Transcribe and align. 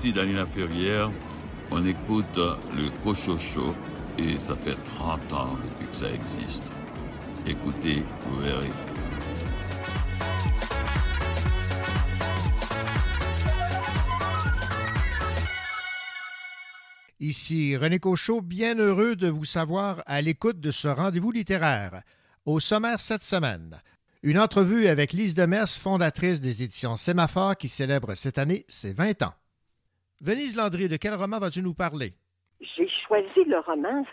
ici 0.00 0.12
Danina 0.14 0.46
Ferrière. 0.46 1.10
On 1.70 1.84
écoute 1.84 2.38
le 2.74 2.88
Cochocho 3.02 3.74
et 4.16 4.38
ça 4.38 4.56
fait 4.56 4.76
30 4.96 5.32
ans 5.34 5.58
depuis 5.62 5.86
que 5.88 5.94
ça 5.96 6.10
existe. 6.10 6.72
Écoutez, 7.46 8.02
vous 8.22 8.40
verrez. 8.40 8.70
Ici 17.20 17.76
René 17.76 17.98
Cochot, 17.98 18.40
bien 18.40 18.76
heureux 18.78 19.16
de 19.16 19.28
vous 19.28 19.44
savoir 19.44 20.02
à 20.06 20.22
l'écoute 20.22 20.60
de 20.60 20.70
ce 20.70 20.88
rendez-vous 20.88 21.30
littéraire. 21.30 22.02
Au 22.46 22.58
sommaire 22.58 23.00
cette 23.00 23.22
semaine, 23.22 23.82
une 24.22 24.38
entrevue 24.38 24.86
avec 24.86 25.12
Lise 25.12 25.34
Demers, 25.34 25.68
fondatrice 25.68 26.40
des 26.40 26.62
éditions 26.62 26.96
Sémaphore, 26.96 27.56
qui 27.58 27.68
célèbre 27.68 28.14
cette 28.14 28.38
année 28.38 28.64
ses 28.66 28.94
20 28.94 29.22
ans. 29.24 29.34
Venise 30.22 30.54
Landry, 30.54 30.86
de 30.88 30.98
quel 30.98 31.14
roman 31.14 31.38
vas-tu 31.38 31.62
nous 31.62 31.72
parler? 31.72 32.12
J'ai 32.60 32.88
choisi 33.08 33.42
le 33.46 33.58
roman 33.60 34.04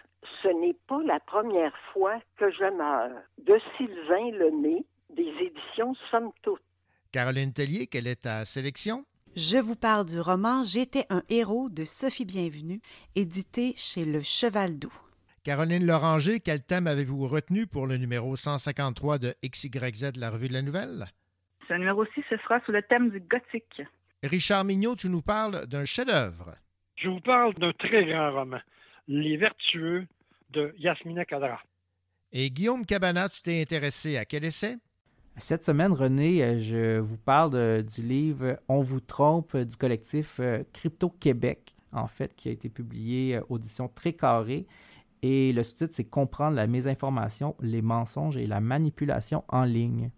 Ce 0.42 0.48
n'est 0.48 0.78
pas 0.88 1.04
la 1.04 1.20
première 1.20 1.74
fois 1.92 2.18
que 2.38 2.50
je 2.50 2.64
meurs 2.78 3.12
de 3.46 3.60
Sylvain 3.76 4.32
Lemay, 4.32 4.86
des 5.14 5.30
éditions 5.46 5.94
Somme 6.10 6.32
Toute. 6.44 6.62
Caroline 7.12 7.52
Tellier, 7.52 7.88
quelle 7.88 8.08
est 8.08 8.22
ta 8.22 8.46
sélection? 8.46 9.04
Je 9.36 9.58
vous 9.58 9.76
parle 9.76 10.06
du 10.06 10.22
roman 10.22 10.64
J'étais 10.64 11.06
un 11.10 11.24
héros 11.28 11.68
de 11.68 11.84
Sophie 11.84 12.24
Bienvenue, 12.24 12.80
édité 13.16 13.74
chez 13.76 14.05
Le 14.05 14.22
Cheval 14.22 14.80
Doux. 14.80 14.94
Caroline 15.44 15.86
Loranger, 15.86 16.40
quel 16.40 16.64
thème 16.64 16.88
avez-vous 16.88 17.28
retenu 17.28 17.68
pour 17.68 17.86
le 17.86 17.98
numéro 17.98 18.38
153 18.38 19.18
de 19.18 19.34
XYZ 19.44 20.14
de 20.14 20.22
la 20.22 20.30
Revue 20.30 20.48
de 20.48 20.54
la 20.54 20.62
Nouvelle? 20.62 21.08
Ce 21.68 21.74
numéro-ci, 21.74 22.24
ce 22.30 22.38
sera 22.38 22.62
sous 22.62 22.72
le 22.72 22.82
thème 22.82 23.10
du 23.10 23.20
gothique. 23.20 23.82
Richard 24.23 24.65
Mignot, 24.65 24.96
tu 24.96 25.10
nous 25.10 25.21
parles 25.21 25.68
d'un 25.68 25.85
chef-d'œuvre. 25.85 26.55
Je 26.96 27.07
vous 27.07 27.20
parle 27.20 27.54
d'un 27.55 27.71
très 27.73 28.05
grand 28.05 28.32
roman, 28.32 28.59
Les 29.07 29.37
Vertueux 29.37 30.07
de 30.49 30.74
Yasmina 30.79 31.24
Kadra. 31.24 31.59
Et 32.32 32.49
Guillaume 32.49 32.85
Cabana, 32.85 33.29
tu 33.29 33.41
t'es 33.41 33.62
intéressé 33.62 34.18
à 34.18 34.26
quel 34.26 34.43
essai? 34.43 34.77
Cette 35.37 35.63
semaine, 35.63 35.91
René, 35.91 36.43
euh, 36.43 36.57
je 36.57 36.98
vous 36.98 37.18
parle 37.18 37.84
du 37.84 38.01
livre 38.01 38.59
On 38.68 38.82
vous 38.82 38.99
trompe 38.99 39.55
du 39.55 39.77
collectif 39.77 40.40
euh, 40.40 40.63
Crypto 40.74 41.09
Québec, 41.09 41.76
en 41.91 42.07
fait, 42.07 42.35
qui 42.35 42.49
a 42.49 42.52
été 42.52 42.70
publié 42.70 43.35
euh, 43.35 43.41
audition 43.49 43.87
très 43.87 44.13
carrée. 44.13 44.65
Et 45.21 45.54
le 45.54 45.62
sous-titre, 45.62 45.93
c'est 45.93 46.09
Comprendre 46.09 46.55
la 46.55 46.65
mésinformation, 46.65 47.55
les 47.62 47.84
mensonges 47.84 48.37
et 48.37 48.48
la 48.48 48.62
manipulation 48.62 49.43
en 49.48 49.63
ligne. 49.63 50.09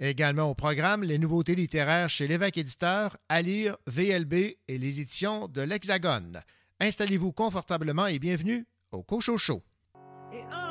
Également 0.00 0.50
au 0.50 0.54
programme, 0.54 1.02
les 1.02 1.18
nouveautés 1.18 1.56
littéraires 1.56 2.08
chez 2.08 2.28
l'évêque 2.28 2.56
éditeur, 2.56 3.16
à 3.28 3.42
VLB 3.42 4.34
et 4.68 4.78
les 4.78 5.00
éditions 5.00 5.48
de 5.48 5.60
l'Hexagone. 5.60 6.40
Installez-vous 6.78 7.32
confortablement 7.32 8.06
et 8.06 8.20
bienvenue 8.20 8.66
au 8.92 9.02
Cochocho. 9.02 9.62
Et. 10.32 10.67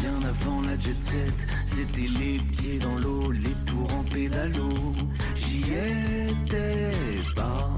bien 0.00 0.22
avant 0.28 0.60
la 0.62 0.76
jet 0.78 1.00
set. 1.00 1.46
C'était 1.62 2.08
les 2.08 2.38
pieds 2.52 2.78
dans 2.78 2.96
l'eau, 2.96 3.30
les 3.30 3.54
tours 3.66 3.92
en 3.92 4.04
pédalo. 4.04 4.94
J'y 5.34 5.60
étais 5.60 6.92
pas, 7.34 7.76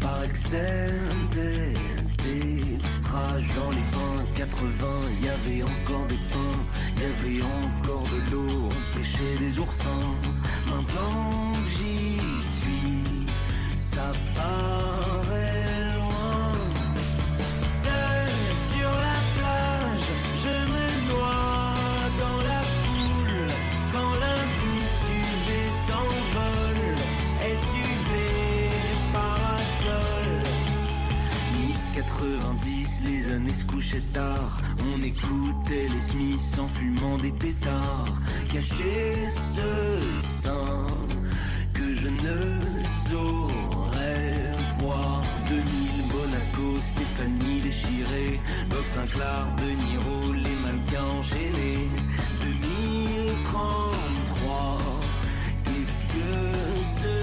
par 0.00 0.22
excès 0.24 0.92
d'extra. 1.32 3.38
Genre 3.38 3.72
les 3.72 3.78
20, 3.78 4.34
80, 4.34 4.86
y 5.22 5.28
avait 5.28 5.62
encore 5.62 6.06
des 6.06 6.18
pains, 6.32 6.66
y 6.96 7.04
avait 7.04 7.42
encore 7.42 8.04
de 8.04 8.18
l'eau, 8.30 8.66
on 8.66 8.96
pêchait 8.96 9.38
des 9.38 9.58
oursins. 9.58 10.14
Maintenant 10.66 11.54
que 11.64 11.70
j'y 11.70 12.18
suis, 12.58 13.26
ça 13.76 14.12
paraît. 14.34 15.57
Les 33.04 33.30
années 33.32 33.52
se 33.52 33.64
couchaient 33.64 34.02
tard. 34.12 34.60
On 34.94 35.02
écoutait 35.02 35.88
les 35.92 36.00
Smiths 36.00 36.58
en 36.58 36.66
fumant 36.66 37.18
des 37.18 37.30
pétards. 37.30 38.20
Caché 38.52 39.14
ce 39.30 40.00
sein 40.42 40.86
que 41.72 41.94
je 41.94 42.08
ne 42.08 42.60
saurais 43.08 44.34
voir. 44.78 45.22
2000 45.48 45.62
Monaco, 46.12 46.80
Stéphanie 46.80 47.60
déchirée. 47.60 48.40
Bob 48.70 48.84
Sinclair, 48.86 49.46
De 49.56 49.70
Niro, 49.82 50.32
les 50.32 50.56
mannequins 50.64 51.10
enchaînés. 51.18 51.88
2033, 52.42 54.78
qu'est-ce 55.64 56.02
que 56.06 56.30
ce 57.00 57.16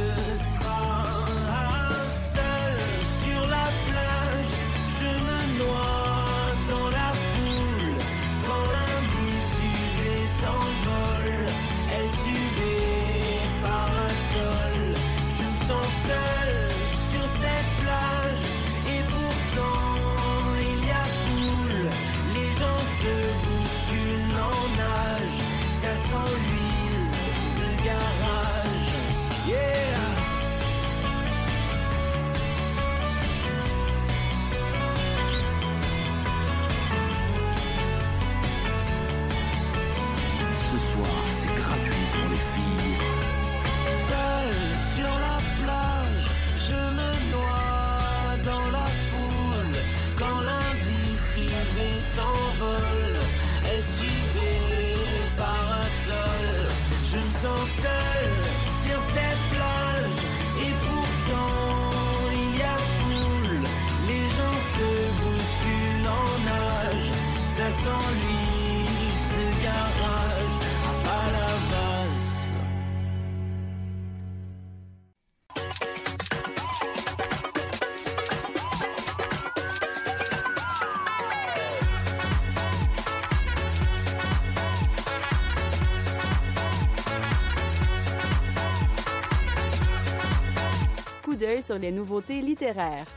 sur 91.66 91.80
les 91.80 91.92
nouveautés 91.92 92.42
littéraires. 92.42 93.08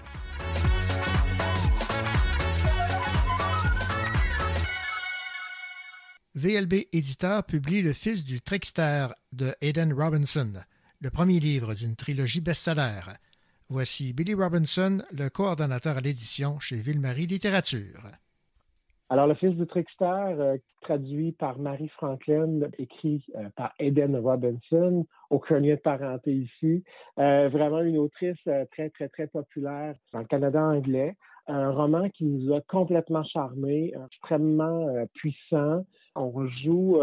VLB 6.34 6.86
Éditeur 6.92 7.44
publie 7.44 7.82
Le 7.82 7.92
Fils 7.92 8.24
du 8.24 8.40
Trickster 8.40 9.08
de 9.32 9.54
Aidan 9.60 9.90
Robinson, 9.94 10.52
le 11.00 11.10
premier 11.10 11.40
livre 11.40 11.74
d'une 11.74 11.96
trilogie 11.96 12.40
best-seller. 12.40 13.00
Voici 13.68 14.14
Billy 14.14 14.34
Robinson, 14.34 15.02
le 15.12 15.28
coordonnateur 15.28 15.98
à 15.98 16.00
l'édition 16.00 16.58
chez 16.58 16.76
Ville-Marie 16.76 17.26
Littérature. 17.26 18.12
Alors, 19.10 19.26
Le 19.26 19.34
Fils 19.34 19.56
du 19.56 19.66
Trickster, 19.66 20.04
euh, 20.04 20.58
traduit 20.82 21.32
par 21.32 21.58
Marie 21.58 21.88
Franklin, 21.88 22.60
écrit 22.78 23.24
euh, 23.36 23.48
par 23.56 23.72
Eden 23.78 24.14
Robinson, 24.16 25.06
aucun 25.30 25.60
lien 25.60 25.76
de 25.76 25.80
parenté 25.80 26.34
ici. 26.34 26.84
Euh, 27.18 27.48
vraiment 27.48 27.80
une 27.80 27.96
autrice 27.96 28.36
très, 28.44 28.90
très, 28.90 29.08
très 29.08 29.26
populaire 29.26 29.94
dans 30.12 30.18
le 30.18 30.26
Canada 30.26 30.62
anglais. 30.62 31.16
Un 31.46 31.70
roman 31.70 32.10
qui 32.10 32.26
nous 32.26 32.52
a 32.52 32.60
complètement 32.60 33.24
charmés, 33.24 33.94
extrêmement 34.12 34.86
puissant. 35.14 35.86
On 36.14 36.28
rejoue 36.28 36.98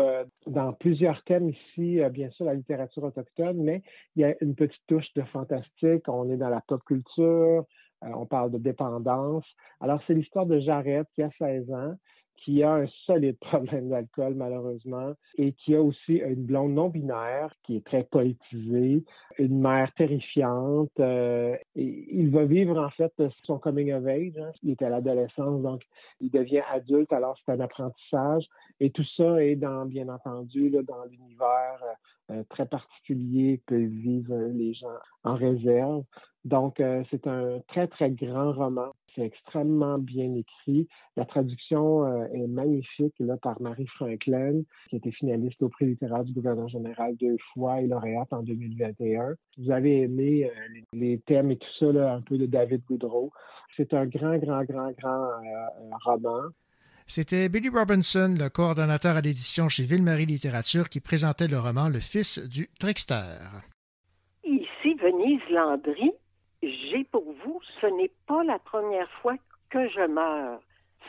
dans 0.45 0.71
plusieurs 0.73 1.23
thèmes 1.23 1.49
ici, 1.49 1.99
bien 2.11 2.29
sûr, 2.29 2.45
la 2.45 2.53
littérature 2.53 3.03
autochtone, 3.05 3.57
mais 3.63 3.81
il 4.15 4.21
y 4.21 4.25
a 4.25 4.35
une 4.41 4.53
petite 4.53 4.83
touche 4.85 5.11
de 5.15 5.23
fantastique. 5.23 6.07
On 6.07 6.29
est 6.29 6.37
dans 6.37 6.49
la 6.49 6.61
pop 6.61 6.83
culture, 6.85 7.65
on 8.13 8.25
parle 8.25 8.51
de 8.51 8.57
dépendance. 8.57 9.45
Alors, 9.81 10.01
c'est 10.05 10.13
l'histoire 10.13 10.45
de 10.45 10.59
Jarrett 10.59 11.07
qui 11.15 11.23
a 11.23 11.29
16 11.37 11.71
ans, 11.71 11.95
qui 12.37 12.63
a 12.63 12.73
un 12.73 12.87
solide 13.05 13.37
problème 13.41 13.89
d'alcool, 13.89 14.35
malheureusement, 14.35 15.13
et 15.37 15.53
qui 15.53 15.75
a 15.75 15.81
aussi 15.81 16.17
une 16.17 16.45
blonde 16.45 16.73
non-binaire 16.73 17.53
qui 17.63 17.77
est 17.77 17.85
très 17.85 18.03
poétisée, 18.03 19.03
une 19.37 19.59
mère 19.59 19.91
terrifiante. 19.95 20.91
Euh, 20.99 21.55
il 21.75 22.29
va 22.29 22.45
vivre, 22.45 22.77
en 22.77 22.89
fait, 22.91 23.13
son 23.43 23.57
coming 23.57 23.93
of 23.93 24.05
age. 24.05 24.37
Hein. 24.37 24.51
Il 24.63 24.71
est 24.71 24.81
à 24.81 24.89
l'adolescence, 24.89 25.61
donc 25.61 25.81
il 26.21 26.31
devient 26.31 26.63
adulte, 26.71 27.11
alors 27.11 27.37
c'est 27.45 27.51
un 27.51 27.59
apprentissage. 27.59 28.45
Et 28.79 28.91
tout 28.91 29.05
ça 29.17 29.43
est, 29.43 29.55
dans, 29.55 29.85
bien 29.85 30.09
entendu, 30.09 30.69
là, 30.69 30.81
dans 30.83 31.03
l'univers 31.05 31.81
euh, 32.31 32.43
très 32.49 32.65
particulier 32.65 33.61
que 33.67 33.75
vivent 33.75 34.51
les 34.53 34.73
gens 34.73 34.87
en 35.23 35.35
réserve. 35.35 36.03
Donc, 36.45 36.79
euh, 36.79 37.03
c'est 37.09 37.25
un 37.27 37.59
très, 37.67 37.87
très 37.87 38.11
grand 38.11 38.51
roman. 38.51 38.93
C'est 39.15 39.23
extrêmement 39.23 39.97
bien 39.97 40.33
écrit. 40.35 40.87
La 41.15 41.25
traduction 41.25 42.05
euh, 42.05 42.25
est 42.33 42.47
magnifique 42.47 43.13
là, 43.19 43.37
par 43.37 43.61
Marie 43.61 43.87
Franklin, 43.87 44.61
qui 44.89 44.95
a 44.95 44.97
été 44.97 45.11
finaliste 45.11 45.61
au 45.61 45.69
prix 45.69 45.85
littéraire 45.85 46.23
du 46.25 46.33
gouverneur 46.33 46.67
général 46.67 47.15
deux 47.15 47.37
fois 47.53 47.81
et 47.81 47.87
lauréate 47.87 48.31
en 48.31 48.43
2021. 48.43 49.35
Vous 49.57 49.71
avez 49.71 50.01
aimé 50.01 50.45
euh, 50.45 50.81
les, 50.93 51.19
thèmes 51.19 51.51
et 51.51 51.57
tout 51.57 51.67
ça, 51.79 51.91
là, 51.91 52.13
un 52.13 52.21
peu 52.21 52.37
de 52.37 52.45
David 52.45 52.83
Goudreau. 52.85 53.31
C'est 53.77 53.93
un 53.93 54.05
grand, 54.05 54.37
grand, 54.37 54.63
grand, 54.63 54.91
grand 55.01 55.29
roman. 56.03 56.49
C'était 57.07 57.49
Billy 57.49 57.69
Robinson, 57.69 58.35
le 58.37 58.49
coordonnateur 58.49 59.15
à 59.15 59.21
l'édition 59.21 59.69
chez 59.69 59.83
Ville-Marie 59.83 60.25
Littérature, 60.25 60.89
qui 60.89 60.99
présentait 60.99 61.47
le 61.47 61.59
roman 61.59 61.87
Le 61.87 61.99
Fils 61.99 62.39
du 62.39 62.67
Trickster. 62.79 63.37
Ici 64.43 64.95
Venise 65.01 65.41
Landry 65.51 66.11
j'ai 66.67 67.03
pour 67.05 67.23
vous, 67.43 67.61
ce 67.81 67.87
n'est 67.87 68.11
pas 68.27 68.43
la 68.43 68.59
première 68.59 69.09
fois 69.21 69.35
que 69.69 69.87
je 69.89 70.07
meurs. 70.07 70.61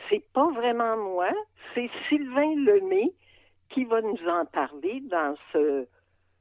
C'est 0.09 0.23
pas 0.33 0.49
vraiment 0.51 0.97
moi, 0.97 1.29
c'est 1.73 1.89
Sylvain 2.07 2.55
Lemay 2.55 3.13
qui 3.69 3.83
va 3.85 4.01
nous 4.01 4.27
en 4.27 4.45
parler 4.45 5.01
dans 5.01 5.35
ce 5.51 5.87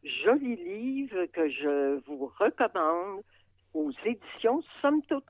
joli 0.04 0.56
livre 0.56 1.26
que 1.26 1.48
je 1.48 2.00
vous 2.06 2.30
recommande 2.38 3.22
aux 3.74 3.90
éditions 4.04 4.62
Somme 4.80 5.02
Toute. 5.02 5.24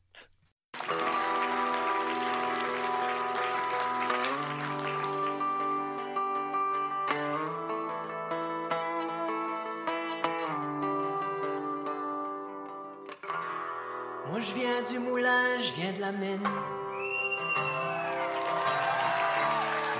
Viens 14.56 14.82
du 14.90 14.98
moulin, 14.98 15.58
je 15.60 15.72
viens 15.72 15.92
de 15.92 16.00
la 16.00 16.12
mine. 16.12 16.48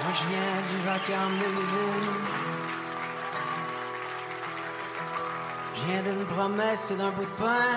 Moi 0.03 0.13
je 0.19 0.25
viens 0.31 0.57
du 0.71 0.77
vacarme 0.85 1.39
de 1.39 1.49
l'usine. 1.55 2.11
Je 5.75 5.83
viens 5.85 6.03
d'une 6.03 6.25
promesse 6.25 6.91
et 6.91 6.97
d'un 6.97 7.11
bout 7.11 7.29
de 7.33 7.37
pain. 7.45 7.75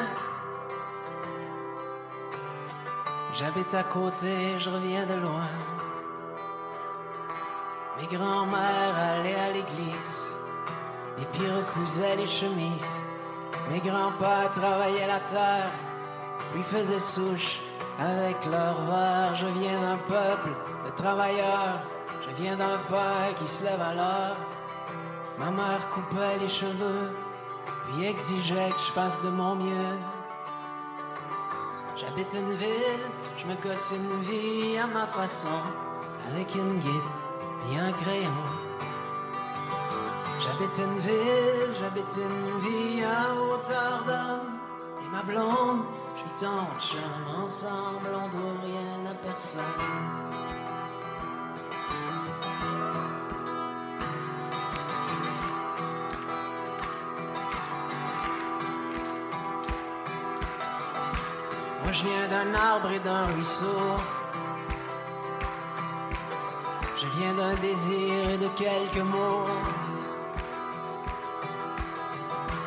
J'habite 3.33 3.73
à 3.73 3.83
côté, 3.83 4.57
je 4.57 4.69
reviens 4.69 5.05
de 5.05 5.15
loin. 5.15 5.49
Mes 7.97 8.07
grands-mères 8.07 8.97
allaient 9.09 9.35
à 9.35 9.51
l'église, 9.51 10.27
les 11.17 11.25
pires 11.25 11.57
recousaient 11.57 12.15
les 12.15 12.27
chemises. 12.27 12.99
Mes 13.69 13.79
grands-pères 13.79 14.51
travaillaient 14.53 15.07
la 15.07 15.19
terre 15.19 15.71
puis 16.51 16.63
faisaient 16.63 16.99
souche 16.99 17.59
avec 17.99 18.45
leur 18.45 18.75
verre. 18.81 19.35
Je 19.35 19.47
viens 19.59 19.79
d'un 19.79 19.97
peuple 19.97 20.49
de 20.85 20.91
travailleurs, 20.95 21.81
je 22.25 22.41
viens 22.41 22.55
d'un 22.55 22.77
père 22.89 23.35
qui 23.39 23.47
se 23.47 23.63
lève 23.63 23.79
l'heure. 23.95 24.37
Ma 25.37 25.51
mère 25.51 25.89
coupait 25.93 26.37
les 26.39 26.47
cheveux, 26.47 27.11
puis 27.87 28.05
exigeait 28.05 28.69
que 28.71 28.79
je 28.79 28.91
fasse 28.91 29.21
de 29.21 29.29
mon 29.29 29.55
mieux. 29.55 29.97
J'habite 31.95 32.33
une 32.33 32.53
ville, 32.53 33.05
je 33.37 33.45
me 33.45 33.55
gosse 33.55 33.91
une 33.91 34.21
vie 34.21 34.77
à 34.77 34.87
ma 34.87 35.05
façon, 35.05 35.59
avec 36.29 36.53
une 36.55 36.79
guide 36.79 37.09
et 37.71 37.79
un 37.79 37.91
crayon. 37.91 38.29
J'habite 40.39 40.77
une 40.77 40.99
ville, 40.99 41.75
j'habite 41.79 42.17
une 42.17 42.61
vie 42.61 43.03
à 43.03 43.35
hauteur 43.35 44.03
d'homme, 44.05 44.53
et 45.03 45.09
ma 45.11 45.23
blonde 45.23 45.83
tant 46.39 47.43
ensemble, 47.43 48.09
on 48.13 48.29
doit 48.29 48.59
rien 48.63 49.11
à 49.11 49.13
personne. 49.15 49.63
Moi 61.83 61.91
je 61.91 62.03
viens 62.03 62.27
d'un 62.29 62.53
arbre 62.53 62.91
et 62.91 62.99
d'un 62.99 63.25
ruisseau. 63.27 63.65
Je 66.97 67.07
viens 67.17 67.33
d'un 67.33 67.55
désir 67.55 68.29
et 68.29 68.37
de 68.37 68.47
quelques 68.55 69.03
mots. 69.03 69.45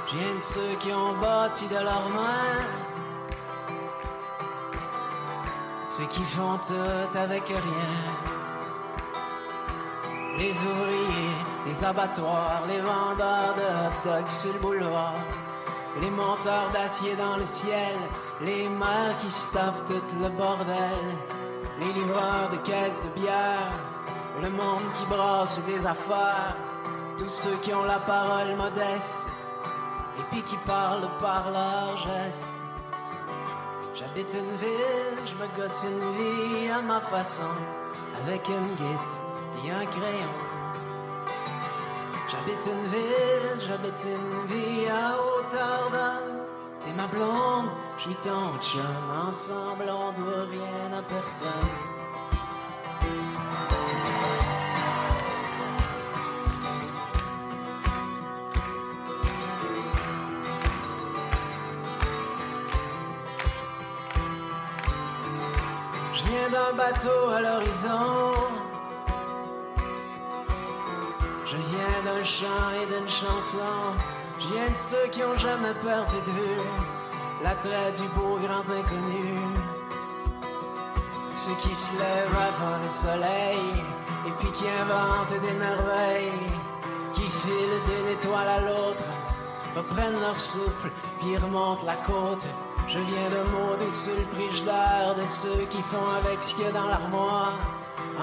Je 0.09 0.17
viens 0.19 0.35
de 0.35 0.41
ceux 0.41 0.77
qui 0.81 0.93
ont 0.93 1.15
bâti 1.19 1.69
de 1.69 1.77
leurs 1.77 2.09
mains 2.11 2.83
ceux 5.93 6.05
qui 6.05 6.23
font 6.23 6.57
tout 6.57 7.19
avec 7.19 7.47
rien. 7.49 8.03
Les 10.39 10.55
ouvriers, 10.57 11.37
les 11.67 11.85
abattoirs, 11.85 12.63
les 12.67 12.81
vendeurs 12.81 13.55
de 13.59 13.63
hot 13.63 13.99
dogs 14.03 14.29
sur 14.29 14.55
le 14.55 14.59
boulevard, 14.61 15.21
les 16.01 16.09
monteurs 16.09 16.71
d'acier 16.73 17.15
dans 17.17 17.37
le 17.37 17.45
ciel, 17.45 17.95
les 18.41 18.71
mères 18.71 19.19
qui 19.21 19.31
se 19.31 19.53
tapent 19.53 19.85
tout 19.87 20.23
le 20.23 20.31
bordel, 20.31 21.05
les 21.79 21.93
livreurs 21.93 22.49
de 22.53 22.57
caisses 22.69 23.03
de 23.05 23.21
bière, 23.21 23.73
le 24.41 24.49
monde 24.49 24.89
qui 24.95 25.05
brasse 25.05 25.63
des 25.67 25.87
affaires, 25.87 26.57
tous 27.19 27.29
ceux 27.29 27.57
qui 27.61 27.75
ont 27.75 27.85
la 27.85 27.99
parole 27.99 28.57
modeste, 28.57 29.25
et 30.19 30.23
puis 30.31 30.41
qui 30.41 30.57
parlent 30.65 31.11
par 31.21 31.51
leurs 31.51 31.99
gestes. 31.99 32.62
J'habite 33.95 34.33
une 34.33 34.57
ville, 34.57 35.19
je 35.27 35.35
me 35.35 35.47
gosse 35.57 35.85
une 35.85 36.13
vie 36.17 36.71
à 36.71 36.81
ma 36.81 37.01
façon, 37.01 37.53
avec 38.25 38.49
une 38.49 38.75
guide 38.77 39.15
et 39.65 39.71
un 39.71 39.85
crayon. 39.85 40.35
J'habite 42.31 42.67
une 42.67 42.87
ville, 42.91 43.67
j'habite 43.67 44.05
une 44.05 44.47
vie 44.47 44.89
à 44.89 45.13
hauteur 45.21 45.91
d'homme. 45.91 46.39
Et 46.89 46.93
ma 46.95 47.07
blonde, 47.07 47.71
je 47.99 48.03
suis 48.05 48.15
ton 48.15 48.59
chum, 48.63 49.29
ensemble 49.29 49.85
on 49.89 50.21
doit 50.21 50.47
rien 50.51 50.99
à 50.99 51.03
personne. 51.03 51.92
D'un 66.53 66.77
bateau 66.77 67.21
à 67.35 67.41
l'horizon. 67.41 68.33
Je 71.47 71.57
viens 71.57 71.99
d'un 72.05 72.23
chant 72.23 72.67
et 72.81 72.87
d'une 72.93 73.09
chanson. 73.09 73.75
Je 74.39 74.49
viens 74.49 74.69
de 74.69 74.77
ceux 74.77 75.07
qui 75.11 75.23
ont 75.25 75.37
jamais 75.37 75.75
perdu 75.83 76.17
de 76.27 76.33
vue 76.39 76.63
l'attrait 77.43 77.93
du 77.97 78.07
beau 78.17 78.39
grand 78.45 78.67
inconnu. 78.81 79.31
Ceux 81.37 81.57
qui 81.63 81.75
se 81.75 81.93
lèvent 81.99 82.41
avant 82.51 82.77
le 82.83 82.89
soleil 82.89 83.67
et 84.27 84.33
puis 84.39 84.53
qui 84.53 84.67
inventent 84.83 85.41
des 85.47 85.57
merveilles, 85.67 86.49
qui 87.15 87.27
filent 87.41 87.83
d'une 87.89 88.09
étoile 88.17 88.49
à 88.59 88.61
l'autre, 88.61 89.09
reprennent 89.75 90.21
leur 90.21 90.39
souffle 90.39 90.91
puis 91.19 91.39
remontent 91.39 91.87
la 91.87 91.97
côte 92.07 92.47
je 92.93 92.99
viens 92.99 93.31
de 93.31 93.43
mots 93.53 93.91
sur 93.91 94.15
le 94.15 94.23
frigidaire 94.35 95.15
de 95.19 95.25
ceux 95.25 95.65
qui 95.71 95.81
font 95.81 96.11
avec 96.21 96.43
ce 96.43 96.55
qu'il 96.55 96.65
y 96.65 96.69
a 96.69 96.73
dans 96.73 96.87
l'armoire. 96.87 97.55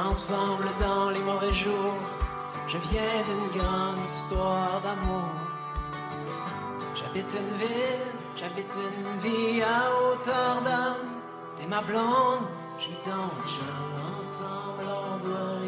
ensemble 0.09 0.67
dans 0.79 1.09
les 1.09 1.19
mauvais 1.19 1.51
jours. 1.51 1.97
Je 2.67 2.77
viens 2.77 3.19
d'une 3.27 3.59
grande 3.59 3.99
histoire 4.07 4.79
d'amour. 4.83 5.31
J'habite 6.95 7.31
une 7.41 7.57
ville, 7.57 8.09
j'habite 8.35 8.73
une 8.75 9.19
vie 9.25 9.61
à 9.63 9.79
hauteur 9.97 10.61
d'homme. 10.65 11.09
T'es 11.57 11.65
ma 11.65 11.81
blonde, 11.81 12.45
je 12.77 12.83
suis 12.83 12.93
ton 12.93 13.27
chum. 13.53 13.89
Ensemble, 14.19 14.85
on 14.87 15.58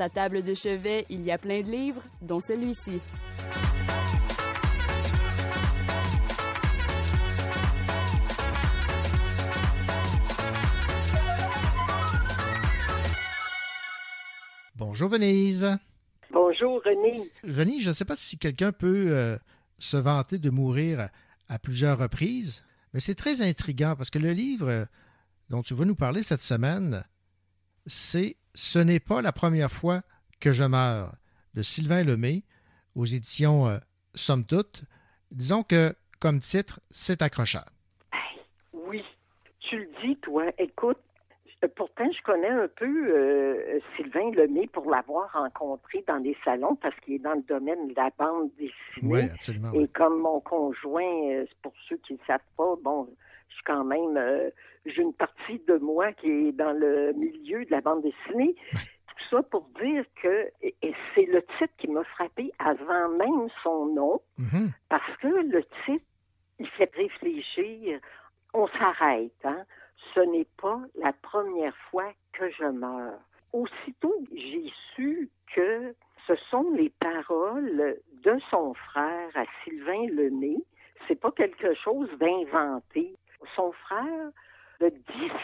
sa 0.00 0.08
table 0.08 0.42
de 0.42 0.54
chevet, 0.54 1.04
il 1.10 1.20
y 1.20 1.30
a 1.30 1.36
plein 1.36 1.60
de 1.60 1.70
livres, 1.70 2.00
dont 2.22 2.40
celui-ci. 2.40 3.02
Bonjour 14.74 15.10
Venise. 15.10 15.76
Bonjour 16.32 16.80
René. 16.82 17.30
Venise, 17.44 17.82
je 17.82 17.88
ne 17.88 17.92
sais 17.92 18.06
pas 18.06 18.16
si 18.16 18.38
quelqu'un 18.38 18.72
peut 18.72 19.08
euh, 19.08 19.36
se 19.76 19.98
vanter 19.98 20.38
de 20.38 20.48
mourir 20.48 21.10
à, 21.50 21.58
plusieurs 21.58 21.98
reprises, 21.98 22.64
mais 22.94 23.00
c'est 23.00 23.14
très 23.14 23.42
intriguant 23.42 23.96
parce 23.98 24.08
que 24.08 24.18
le 24.18 24.32
livre 24.32 24.70
euh, 24.70 24.86
dont 25.50 25.60
tu 25.60 25.74
vas 25.74 25.84
nous 25.84 25.94
parler 25.94 26.22
cette 26.22 26.40
semaine, 26.40 27.04
c'est 27.84 28.38
Ce 28.54 28.78
n'est 28.78 29.00
pas 29.00 29.22
la 29.22 29.32
première 29.32 29.70
fois 29.70 30.02
que 30.40 30.52
je 30.52 30.64
meurs 30.64 31.14
de 31.54 31.62
Sylvain 31.62 32.02
Lemay 32.04 32.42
aux 32.94 33.04
éditions 33.04 33.68
euh, 33.68 33.78
Somme 34.14 34.44
Toute. 34.44 34.84
Disons 35.30 35.62
que, 35.62 35.94
comme 36.18 36.40
titre, 36.40 36.80
c'est 36.90 37.22
accrocheur. 37.22 37.64
Oui, 38.72 39.04
tu 39.60 39.78
le 39.78 39.88
dis, 40.02 40.16
toi. 40.16 40.44
Écoute, 40.58 40.98
pourtant, 41.76 42.10
je 42.10 42.22
connais 42.22 42.48
un 42.48 42.68
peu 42.68 42.86
euh, 42.86 43.78
Sylvain 43.96 44.30
Lemay 44.32 44.66
pour 44.68 44.90
l'avoir 44.90 45.32
rencontré 45.32 46.04
dans 46.08 46.20
des 46.20 46.36
salons 46.44 46.76
parce 46.76 46.98
qu'il 47.00 47.14
est 47.14 47.18
dans 47.18 47.34
le 47.34 47.42
domaine 47.42 47.88
de 47.88 47.94
la 47.94 48.10
bande 48.18 48.50
dessinée. 48.58 48.72
Oui, 49.02 49.20
absolument. 49.32 49.72
Et 49.72 49.86
comme 49.88 50.20
mon 50.20 50.40
conjoint, 50.40 51.30
euh, 51.32 51.46
pour 51.62 51.72
ceux 51.88 51.98
qui 51.98 52.14
ne 52.14 52.18
savent 52.26 52.40
pas, 52.56 52.74
bon, 52.82 53.08
je 53.50 53.54
suis 53.56 53.64
quand 53.64 53.84
même, 53.84 54.16
euh, 54.16 54.48
j'ai 54.86 55.02
une 55.02 55.12
partie 55.12 55.58
de 55.68 55.76
moi 55.76 56.12
qui 56.14 56.30
est 56.48 56.52
dans 56.52 56.72
le 56.72 57.12
milieu 57.12 57.64
de 57.66 57.70
la 57.70 57.80
bande 57.82 58.02
dessinée. 58.02 58.54
Tout 58.72 59.36
ça 59.36 59.42
pour 59.42 59.68
dire 59.82 60.04
que 60.22 60.48
et- 60.62 60.74
c'est 61.14 61.26
le 61.26 61.42
titre 61.58 61.74
qui 61.78 61.88
m'a 61.88 62.04
frappé 62.04 62.50
avant 62.58 63.08
même 63.10 63.48
son 63.62 63.86
nom, 63.86 64.20
Mhm. 64.38 64.70
parce 64.88 65.16
que 65.18 65.28
le 65.28 65.62
titre, 65.84 66.04
il 66.58 66.66
fait 66.68 66.90
réfléchir. 66.94 68.00
On 68.54 68.66
s'arrête, 68.68 69.32
hein. 69.44 69.64
Ce 70.14 70.20
n'est 70.20 70.46
pas 70.60 70.80
la 70.96 71.12
première 71.12 71.76
fois 71.90 72.10
que 72.32 72.48
je 72.50 72.64
meurs. 72.64 73.20
Aussitôt, 73.52 74.16
j'ai 74.34 74.72
su 74.94 75.28
que 75.54 75.94
ce 76.26 76.34
sont 76.50 76.70
les 76.72 76.90
paroles 76.90 77.98
de 78.24 78.38
son 78.50 78.72
frère 78.74 79.30
à 79.34 79.44
Sylvain 79.64 80.06
Lemay. 80.12 80.56
C'est 81.06 81.20
pas 81.20 81.32
quelque 81.32 81.74
chose 81.74 82.08
d'inventé. 82.18 83.14
Son 83.56 83.72
frère 83.72 84.30
de 84.80 84.88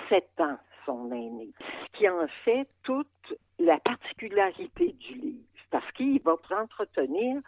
17 0.09 0.41
ans, 0.41 0.59
son 0.85 1.11
aîné. 1.13 1.51
Ce 1.61 1.99
qui 1.99 2.09
en 2.09 2.27
fait 2.45 2.69
toute 2.83 3.35
la 3.59 3.79
particularité 3.81 4.93
du 4.93 5.15
livre. 5.15 5.45
Parce 5.71 5.91
qu'il 5.93 6.21
va 6.23 6.37
entretenir 6.51 7.43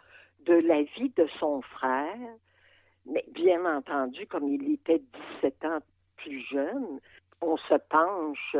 de 0.45 0.53
la 0.53 0.83
vie 0.83 1.09
de 1.15 1.27
son 1.39 1.61
frère, 1.61 2.17
mais 3.05 3.23
bien 3.31 3.65
entendu, 3.65 4.27
comme 4.27 4.49
il 4.49 4.73
était 4.73 5.01
17 5.41 5.65
ans 5.65 5.79
plus 6.17 6.41
jeune, 6.51 6.99
on 7.41 7.57
se 7.57 7.75
penche 7.89 8.55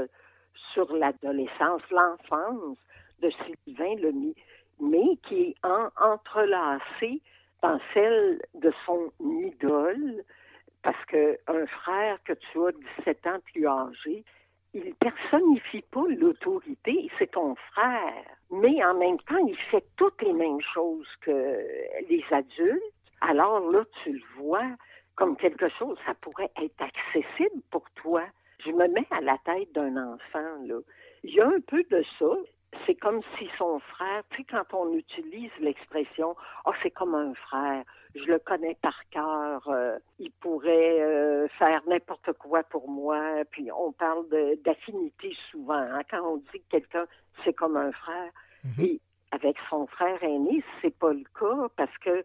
sur 0.73 0.93
l'adolescence, 0.95 1.81
l'enfance 1.91 2.77
de 3.21 3.31
Sylvain 3.65 3.95
Lemay, 3.95 4.33
mais 4.79 5.17
qui 5.27 5.41
est 5.41 5.55
en, 5.63 5.89
entrelacée 5.99 7.21
dans 7.61 7.79
celle 7.93 8.41
de 8.53 8.71
son 8.85 9.11
idole, 9.19 10.23
parce 10.83 11.03
que 11.05 11.37
un 11.47 11.65
frère 11.67 12.17
que 12.23 12.33
tu 12.33 12.65
as 12.65 12.71
17 12.99 13.27
ans 13.27 13.39
plus 13.51 13.67
âgé, 13.67 14.23
il 14.73 14.93
personnifie 14.95 15.81
pas 15.91 16.03
l'autorité, 16.07 17.09
c'est 17.17 17.31
ton 17.31 17.55
frère. 17.71 18.25
Mais 18.51 18.83
en 18.83 18.95
même 18.95 19.19
temps, 19.21 19.45
il 19.47 19.57
fait 19.71 19.83
toutes 19.97 20.21
les 20.21 20.33
mêmes 20.33 20.61
choses 20.73 21.07
que 21.21 21.31
les 22.09 22.23
adultes. 22.31 22.81
Alors 23.21 23.59
là, 23.71 23.83
tu 24.03 24.13
le 24.13 24.21
vois 24.37 24.69
comme 25.15 25.35
quelque 25.35 25.67
chose, 25.69 25.97
ça 26.05 26.13
pourrait 26.21 26.51
être 26.61 26.81
accessible 26.81 27.61
pour 27.71 27.83
toi. 27.95 28.23
Je 28.65 28.71
me 28.71 28.87
mets 28.87 29.07
à 29.11 29.21
la 29.21 29.37
tête 29.39 29.71
d'un 29.73 29.97
enfant, 29.97 30.55
là. 30.65 30.79
Il 31.23 31.33
y 31.33 31.41
a 31.41 31.47
un 31.47 31.59
peu 31.59 31.83
de 31.89 32.03
ça. 32.17 32.31
C'est 32.85 32.95
comme 32.95 33.21
si 33.37 33.49
son 33.57 33.79
frère, 33.79 34.23
tu 34.29 34.37
sais, 34.37 34.43
quand 34.49 34.73
on 34.73 34.93
utilise 34.93 35.51
l'expression 35.59 36.35
«Ah, 36.65 36.71
c'est 36.83 36.91
comme 36.91 37.15
un 37.15 37.33
frère, 37.33 37.83
je 38.15 38.23
le 38.25 38.37
connais 38.39 38.75
par 38.81 38.97
cœur, 39.09 39.67
euh, 39.69 39.97
il 40.19 40.31
pourrait 40.31 41.01
euh, 41.01 41.47
faire 41.57 41.81
n'importe 41.87 42.31
quoi 42.33 42.61
pour 42.63 42.87
moi», 42.87 43.43
puis 43.51 43.71
on 43.71 43.91
parle 43.91 44.25
d'affinité 44.63 45.35
souvent. 45.51 45.73
hein, 45.73 46.01
quand 46.09 46.21
on 46.21 46.37
dit 46.37 46.59
que 46.61 46.69
quelqu'un, 46.69 47.05
c'est 47.43 47.53
comme 47.53 47.75
un 47.77 47.91
frère. 47.91 48.31
Et 48.83 48.99
avec 49.31 49.55
son 49.69 49.87
frère 49.87 50.21
aîné, 50.23 50.63
c'est 50.81 50.95
pas 50.97 51.13
le 51.13 51.23
cas 51.39 51.67
parce 51.75 51.97
que 51.99 52.23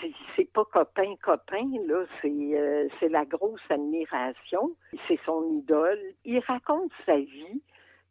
c'est- 0.00 0.12
c'est 0.36 0.52
pas 0.52 0.64
copain 0.64 1.14
copain 1.22 1.68
là, 1.86 2.04
c'est 2.20 2.30
euh, 2.30 2.88
c'est 2.98 3.08
la 3.08 3.24
grosse 3.24 3.60
admiration, 3.68 4.70
c'est 5.08 5.18
son 5.26 5.44
idole. 5.58 6.00
Il 6.24 6.38
raconte 6.40 6.92
sa 7.04 7.16
vie, 7.16 7.60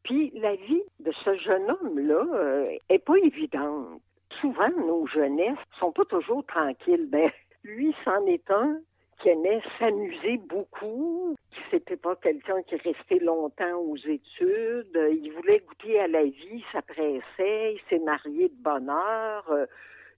puis 0.03 0.31
la 0.36 0.55
vie 0.55 0.84
de 1.00 1.12
ce 1.24 1.36
jeune 1.38 1.70
homme 1.70 2.00
là 2.00 2.25
euh, 2.34 2.77
est 2.89 3.00
pas 3.05 3.17
évidente. 3.17 4.01
Souvent 4.39 4.70
nos 4.70 5.05
jeunesses 5.08 5.58
sont 5.79 5.91
pas 5.91 6.05
toujours 6.05 6.46
tranquilles. 6.46 7.08
Ben 7.10 7.29
lui 7.63 7.96
c'en 8.05 8.25
est 8.25 8.50
un 8.50 8.79
qui 9.22 9.29
aimait 9.29 9.62
s'amuser 9.77 10.38
beaucoup, 10.38 11.36
qui 11.51 11.60
c'était 11.70 11.98
pas 11.98 12.15
quelqu'un 12.15 12.62
qui 12.63 12.75
restait 12.75 13.20
longtemps 13.20 13.77
aux 13.77 13.98
études, 13.98 15.10
il 15.12 15.31
voulait 15.36 15.60
goûter 15.60 16.00
à 16.00 16.08
la 16.08 16.24
vie, 16.24 16.34
il 16.53 16.63
s'appressait, 16.72 17.75
il 17.75 17.81
s'est 17.89 18.00
marié 18.00 18.50
de 18.50 18.63
bonne 18.63 18.89
heure, 18.89 19.46
euh, 19.51 19.65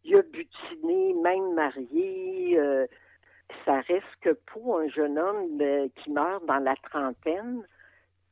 il 0.05 0.15
a 0.15 0.21
butiné, 0.21 1.13
même 1.15 1.53
marié. 1.53 2.57
euh, 2.57 2.87
ça 3.65 3.81
reste 3.81 4.05
que 4.21 4.31
pour 4.31 4.79
un 4.79 4.87
jeune 4.87 5.19
homme 5.19 5.59
euh, 5.61 5.87
qui 5.97 6.11
meurt 6.11 6.45
dans 6.45 6.59
la 6.59 6.75
trentaine, 6.77 7.63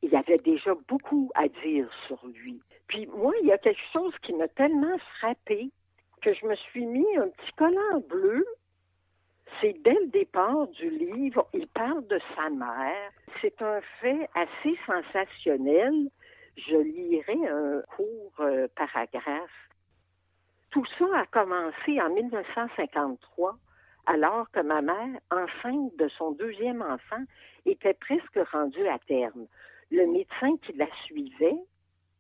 il 0.01 0.15
avait 0.15 0.37
déjà 0.39 0.73
beaucoup 0.87 1.31
à 1.35 1.47
dire 1.47 1.89
sur 2.07 2.25
lui. 2.27 2.61
Puis 2.87 3.05
moi, 3.07 3.33
il 3.41 3.47
y 3.47 3.51
a 3.51 3.57
quelque 3.57 3.81
chose 3.93 4.13
qui 4.23 4.33
m'a 4.33 4.47
tellement 4.49 4.97
frappé 5.17 5.69
que 6.21 6.33
je 6.33 6.45
me 6.45 6.55
suis 6.55 6.85
mis 6.85 7.17
un 7.17 7.29
petit 7.29 7.51
collant 7.57 7.99
bleu. 8.09 8.45
C'est 9.59 9.73
dès 9.83 9.93
le 9.93 10.07
départ 10.07 10.67
du 10.67 10.89
livre, 10.89 11.47
il 11.53 11.67
parle 11.67 12.05
de 12.07 12.19
sa 12.35 12.49
mère. 12.49 13.11
C'est 13.41 13.61
un 13.61 13.81
fait 13.99 14.29
assez 14.33 14.77
sensationnel. 14.85 16.09
Je 16.57 16.77
lirai 16.77 17.47
un 17.47 17.81
court 17.95 18.33
euh, 18.39 18.67
paragraphe. 18.75 19.69
Tout 20.71 20.85
ça 20.97 21.05
a 21.15 21.25
commencé 21.25 21.99
en 22.01 22.09
1953, 22.09 23.57
alors 24.05 24.49
que 24.51 24.61
ma 24.61 24.81
mère, 24.81 25.19
enceinte 25.29 25.95
de 25.97 26.07
son 26.17 26.31
deuxième 26.31 26.81
enfant, 26.81 27.23
était 27.65 27.93
presque 27.93 28.39
rendue 28.51 28.87
à 28.87 28.99
terme. 28.99 29.47
Le 29.91 30.07
médecin 30.07 30.55
qui 30.63 30.73
la 30.73 30.87
suivait, 31.03 31.59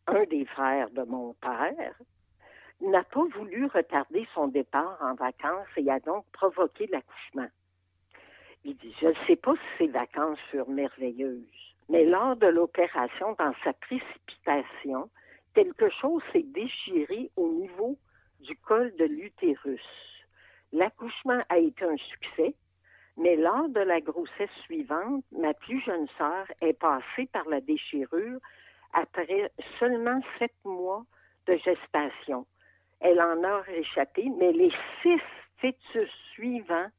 un 0.07 0.23
des 0.25 0.45
frères 0.45 0.89
de 0.89 1.03
mon 1.03 1.33
père, 1.35 1.95
n'a 2.81 3.03
pas 3.03 3.23
voulu 3.35 3.65
retarder 3.67 4.27
son 4.33 4.47
départ 4.47 4.97
en 5.01 5.13
vacances 5.13 5.67
et 5.77 5.89
a 5.89 5.99
donc 6.01 6.25
provoqué 6.33 6.87
l'accouchement. 6.87 7.47
Il 8.63 8.75
dit, 8.75 8.93
je 9.01 9.07
ne 9.07 9.25
sais 9.25 9.35
pas 9.37 9.53
si 9.53 9.77
ces 9.77 9.87
vacances 9.87 10.39
furent 10.49 10.69
merveilleuses, 10.69 11.75
mais 11.89 12.05
lors 12.05 12.35
de 12.35 12.47
l'opération, 12.47 13.35
dans 13.39 13.53
sa 13.63 13.73
précipitation, 13.73 15.09
quelque 15.53 15.89
chose 15.89 16.21
s'est 16.33 16.43
déchiré 16.43 17.31
au 17.37 17.47
niveau 17.47 17.97
du 18.41 18.55
col 18.57 18.93
de 18.97 19.05
l'utérus. 19.05 19.81
L'accouchement 20.73 21.41
a 21.49 21.57
été 21.57 21.85
un 21.85 21.97
succès, 21.97 22.53
mais 23.17 23.35
lors 23.35 23.69
de 23.69 23.81
la 23.81 24.01
grossesse 24.01 24.49
suivante, 24.63 25.23
ma 25.31 25.53
plus 25.53 25.81
jeune 25.81 26.07
sœur 26.17 26.45
est 26.61 26.73
passée 26.79 27.27
par 27.31 27.47
la 27.49 27.61
déchirure 27.61 28.39
après 28.93 29.51
seulement 29.79 30.19
sept 30.39 30.53
mois 30.63 31.05
de 31.47 31.55
gestation. 31.57 32.45
Elle 32.99 33.21
en 33.21 33.43
a 33.43 33.61
réchappé, 33.61 34.29
mais 34.37 34.51
les 34.51 34.71
six 35.01 35.19
fœtus 35.57 36.09
suivants 36.33 36.89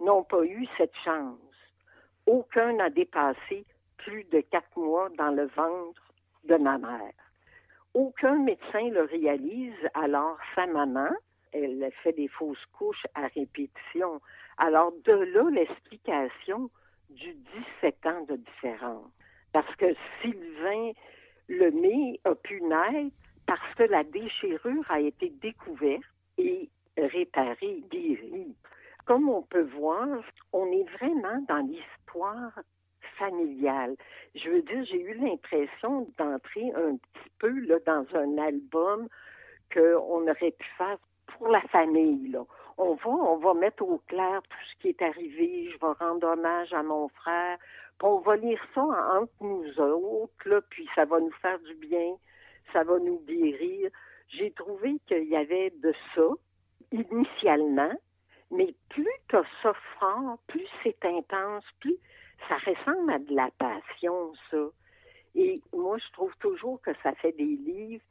n'ont 0.00 0.24
pas 0.24 0.44
eu 0.44 0.66
cette 0.76 0.94
chance. 1.04 1.38
Aucun 2.26 2.74
n'a 2.74 2.90
dépassé 2.90 3.64
plus 3.98 4.24
de 4.24 4.40
quatre 4.40 4.76
mois 4.78 5.08
dans 5.16 5.30
le 5.30 5.46
ventre 5.46 6.02
de 6.44 6.56
ma 6.56 6.78
mère. 6.78 7.12
Aucun 7.94 8.36
médecin 8.36 8.88
le 8.90 9.02
réalise, 9.02 9.88
alors 9.94 10.36
sa 10.54 10.66
maman, 10.66 11.10
elle 11.52 11.90
fait 12.02 12.12
des 12.12 12.28
fausses 12.28 12.64
couches 12.72 13.06
à 13.14 13.28
répétition. 13.28 14.20
Alors 14.58 14.92
de 15.04 15.12
là 15.12 15.50
l'explication 15.50 16.70
du 17.10 17.34
17 17.82 18.06
ans 18.06 18.24
de 18.28 18.36
différence. 18.36 19.10
Parce 19.52 19.74
que 19.76 19.94
Sylvain 20.20 20.92
Lemay 21.48 22.20
a 22.24 22.34
pu 22.34 22.60
naître 22.62 23.14
parce 23.46 23.74
que 23.76 23.84
la 23.84 24.04
déchirure 24.04 24.90
a 24.90 25.00
été 25.00 25.30
découverte 25.40 26.02
et 26.38 26.68
réparée, 26.96 27.82
guérie. 27.90 28.54
Comme 29.04 29.28
on 29.28 29.42
peut 29.42 29.68
voir, 29.78 30.08
on 30.52 30.66
est 30.72 30.88
vraiment 30.98 31.44
dans 31.48 31.58
l'histoire 31.58 32.58
familiale. 33.18 33.96
Je 34.34 34.48
veux 34.48 34.62
dire, 34.62 34.84
j'ai 34.84 35.00
eu 35.00 35.14
l'impression 35.14 36.08
d'entrer 36.18 36.72
un 36.74 36.96
petit 36.96 37.30
peu 37.38 37.66
dans 37.86 38.06
un 38.14 38.38
album 38.38 39.08
qu'on 39.72 40.28
aurait 40.28 40.54
pu 40.58 40.66
faire 40.78 40.98
pour 41.26 41.48
la 41.48 41.60
famille. 41.62 42.36
On 42.76 42.94
va, 42.94 43.10
on 43.10 43.54
mettre 43.54 43.82
au 43.82 43.98
clair 44.08 44.42
tout 44.42 44.58
ce 44.72 44.80
qui 44.80 44.88
est 44.88 45.02
arrivé. 45.02 45.70
Je 45.70 45.78
vais 45.78 45.92
rendre 45.98 46.26
hommage 46.26 46.72
à 46.72 46.82
mon 46.82 47.08
frère. 47.08 47.58
Puis 47.98 48.08
on 48.08 48.18
va 48.18 48.36
lire 48.36 48.60
ça 48.74 48.82
entre 48.82 49.32
nous 49.40 49.80
autres, 49.80 50.48
là, 50.48 50.60
puis 50.68 50.88
ça 50.94 51.04
va 51.04 51.20
nous 51.20 51.32
faire 51.40 51.58
du 51.60 51.74
bien, 51.74 52.16
ça 52.72 52.82
va 52.82 52.98
nous 52.98 53.20
guérir. 53.26 53.90
J'ai 54.28 54.50
trouvé 54.50 54.98
qu'il 55.06 55.28
y 55.28 55.36
avait 55.36 55.70
de 55.70 55.94
ça 56.14 56.28
initialement, 56.90 57.92
mais 58.50 58.74
plus 58.88 59.08
tu 59.28 59.36
as 59.36 59.44
ça 59.62 59.72
fort, 59.98 60.38
plus 60.48 60.66
c'est 60.82 61.04
intense, 61.04 61.64
plus 61.80 61.96
ça 62.48 62.56
ressemble 62.56 63.12
à 63.12 63.18
de 63.18 63.34
la 63.34 63.50
passion, 63.58 64.32
ça. 64.50 64.66
Et 65.36 65.60
moi, 65.72 65.98
je 65.98 66.12
trouve 66.12 66.34
toujours 66.38 66.80
que 66.82 66.92
ça 67.02 67.14
fait 67.14 67.32
des 67.32 67.44
livres 67.44 68.04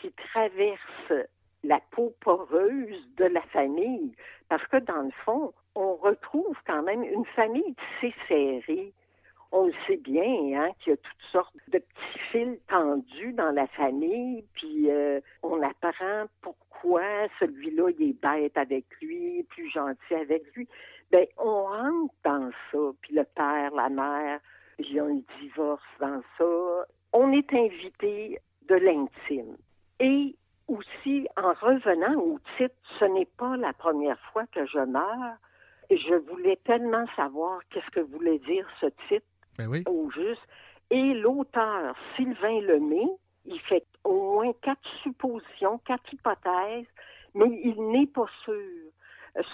qui 0.00 0.12
traversent 0.12 1.28
la 1.64 1.80
peau 1.90 2.12
poreuse 2.20 3.08
de 3.16 3.24
la 3.24 3.42
famille, 3.42 4.14
parce 4.48 4.66
que 4.66 4.78
dans 4.78 5.02
le 5.02 5.12
fond, 5.24 5.52
on 5.74 5.94
retrouve 5.94 6.56
quand 6.66 6.82
même 6.82 7.02
une 7.02 7.24
famille 7.24 7.74
assez 7.98 8.14
serrée. 8.28 8.92
On 9.52 9.66
le 9.66 9.74
sait 9.86 9.98
bien, 9.98 10.60
hein, 10.60 10.70
qu'il 10.80 10.92
y 10.92 10.94
a 10.94 10.96
toutes 10.96 11.30
sortes 11.30 11.54
de 11.68 11.78
petits 11.78 12.18
fils 12.30 12.58
tendus 12.68 13.32
dans 13.34 13.50
la 13.50 13.66
famille, 13.68 14.44
puis 14.54 14.90
euh, 14.90 15.20
on 15.42 15.62
apprend 15.62 16.24
pourquoi 16.40 17.02
celui-là 17.38 17.90
il 17.98 18.10
est 18.10 18.20
bête 18.20 18.56
avec 18.56 18.84
lui, 19.00 19.42
plus 19.50 19.70
gentil 19.70 20.14
avec 20.14 20.42
lui. 20.54 20.66
Ben, 21.10 21.26
on 21.36 21.64
rentre 21.64 22.14
dans 22.24 22.50
ça, 22.70 22.78
puis 23.02 23.14
le 23.14 23.24
père, 23.24 23.74
la 23.74 23.90
mère, 23.90 24.40
il 24.78 24.92
y 24.92 24.98
a 24.98 25.04
un 25.04 25.20
divorce 25.40 25.82
dans 26.00 26.22
ça. 26.38 26.86
On 27.12 27.30
est 27.32 27.52
invité 27.52 28.38
de 28.68 28.74
l'intime. 28.76 29.56
Et 30.00 30.34
aussi, 30.68 31.26
en 31.36 31.52
revenant 31.52 32.14
au 32.20 32.38
titre, 32.56 32.74
ce 32.98 33.04
n'est 33.04 33.28
pas 33.38 33.56
la 33.56 33.72
première 33.72 34.18
fois 34.32 34.44
que 34.52 34.66
je 34.66 34.78
meurs. 34.78 35.36
Je 35.90 36.14
voulais 36.30 36.58
tellement 36.64 37.04
savoir 37.16 37.60
qu'est-ce 37.70 37.90
que 37.90 38.00
voulait 38.00 38.38
dire 38.40 38.66
ce 38.80 38.86
titre 39.08 39.26
ben 39.58 39.68
oui. 39.68 39.82
au 39.86 40.10
juste. 40.10 40.46
Et 40.90 41.14
l'auteur, 41.14 41.94
Sylvain 42.16 42.60
Lemay, 42.60 43.06
il 43.44 43.60
fait 43.60 43.86
au 44.04 44.34
moins 44.34 44.52
quatre 44.62 44.88
suppositions, 45.02 45.78
quatre 45.84 46.12
hypothèses, 46.12 46.86
mais 47.34 47.60
il 47.64 47.82
n'est 47.90 48.06
pas 48.06 48.26
sûr. 48.44 48.90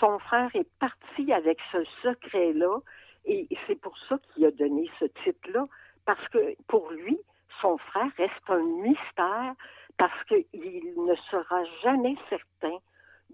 Son 0.00 0.18
frère 0.18 0.50
est 0.54 0.68
parti 0.78 1.32
avec 1.32 1.58
ce 1.72 1.84
secret-là 2.02 2.80
et 3.24 3.46
c'est 3.66 3.80
pour 3.80 3.96
ça 4.08 4.18
qu'il 4.18 4.46
a 4.46 4.50
donné 4.50 4.90
ce 4.98 5.04
titre-là, 5.24 5.66
parce 6.06 6.26
que 6.28 6.54
pour 6.66 6.90
lui, 6.90 7.18
son 7.60 7.76
frère 7.78 8.10
reste 8.16 8.48
un 8.48 8.62
mystère 8.62 9.54
parce 9.98 10.24
qu'il 10.24 10.94
ne 10.96 11.14
sera 11.30 11.64
jamais 11.82 12.14
certain 12.30 12.76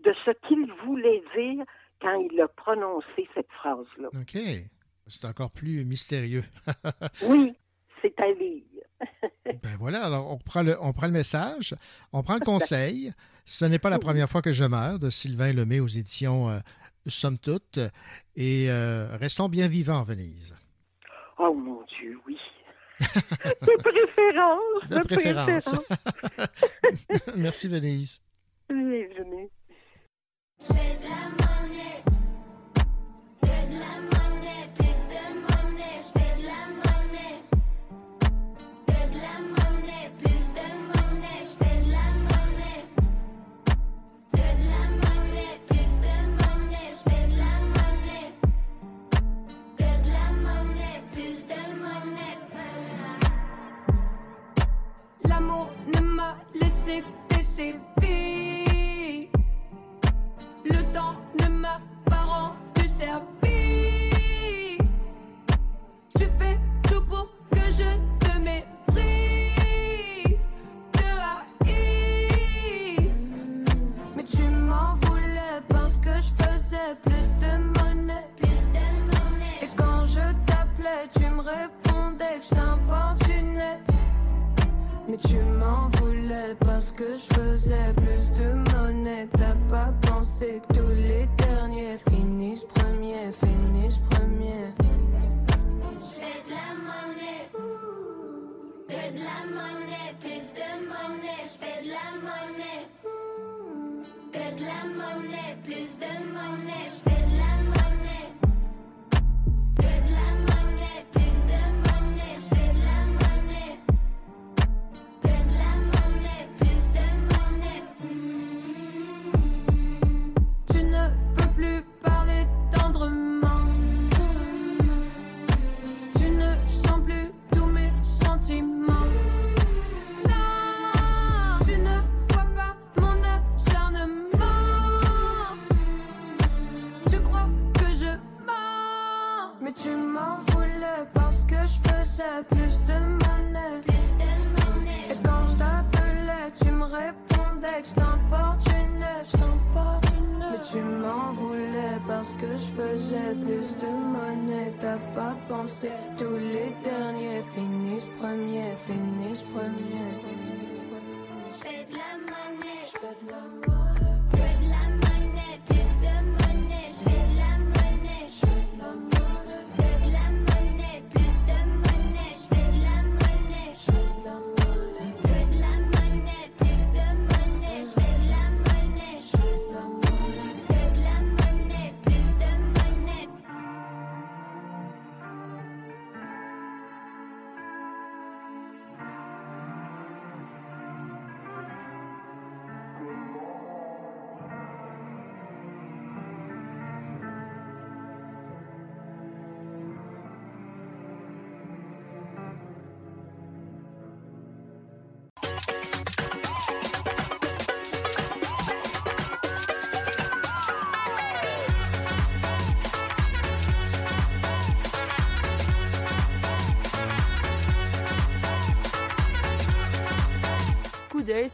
de 0.04 0.12
ce 0.24 0.30
qu'il 0.48 0.72
voulait 0.84 1.22
dire 1.36 1.64
quand 2.00 2.14
il 2.20 2.40
a 2.40 2.48
prononcé 2.48 3.28
cette 3.34 3.50
phrase-là. 3.52 4.08
OK. 4.12 4.38
C'est 5.06 5.26
encore 5.26 5.50
plus 5.50 5.84
mystérieux. 5.84 6.42
oui, 7.22 7.54
c'est 8.00 8.18
à 8.18 8.32
lire. 8.32 8.62
ben 9.44 9.76
voilà, 9.78 10.04
alors 10.04 10.30
on 10.30 10.38
prend, 10.38 10.62
le, 10.62 10.76
on 10.80 10.92
prend 10.92 11.06
le 11.06 11.12
message, 11.12 11.74
on 12.12 12.22
prend 12.22 12.34
le 12.34 12.40
conseil. 12.40 13.12
Ce 13.44 13.66
n'est 13.66 13.78
pas 13.78 13.90
la 13.90 13.98
première 13.98 14.28
fois 14.28 14.40
que 14.40 14.52
je 14.52 14.64
meurs 14.64 14.98
de 14.98 15.10
Sylvain 15.10 15.52
Lemay 15.52 15.80
aux 15.80 15.86
éditions 15.86 16.48
euh, 16.48 16.60
Somme 17.06 17.38
Toute. 17.38 17.78
Et 18.36 18.70
euh, 18.70 19.16
restons 19.18 19.50
bien 19.50 19.68
vivants, 19.68 20.02
Venise. 20.02 20.58
Oh 21.38 21.52
mon 21.52 21.82
Dieu, 21.82 22.18
oui. 22.26 22.38
De 23.00 23.76
préférence. 23.82 24.88
De, 24.88 24.98
préférence. 25.06 25.74
Merci, 27.36 27.68
Venise. 27.68 28.20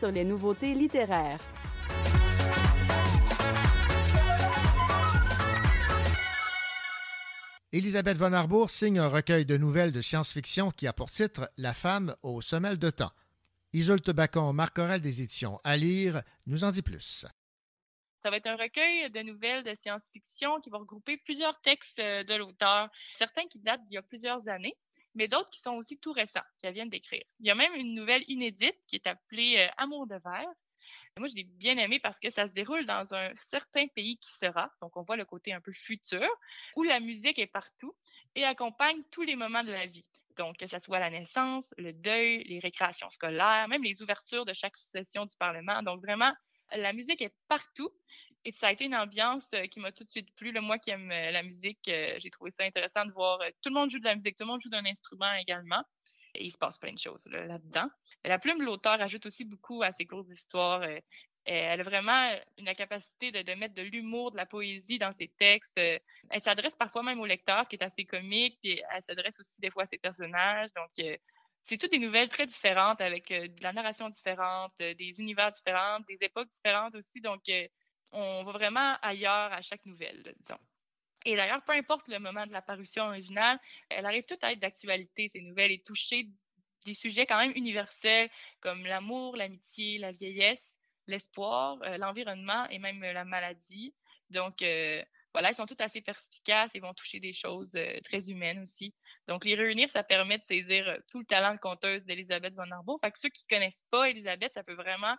Sur 0.00 0.10
les 0.10 0.24
nouveautés 0.24 0.72
littéraires. 0.72 1.38
Elisabeth 7.70 8.16
von 8.16 8.32
Arbour 8.32 8.70
signe 8.70 8.98
un 8.98 9.08
recueil 9.08 9.44
de 9.44 9.58
nouvelles 9.58 9.92
de 9.92 10.00
science-fiction 10.00 10.70
qui 10.70 10.86
a 10.86 10.94
pour 10.94 11.10
titre 11.10 11.50
La 11.58 11.74
femme 11.74 12.16
aux 12.22 12.40
semelles 12.40 12.78
de 12.78 12.88
temps. 12.88 13.12
Isolde 13.74 14.10
Bacon, 14.10 14.54
Marc 14.54 14.78
Aurel 14.78 15.02
des 15.02 15.20
éditions 15.20 15.60
À 15.64 15.76
lire, 15.76 16.22
nous 16.46 16.64
en 16.64 16.70
dit 16.70 16.82
plus. 16.82 17.26
Ça 18.22 18.30
va 18.30 18.38
être 18.38 18.46
un 18.46 18.56
recueil 18.56 19.10
de 19.10 19.20
nouvelles 19.20 19.64
de 19.64 19.74
science-fiction 19.74 20.60
qui 20.62 20.70
va 20.70 20.78
regrouper 20.78 21.18
plusieurs 21.18 21.60
textes 21.60 21.98
euh, 21.98 22.24
de 22.24 22.34
l'auteur, 22.34 22.88
certains 23.16 23.46
qui 23.46 23.58
datent 23.58 23.84
d'il 23.84 23.94
y 23.94 23.98
a 23.98 24.02
plusieurs 24.02 24.48
années, 24.48 24.76
mais 25.14 25.28
d'autres 25.28 25.50
qui 25.50 25.60
sont 25.60 25.74
aussi 25.74 25.98
tout 25.98 26.12
récents, 26.12 26.40
qui 26.58 26.70
viennent 26.72 26.90
d'écrire. 26.90 27.24
Il 27.40 27.46
y 27.46 27.50
a 27.50 27.54
même 27.54 27.74
une 27.74 27.94
nouvelle 27.94 28.24
inédite 28.28 28.76
qui 28.86 28.96
est 28.96 29.06
appelée 29.06 29.56
euh, 29.58 29.72
Amour 29.76 30.06
de 30.06 30.16
verre. 30.16 30.52
Moi, 31.18 31.28
je 31.28 31.34
l'ai 31.34 31.44
bien 31.44 31.76
aimé 31.76 32.00
parce 32.00 32.18
que 32.18 32.30
ça 32.30 32.48
se 32.48 32.54
déroule 32.54 32.86
dans 32.86 33.14
un 33.14 33.34
certain 33.34 33.86
pays 33.88 34.16
qui 34.18 34.32
sera, 34.32 34.72
donc 34.80 34.96
on 34.96 35.02
voit 35.02 35.16
le 35.16 35.24
côté 35.24 35.52
un 35.52 35.60
peu 35.60 35.72
futur, 35.72 36.26
où 36.76 36.82
la 36.82 37.00
musique 37.00 37.38
est 37.38 37.46
partout 37.46 37.94
et 38.34 38.44
accompagne 38.44 39.02
tous 39.10 39.22
les 39.22 39.36
moments 39.36 39.62
de 39.62 39.72
la 39.72 39.86
vie. 39.86 40.08
Donc, 40.36 40.56
que 40.56 40.66
ce 40.66 40.78
soit 40.78 40.98
la 40.98 41.10
naissance, 41.10 41.74
le 41.76 41.92
deuil, 41.92 42.44
les 42.44 42.60
récréations 42.60 43.10
scolaires, 43.10 43.68
même 43.68 43.82
les 43.82 44.02
ouvertures 44.02 44.46
de 44.46 44.54
chaque 44.54 44.76
session 44.76 45.26
du 45.26 45.36
Parlement. 45.36 45.82
Donc, 45.82 46.00
vraiment, 46.00 46.32
la 46.72 46.92
musique 46.92 47.20
est 47.20 47.34
partout. 47.48 47.90
Et 48.44 48.52
ça 48.52 48.68
a 48.68 48.72
été 48.72 48.86
une 48.86 48.94
ambiance 48.94 49.50
euh, 49.54 49.66
qui 49.66 49.80
m'a 49.80 49.92
tout 49.92 50.04
de 50.04 50.08
suite 50.08 50.34
plu. 50.34 50.50
Le 50.50 50.60
moi 50.60 50.78
qui 50.78 50.90
aime 50.90 51.10
euh, 51.10 51.30
la 51.30 51.42
musique, 51.42 51.86
euh, 51.88 52.14
j'ai 52.18 52.30
trouvé 52.30 52.50
ça 52.50 52.64
intéressant 52.64 53.04
de 53.04 53.12
voir 53.12 53.38
tout 53.62 53.68
le 53.68 53.74
monde 53.74 53.90
joue 53.90 53.98
de 53.98 54.04
la 54.04 54.14
musique, 54.14 54.36
tout 54.36 54.44
le 54.44 54.48
monde 54.48 54.62
joue 54.62 54.70
d'un 54.70 54.84
instrument 54.86 55.32
également. 55.34 55.82
Et 56.34 56.46
il 56.46 56.50
se 56.52 56.58
passe 56.58 56.78
plein 56.78 56.92
de 56.92 56.98
choses 56.98 57.26
là-dedans. 57.26 57.88
la 58.24 58.38
plume 58.38 58.58
de 58.58 58.64
l'auteur 58.64 59.00
ajoute 59.00 59.26
aussi 59.26 59.44
beaucoup 59.44 59.82
à 59.82 59.92
ses 59.92 60.06
cours 60.06 60.24
d'histoire. 60.24 60.84
Elle 61.44 61.80
a 61.80 61.82
vraiment 61.82 62.32
une 62.56 62.72
capacité 62.74 63.32
de, 63.32 63.42
de 63.42 63.54
mettre 63.54 63.74
de 63.74 63.82
l'humour, 63.82 64.30
de 64.30 64.36
la 64.36 64.46
poésie 64.46 65.00
dans 65.00 65.10
ses 65.10 65.26
textes. 65.26 65.76
Elle 65.76 66.42
s'adresse 66.42 66.76
parfois 66.76 67.02
même 67.02 67.18
au 67.18 67.26
lecteur, 67.26 67.64
ce 67.64 67.68
qui 67.68 67.74
est 67.74 67.82
assez 67.82 68.04
comique, 68.04 68.58
puis 68.62 68.80
elle 68.94 69.02
s'adresse 69.02 69.40
aussi 69.40 69.60
des 69.60 69.70
fois 69.70 69.82
à 69.82 69.86
ses 69.88 69.98
personnages. 69.98 70.70
Donc, 70.74 70.88
c'est 71.64 71.78
toutes 71.78 71.90
des 71.90 71.98
nouvelles 71.98 72.28
très 72.28 72.46
différentes 72.46 73.00
avec 73.00 73.30
de 73.30 73.62
la 73.62 73.72
narration 73.72 74.08
différente, 74.08 74.72
des 74.78 75.18
univers 75.18 75.50
différents, 75.50 75.98
des 76.08 76.18
époques 76.20 76.50
différentes 76.50 76.94
aussi. 76.94 77.20
Donc, 77.20 77.42
on 78.12 78.44
va 78.44 78.52
vraiment 78.52 78.96
ailleurs 79.02 79.52
à 79.52 79.62
chaque 79.62 79.84
nouvelle, 79.86 80.34
disons. 80.40 80.58
Et 81.24 81.36
d'ailleurs, 81.36 81.62
peu 81.64 81.72
importe 81.72 82.08
le 82.08 82.18
moment 82.18 82.46
de 82.46 82.52
la 82.52 82.62
parution 82.62 83.04
originale, 83.04 83.58
elle 83.90 84.06
arrive 84.06 84.24
toute 84.24 84.42
à 84.42 84.52
être 84.52 84.60
d'actualité, 84.60 85.28
ces 85.28 85.42
nouvelles, 85.42 85.72
et 85.72 85.82
toucher 85.82 86.30
des 86.86 86.94
sujets 86.94 87.26
quand 87.26 87.38
même 87.38 87.52
universels 87.54 88.30
comme 88.60 88.84
l'amour, 88.84 89.36
l'amitié, 89.36 89.98
la 89.98 90.12
vieillesse, 90.12 90.78
l'espoir, 91.06 91.78
euh, 91.82 91.98
l'environnement 91.98 92.66
et 92.70 92.78
même 92.78 93.00
la 93.00 93.24
maladie. 93.24 93.94
Donc, 94.30 94.62
euh, 94.62 95.04
voilà, 95.32 95.50
ils 95.50 95.54
sont 95.54 95.66
tous 95.66 95.76
assez 95.78 96.00
perspicaces 96.00 96.70
et 96.74 96.80
vont 96.80 96.92
toucher 96.94 97.20
des 97.20 97.32
choses 97.32 97.70
euh, 97.76 98.00
très 98.02 98.30
humaines 98.30 98.60
aussi. 98.60 98.94
Donc, 99.28 99.44
les 99.44 99.54
réunir, 99.54 99.88
ça 99.90 100.02
permet 100.02 100.38
de 100.38 100.42
saisir 100.42 100.88
euh, 100.88 100.98
tout 101.08 101.20
le 101.20 101.24
talent 101.24 101.54
de 101.54 101.60
conteuse 101.60 102.04
d'Elisabeth 102.04 102.54
von 102.54 102.70
Arbour. 102.70 102.98
Fait 103.00 103.16
ceux 103.16 103.28
qui 103.28 103.44
connaissent 103.46 103.84
pas 103.90 104.10
Elisabeth, 104.10 104.52
ça 104.52 104.64
peut 104.64 104.74
vraiment 104.74 105.14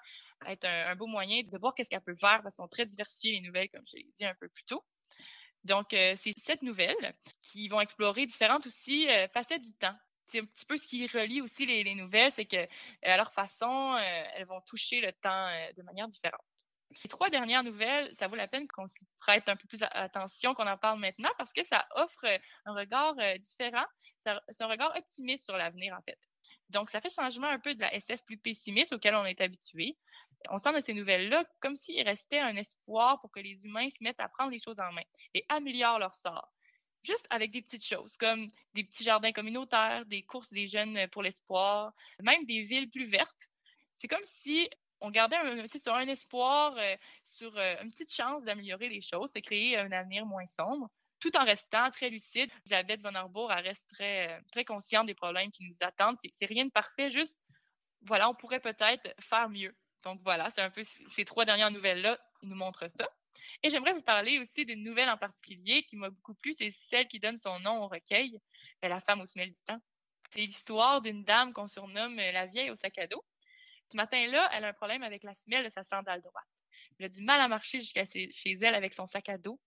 être 0.48 0.66
un, 0.66 0.96
beau 0.96 1.08
moyen 1.08 1.44
de 1.44 1.58
voir 1.58 1.74
qu'est-ce 1.74 1.90
qu'elle 1.90 2.02
peut 2.02 2.16
faire 2.16 2.42
parce 2.44 2.56
qu'elles 2.56 2.64
sont 2.64 2.68
très 2.68 2.86
diversifiées, 2.86 3.34
les 3.34 3.42
nouvelles, 3.42 3.70
comme 3.70 3.86
j'ai 3.86 4.06
dit 4.16 4.26
un 4.26 4.36
peu 4.36 4.50
plus 4.50 4.64
tôt. 4.66 4.84
Donc, 5.64 5.94
euh, 5.94 6.16
c'est 6.18 6.38
sept 6.38 6.62
nouvelles 6.62 7.16
qui 7.42 7.70
vont 7.70 7.80
explorer 7.80 8.26
différentes 8.26 8.66
aussi 8.66 9.08
facettes 9.34 9.62
du 9.62 9.74
temps. 9.76 9.96
C'est 10.26 10.40
un 10.40 10.46
petit 10.46 10.66
peu 10.66 10.78
ce 10.78 10.88
qui 10.88 11.06
relie 11.08 11.42
aussi 11.42 11.66
les, 11.66 11.84
les 11.84 11.96
nouvelles, 11.96 12.32
c'est 12.32 12.46
que 12.46 12.68
à 13.04 13.18
leur 13.18 13.32
façon, 13.34 13.98
elles 14.36 14.46
vont 14.46 14.62
toucher 14.62 15.02
le 15.02 15.12
temps 15.12 15.50
de 15.76 15.84
manière 15.84 16.08
différente. 16.08 16.42
Les 17.04 17.10
trois 17.10 17.30
dernières 17.30 17.64
nouvelles, 17.64 18.14
ça 18.16 18.28
vaut 18.28 18.36
la 18.36 18.48
peine 18.48 18.68
qu'on 18.68 18.88
s'y 18.88 19.08
prête 19.20 19.48
un 19.48 19.56
peu 19.56 19.68
plus 19.68 19.82
attention, 19.82 20.54
qu'on 20.54 20.68
en 20.68 20.78
parle 20.78 21.00
maintenant, 21.00 21.30
parce 21.38 21.54
que 21.54 21.64
ça 21.64 21.88
offre 21.96 22.26
un 22.66 22.74
regard 22.74 23.16
euh, 23.20 23.38
différent. 23.38 23.86
C'est 24.20 24.64
un 24.64 24.68
regard 24.68 24.96
optimiste 24.96 25.46
sur 25.46 25.56
l'avenir, 25.56 25.96
en 25.98 26.02
fait. 26.02 26.20
Donc, 26.70 26.90
ça 26.90 27.02
fait 27.02 27.14
changement 27.14 27.48
un 27.48 27.60
peu 27.60 27.76
de 27.76 27.82
la 27.82 27.94
SF 27.94 28.24
plus 28.24 28.38
pessimiste 28.38 28.94
auquel 28.94 29.16
on 29.16 29.26
est 29.26 29.40
habitué. 29.42 29.98
On 30.50 30.58
sent 30.58 30.74
dans 30.74 30.82
ces 30.82 30.94
nouvelles-là 30.94 31.46
comme 31.60 31.76
s'il 31.76 32.02
restait 32.04 32.40
un 32.40 32.56
espoir 32.56 33.20
pour 33.22 33.32
que 33.32 33.40
les 33.40 33.64
humains 33.64 33.90
se 33.90 34.04
mettent 34.04 34.20
à 34.20 34.28
prendre 34.28 34.52
les 34.52 34.60
choses 34.60 34.80
en 34.80 34.92
main 34.92 35.04
et 35.34 35.46
améliorent 35.50 36.00
leur 36.00 36.16
sort. 36.16 36.52
Juste 37.04 37.28
avec 37.30 37.52
des 37.52 37.62
petites 37.62 37.86
choses, 37.86 38.16
comme 38.18 38.48
des 38.74 38.84
petits 38.84 39.04
jardins 39.04 39.32
communautaires, 39.32 40.06
des 40.06 40.24
courses 40.24 40.52
des 40.52 40.68
jeunes 40.68 41.08
pour 41.10 41.24
l'espoir, 41.24 41.94
même 42.22 42.46
des 42.46 42.62
villes 42.62 42.90
plus 42.90 43.06
vertes. 43.06 43.50
C'est 43.98 44.08
comme 44.08 44.24
si 44.24 44.70
on 45.02 45.10
gardait 45.10 45.36
un, 45.36 45.68
sur 45.68 45.94
un 45.94 46.08
espoir, 46.08 46.76
euh, 46.78 46.96
sur 47.24 47.58
euh, 47.58 47.76
une 47.82 47.92
petite 47.92 48.14
chance 48.14 48.44
d'améliorer 48.44 48.88
les 48.88 49.02
choses, 49.02 49.32
c'est 49.34 49.42
créer 49.42 49.78
un 49.78 49.92
avenir 49.92 50.26
moins 50.26 50.46
sombre, 50.46 50.90
tout 51.20 51.36
en 51.36 51.44
restant 51.44 51.90
très 51.92 52.10
lucide. 52.10 52.50
Elisabeth 52.66 53.02
von 53.02 53.16
Arbour 53.16 53.50
reste 53.50 53.88
très, 53.90 54.30
euh, 54.30 54.42
très 54.52 54.64
consciente 54.64 55.08
des 55.08 55.16
problèmes 55.16 55.52
qui 55.52 55.68
nous 55.68 55.76
attendent. 55.82 56.18
C'est 56.34 56.46
rien 56.46 56.66
de 56.66 56.72
parfait, 56.72 57.12
juste, 57.12 57.38
voilà, 58.04 58.30
on 58.30 58.36
pourrait 58.36 58.60
peut-être 58.60 59.14
faire 59.20 59.50
mieux. 59.50 59.76
Donc 60.04 60.22
voilà, 60.24 60.50
c'est 60.52 60.62
un 60.62 60.72
peu 60.72 60.84
ces 60.84 61.26
trois 61.26 61.46
dernières 61.46 61.72
nouvelles-là 61.72 62.18
nous 62.44 62.56
montrent 62.56 62.88
ça. 62.88 63.08
Et 63.64 63.70
j'aimerais 63.70 63.94
vous 63.94 64.02
parler 64.02 64.40
aussi 64.40 64.66
d'une 64.66 64.84
nouvelle 64.84 65.10
en 65.10 65.18
particulier 65.18 65.84
qui 65.84 65.96
m'a 65.96 66.10
beaucoup 66.10 66.34
plu, 66.36 66.54
c'est 66.54 66.72
celle 66.72 67.08
qui 67.08 67.20
donne 67.20 67.38
son 67.38 67.60
nom 67.60 67.84
au 67.84 67.88
recueil, 67.88 68.40
La 68.82 69.00
femme 69.00 69.22
au 69.22 69.26
semelle 69.26 69.52
du 69.52 69.62
temps. 69.62 69.80
C'est 70.32 70.40
l'histoire 70.40 71.02
d'une 71.02 71.24
dame 71.24 71.54
qu'on 71.54 71.68
surnomme 71.68 72.16
la 72.16 72.46
vieille 72.48 72.72
au 72.72 72.76
sac 72.76 72.98
à 72.98 73.08
dos. 73.08 73.24
Ce 73.92 73.98
matin-là, 73.98 74.50
elle 74.54 74.64
a 74.64 74.70
un 74.70 74.74
problème 74.74 75.04
avec 75.04 75.24
la 75.24 75.34
semelle 75.34 75.66
de 75.66 75.70
sa 75.70 75.84
sandale 75.84 76.22
droite. 76.22 76.46
Elle 76.98 77.08
a 77.08 77.10
du 77.10 77.22
mal 77.22 77.42
à 77.42 77.50
marcher 77.50 77.80
jusqu'à 77.80 78.06
chez 78.06 78.58
elle 78.62 78.74
avec 78.74 78.94
son 78.94 79.06
sac 79.06 79.28
à 79.28 79.38
dos. 79.38 79.60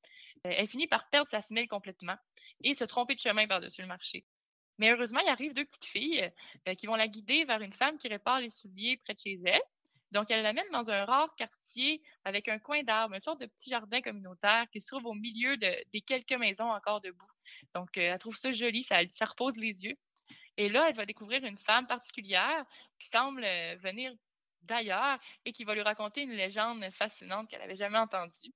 Euh, 0.47 0.53
elle 0.57 0.67
finit 0.67 0.87
par 0.87 1.11
perdre 1.11 1.29
sa 1.29 1.43
semelle 1.43 1.69
complètement 1.69 2.17
et 2.63 2.75
se 2.75 2.85
tromper 2.85 3.15
de 3.15 3.21
chemin 3.21 3.47
par-dessus 3.47 3.83
le 3.83 3.87
marché. 3.87 4.25
Mais 4.79 4.91
heureusement, 4.91 5.21
il 5.21 5.29
arrive 5.29 5.53
deux 5.53 5.67
petites 5.67 5.85
filles 5.85 6.33
euh, 6.67 6.75
qui 6.75 6.87
vont 6.87 6.95
la 6.95 7.07
guider 7.07 7.45
vers 7.45 7.61
une 7.61 7.75
femme 7.75 7.99
qui 7.99 8.09
répare 8.09 8.41
les 8.41 8.49
souliers 8.49 8.97
près 9.05 9.13
de 9.13 9.21
chez 9.21 9.39
elle. 9.45 9.61
Donc, 10.11 10.31
elle 10.31 10.43
l'amène 10.43 10.71
dans 10.73 10.91
un 10.91 11.05
rare 11.05 11.35
quartier 11.37 12.01
avec 12.25 12.49
un 12.49 12.59
coin 12.59 12.83
d'arbre, 12.83 13.15
une 13.15 13.21
sorte 13.21 13.43
de 13.43 13.47
petit 13.47 13.69
jardin 13.69 14.01
communautaire 14.01 14.65
qui 14.73 14.81
se 14.81 14.89
trouve 14.89 15.05
au 15.05 15.15
milieu 15.15 15.59
des 15.59 16.01
quelques 16.07 16.39
maisons 16.39 16.71
encore 16.71 17.03
debout. 17.03 17.27
Donc, 17.75 17.99
euh, 17.99 18.13
elle 18.13 18.19
trouve 18.19 18.37
ça 18.39 18.53
joli, 18.53 18.85
ça, 18.85 19.01
ça 19.11 19.27
repose 19.27 19.57
les 19.57 19.85
yeux. 19.85 19.97
Et 20.57 20.69
là, 20.69 20.89
elle 20.89 20.95
va 20.95 21.07
découvrir 21.07 21.45
une 21.45 21.57
femme 21.57 21.87
particulière 21.87 22.65
qui 22.99 23.09
semble 23.09 23.45
euh, 23.45 23.77
venir 23.77 24.13
d'ailleurs 24.63 25.19
et 25.45 25.53
qui 25.53 25.65
va 25.65 25.75
lui 25.75 25.83
raconter 25.83 26.23
une 26.23 26.33
légende 26.33 26.89
fascinante 26.91 27.49
qu'elle 27.49 27.61
n'avait 27.61 27.77
jamais 27.77 27.99
entendue. 27.99 28.53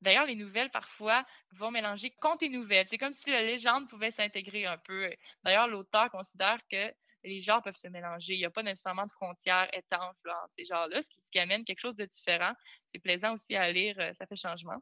D'ailleurs, 0.00 0.26
les 0.26 0.34
nouvelles, 0.36 0.70
parfois, 0.70 1.24
vont 1.52 1.70
mélanger 1.70 2.10
contes 2.10 2.42
et 2.42 2.48
nouvelles. 2.48 2.86
C'est 2.88 2.98
comme 2.98 3.12
si 3.12 3.30
la 3.30 3.42
légende 3.42 3.88
pouvait 3.88 4.10
s'intégrer 4.10 4.66
un 4.66 4.78
peu. 4.78 5.10
D'ailleurs, 5.42 5.68
l'auteur 5.68 6.10
considère 6.10 6.58
que 6.68 6.92
les 7.24 7.42
genres 7.42 7.62
peuvent 7.62 7.76
se 7.76 7.88
mélanger. 7.88 8.34
Il 8.34 8.38
n'y 8.38 8.44
a 8.44 8.50
pas 8.50 8.62
nécessairement 8.62 9.06
de 9.06 9.12
frontières 9.12 9.68
étanches 9.74 10.16
dans 10.24 10.46
ces 10.56 10.64
genres-là, 10.64 11.02
ce 11.02 11.08
qui, 11.30 11.38
amène 11.38 11.64
quelque 11.64 11.80
chose 11.80 11.96
de 11.96 12.04
différent. 12.06 12.52
C'est 12.88 12.98
plaisant 12.98 13.34
aussi 13.34 13.56
à 13.56 13.70
lire, 13.70 13.96
euh, 13.98 14.12
ça 14.14 14.26
fait 14.26 14.36
changement. 14.36 14.80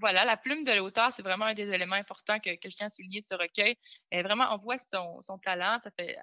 Voilà, 0.00 0.24
la 0.24 0.36
plume 0.36 0.64
de 0.64 0.72
l'auteur, 0.72 1.12
c'est 1.12 1.22
vraiment 1.22 1.46
un 1.46 1.54
des 1.54 1.68
éléments 1.72 1.96
importants 1.96 2.38
que, 2.38 2.50
je 2.50 2.76
tiens 2.76 2.86
à 2.86 2.90
souligner 2.90 3.20
de 3.20 3.26
ce 3.26 3.34
recueil. 3.34 3.76
Et 4.12 4.22
vraiment, 4.22 4.46
on 4.54 4.58
voit 4.58 4.78
son, 4.78 5.38
talent, 5.42 5.78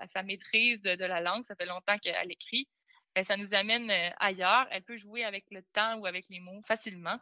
sa 0.07 0.23
maîtrise 0.23 0.81
de, 0.81 1.03
la 1.03 1.19
langue, 1.19 1.43
ça 1.43 1.55
fait 1.55 1.65
longtemps 1.65 1.97
qu'elle 1.97 2.31
écrit. 2.31 2.69
Et 3.17 3.23
ça 3.23 3.37
nous 3.37 3.53
amène 3.53 3.89
euh, 3.91 4.09
ailleurs. 4.17 4.67
Elle 4.71 4.83
peut 4.83 4.97
jouer 4.97 5.23
avec 5.23 5.45
le 5.51 5.61
temps 5.73 5.97
ou 5.99 6.05
avec 6.05 6.25
les 6.29 6.39
mots 6.39 6.61
facilement. 6.65 7.17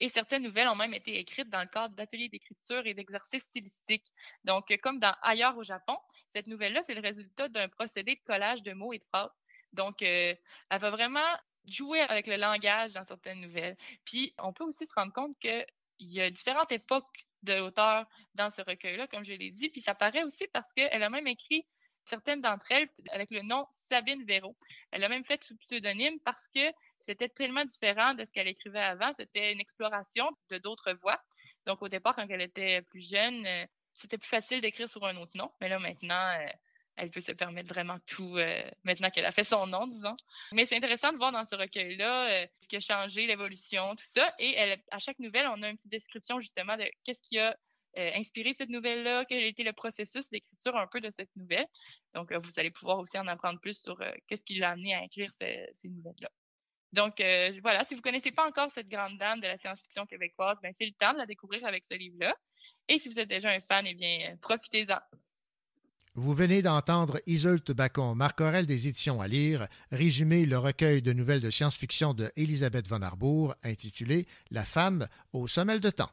Et 0.00 0.08
certaines 0.08 0.42
nouvelles 0.42 0.68
ont 0.68 0.74
même 0.74 0.94
été 0.94 1.18
écrites 1.18 1.50
dans 1.50 1.60
le 1.60 1.66
cadre 1.66 1.94
d'ateliers 1.94 2.28
d'écriture 2.28 2.86
et 2.86 2.94
d'exercices 2.94 3.44
stylistiques. 3.44 4.06
Donc, 4.44 4.74
comme 4.82 5.00
dans 5.00 5.14
Ailleurs 5.22 5.56
au 5.56 5.64
Japon, 5.64 5.96
cette 6.30 6.46
nouvelle-là, 6.46 6.82
c'est 6.82 6.94
le 6.94 7.00
résultat 7.00 7.48
d'un 7.48 7.68
procédé 7.68 8.14
de 8.14 8.20
collage 8.24 8.62
de 8.62 8.72
mots 8.72 8.92
et 8.92 8.98
de 8.98 9.04
phrases. 9.04 9.38
Donc, 9.72 10.02
euh, 10.02 10.34
elle 10.70 10.80
va 10.80 10.90
vraiment 10.90 11.36
jouer 11.66 12.00
avec 12.00 12.26
le 12.26 12.36
langage 12.36 12.92
dans 12.92 13.04
certaines 13.04 13.40
nouvelles. 13.40 13.76
Puis, 14.04 14.34
on 14.38 14.52
peut 14.52 14.64
aussi 14.64 14.86
se 14.86 14.94
rendre 14.94 15.12
compte 15.12 15.36
que 15.40 15.64
il 15.98 16.12
y 16.12 16.20
a 16.20 16.30
différentes 16.30 16.72
époques 16.72 17.26
de 17.42 17.54
l'auteur 17.54 18.06
dans 18.34 18.50
ce 18.50 18.62
recueil-là, 18.62 19.06
comme 19.06 19.24
je 19.24 19.32
l'ai 19.32 19.50
dit. 19.50 19.68
Puis 19.68 19.82
ça 19.82 19.94
paraît 19.94 20.24
aussi 20.24 20.46
parce 20.52 20.72
qu'elle 20.72 21.02
a 21.02 21.10
même 21.10 21.26
écrit 21.26 21.66
certaines 22.04 22.40
d'entre 22.40 22.70
elles 22.70 22.88
avec 23.10 23.30
le 23.30 23.42
nom 23.42 23.66
Sabine 23.72 24.24
Véro. 24.24 24.56
Elle 24.90 25.04
a 25.04 25.08
même 25.08 25.24
fait 25.24 25.42
sous 25.42 25.56
pseudonyme 25.56 26.18
parce 26.20 26.48
que 26.48 26.72
c'était 27.00 27.28
tellement 27.28 27.64
différent 27.64 28.14
de 28.14 28.24
ce 28.24 28.32
qu'elle 28.32 28.48
écrivait 28.48 28.80
avant. 28.80 29.12
C'était 29.14 29.52
une 29.52 29.60
exploration 29.60 30.30
de 30.50 30.58
d'autres 30.58 30.92
voix. 31.02 31.20
Donc 31.66 31.82
au 31.82 31.88
départ, 31.88 32.14
quand 32.16 32.26
elle 32.28 32.42
était 32.42 32.82
plus 32.82 33.08
jeune, 33.08 33.46
euh, 33.46 33.66
c'était 33.94 34.18
plus 34.18 34.28
facile 34.28 34.60
d'écrire 34.60 34.88
sur 34.88 35.04
un 35.06 35.16
autre 35.16 35.32
nom. 35.34 35.50
Mais 35.60 35.68
là, 35.68 35.78
maintenant, 35.78 36.28
euh, 36.40 36.46
elle 36.96 37.10
peut 37.10 37.20
se 37.20 37.32
permettre 37.32 37.68
vraiment 37.68 37.98
tout 38.06 38.36
euh, 38.38 38.62
maintenant 38.84 39.10
qu'elle 39.10 39.26
a 39.26 39.32
fait 39.32 39.44
son 39.44 39.66
nom, 39.66 39.86
disons. 39.86 40.16
Mais 40.52 40.66
c'est 40.66 40.76
intéressant 40.76 41.12
de 41.12 41.16
voir 41.16 41.32
dans 41.32 41.44
ce 41.44 41.54
recueil-là 41.54 42.28
euh, 42.28 42.46
ce 42.60 42.68
qui 42.68 42.76
a 42.76 42.80
changé, 42.80 43.26
l'évolution, 43.26 43.94
tout 43.96 44.06
ça. 44.06 44.32
Et 44.38 44.56
à 44.90 44.98
chaque 44.98 45.18
nouvelle, 45.18 45.46
on 45.48 45.62
a 45.62 45.68
une 45.70 45.76
petite 45.76 45.90
description 45.90 46.40
justement 46.40 46.76
de 46.76 46.84
qu'est-ce 47.04 47.22
qui 47.22 47.38
a 47.38 47.56
euh, 47.96 48.10
inspiré 48.14 48.54
cette 48.54 48.70
nouvelle-là, 48.70 49.24
quel 49.24 49.42
a 49.42 49.46
été 49.46 49.64
le 49.64 49.72
processus 49.72 50.30
d'écriture 50.30 50.76
un 50.76 50.86
peu 50.86 51.00
de 51.00 51.10
cette 51.10 51.34
nouvelle. 51.36 51.66
Donc, 52.14 52.32
vous 52.32 52.58
allez 52.58 52.70
pouvoir 52.70 52.98
aussi 52.98 53.18
en 53.18 53.26
apprendre 53.26 53.60
plus 53.60 53.80
sur 53.80 53.98
qu'est-ce 54.26 54.44
qui 54.44 54.56
l'a 54.56 54.70
amené 54.70 54.94
à 54.94 55.04
écrire 55.04 55.32
ce- 55.32 55.66
ces 55.74 55.88
nouvelles-là. 55.88 56.28
Donc, 56.92 57.16
voilà, 57.62 57.84
si 57.84 57.94
vous 57.94 57.98
ne 57.98 58.02
connaissez 58.02 58.30
pas 58.30 58.46
encore 58.46 58.70
cette 58.70 58.88
grande 58.88 59.18
dame 59.18 59.40
de 59.40 59.46
la 59.48 59.58
science-fiction 59.58 60.06
québécoise, 60.06 60.58
ben, 60.62 60.72
c'est 60.76 60.86
le 60.86 60.92
temps 60.92 61.12
de 61.12 61.18
la 61.18 61.26
découvrir 61.26 61.64
avec 61.66 61.84
ce 61.84 61.94
livre-là. 61.94 62.36
Et 62.88 62.98
si 62.98 63.08
vous 63.08 63.18
êtes 63.18 63.28
déjà 63.28 63.50
un 63.50 63.60
fan, 63.60 63.84
eh 63.86 63.94
bien, 63.94 64.36
profitez-en. 64.40 64.98
Vous 66.16 66.32
venez 66.32 66.62
d'entendre 66.62 67.20
Iseult 67.26 67.72
Bacon, 67.72 68.14
Marc 68.14 68.40
Aurel 68.40 68.68
des 68.68 68.86
éditions 68.86 69.20
à 69.20 69.26
lire, 69.26 69.66
résumer 69.90 70.46
le 70.46 70.56
recueil 70.58 71.02
de 71.02 71.12
nouvelles 71.12 71.40
de 71.40 71.50
science-fiction 71.50 72.14
de 72.14 72.30
Elisabeth 72.36 72.86
von 72.86 73.02
Arbour 73.02 73.56
intitulé 73.64 74.28
La 74.52 74.64
femme 74.64 75.08
aux 75.32 75.48
semelles 75.48 75.80
de 75.80 75.90
temps. 75.90 76.12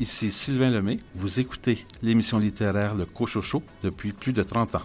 Ici 0.00 0.30
Sylvain 0.30 0.70
Lemay. 0.70 0.98
Vous 1.14 1.40
écoutez 1.40 1.84
l'émission 2.02 2.38
littéraire 2.38 2.94
Le 2.94 3.04
Cochocho 3.04 3.62
depuis 3.84 4.14
plus 4.14 4.32
de 4.32 4.42
30 4.42 4.76
ans. 4.76 4.82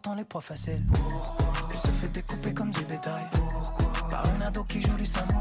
Portant 0.00 0.16
les 0.16 0.24
proies 0.24 0.40
faciles. 0.40 0.82
Il 1.72 1.78
se 1.78 1.88
fait 1.88 2.08
découper 2.08 2.54
comme 2.54 2.70
du 2.70 2.80
bétail. 2.84 3.24
Par 4.08 4.24
un 4.26 4.40
ado 4.40 4.64
qui 4.64 4.80
joue 4.80 4.96
les 4.98 5.04
samouraï. 5.04 5.39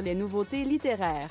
Sur 0.00 0.06
les 0.06 0.14
nouveautés 0.14 0.64
littéraires. 0.64 1.28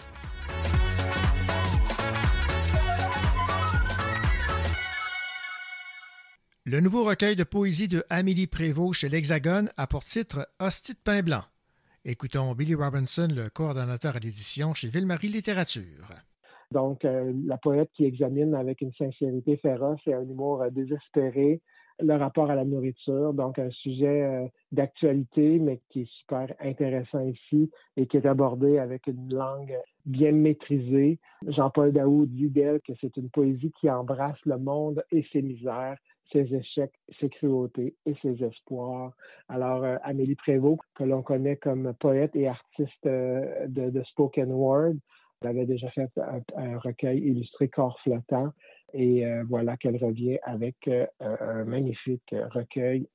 Le 6.66 6.80
nouveau 6.82 7.04
recueil 7.04 7.36
de 7.36 7.44
poésie 7.44 7.88
de 7.88 8.04
Amélie 8.10 8.48
Prévost 8.48 9.00
chez 9.00 9.10
l'Hexagone 9.10 9.70
a 9.78 9.88
pour 9.88 10.04
titre 10.04 10.48
Hostie 10.60 10.94
de 10.94 11.00
pain 11.04 11.24
blanc. 11.24 11.44
Écoutons 12.06 12.54
Billy 12.54 12.76
Robinson, 12.76 13.28
le 13.32 13.50
coordonnateur 13.50 14.16
à 14.16 14.20
l'édition 14.20 14.74
chez 14.74 14.88
Ville-Marie 14.88 15.30
Littérature. 15.30 16.14
Donc, 16.72 17.06
euh, 17.06 17.34
la 17.48 17.58
poète 17.58 17.90
qui 17.96 18.06
examine 18.06 18.54
avec 18.54 18.82
une 18.82 18.94
sincérité 18.94 19.58
féroce 19.58 20.00
et 20.06 20.14
un 20.14 20.22
humour 20.22 20.62
euh, 20.62 20.70
désespéré 20.70 21.62
le 22.00 22.16
rapport 22.16 22.52
à 22.52 22.56
la 22.56 22.66
nourriture. 22.66 23.34
Donc, 23.34 23.58
un 23.58 23.72
sujet 23.72 24.22
euh, 24.22 24.48
d'actualité, 24.72 25.60
mais 25.60 25.82
qui 25.90 26.02
est 26.02 26.12
super 26.20 26.54
intéressant 26.60 27.22
ici 27.22 27.72
et 27.98 28.08
qui 28.08 28.18
est 28.18 28.26
abordé 28.26 28.78
avec 28.78 29.08
une 29.08 29.34
langue 29.34 29.76
bien 30.06 30.32
maîtrisée. 30.32 31.20
Jean-Paul 31.48 31.92
Daou 31.92 32.26
dit 32.26 32.50
d'elle 32.50 32.80
que 32.82 32.94
c'est 33.02 33.16
une 33.18 33.30
poésie 33.30 33.72
qui 33.80 33.90
embrasse 33.90 34.40
le 34.46 34.58
monde 34.58 35.04
et 35.12 35.26
ses 35.32 35.42
misères, 35.42 35.98
ses 36.32 36.54
échecs, 36.54 36.94
ses 37.20 37.30
cruautés 37.30 37.96
et 38.06 38.14
ses 38.22 38.44
espoirs. 38.44 39.14
Alors, 39.48 39.84
euh, 39.84 39.98
Amélie 40.04 40.36
Prévost, 40.36 40.82
que 40.96 41.04
l'on 41.04 41.24
connaît 41.24 41.58
comme 41.58 41.94
poète 42.00 42.36
et 42.36 42.48
artiste 42.48 43.06
euh, 43.06 43.68
de, 43.68 44.04
spoken 44.04 44.52
word, 44.52 44.96
elle 45.42 45.48
avait 45.48 45.66
déjà 45.66 45.90
fait 45.92 46.10
un, 46.56 46.78
recueil 46.80 47.20
illustré 47.20 47.70
Corps 47.70 48.00
flottant 48.02 48.52
et 48.94 49.26
euh, 49.26 49.44
voilà 49.48 49.78
qu'elle 49.78 49.96
revient 49.96 50.38
avec 50.44 50.90
un 51.22 51.64
magnifique 51.64 52.36
recueil. 52.52 53.08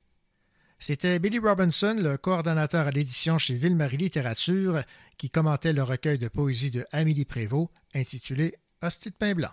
C'était 0.87 1.19
Billy 1.19 1.39
Robinson, 1.39 1.97
le 1.99 2.19
coordonnateur 2.19 2.87
à 2.87 2.91
l'édition 2.91 3.39
chez 3.39 3.55
Ville-Marie 3.55 3.97
Littérature, 3.97 4.83
qui 5.17 5.31
commentait 5.31 5.73
le 5.73 5.83
recueil 5.83 6.19
de 6.19 6.29
poésie 6.29 6.71
de 6.71 6.85
Amélie 6.93 7.25
Prévost 7.25 7.71
intitulé 7.95 8.55
Hostie 8.83 9.09
de 9.09 9.15
pain 9.15 9.35
blanc. 9.35 9.49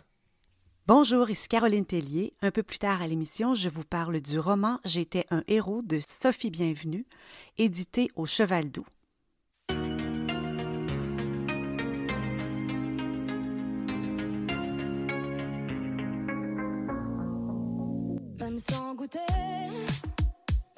Bonjour, 0.87 1.29
ici 1.29 1.47
Caroline 1.47 1.85
Tellier. 1.85 2.33
Un 2.41 2.51
peu 2.51 2.63
plus 2.63 2.79
tard 2.79 3.01
à 3.01 3.07
l'émission, 3.07 3.55
je 3.55 3.69
vous 3.69 3.85
parle 3.85 4.19
du 4.19 4.39
roman 4.39 4.81
J'étais 4.83 5.25
un 5.31 5.41
héros 5.47 5.81
de 5.83 6.01
Sophie 6.21 6.51
Bienvenue, 6.51 7.05
édité 7.57 8.11
au 8.17 8.25
Cheval 8.25 8.69
Doux. 8.69 8.85
Même 18.37 18.57
sans 18.57 18.95
goûter, 18.95 19.19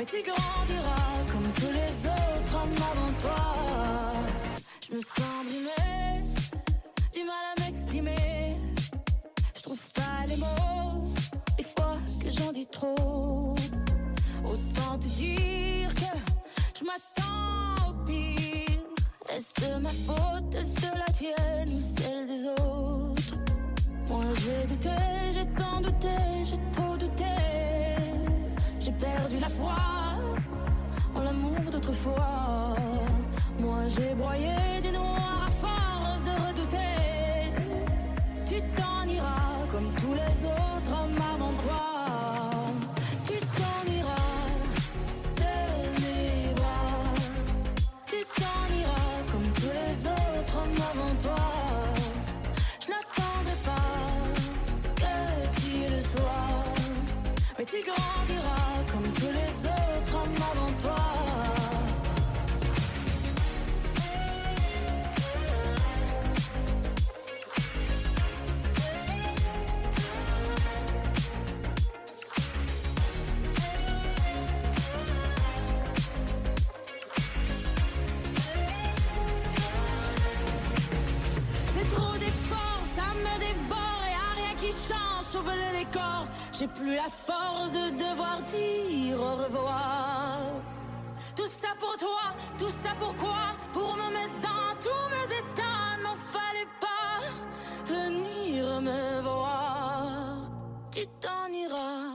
Mais 0.00 0.06
tu 0.06 0.22
grandiras 0.22 1.30
comme 1.30 1.52
tous 1.52 1.72
les 1.72 2.06
autres 2.06 2.54
hommes 2.54 2.74
avant 2.90 3.12
toi. 3.20 4.14
Je 4.88 4.96
me 4.96 5.02
sens 5.02 5.44
brimée, 5.44 6.24
du 7.12 7.18
mal 7.18 7.44
à 7.54 7.60
m'exprimer. 7.60 8.56
Je 9.54 9.60
trouve 9.60 9.92
pas 9.92 10.26
les 10.26 10.36
mots, 10.36 11.12
des 11.58 11.64
fois 11.64 11.98
que 12.18 12.30
j'en 12.30 12.50
dis 12.50 12.66
trop. 12.68 13.54
Autant 14.46 14.98
te 14.98 15.06
dire 15.18 15.94
que 15.94 16.16
je 16.78 16.84
m'attends 16.86 17.90
au 17.90 17.92
pire. 18.06 18.80
Est-ce 19.36 19.52
de 19.68 19.80
ma 19.80 19.90
faute, 19.90 20.54
est-ce 20.54 20.76
de 20.76 20.98
la 20.98 21.12
tienne 21.12 21.68
ou 21.68 21.78
celle 21.78 22.26
des 22.26 22.46
autres? 22.46 23.36
Moi 24.08 24.24
j'ai 24.36 24.66
douté, 24.66 24.96
j'ai 25.34 25.46
tant 25.56 25.82
douté, 25.82 26.16
j'ai 26.42 26.72
trop 26.72 26.96
douté. 26.96 27.59
Perdu 29.00 29.38
la 29.40 29.48
foi 29.48 29.78
en 31.14 31.20
l'amour 31.20 31.70
d'autrefois. 31.72 32.76
Moi 33.58 33.88
j'ai 33.88 34.14
broyé 34.14 34.80
du 34.82 34.92
noir 34.92 35.48
à 35.48 35.50
force 35.62 36.24
de 36.24 36.34
redouter. 36.46 37.50
Tu 38.44 38.60
t'en 38.76 39.08
iras 39.08 39.66
comme 39.70 39.90
tous 39.94 40.12
les 40.12 40.44
autres 40.44 40.92
hommes 40.92 41.22
avant 41.34 41.54
toi. 41.64 41.86
Tu 43.24 43.38
t'en 43.56 43.92
iras 43.92 44.30
J'ai 86.60 86.68
plus 86.68 86.94
la 86.94 87.08
force 87.08 87.72
de 87.72 87.90
devoir 87.92 88.42
dire 88.42 89.18
au 89.18 89.34
revoir. 89.44 90.40
Tout 91.34 91.46
ça 91.46 91.68
pour 91.78 91.96
toi, 91.96 92.36
tout 92.58 92.68
ça 92.68 92.90
pourquoi 92.98 93.56
Pour 93.72 93.96
me 93.96 94.12
mettre 94.12 94.40
dans 94.42 94.78
tous 94.78 95.06
mes 95.14 95.36
états, 95.38 95.96
n'en 96.02 96.16
fallait 96.16 96.68
pas 96.78 97.22
venir 97.86 98.80
me 98.82 99.20
voir. 99.22 100.36
Tu 100.92 101.06
t'en 101.18 101.50
iras. 101.50 102.10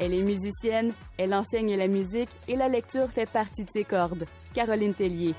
Elle 0.00 0.14
est 0.14 0.22
musicienne, 0.22 0.94
elle 1.18 1.34
enseigne 1.34 1.76
la 1.76 1.88
musique 1.88 2.30
et 2.48 2.56
la 2.56 2.68
lecture 2.68 3.10
fait 3.10 3.30
partie 3.30 3.64
de 3.64 3.70
ses 3.70 3.84
cordes. 3.84 4.24
Caroline 4.54 4.94
Tellier. 4.94 5.34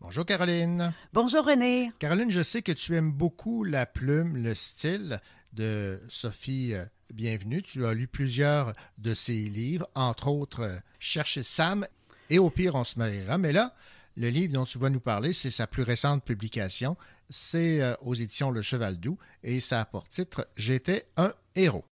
Bonjour 0.00 0.24
Caroline. 0.24 0.94
Bonjour 1.12 1.44
René. 1.44 1.92
Caroline, 1.98 2.30
je 2.30 2.42
sais 2.42 2.62
que 2.62 2.72
tu 2.72 2.96
aimes 2.96 3.12
beaucoup 3.12 3.64
la 3.64 3.84
plume, 3.84 4.38
le 4.38 4.54
style 4.54 5.20
de 5.52 6.00
Sophie 6.08 6.72
euh, 6.72 6.86
Bienvenue. 7.12 7.62
Tu 7.62 7.84
as 7.84 7.92
lu 7.92 8.08
plusieurs 8.08 8.72
de 8.96 9.12
ses 9.12 9.34
livres, 9.34 9.86
entre 9.94 10.28
autres 10.28 10.62
euh, 10.62 10.78
Chercher 11.00 11.42
Sam 11.42 11.86
et 12.30 12.38
Au 12.38 12.48
pire, 12.48 12.76
on 12.76 12.84
se 12.84 12.98
mariera. 12.98 13.36
Mais 13.36 13.52
là, 13.52 13.74
le 14.16 14.28
livre 14.28 14.54
dont 14.54 14.64
tu 14.64 14.78
vas 14.78 14.88
nous 14.88 15.00
parler, 15.00 15.32
c'est 15.32 15.50
sa 15.50 15.66
plus 15.66 15.82
récente 15.82 16.24
publication. 16.24 16.96
C'est 17.30 17.82
euh, 17.82 17.94
aux 18.02 18.14
éditions 18.14 18.50
Le 18.50 18.62
Cheval 18.62 18.98
Doux 18.98 19.18
et 19.42 19.60
ça 19.60 19.80
a 19.80 19.84
pour 19.84 20.08
titre 20.08 20.48
J'étais 20.56 21.06
un 21.16 21.32
héros. 21.54 21.84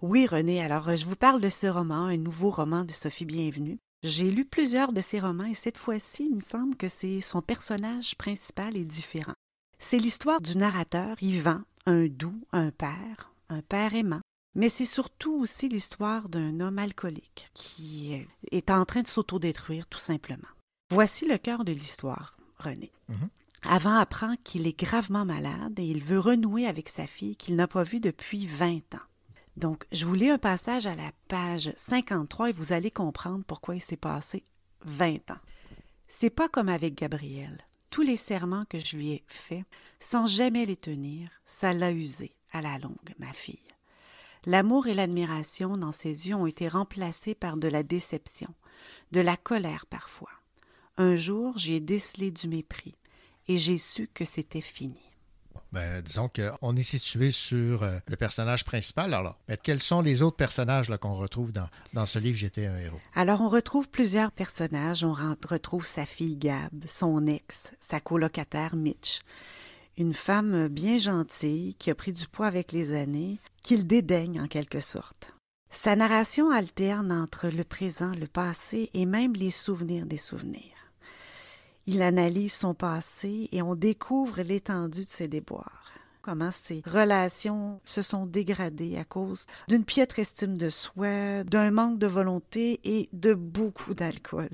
Oui, 0.00 0.26
René, 0.26 0.62
alors 0.62 0.96
je 0.96 1.06
vous 1.06 1.16
parle 1.16 1.40
de 1.40 1.48
ce 1.48 1.66
roman, 1.66 2.06
un 2.06 2.16
nouveau 2.16 2.50
roman 2.50 2.84
de 2.84 2.92
Sophie 2.92 3.24
Bienvenue. 3.24 3.78
J'ai 4.02 4.30
lu 4.32 4.44
plusieurs 4.44 4.92
de 4.92 5.00
ses 5.00 5.20
romans 5.20 5.44
et 5.44 5.54
cette 5.54 5.78
fois-ci, 5.78 6.26
il 6.28 6.36
me 6.36 6.40
semble 6.40 6.76
que 6.76 6.88
c'est 6.88 7.20
son 7.20 7.40
personnage 7.40 8.16
principal 8.16 8.76
est 8.76 8.84
différent. 8.84 9.34
C'est 9.78 9.98
l'histoire 9.98 10.40
du 10.40 10.56
narrateur, 10.56 11.16
Yvan, 11.22 11.60
un 11.86 12.06
doux, 12.06 12.40
un 12.50 12.70
père, 12.72 13.32
un 13.48 13.62
père 13.62 13.94
aimant. 13.94 14.20
Mais 14.54 14.68
c'est 14.68 14.86
surtout 14.86 15.34
aussi 15.34 15.68
l'histoire 15.68 16.28
d'un 16.28 16.60
homme 16.60 16.78
alcoolique 16.78 17.48
qui 17.54 18.14
euh, 18.14 18.24
est 18.50 18.70
en 18.70 18.84
train 18.84 19.02
de 19.02 19.08
s'autodétruire 19.08 19.86
tout 19.86 19.98
simplement. 19.98 20.48
Voici 20.90 21.26
le 21.26 21.38
cœur 21.38 21.64
de 21.64 21.72
l'histoire, 21.72 22.36
René. 22.58 22.92
Mhm. 23.08 23.28
Avant 23.64 23.94
apprend 23.94 24.34
qu'il 24.42 24.66
est 24.66 24.78
gravement 24.78 25.24
malade 25.24 25.78
et 25.78 25.84
il 25.84 26.02
veut 26.02 26.18
renouer 26.18 26.66
avec 26.66 26.88
sa 26.88 27.06
fille 27.06 27.36
qu'il 27.36 27.54
n'a 27.54 27.68
pas 27.68 27.84
vue 27.84 28.00
depuis 28.00 28.46
20 28.46 28.94
ans. 28.94 29.06
Donc, 29.56 29.86
je 29.92 30.04
vous 30.04 30.14
lis 30.14 30.30
un 30.30 30.38
passage 30.38 30.86
à 30.86 30.96
la 30.96 31.12
page 31.28 31.72
53 31.76 32.50
et 32.50 32.52
vous 32.52 32.72
allez 32.72 32.90
comprendre 32.90 33.44
pourquoi 33.46 33.76
il 33.76 33.80
s'est 33.80 33.96
passé 33.96 34.44
20 34.84 35.30
ans. 35.30 35.40
C'est 36.08 36.30
pas 36.30 36.48
comme 36.48 36.68
avec 36.68 36.96
Gabriel. 36.96 37.58
Tous 37.90 38.02
les 38.02 38.16
serments 38.16 38.64
que 38.68 38.80
je 38.80 38.96
lui 38.96 39.10
ai 39.12 39.24
faits, 39.28 39.64
sans 40.00 40.26
jamais 40.26 40.66
les 40.66 40.76
tenir, 40.76 41.28
ça 41.46 41.72
l'a 41.72 41.92
usé 41.92 42.34
à 42.50 42.62
la 42.62 42.78
longue, 42.78 43.14
ma 43.18 43.32
fille. 43.32 43.58
L'amour 44.44 44.88
et 44.88 44.94
l'admiration 44.94 45.76
dans 45.76 45.92
ses 45.92 46.28
yeux 46.28 46.34
ont 46.34 46.46
été 46.46 46.66
remplacés 46.66 47.34
par 47.34 47.56
de 47.56 47.68
la 47.68 47.82
déception, 47.82 48.52
de 49.12 49.20
la 49.20 49.36
colère 49.36 49.86
parfois. 49.86 50.30
Un 50.96 51.14
jour, 51.14 51.56
j'ai 51.58 51.78
décelé 51.80 52.32
du 52.32 52.48
mépris 52.48 52.96
et 53.48 53.58
j'ai 53.58 53.78
su 53.78 54.08
que 54.12 54.24
c'était 54.24 54.60
fini. 54.60 55.00
Ben, 55.72 56.02
disons 56.02 56.28
qu'on 56.28 56.76
est 56.76 56.82
situé 56.82 57.30
sur 57.30 57.82
euh, 57.82 57.98
le 58.06 58.16
personnage 58.16 58.64
principal. 58.64 59.14
Alors, 59.14 59.38
mais 59.48 59.56
quels 59.56 59.80
sont 59.80 60.02
les 60.02 60.20
autres 60.20 60.36
personnages 60.36 60.90
là, 60.90 60.98
qu'on 60.98 61.16
retrouve 61.16 61.50
dans, 61.50 61.68
dans 61.94 62.04
ce 62.04 62.18
livre 62.18 62.36
J'étais 62.36 62.66
un 62.66 62.76
héros? 62.76 63.00
Alors, 63.14 63.40
on 63.40 63.48
retrouve 63.48 63.88
plusieurs 63.88 64.32
personnages. 64.32 65.02
On 65.02 65.14
retrouve 65.14 65.86
sa 65.86 66.04
fille 66.04 66.36
Gab, 66.36 66.84
son 66.86 67.26
ex, 67.26 67.70
sa 67.80 68.00
colocataire 68.00 68.76
Mitch. 68.76 69.20
Une 69.96 70.14
femme 70.14 70.68
bien 70.68 70.98
gentille 70.98 71.74
qui 71.78 71.90
a 71.90 71.94
pris 71.94 72.12
du 72.12 72.26
poids 72.26 72.46
avec 72.46 72.72
les 72.72 72.94
années, 72.94 73.38
qu'il 73.62 73.86
dédaigne 73.86 74.40
en 74.42 74.48
quelque 74.48 74.80
sorte. 74.80 75.32
Sa 75.70 75.96
narration 75.96 76.50
alterne 76.50 77.12
entre 77.12 77.48
le 77.48 77.64
présent, 77.64 78.12
le 78.12 78.26
passé 78.26 78.90
et 78.92 79.06
même 79.06 79.32
les 79.32 79.50
souvenirs 79.50 80.04
des 80.04 80.18
souvenirs. 80.18 80.81
Il 81.86 82.02
analyse 82.02 82.52
son 82.52 82.74
passé 82.74 83.48
et 83.50 83.60
on 83.60 83.74
découvre 83.74 84.42
l'étendue 84.42 85.04
de 85.04 85.08
ses 85.08 85.26
déboires. 85.26 85.92
Comment 86.20 86.52
ses 86.52 86.82
relations 86.86 87.80
se 87.82 88.00
sont 88.00 88.26
dégradées 88.26 88.96
à 88.96 89.04
cause 89.04 89.46
d'une 89.68 89.84
piètre 89.84 90.20
estime 90.20 90.56
de 90.56 90.70
soi, 90.70 91.42
d'un 91.42 91.72
manque 91.72 91.98
de 91.98 92.06
volonté 92.06 92.78
et 92.84 93.08
de 93.12 93.34
beaucoup 93.34 93.94
d'alcool. 93.94 94.50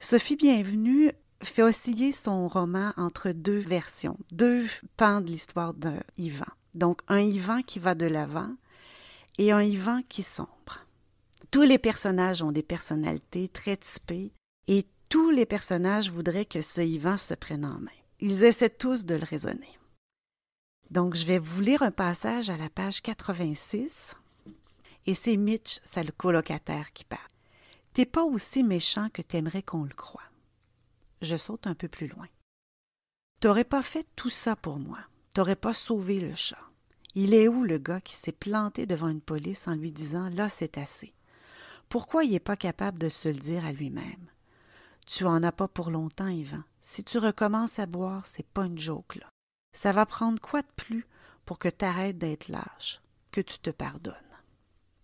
Sophie 0.00 0.34
Bienvenue 0.34 1.12
fait 1.42 1.62
osciller 1.62 2.10
son 2.10 2.48
roman 2.48 2.92
entre 2.96 3.30
deux 3.30 3.60
versions, 3.60 4.18
deux 4.32 4.66
pans 4.96 5.20
de 5.20 5.28
l'histoire 5.28 5.74
d'un 5.74 6.00
Yvan. 6.16 6.46
Donc 6.74 7.00
un 7.06 7.20
Yvan 7.20 7.62
qui 7.62 7.78
va 7.78 7.94
de 7.94 8.06
l'avant 8.06 8.50
et 9.38 9.52
un 9.52 9.62
Yvan 9.62 10.00
qui 10.08 10.24
sombre. 10.24 10.86
Tous 11.52 11.62
les 11.62 11.78
personnages 11.78 12.42
ont 12.42 12.52
des 12.52 12.64
personnalités 12.64 13.48
très 13.48 13.76
typées 13.76 14.32
et 14.66 14.86
tous 15.08 15.30
les 15.30 15.46
personnages 15.46 16.10
voudraient 16.10 16.44
que 16.44 16.62
ce 16.62 16.80
Yvan 16.80 17.16
se 17.16 17.34
prenne 17.34 17.64
en 17.64 17.78
main. 17.78 17.90
Ils 18.20 18.44
essaient 18.44 18.70
tous 18.70 19.04
de 19.04 19.14
le 19.14 19.24
raisonner. 19.24 19.78
Donc, 20.90 21.14
je 21.14 21.26
vais 21.26 21.38
vous 21.38 21.60
lire 21.60 21.82
un 21.82 21.90
passage 21.90 22.50
à 22.50 22.56
la 22.56 22.70
page 22.70 23.02
86. 23.02 24.14
Et 25.06 25.14
c'est 25.14 25.36
Mitch, 25.36 25.80
le 25.96 26.10
colocataire, 26.12 26.92
qui 26.92 27.04
parle. 27.04 27.20
T'es 27.92 28.06
pas 28.06 28.24
aussi 28.24 28.62
méchant 28.62 29.08
que 29.12 29.22
t'aimerais 29.22 29.62
qu'on 29.62 29.84
le 29.84 29.94
croie. 29.94 30.22
Je 31.22 31.36
saute 31.36 31.66
un 31.66 31.74
peu 31.74 31.88
plus 31.88 32.08
loin. 32.08 32.26
T'aurais 33.40 33.64
pas 33.64 33.82
fait 33.82 34.06
tout 34.16 34.30
ça 34.30 34.56
pour 34.56 34.78
moi. 34.78 34.98
T'aurais 35.34 35.56
pas 35.56 35.74
sauvé 35.74 36.20
le 36.20 36.34
chat. 36.34 36.58
Il 37.14 37.34
est 37.34 37.48
où 37.48 37.64
le 37.64 37.78
gars 37.78 38.00
qui 38.00 38.14
s'est 38.14 38.32
planté 38.32 38.86
devant 38.86 39.08
une 39.08 39.20
police 39.20 39.68
en 39.68 39.74
lui 39.74 39.92
disant 39.92 40.28
Là, 40.30 40.48
c'est 40.48 40.78
assez? 40.78 41.14
Pourquoi 41.88 42.24
il 42.24 42.32
n'est 42.32 42.40
pas 42.40 42.56
capable 42.56 42.98
de 42.98 43.08
se 43.08 43.28
le 43.28 43.38
dire 43.38 43.64
à 43.64 43.72
lui-même? 43.72 44.28
Tu 45.06 45.24
en 45.24 45.42
as 45.42 45.52
pas 45.52 45.68
pour 45.68 45.90
longtemps, 45.90 46.28
Yvan. 46.28 46.62
Si 46.80 47.04
tu 47.04 47.18
recommences 47.18 47.78
à 47.78 47.86
boire, 47.86 48.26
c'est 48.26 48.46
pas 48.46 48.66
une 48.66 48.78
joke, 48.78 49.16
là. 49.16 49.28
Ça 49.76 49.92
va 49.92 50.04
prendre 50.06 50.40
quoi 50.40 50.62
de 50.62 50.72
plus 50.76 51.06
pour 51.44 51.58
que 51.58 51.68
t'arrêtes 51.68 52.18
d'être 52.18 52.48
lâche, 52.48 53.00
que 53.30 53.40
tu 53.40 53.58
te 53.58 53.70
pardonnes? 53.70 54.14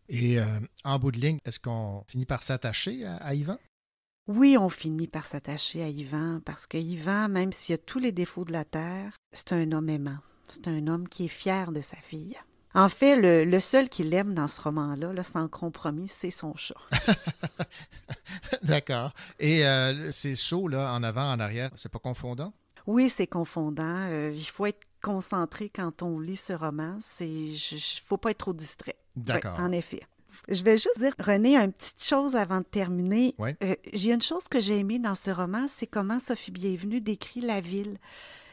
Et 0.08 0.40
euh, 0.40 0.60
en 0.84 0.98
bout 0.98 1.12
de 1.12 1.20
ligne, 1.20 1.38
est-ce 1.44 1.60
qu'on 1.60 2.04
finit 2.08 2.26
par 2.26 2.42
s'attacher 2.42 3.04
à, 3.04 3.16
à 3.16 3.34
Yvan? 3.34 3.58
Oui, 4.28 4.56
on 4.58 4.68
finit 4.68 5.08
par 5.08 5.26
s'attacher 5.26 5.82
à 5.82 5.88
Yvan 5.88 6.40
parce 6.44 6.66
que 6.66 6.78
Yvan, 6.78 7.28
même 7.28 7.52
s'il 7.52 7.74
a 7.74 7.78
tous 7.78 7.98
les 7.98 8.12
défauts 8.12 8.44
de 8.44 8.52
la 8.52 8.64
terre, 8.64 9.16
c'est 9.32 9.52
un 9.52 9.72
homme 9.72 9.88
aimant. 9.88 10.18
C'est 10.48 10.68
un 10.68 10.86
homme 10.86 11.08
qui 11.08 11.24
est 11.24 11.28
fier 11.28 11.72
de 11.72 11.80
sa 11.80 11.96
fille. 11.96 12.36
En 12.74 12.88
fait, 12.88 13.16
le, 13.16 13.44
le 13.44 13.60
seul 13.60 13.88
qu'il 13.88 14.12
aime 14.14 14.32
dans 14.34 14.48
ce 14.48 14.60
roman-là, 14.60 15.12
là, 15.12 15.22
sans 15.22 15.46
compromis, 15.48 16.08
c'est 16.08 16.30
son 16.30 16.54
chat. 16.56 16.74
D'accord. 18.62 19.12
Et 19.38 19.66
euh, 19.66 20.10
ces 20.12 20.34
sauts 20.34 20.68
là, 20.68 20.92
en 20.94 21.02
avant, 21.02 21.30
en 21.32 21.40
arrière, 21.40 21.70
c'est 21.76 21.90
pas 21.92 21.98
confondant? 21.98 22.52
Oui, 22.86 23.08
c'est 23.08 23.26
confondant. 23.26 24.06
Euh, 24.08 24.32
il 24.34 24.44
faut 24.46 24.66
être 24.66 24.86
concentré 25.02 25.68
quand 25.68 26.02
on 26.02 26.18
lit 26.18 26.36
ce 26.36 26.52
roman. 26.52 26.98
Il 27.20 27.52
ne 27.52 27.78
faut 28.06 28.16
pas 28.16 28.30
être 28.30 28.38
trop 28.38 28.52
distrait. 28.52 28.96
D'accord. 29.16 29.58
Ouais, 29.58 29.64
en 29.64 29.72
effet. 29.72 30.00
Je 30.48 30.64
vais 30.64 30.76
juste 30.76 30.98
dire, 30.98 31.14
René, 31.20 31.56
une 31.56 31.72
petite 31.72 32.02
chose 32.02 32.34
avant 32.34 32.58
de 32.58 32.64
terminer. 32.64 33.34
Ouais. 33.38 33.56
Euh, 33.62 33.76
J'ai 33.92 34.12
une 34.12 34.22
chose 34.22 34.48
que 34.48 34.58
j'ai 34.60 34.78
aimée 34.78 34.98
dans 34.98 35.14
ce 35.14 35.30
roman, 35.30 35.66
c'est 35.68 35.86
comment 35.86 36.18
Sophie 36.18 36.50
Bienvenue 36.50 37.00
décrit 37.00 37.40
la 37.42 37.60
ville, 37.60 37.98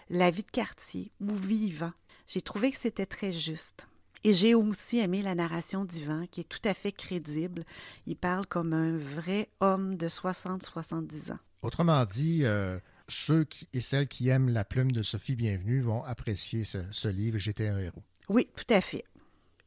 la 0.09 0.30
vie 0.30 0.43
de 0.43 0.51
quartier, 0.51 1.11
où 1.20 1.34
vivant. 1.34 1.93
J'ai 2.28 2.41
trouvé 2.41 2.70
que 2.70 2.78
c'était 2.78 3.07
très 3.07 3.32
juste. 3.32 3.88
Et 4.24 4.34
j'ai 4.34 4.53
aussi 4.53 4.99
aimé 4.99 5.22
la 5.22 5.34
narration 5.34 5.86
d'Ivan, 5.86 6.26
qui 6.30 6.41
est 6.41 6.49
tout 6.49 6.61
à 6.65 6.74
fait 6.74 6.91
crédible. 6.91 7.63
Il 8.05 8.17
parle 8.17 8.45
comme 8.45 8.74
un 8.74 8.97
vrai 8.97 9.49
homme 9.61 9.95
de 9.95 10.09
60-70 10.09 11.32
ans. 11.32 11.39
Autrement 11.61 12.03
dit, 12.05 12.41
euh, 12.43 12.80
ceux 13.07 13.45
qui, 13.45 13.67
et 13.74 13.82
celles 13.82 14.07
qui 14.07 14.28
aiment 14.30 14.49
la 14.49 14.65
plume 14.65 14.91
de 14.91 15.03
Sophie 15.03 15.36
Bienvenue 15.36 15.80
vont 15.82 16.03
apprécier 16.03 16.65
ce, 16.65 16.80
ce 16.91 17.07
livre 17.07 17.38
J'étais 17.38 17.67
un 17.67 17.78
héros. 17.78 18.03
Oui, 18.28 18.47
tout 18.55 18.74
à 18.74 18.82
fait. 18.82 19.05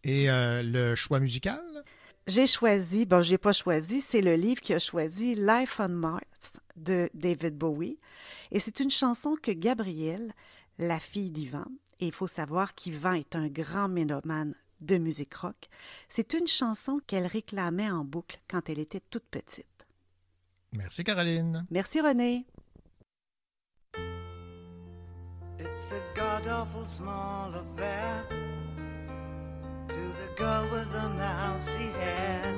Et 0.05 0.31
euh, 0.31 0.63
le 0.63 0.95
choix 0.95 1.21
musical? 1.21 1.63
J'ai 2.27 2.47
choisi, 2.47 3.05
bon, 3.05 3.23
j'ai 3.23 3.39
pas 3.39 3.53
choisi, 3.53 4.01
c'est 4.01 4.21
le 4.21 4.35
livre 4.35 4.61
qui 4.61 4.75
a 4.75 4.79
choisi 4.79 5.35
Life 5.35 5.81
on 5.81 5.89
Mars 5.89 6.53
de 6.77 7.11
David 7.15 7.57
Bowie. 7.57 7.99
Et 8.53 8.59
c'est 8.59 8.81
une 8.81 8.91
chanson 8.91 9.37
que 9.41 9.51
Gabrielle, 9.51 10.33
la 10.79 11.01
fille 11.01 11.31
d'Ivan, 11.31 11.67
et 12.03 12.07
il 12.07 12.13
faut 12.13 12.27
savoir 12.27 12.75
qu'Yvan 12.75 13.13
est 13.13 13.37
un 13.37 13.47
grand 13.47 13.89
mélomane 13.89 14.57
de 14.81 14.99
musique 14.99 15.35
rock, 15.35 15.69
c'est 16.09 16.35
une 16.35 16.49
chanson 16.49 17.01
qu'elle 17.07 17.29
réclamait 17.29 17.93
en 17.93 18.05
boucle 18.05 18.41
quand 18.51 18.69
elle 18.69 18.81
était 18.81 19.03
toute 19.09 19.25
petite. 19.31 19.67
Merci 20.73 21.05
Caroline. 21.05 21.65
Merci 21.71 22.01
René. 22.01 22.45
It's 25.61 25.93
a 25.93 26.01
god 26.17 26.49
awful 26.49 26.85
small 26.85 27.55
affair 27.55 28.25
to 29.89 29.95
the 29.95 30.37
girl 30.37 30.65
with 30.73 30.91
the 30.93 31.09
mousy 31.11 31.93
hair. 32.01 32.53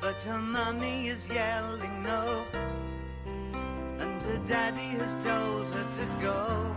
But 0.00 0.20
her 0.24 0.38
mummy 0.40 1.06
is 1.06 1.28
yelling 1.28 2.02
no, 2.02 2.42
and 4.00 4.20
her 4.20 4.40
daddy 4.46 4.98
has 4.98 5.14
told 5.22 5.68
her 5.68 5.86
to 5.92 6.06
go. 6.20 6.76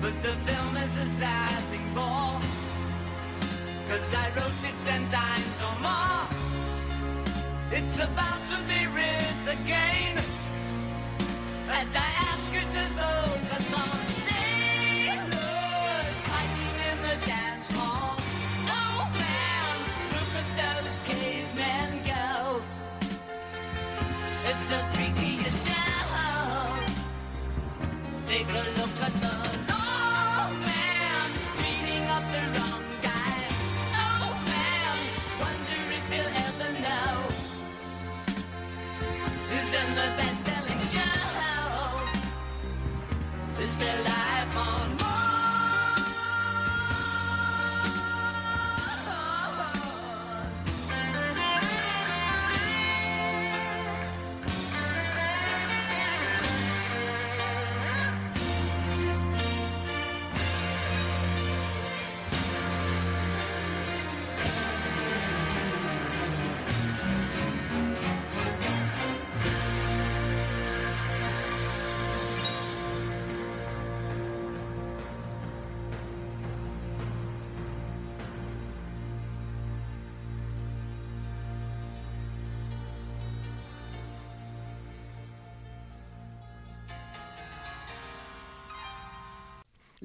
But 0.00 0.22
the 0.22 0.32
film 0.32 0.76
is 0.82 0.96
a 0.96 1.04
sad 1.04 1.60
thing 1.70 1.86
more. 1.94 2.40
Cause 3.88 4.14
I 4.14 4.28
wrote 4.34 4.64
it 4.64 4.76
ten 4.86 5.02
times 5.08 5.62
or 5.66 5.76
more. 5.82 6.26
It's 7.70 7.98
about 7.98 8.40
to 8.50 8.56
be 8.66 8.86
writ 8.94 9.46
again. 9.46 10.19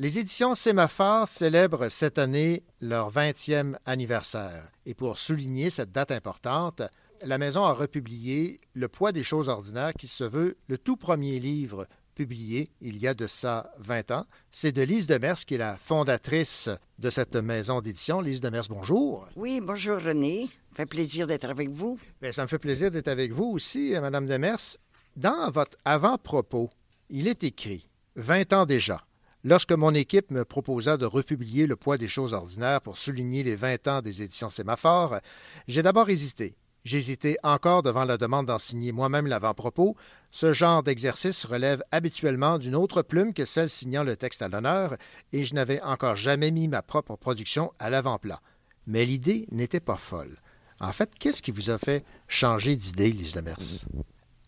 Les 0.06 0.20
éditions 0.20 0.54
Sémaphore 0.54 1.28
célèbrent 1.28 1.90
cette 1.90 2.20
année 2.20 2.62
leur 2.80 3.12
20e 3.12 3.76
anniversaire. 3.88 4.72
Et 4.86 4.94
pour 4.94 5.18
souligner 5.18 5.72
cette 5.72 5.92
date 5.92 6.12
importante, 6.12 6.84
la 7.24 7.40
maison 7.40 7.64
a 7.64 7.74
republié 7.74 8.60
Le 8.76 8.88
poids 8.88 9.12
des 9.12 9.24
choses 9.24 9.50
ordinaires 9.50 9.96
qui 9.98 10.06
se 10.06 10.24
veut 10.24 10.58
le 10.68 10.78
tout 10.78 10.96
premier 10.96 11.40
livre 11.40 11.88
publié 12.14 12.70
il 12.82 13.00
y 13.00 13.08
a 13.08 13.16
de 13.16 13.26
ça 13.26 13.74
20 13.80 14.12
ans. 14.12 14.26
C'est 14.52 14.72
de 14.72 14.84
Lise 14.84 15.08
Demers 15.08 15.44
qui 15.44 15.56
est 15.56 15.58
la 15.58 15.76
fondatrice 15.76 16.70
de 17.00 17.10
cette 17.10 17.36
maison 17.36 17.82
d'édition. 17.82 18.22
Lise 18.22 18.42
Demers, 18.42 18.68
bonjour. 18.70 19.28
Oui, 19.36 19.60
bonjour 19.60 20.00
René. 20.00 20.50
Ça 20.70 20.76
fait 20.76 20.86
plaisir 20.86 21.26
d'être 21.26 21.50
avec 21.50 21.70
vous. 21.70 21.98
Bien, 22.22 22.32
ça 22.32 22.44
me 22.44 22.48
fait 22.48 22.60
plaisir 22.60 22.92
d'être 22.92 23.08
avec 23.08 23.32
vous 23.32 23.46
aussi, 23.46 23.96
Madame 24.00 24.28
Demers. 24.28 24.78
Dans 25.16 25.50
votre 25.50 25.80
avant-propos, 25.84 26.70
il 27.10 27.28
est 27.28 27.44
écrit 27.44 27.90
20 28.18 28.54
ans 28.54 28.66
déjà. 28.68 29.04
Lorsque 29.48 29.74
mon 29.74 29.94
équipe 29.94 30.32
me 30.32 30.44
proposa 30.44 30.98
de 30.98 31.06
republier 31.06 31.68
Le 31.68 31.76
poids 31.76 32.00
des 32.00 32.08
choses 32.08 32.34
ordinaires 32.34 32.82
pour 32.82 32.98
souligner 32.98 33.44
les 33.44 33.56
20 33.56 33.88
ans 33.88 34.02
des 34.02 34.24
éditions 34.24 34.50
Sémaphore, 34.50 35.20
j'ai 35.68 35.84
d'abord 35.84 36.10
hésité. 36.10 36.56
J'hésitais 36.84 37.38
encore 37.44 37.84
devant 37.84 38.06
la 38.06 38.18
demande 38.18 38.48
d'en 38.48 38.58
signer 38.58 38.92
moi-même 38.92 39.28
l'avant-propos. 39.28 39.96
Ce 40.32 40.52
genre 40.52 40.82
d'exercice 40.82 41.46
relève 41.46 41.84
habituellement 41.92 42.58
d'une 42.58 42.74
autre 42.76 43.04
plume 43.04 43.36
que 43.36 43.46
celle 43.46 43.70
signant 43.70 44.04
le 44.04 44.16
texte 44.16 44.42
à 44.42 44.48
l'honneur, 44.48 44.98
et 45.32 45.44
je 45.44 45.54
n'avais 45.54 45.80
encore 45.84 46.16
jamais 46.16 46.50
mis 46.50 46.68
ma 46.68 46.82
propre 46.82 47.16
production 47.16 47.72
à 47.78 47.92
l'avant-plan. 47.92 48.40
Mais 48.88 49.06
l'idée 49.06 49.46
n'était 49.52 49.80
pas 49.80 49.98
folle. 49.98 50.38
En 50.80 50.92
fait, 50.92 51.12
qu'est-ce 51.20 51.44
qui 51.44 51.52
vous 51.52 51.70
a 51.70 51.78
fait 51.78 52.04
changer 52.28 52.76
d'idée, 52.76 53.12
Lise 53.12 53.34
Demers? 53.34 53.86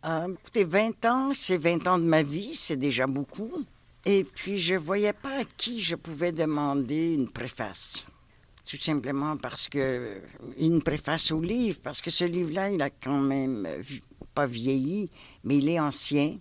Euh, 0.05 0.33
écoutez, 0.33 0.63
20 0.63 1.05
ans, 1.05 1.31
c'est 1.35 1.57
20 1.57 1.85
ans 1.85 1.99
de 1.99 2.03
ma 2.03 2.23
vie, 2.23 2.55
c'est 2.55 2.77
déjà 2.77 3.05
beaucoup. 3.05 3.63
Et 4.09 4.23
puis, 4.23 4.57
je 4.57 4.75
ne 4.75 4.79
voyais 4.79 5.11
pas 5.11 5.41
à 5.41 5.43
qui 5.43 5.81
je 5.81 5.95
pouvais 5.95 6.31
demander 6.31 7.13
une 7.13 7.29
préface. 7.29 8.05
Tout 8.69 8.77
simplement 8.81 9.35
parce 9.35 9.67
que. 9.67 10.21
Une 10.57 10.81
préface 10.81 11.31
au 11.33 11.41
livre, 11.41 11.79
parce 11.83 12.01
que 12.01 12.09
ce 12.09 12.23
livre-là, 12.23 12.69
il 12.69 12.81
a 12.81 12.89
quand 12.89 13.19
même 13.19 13.65
euh, 13.65 13.83
pas 14.33 14.45
vieilli, 14.45 15.09
mais 15.43 15.57
il 15.57 15.67
est 15.67 15.79
ancien. 15.79 16.37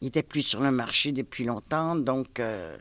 Il 0.00 0.08
était 0.08 0.22
plus 0.22 0.42
sur 0.42 0.62
le 0.62 0.70
marché 0.70 1.12
depuis 1.12 1.44
longtemps, 1.44 1.94
donc. 1.94 2.40
euh, 2.40 2.76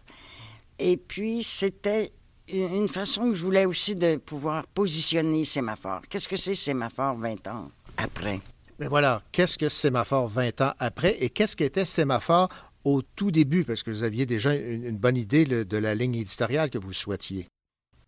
et 0.80 0.96
puis, 0.96 1.44
c'était 1.44 2.14
une 2.48 2.88
façon 2.88 3.32
que 3.32 3.34
je 3.34 3.44
voulais 3.44 3.66
aussi 3.66 3.94
de 3.96 4.16
pouvoir 4.16 4.66
positionner 4.68 5.44
Sémaphore. 5.44 6.02
Qu'est-ce 6.10 6.30
que 6.30 6.38
c'est 6.38 6.56
Sémaphore 6.56 7.16
20 7.16 7.48
ans 7.48 7.72
après? 7.98 8.40
Mais 8.80 8.88
voilà, 8.88 9.24
qu'est-ce 9.32 9.58
que 9.58 9.70
Sémaphore 9.70 10.28
20 10.28 10.62
ans 10.62 10.74
après 10.78 11.18
et 11.20 11.30
qu'est-ce 11.30 11.56
qu'était 11.56 11.84
Sémaphore 11.84 12.50
au 12.88 13.02
tout 13.02 13.32
début? 13.32 13.66
Parce 13.66 13.84
que 13.84 13.92
vous 13.92 14.04
aviez 14.04 14.26
déjà 14.26 14.56
une, 14.56 14.98
bonne 14.98 15.18
idée 15.18 15.46
de 15.46 15.78
la 15.78 15.94
ligne 15.94 16.16
éditoriale 16.16 16.70
que 16.70 16.78
vous 16.78 16.94
souhaitiez. 16.94 17.48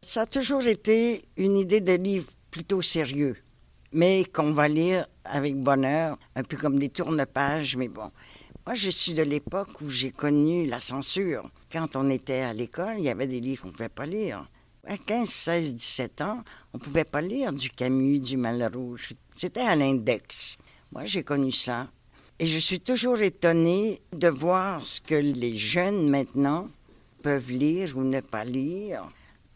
Ça 0.02 0.22
a 0.22 0.26
toujours 0.26 0.66
été 0.66 1.26
une 1.36 1.58
idée 1.58 1.82
de 1.82 1.94
livre 1.94 2.32
plutôt 2.50 2.82
sérieux, 2.82 3.36
mais 3.92 4.24
qu'on 4.24 4.54
va 4.54 4.70
lire 4.70 5.08
avec 5.26 5.58
bonheur, 5.58 6.18
un 6.36 6.44
peu 6.44 6.56
comme 6.56 6.80
des 6.80 6.90
tourne-pages, 6.90 7.76
mais 7.76 7.90
bon. 7.90 8.10
Moi, 8.66 8.76
je 8.76 8.90
suis 8.90 9.14
de 9.14 9.24
l'époque 9.24 9.82
où 9.82 9.90
j'ai 9.90 10.12
connu 10.12 10.66
la 10.66 10.80
censure. 10.80 11.50
Quand 11.72 11.96
on 11.96 12.10
était 12.10 12.42
à 12.42 12.54
l'école, 12.54 12.96
il 13.00 13.04
y 13.04 13.10
avait 13.10 13.28
des 13.28 13.42
livres 13.42 13.64
qu'on 13.64 13.68
ne 13.70 13.74
pouvait 13.74 13.90
pas 13.90 14.06
lire. 14.06 14.50
À 14.86 14.98
15, 14.98 15.28
16, 15.28 15.76
17 15.76 16.22
ans, 16.22 16.44
on 16.74 16.78
ne 16.78 16.84
pouvait 16.84 17.04
pas 17.04 17.22
lire 17.22 17.52
du 17.52 17.70
Camus, 17.70 18.20
du 18.20 18.38
Malrouge. 18.38 19.14
C'était 19.34 19.60
à 19.62 19.76
l'index. 19.76 20.58
Moi, 20.92 21.06
j'ai 21.06 21.24
connu 21.24 21.52
ça. 21.52 21.90
Et 22.42 22.48
je 22.48 22.58
suis 22.58 22.80
toujours 22.80 23.20
étonnée 23.20 24.00
de 24.14 24.30
voir 24.30 24.82
ce 24.82 25.02
que 25.02 25.16
les 25.16 25.58
jeunes 25.58 26.10
maintenant 26.10 26.70
peuvent 27.22 27.52
lire 27.52 27.98
ou 27.98 28.04
ne 28.04 28.22
pas 28.22 28.46
lire. 28.46 29.04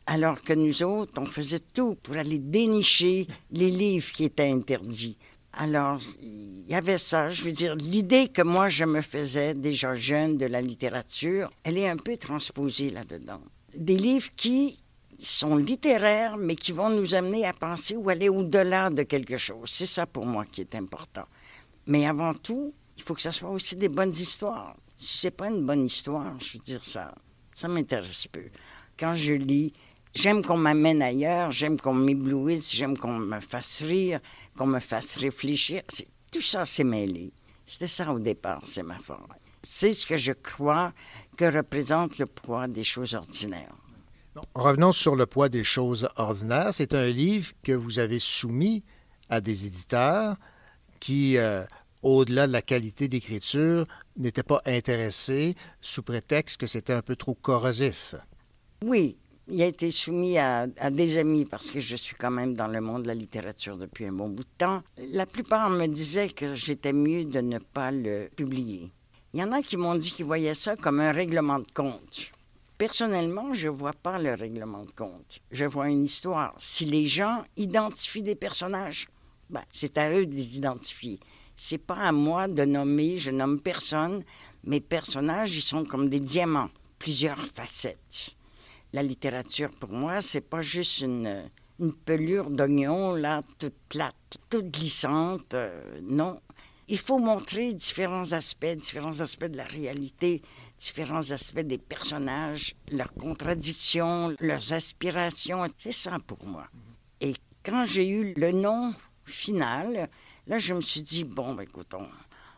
Alors 0.06 0.42
que 0.42 0.52
nous 0.52 0.84
autres, 0.84 1.14
on 1.16 1.26
faisait 1.26 1.62
tout 1.74 1.96
pour 1.96 2.18
aller 2.18 2.40
dénicher 2.40 3.26
les 3.52 3.72
livres 3.72 4.12
qui 4.12 4.26
étaient 4.26 4.52
interdits. 4.52 5.16
Alors, 5.54 6.00
il 6.22 6.66
y 6.68 6.76
avait 6.76 6.98
ça. 6.98 7.30
Je 7.30 7.46
veux 7.46 7.54
dire, 7.54 7.76
l'idée 7.76 8.28
que 8.28 8.42
moi, 8.42 8.68
je 8.68 8.84
me 8.84 9.02
faisais 9.02 9.54
déjà 9.54 9.96
jeune 9.96 10.38
de 10.38 10.48
la 10.48 10.62
littérature, 10.62 11.52
elle 11.64 11.78
est 11.78 11.88
un 11.88 11.96
peu 11.96 12.18
transposée 12.18 12.90
là-dedans. 12.90 13.40
Des 13.74 13.98
livres 13.98 14.32
qui 14.36 14.78
sont 15.20 15.56
littéraires, 15.56 16.36
mais 16.36 16.56
qui 16.56 16.74
vont 16.74 16.90
nous 16.90 17.16
amener 17.16 17.46
à 17.46 17.54
penser 17.54 17.96
ou 17.96 18.10
aller 18.10 18.28
au-delà 18.28 18.90
de 18.90 19.04
quelque 19.04 19.38
chose. 19.38 19.70
C'est 19.72 19.86
ça 19.86 20.06
pour 20.06 20.26
moi 20.26 20.44
qui 20.44 20.60
est 20.60 20.76
important. 20.76 21.24
Mais 21.86 22.08
avant 22.08 22.34
tout, 22.34 22.74
il 22.98 23.04
faut 23.04 23.14
que 23.14 23.22
ça 23.22 23.32
soit 23.32 23.50
aussi 23.50 23.76
des 23.76 23.90
bonnes 23.90 24.12
histoires. 24.12 24.76
Si 24.96 25.18
c'est 25.18 25.32
pas 25.32 25.48
une 25.48 25.66
bonne 25.66 25.86
histoire, 25.86 26.40
je 26.40 26.54
veux 26.58 26.64
dire 26.64 26.84
ça, 26.84 27.14
ça 27.56 27.68
m'intéresse 27.68 28.28
peu. 28.28 28.46
Quand 28.98 29.16
je 29.16 29.34
lis, 29.34 29.74
j'aime 30.14 30.44
qu'on 30.44 30.58
m'amène 30.58 31.02
ailleurs, 31.02 31.52
j'aime 31.52 31.80
qu'on 31.80 31.94
m'éblouisse, 31.94 32.74
j'aime 32.74 32.98
qu'on 32.98 33.18
me 33.18 33.40
fasse 33.40 33.82
rire, 33.82 34.20
qu'on 34.58 34.68
me 34.68 34.80
fasse 34.80 35.16
réfléchir. 35.18 35.82
Tout 36.32 36.42
ça, 36.42 36.66
c'est 36.66 36.84
mêlé. 36.84 37.34
C'était 37.66 37.88
ça 37.88 38.12
au 38.14 38.20
départ, 38.20 38.62
c'est 38.66 38.84
ma 38.84 39.00
forme. 39.00 39.34
C'est 39.62 39.94
ce 39.94 40.06
que 40.06 40.18
je 40.18 40.34
crois 40.34 40.94
que 41.38 41.46
représente 41.46 42.18
le 42.18 42.26
poids 42.26 42.68
des 42.68 42.84
choses 42.84 43.16
ordinaires. 43.16 43.76
Revenons 44.56 44.92
sur 44.92 45.16
le 45.16 45.26
poids 45.26 45.50
des 45.50 45.64
choses 45.64 46.10
ordinaires. 46.16 46.74
C'est 46.74 46.94
un 46.94 47.08
livre 47.08 47.52
que 47.64 47.72
vous 47.72 48.00
avez 48.00 48.20
soumis 48.20 48.84
à 49.30 49.42
des 49.42 49.66
éditeurs 49.66 50.38
qui, 51.04 51.38
euh, 51.38 51.66
au-delà 52.02 52.48
de 52.48 52.54
la 52.54 52.62
qualité 52.62 53.10
d'écriture, 53.10 53.86
n'étaient 54.16 54.42
pas 54.42 54.62
intéressés 54.66 55.56
sous 55.82 56.02
prétexte 56.02 56.62
que 56.62 56.66
c'était 56.66 56.94
un 56.94 57.02
peu 57.02 57.18
trop 57.18 57.34
corrosif. 57.34 58.16
Oui, 58.86 59.18
il 59.50 59.62
a 59.62 59.66
été 59.66 59.92
soumis 59.92 60.38
à, 60.38 60.68
à 60.78 60.90
des 60.92 61.18
amis 61.18 61.44
parce 61.44 61.72
que 61.72 61.82
je 61.82 61.98
suis 61.98 62.16
quand 62.16 62.32
même 62.32 62.54
dans 62.54 62.68
le 62.68 62.80
monde 62.80 63.04
de 63.04 63.08
la 63.08 63.16
littérature 63.16 63.78
depuis 63.78 64.06
un 64.06 64.14
bon 64.14 64.30
bout 64.30 64.44
de 64.44 64.58
temps. 64.58 64.82
La 65.12 65.26
plupart 65.26 65.70
me 65.70 65.88
disaient 65.88 66.30
que 66.30 66.56
j'étais 66.56 66.94
mieux 66.94 67.26
de 67.26 67.42
ne 67.42 67.58
pas 67.58 67.92
le 67.92 68.30
publier. 68.34 68.90
Il 69.34 69.42
y 69.42 69.44
en 69.44 69.52
a 69.52 69.62
qui 69.62 69.76
m'ont 69.76 69.96
dit 69.96 70.14
qu'ils 70.14 70.26
voyaient 70.26 70.54
ça 70.54 70.78
comme 70.78 71.02
un 71.02 71.12
règlement 71.12 71.60
de 71.60 71.68
compte. 71.74 72.32
Personnellement, 72.78 73.54
je 73.54 73.68
ne 73.68 73.74
vois 73.74 73.94
pas 73.94 74.20
le 74.20 74.36
règlement 74.36 74.86
de 74.86 74.92
compte. 74.92 75.40
Je 75.52 75.66
vois 75.66 75.90
une 75.90 76.06
histoire. 76.06 76.54
Si 76.58 76.86
les 76.86 77.08
gens 77.08 77.44
identifient 77.58 78.24
des 78.24 78.36
personnages, 78.36 79.10
ben, 79.54 79.64
c'est 79.70 80.00
à 80.00 80.12
eux 80.12 80.26
de 80.26 80.34
les 80.34 80.58
identifier. 80.58 81.20
C'est 81.56 81.78
pas 81.78 82.08
à 82.08 82.12
moi 82.12 82.48
de 82.48 82.66
nommer, 82.66 83.20
je 83.20 83.30
nomme 83.30 83.62
personne. 83.62 84.24
Mes 84.64 84.82
personnages, 84.82 85.56
ils 85.56 85.62
sont 85.62 85.86
comme 85.86 86.10
des 86.10 86.20
diamants, 86.20 86.72
plusieurs 86.98 87.46
facettes. 87.46 88.32
La 88.94 89.04
littérature, 89.04 89.70
pour 89.70 89.92
moi, 89.92 90.22
c'est 90.22 90.42
pas 90.42 90.64
juste 90.64 91.02
une, 91.02 91.50
pelure 92.06 92.50
d'oignon, 92.50 93.14
là, 93.14 93.44
toute 93.60 93.76
plate, 93.90 94.16
toute 94.50 94.72
glissante. 94.72 95.54
euh, 95.54 96.00
non. 96.02 96.40
Il 96.88 96.98
faut 96.98 97.20
montrer 97.20 97.74
différents 97.74 98.32
aspects, 98.32 98.76
différents 98.76 99.20
aspects 99.20 99.46
de 99.46 99.58
la 99.58 99.66
réalité, 99.66 100.42
différents 100.80 101.30
aspects 101.32 101.60
des 101.60 101.78
personnages, 101.78 102.76
leurs 102.92 103.14
contradictions, 103.14 104.36
leurs 104.40 104.74
aspirations. 104.74 105.64
C'est 105.78 105.92
ça 105.92 106.18
pour 106.26 106.44
moi. 106.44 106.68
Et 107.22 107.36
quand 107.64 107.86
j'ai 107.86 108.08
eu 108.08 108.34
le 108.36 108.52
nom 108.52 108.94
final, 109.26 110.10
là, 110.48 110.60
je 110.60 110.74
me 110.74 110.82
suis 110.82 111.04
dit, 111.04 111.24
bon, 111.24 111.54
ben, 111.54 111.64
écoute, 111.64 111.94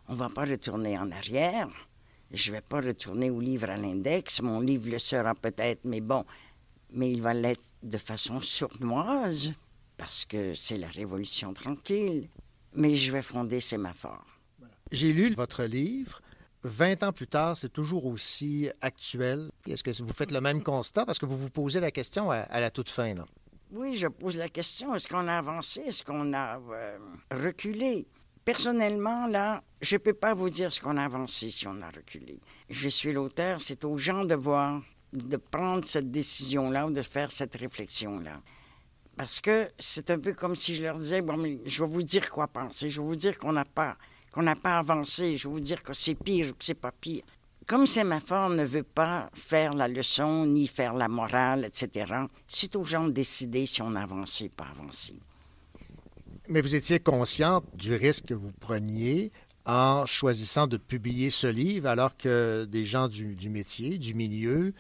on 0.08 0.14
ne 0.14 0.18
va 0.18 0.30
pas 0.30 0.46
retourner 0.46 0.98
en 0.98 1.12
arrière. 1.12 1.68
Je 2.32 2.50
ne 2.50 2.56
vais 2.56 2.62
pas 2.62 2.82
retourner 2.82 3.30
au 3.30 3.40
livre 3.40 3.70
à 3.70 3.78
l'index. 3.78 4.42
Mon 4.42 4.60
livre 4.60 4.90
le 4.90 5.00
sera 5.00 5.36
peut-être, 5.36 5.82
mais 5.84 6.02
bon, 6.02 6.26
mais 6.92 7.12
il 7.12 7.22
va 7.22 7.34
l'être 7.34 7.66
de 7.84 7.98
façon 7.98 8.42
sournoise, 8.42 9.54
parce 9.98 10.26
que 10.26 10.54
c'est 10.54 10.78
la 10.78 10.88
Révolution 10.88 11.54
tranquille. 11.54 12.30
Mais 12.74 12.96
je 12.96 13.12
vais 13.12 13.22
fonder 13.22 13.60
Sémaphore. 13.60 14.26
J'ai 14.92 15.14
lu 15.14 15.34
votre 15.34 15.64
livre. 15.64 16.22
20 16.64 17.04
ans 17.04 17.14
plus 17.14 17.28
tard, 17.28 17.56
c'est 17.56 17.72
toujours 17.72 18.06
aussi 18.06 18.70
actuel. 18.82 19.52
Est-ce 19.68 19.84
que 19.84 20.04
vous 20.04 20.14
faites 20.14 20.32
le 20.32 20.42
même 20.42 20.64
constat? 20.64 21.06
Parce 21.06 21.20
que 21.20 21.26
vous 21.26 21.38
vous 21.38 21.50
posez 21.52 21.80
la 21.80 21.92
question 21.92 22.32
à, 22.32 22.38
à 22.38 22.60
la 22.60 22.72
toute 22.72 22.90
fin. 22.90 23.14
Là. 23.14 23.26
Oui, 23.72 23.96
je 23.96 24.08
pose 24.08 24.38
la 24.38 24.48
question, 24.48 24.94
est-ce 24.96 25.08
qu'on 25.08 25.28
a 25.28 25.38
avancé, 25.38 25.82
est-ce 25.82 26.04
qu'on 26.04 26.34
a 26.34 26.60
euh, 26.60 26.98
reculé? 27.32 28.08
Personnellement, 28.44 29.26
là, 29.26 29.64
je 29.82 29.96
ne 29.96 30.00
peux 30.00 30.14
pas 30.14 30.36
vous 30.36 30.52
dire 30.52 30.72
ce 30.72 30.80
qu'on 30.80 30.98
a 30.98 31.04
avancé 31.04 31.50
si 31.50 31.68
on 31.68 31.82
a 31.82 31.90
reculé. 31.90 32.40
Je 32.70 32.88
suis 32.88 33.12
l'auteur, 33.12 33.60
c'est 33.60 33.84
aux 33.84 33.98
gens 33.98 34.24
de 34.24 34.36
voir, 34.36 34.84
de 35.14 35.38
prendre 35.38 35.84
cette 35.84 36.12
décision-là 36.12 36.86
ou 36.86 36.92
de 36.92 37.02
faire 37.02 37.32
cette 37.32 37.56
réflexion-là. 37.56 38.42
Parce 39.18 39.42
que 39.42 39.70
c'est 39.80 40.12
un 40.12 40.20
peu 40.20 40.34
comme 40.34 40.56
si 40.56 40.76
je 40.76 40.84
leur 40.84 41.00
disais, 41.00 41.22
bon, 41.22 41.38
mais 41.38 41.60
je 41.66 41.84
vais 41.84 41.90
vous 41.90 42.04
dire 42.04 42.30
quoi 42.30 42.48
penser, 42.48 42.92
je 42.92 43.02
vais 43.02 43.08
vous 43.08 43.16
dire 43.16 43.38
qu'on 43.38 43.54
n'a 43.54 43.66
pas, 43.66 43.98
qu'on 44.32 44.44
n'a 44.44 44.56
pas 44.56 44.78
avancé, 44.78 45.38
je 45.38 45.48
vais 45.48 45.54
vous 45.54 45.60
dire 45.60 45.82
que 45.82 45.94
c'est 45.94 46.16
pire 46.16 46.50
ou 46.50 46.54
que 46.54 46.66
c'est 46.66 46.76
pas 46.76 46.92
pire. 46.92 47.24
Comme 47.68 47.88
Sémaphore 47.88 48.50
ne 48.50 48.64
veut 48.64 48.84
pas 48.84 49.30
faire 49.34 49.74
la 49.74 49.88
leçon 49.88 50.46
ni 50.46 50.68
faire 50.68 50.94
la 50.94 51.08
morale, 51.08 51.66
etc., 51.66 52.14
c'est 52.48 52.76
aux 52.76 52.84
gens 52.84 53.06
de 53.06 53.12
décider 53.12 53.66
si 53.66 53.82
on 53.82 53.96
a 53.96 54.02
avancé 54.02 54.46
ou 54.46 54.50
pas 54.50 54.68
avancé. 54.78 55.16
Mais 56.48 56.62
vous 56.62 56.76
étiez 56.76 57.00
consciente 57.00 57.66
du 57.74 57.96
risque 57.96 58.26
que 58.26 58.34
vous 58.36 58.52
preniez 58.52 59.32
en 59.66 60.06
choisissant 60.06 60.68
de 60.68 60.78
publier 60.78 61.32
ce 61.32 61.48
livre 61.48 61.88
alors 61.88 62.16
que 62.16 62.66
des 62.66 62.86
gens 62.86 63.08
du, 63.08 63.36
du 63.36 63.50
métier, 63.50 63.98
du 63.98 64.14
milieu, 64.14 64.74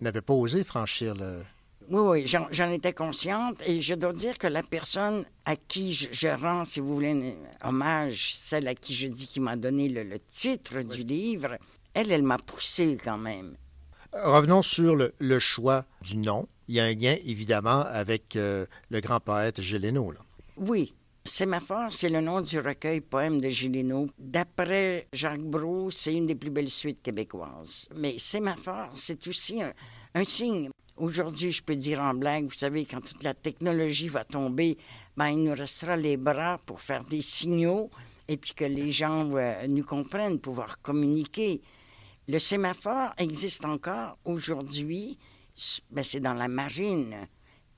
n'avaient 0.00 0.20
pas 0.20 0.34
osé 0.34 0.62
franchir 0.62 1.14
le... 1.16 1.42
Oui, 1.88 2.24
oui, 2.24 2.34
j'en 2.50 2.70
étais 2.70 2.92
consciente 2.92 3.56
et 3.64 3.80
je 3.80 3.94
dois 3.94 4.12
dire 4.12 4.38
que 4.38 4.48
la 4.48 4.62
personne 4.64 5.24
à 5.44 5.54
qui 5.54 5.92
je, 5.92 6.08
je 6.10 6.28
rends, 6.28 6.64
si 6.64 6.80
vous 6.80 6.94
voulez, 6.94 7.36
un 7.62 7.68
hommage, 7.68 8.34
celle 8.34 8.66
à 8.66 8.74
qui 8.74 8.94
je 8.94 9.06
dis 9.06 9.28
qui 9.28 9.38
m'a 9.38 9.56
donné 9.56 9.88
le, 9.88 10.02
le 10.02 10.18
titre 10.18 10.82
du 10.82 11.04
livre, 11.04 11.58
elle, 11.96 12.12
elle 12.12 12.22
m'a 12.22 12.36
poussé 12.36 12.98
quand 13.02 13.16
même. 13.16 13.56
Revenons 14.12 14.62
sur 14.62 14.94
le, 14.94 15.14
le 15.18 15.38
choix 15.38 15.86
du 16.02 16.18
nom. 16.18 16.46
Il 16.68 16.74
y 16.74 16.80
a 16.80 16.84
un 16.84 16.94
lien, 16.94 17.16
évidemment, 17.24 17.80
avec 17.80 18.36
euh, 18.36 18.66
le 18.90 19.00
grand 19.00 19.18
poète 19.18 19.62
Géléno. 19.62 20.12
Là. 20.12 20.20
Oui, 20.58 20.94
Sémaphore, 21.24 21.90
c'est 21.90 22.10
le 22.10 22.20
nom 22.20 22.42
du 22.42 22.60
recueil 22.60 23.00
poème 23.00 23.40
de 23.40 23.48
Gilino. 23.48 24.08
D'après 24.18 25.08
Jacques 25.12 25.40
Brault, 25.40 25.90
c'est 25.90 26.12
une 26.14 26.26
des 26.26 26.34
plus 26.34 26.50
belles 26.50 26.68
suites 26.68 27.02
québécoises. 27.02 27.88
Mais 27.96 28.18
Sémaphore, 28.18 28.90
c'est 28.94 29.26
aussi 29.26 29.62
un, 29.62 29.72
un 30.14 30.24
signe. 30.24 30.68
Aujourd'hui, 30.98 31.50
je 31.50 31.62
peux 31.62 31.76
dire 31.76 32.00
en 32.00 32.12
blague, 32.12 32.44
vous 32.44 32.58
savez, 32.58 32.84
quand 32.84 33.00
toute 33.00 33.22
la 33.22 33.34
technologie 33.34 34.08
va 34.08 34.24
tomber, 34.24 34.76
ben, 35.16 35.28
il 35.28 35.44
nous 35.44 35.54
restera 35.54 35.96
les 35.96 36.16
bras 36.16 36.58
pour 36.66 36.80
faire 36.80 37.04
des 37.04 37.22
signaux 37.22 37.90
et 38.28 38.36
puis 38.36 38.54
que 38.54 38.64
les 38.64 38.90
gens 38.92 39.30
euh, 39.34 39.66
nous 39.66 39.84
comprennent, 39.84 40.38
pouvoir 40.38 40.80
communiquer. 40.82 41.62
Le 42.28 42.38
sémaphore 42.38 43.12
existe 43.18 43.64
encore 43.64 44.18
aujourd'hui, 44.24 45.18
ben, 45.90 46.02
c'est 46.02 46.20
dans 46.20 46.34
la 46.34 46.48
marine 46.48 47.28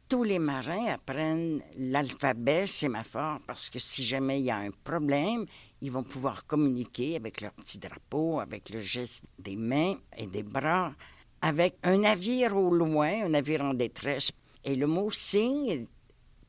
tous 0.08 0.24
les 0.24 0.38
marins 0.38 0.86
apprennent 0.86 1.62
l'alphabet 1.76 2.66
sémaphore 2.66 3.40
parce 3.46 3.68
que 3.68 3.78
si 3.78 4.04
jamais 4.04 4.40
il 4.40 4.44
y 4.44 4.50
a 4.50 4.56
un 4.56 4.70
problème, 4.70 5.44
ils 5.82 5.92
vont 5.92 6.02
pouvoir 6.02 6.46
communiquer 6.46 7.16
avec 7.16 7.42
leur 7.42 7.52
petit 7.52 7.78
drapeau, 7.78 8.40
avec 8.40 8.70
le 8.70 8.80
geste 8.80 9.24
des 9.38 9.56
mains 9.56 9.96
et 10.16 10.26
des 10.26 10.42
bras, 10.42 10.94
avec 11.42 11.76
un 11.82 11.98
navire 11.98 12.56
au 12.56 12.74
loin, 12.74 13.24
un 13.24 13.28
navire 13.28 13.62
en 13.62 13.74
détresse. 13.74 14.32
Et 14.64 14.76
le 14.76 14.86
mot 14.86 15.10
signe 15.10 15.66
est 15.66 15.86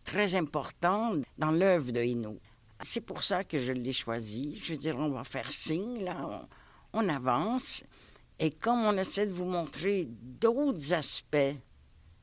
très 0.05 0.35
important 0.35 1.15
dans 1.37 1.51
l'œuvre 1.51 1.91
de 1.91 2.01
Hino. 2.01 2.37
C'est 2.81 3.05
pour 3.05 3.23
ça 3.23 3.43
que 3.43 3.59
je 3.59 3.73
l'ai 3.73 3.93
choisi. 3.93 4.57
Je 4.63 4.71
veux 4.71 4.79
dire, 4.79 4.97
on 4.97 5.09
va 5.09 5.25
faire 5.25 5.51
signe, 5.51 6.05
là, 6.05 6.47
on 6.93 7.07
avance. 7.09 7.83
Et 8.39 8.51
comme 8.51 8.85
on 8.85 8.97
essaie 8.97 9.27
de 9.27 9.33
vous 9.33 9.45
montrer 9.45 10.07
d'autres 10.09 10.93
aspects 10.93 11.55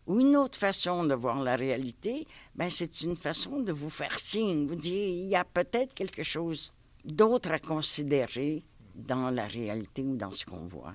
ou 0.07 0.21
une 0.21 0.37
autre 0.37 0.59
façon 0.59 1.05
de 1.05 1.15
voir 1.15 1.43
la 1.43 1.57
réalité, 1.57 2.27
ben 2.55 2.71
c'est 2.71 3.03
une 3.03 3.17
façon 3.17 3.61
de 3.61 3.73
vous 3.73 3.91
faire 3.91 4.19
signe, 4.19 4.67
vous 4.67 4.77
dire 4.77 5.09
il 5.09 5.27
y 5.27 5.37
a 5.37 5.45
peut-être 5.45 5.95
quelque 5.95 6.23
chose 6.23 6.73
d'autre 7.05 7.51
à 7.51 7.59
considérer 7.59 8.65
dans 8.95 9.31
la 9.31 9.47
réalité 9.47 10.03
ou 10.03 10.17
dans 10.17 10.31
ce 10.31 10.45
qu'on 10.45 10.67
voit. 10.67 10.95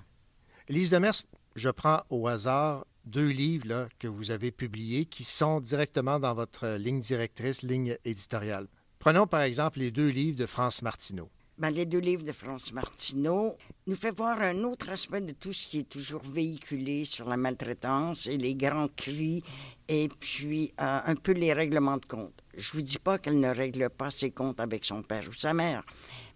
Lise 0.69 0.89
Demers, 0.89 1.21
je 1.55 1.69
prends 1.69 2.01
au 2.09 2.27
hasard 2.27 2.85
deux 3.05 3.29
livres 3.29 3.89
que 3.99 4.07
vous 4.07 4.31
avez 4.31 4.51
publiés 4.51 5.05
qui 5.05 5.23
sont 5.23 5.59
directement 5.59 6.19
dans 6.19 6.33
votre 6.33 6.77
ligne 6.77 6.99
directrice, 6.99 7.61
ligne 7.61 7.97
éditoriale. 8.05 8.67
Prenons 8.99 9.27
par 9.27 9.41
exemple 9.41 9.79
les 9.79 9.91
deux 9.91 10.09
livres 10.09 10.37
de 10.37 10.45
France 10.45 10.81
Martineau. 10.81 11.29
Les 11.69 11.85
deux 11.85 11.99
livres 11.99 12.23
de 12.23 12.31
France 12.31 12.73
Martineau 12.73 13.55
nous 13.85 13.95
fait 13.95 14.11
voir 14.11 14.41
un 14.41 14.63
autre 14.63 14.89
aspect 14.89 15.21
de 15.21 15.31
tout 15.31 15.53
ce 15.53 15.67
qui 15.67 15.79
est 15.79 15.89
toujours 15.89 16.23
véhiculé 16.23 17.05
sur 17.05 17.29
la 17.29 17.37
maltraitance 17.37 18.25
et 18.25 18.35
les 18.35 18.55
grands 18.55 18.87
cris 18.87 19.43
et 19.87 20.09
puis 20.19 20.73
euh, 20.81 20.99
un 21.05 21.15
peu 21.15 21.33
les 21.33 21.53
règlements 21.53 21.97
de 21.97 22.05
compte. 22.05 22.43
Je 22.57 22.71
vous 22.73 22.81
dis 22.81 22.97
pas 22.97 23.19
qu'elle 23.19 23.39
ne 23.39 23.47
règle 23.47 23.89
pas 23.89 24.09
ses 24.09 24.31
comptes 24.31 24.59
avec 24.59 24.83
son 24.83 25.03
père 25.03 25.23
ou 25.29 25.33
sa 25.33 25.53
mère, 25.53 25.83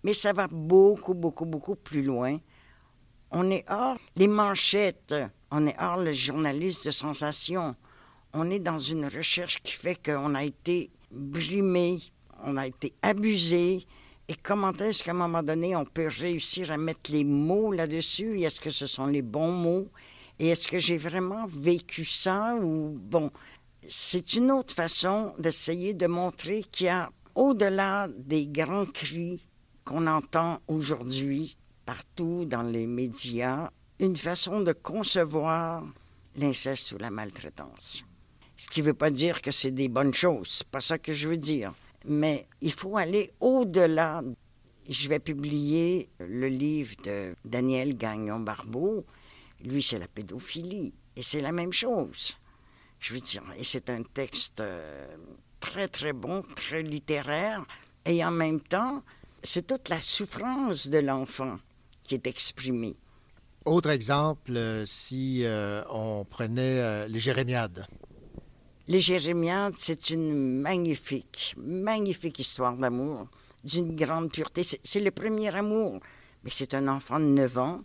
mais 0.04 0.14
ça 0.14 0.32
va 0.32 0.48
beaucoup, 0.48 1.16
beaucoup, 1.16 1.46
beaucoup 1.46 1.76
plus 1.76 2.04
loin. 2.04 2.40
On 3.32 3.50
est 3.50 3.66
hors 3.68 3.98
les 4.16 4.28
manchettes, 4.28 5.16
on 5.50 5.66
est 5.66 5.76
hors 5.82 5.98
le 5.98 6.12
journaliste 6.12 6.86
de 6.86 6.92
sensation. 6.92 7.76
On 8.32 8.50
est 8.52 8.60
dans 8.60 8.78
une 8.78 9.06
recherche 9.08 9.62
qui 9.64 9.74
fait 9.74 9.96
qu'on 9.96 10.36
a 10.36 10.44
été 10.44 10.92
brimé, 11.12 12.00
on 12.44 12.58
a 12.58 12.68
été 12.68 12.94
abusé, 13.02 13.88
et 14.28 14.36
comment 14.36 14.74
est-ce 14.74 15.04
qu'à 15.04 15.12
un 15.12 15.16
moment 15.16 15.44
donné, 15.44 15.76
on 15.76 15.86
peut 15.86 16.08
réussir 16.08 16.72
à 16.72 16.78
mettre 16.78 17.12
les 17.12 17.24
mots 17.24 17.72
là-dessus? 17.72 18.42
Est-ce 18.42 18.60
que 18.60 18.72
ce 18.72 18.88
sont 18.88 19.06
les 19.06 19.22
bons 19.22 19.52
mots? 19.52 19.88
Et 20.40 20.50
est-ce 20.50 20.68
que 20.68 20.80
j'ai 20.80 20.98
vraiment 20.98 21.46
vécu 21.46 22.06
ça 22.06 22.56
ou 22.56 22.98
bon, 23.00 23.32
c'est 23.88 24.34
une 24.34 24.52
autre 24.52 24.74
façon 24.74 25.34
d'essayer 25.38 25.94
de 25.94 26.08
montrer 26.08 26.64
qu'il 26.72 26.88
y 26.88 26.90
a 26.90 27.12
au-delà 27.36 28.08
des 28.18 28.48
grands 28.48 28.86
cris 28.86 29.46
qu'on 29.84 30.08
entend 30.08 30.60
aujourd'hui 30.68 31.56
partout 31.86 32.46
dans 32.46 32.64
les 32.64 32.88
médias, 32.88 33.70
une 34.00 34.18
façon 34.18 34.62
de 34.62 34.74
concevoir 34.74 35.84
l'inceste 36.36 36.94
ou 36.94 36.98
la 36.98 37.12
maltraitance. 37.12 38.04
Ce 38.58 38.68
qui 38.68 38.82
ne 38.82 38.88
veut 38.88 38.94
pas 38.94 39.12
dire 39.12 39.42
que 39.42 39.52
c'est 39.52 39.72
des 39.72 39.88
bonnes 39.88 40.14
choses, 40.14 40.48
c'est 40.50 40.68
pas 40.68 40.82
ça 40.82 40.98
que 40.98 41.14
je 41.14 41.28
veux 41.28 41.38
dire. 41.38 41.74
Mais 42.08 42.48
il 42.62 42.74
faut 42.74 42.98
aller 42.98 43.32
au-delà. 43.40 44.22
Je 44.88 45.10
vais 45.10 45.20
publier 45.20 46.10
le 46.20 46.48
livre 46.48 46.96
de 47.04 47.36
Daniel 47.44 47.98
Gagnon-Barbeau. 47.98 49.06
Lui, 49.64 49.82
c'est 49.82 50.00
la 50.00 50.08
pédophilie. 50.08 50.94
Et 51.16 51.24
c'est 51.24 51.42
la 51.42 51.52
même 51.52 51.74
chose. 51.74 52.38
Je 53.00 53.14
veux 53.14 53.20
dire, 53.20 53.44
et 53.58 53.64
c'est 53.64 53.90
un 53.90 54.04
texte 54.04 54.62
euh, 54.62 55.08
très, 55.60 55.88
très 55.88 56.14
bon, 56.14 56.44
très 56.56 56.82
littéraire. 56.82 57.66
Et 58.06 58.24
en 58.24 58.32
même 58.32 58.60
temps, 58.60 59.04
c'est 59.44 59.68
toute 59.68 59.90
la 59.90 60.02
souffrance 60.02 60.88
de 60.88 61.00
l'enfant 61.00 61.58
qui 62.04 62.16
est 62.16 62.28
exprimée. 62.28 62.96
Autre 63.64 63.90
exemple, 63.90 64.56
euh, 64.56 64.86
si 64.86 65.44
euh, 65.44 65.84
on 65.90 66.26
prenait 66.26 67.08
les 67.08 67.20
Jérémiades. 67.20 67.88
Les 68.88 69.00
Jérémiades, 69.00 69.74
c'est 69.78 70.12
une 70.12 70.62
magnifique, 70.62 71.56
magnifique 71.58 72.38
histoire 72.38 72.78
d'amour, 72.78 73.26
d'une 73.64 73.96
grande 73.96 74.32
pureté. 74.32 74.62
C'est 74.62 75.00
le 75.00 75.10
premier 75.10 75.56
amour, 75.56 76.00
mais 76.44 76.52
c'est 76.52 76.76
un 76.76 76.88
enfant 76.88 77.20
de 77.20 77.26
9 77.26 77.58
ans 77.58 77.82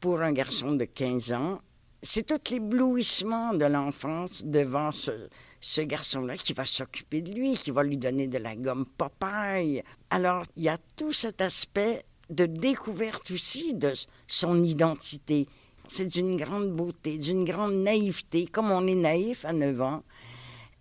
pour 0.00 0.20
un 0.20 0.32
garçon 0.32 0.72
de 0.72 0.84
15 0.84 1.32
ans. 1.32 1.60
C'est 2.02 2.26
tout 2.26 2.40
l'éblouissement 2.50 3.54
de 3.54 3.66
l'enfance 3.66 4.44
devant 4.44 4.90
ce, 4.90 5.28
ce 5.60 5.80
garçon-là 5.80 6.36
qui 6.36 6.54
va 6.54 6.66
s'occuper 6.66 7.22
de 7.22 7.32
lui, 7.32 7.54
qui 7.54 7.70
va 7.70 7.84
lui 7.84 7.96
donner 7.96 8.26
de 8.26 8.38
la 8.38 8.56
gomme 8.56 8.86
Popeye. 8.98 9.84
Alors, 10.10 10.44
il 10.56 10.64
y 10.64 10.68
a 10.68 10.78
tout 10.96 11.12
cet 11.12 11.40
aspect 11.40 12.04
de 12.30 12.46
découverte 12.46 13.30
aussi 13.30 13.74
de 13.74 13.92
son 14.26 14.64
identité. 14.64 15.46
C'est 15.86 16.06
d'une 16.06 16.36
grande 16.36 16.72
beauté, 16.72 17.16
d'une 17.16 17.44
grande 17.44 17.74
naïveté, 17.74 18.46
comme 18.46 18.72
on 18.72 18.88
est 18.88 18.96
naïf 18.96 19.44
à 19.44 19.52
9 19.52 19.80
ans, 19.82 20.02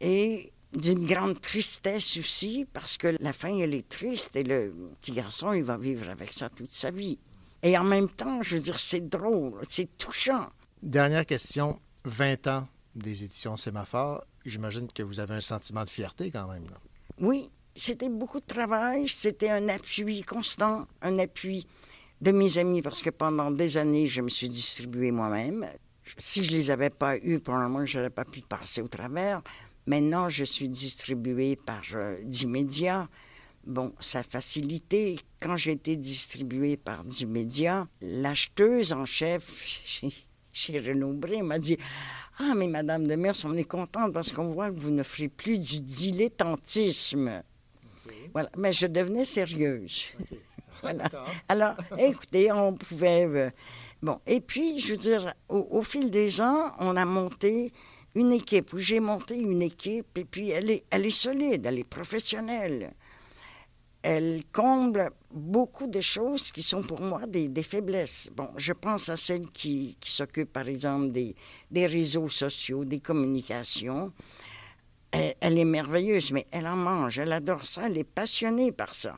et 0.01 0.51
d'une 0.73 1.05
grande 1.05 1.39
tristesse 1.39 2.17
aussi, 2.17 2.65
parce 2.73 2.97
que 2.97 3.15
la 3.19 3.33
fin, 3.33 3.57
elle 3.57 3.73
est 3.73 3.87
triste, 3.87 4.35
et 4.35 4.43
le 4.43 4.73
petit 4.99 5.11
garçon, 5.11 5.53
il 5.53 5.63
va 5.63 5.77
vivre 5.77 6.09
avec 6.09 6.33
ça 6.33 6.49
toute 6.49 6.71
sa 6.71 6.91
vie. 6.91 7.19
Et 7.63 7.77
en 7.77 7.83
même 7.83 8.09
temps, 8.09 8.41
je 8.41 8.55
veux 8.55 8.61
dire, 8.61 8.79
c'est 8.79 9.07
drôle, 9.07 9.53
c'est 9.69 9.97
touchant. 9.97 10.47
Dernière 10.81 11.25
question, 11.25 11.79
20 12.05 12.47
ans 12.47 12.67
des 12.95 13.23
éditions 13.23 13.57
Sémaphore. 13.57 14.23
J'imagine 14.45 14.87
que 14.91 15.03
vous 15.03 15.19
avez 15.19 15.35
un 15.35 15.41
sentiment 15.41 15.83
de 15.83 15.89
fierté 15.89 16.31
quand 16.31 16.47
même. 16.47 16.65
là. 16.65 16.77
Oui, 17.19 17.51
c'était 17.75 18.09
beaucoup 18.09 18.39
de 18.39 18.45
travail, 18.45 19.07
c'était 19.07 19.51
un 19.51 19.69
appui 19.69 20.23
constant, 20.23 20.87
un 21.01 21.19
appui 21.19 21.67
de 22.21 22.31
mes 22.31 22.57
amis, 22.57 22.81
parce 22.81 23.01
que 23.01 23.09
pendant 23.09 23.51
des 23.51 23.77
années, 23.77 24.07
je 24.07 24.21
me 24.21 24.29
suis 24.29 24.49
distribué 24.49 25.11
moi-même. 25.11 25.67
Si 26.17 26.43
je 26.43 26.51
les 26.51 26.71
avais 26.71 26.89
pas 26.89 27.17
eus, 27.17 27.39
probablement, 27.39 27.85
je 27.85 27.97
n'aurais 27.97 28.09
pas 28.09 28.25
pu 28.25 28.41
passer 28.41 28.81
au 28.81 28.87
travers. 28.87 29.41
Maintenant, 29.87 30.29
je 30.29 30.43
suis 30.43 30.69
distribué 30.69 31.55
par 31.55 31.81
euh, 31.93 32.17
Dimédia. 32.23 33.09
Bon, 33.65 33.93
ça 33.99 34.19
a 34.19 34.23
facilité. 34.23 35.19
Quand 35.41 35.57
j'ai 35.57 35.71
été 35.73 35.95
distribué 35.95 36.77
par 36.77 37.03
Dimédia, 37.03 37.87
l'acheteuse 38.01 38.93
en 38.93 39.05
chef 39.05 39.63
chez, 39.85 40.09
chez 40.51 40.79
Renaud 40.79 41.13
Bré 41.13 41.41
m'a 41.41 41.59
dit 41.59 41.77
Ah, 42.39 42.53
mais 42.55 42.67
Madame 42.67 43.07
de 43.07 43.15
Mers, 43.15 43.35
on 43.43 43.55
est 43.57 43.63
contente 43.63 44.13
parce 44.13 44.31
qu'on 44.31 44.49
voit 44.51 44.71
que 44.71 44.79
vous 44.79 44.91
ne 44.91 45.03
ferez 45.03 45.27
plus 45.29 45.57
du 45.59 45.81
dilettantisme. 45.81 47.43
Voilà, 48.33 48.49
mais 48.57 48.71
je 48.73 48.87
devenais 48.87 49.25
sérieuse. 49.25 50.05
Voilà. 50.83 51.03
Alors, 51.47 51.75
écoutez, 51.95 52.51
on 52.51 52.73
pouvait. 52.73 53.25
euh, 53.27 53.51
bon, 54.01 54.19
et 54.25 54.41
puis, 54.41 54.79
je 54.79 54.93
veux 54.93 54.97
dire, 54.97 55.35
au, 55.47 55.67
au 55.69 55.83
fil 55.83 56.09
des 56.09 56.41
ans, 56.41 56.71
on 56.79 56.95
a 56.95 57.05
monté 57.05 57.71
une 58.15 58.33
équipe, 58.33 58.73
où 58.73 58.77
j'ai 58.77 58.99
monté 58.99 59.37
une 59.39 59.61
équipe, 59.61 60.17
et 60.17 60.25
puis 60.25 60.49
elle 60.49 60.69
est, 60.69 61.09
solide, 61.09 61.65
elle 61.65 61.79
est 61.79 61.87
professionnelle. 61.87 62.93
Elle 64.03 64.43
comble 64.51 65.11
beaucoup 65.31 65.87
de 65.87 66.01
choses 66.01 66.51
qui 66.51 66.63
sont 66.63 66.81
pour 66.81 67.01
moi 67.01 67.27
des, 67.27 67.63
faiblesses. 67.63 68.29
Bon, 68.35 68.49
je 68.57 68.73
pense 68.73 69.09
à 69.09 69.17
celle 69.17 69.47
qui, 69.51 69.97
s'occupe, 70.03 70.51
par 70.51 70.67
exemple, 70.67 71.11
des, 71.11 71.35
des 71.69 71.85
réseaux 71.85 72.27
sociaux, 72.27 72.83
des 72.83 72.99
communications. 72.99 74.11
Elle, 75.11 75.35
elle 75.39 75.57
est 75.57 75.65
merveilleuse, 75.65 76.31
mais 76.31 76.47
elle 76.51 76.67
en 76.67 76.75
mange, 76.75 77.19
elle 77.19 77.31
adore 77.31 77.65
ça, 77.65 77.85
elle 77.85 77.97
est 77.97 78.03
passionnée 78.03 78.71
par 78.71 78.95
ça. 78.95 79.17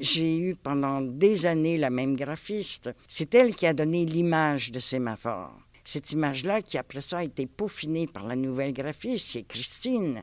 J'ai 0.00 0.38
eu 0.38 0.54
pendant 0.54 1.00
des 1.00 1.46
années 1.46 1.76
la 1.76 1.90
même 1.90 2.16
graphiste. 2.16 2.90
C'est 3.08 3.34
elle 3.34 3.54
qui 3.54 3.66
a 3.66 3.74
donné 3.74 4.04
l'image 4.04 4.70
de 4.70 4.78
Sémaphore. 4.78 5.52
Cette 5.88 6.12
image-là, 6.12 6.60
qui 6.60 6.76
après 6.76 7.00
ça 7.00 7.16
a 7.16 7.24
été 7.24 7.46
peaufinée 7.46 8.06
par 8.06 8.26
la 8.26 8.36
nouvelle 8.36 8.74
graphiste, 8.74 9.34
est 9.36 9.44
Christine, 9.44 10.22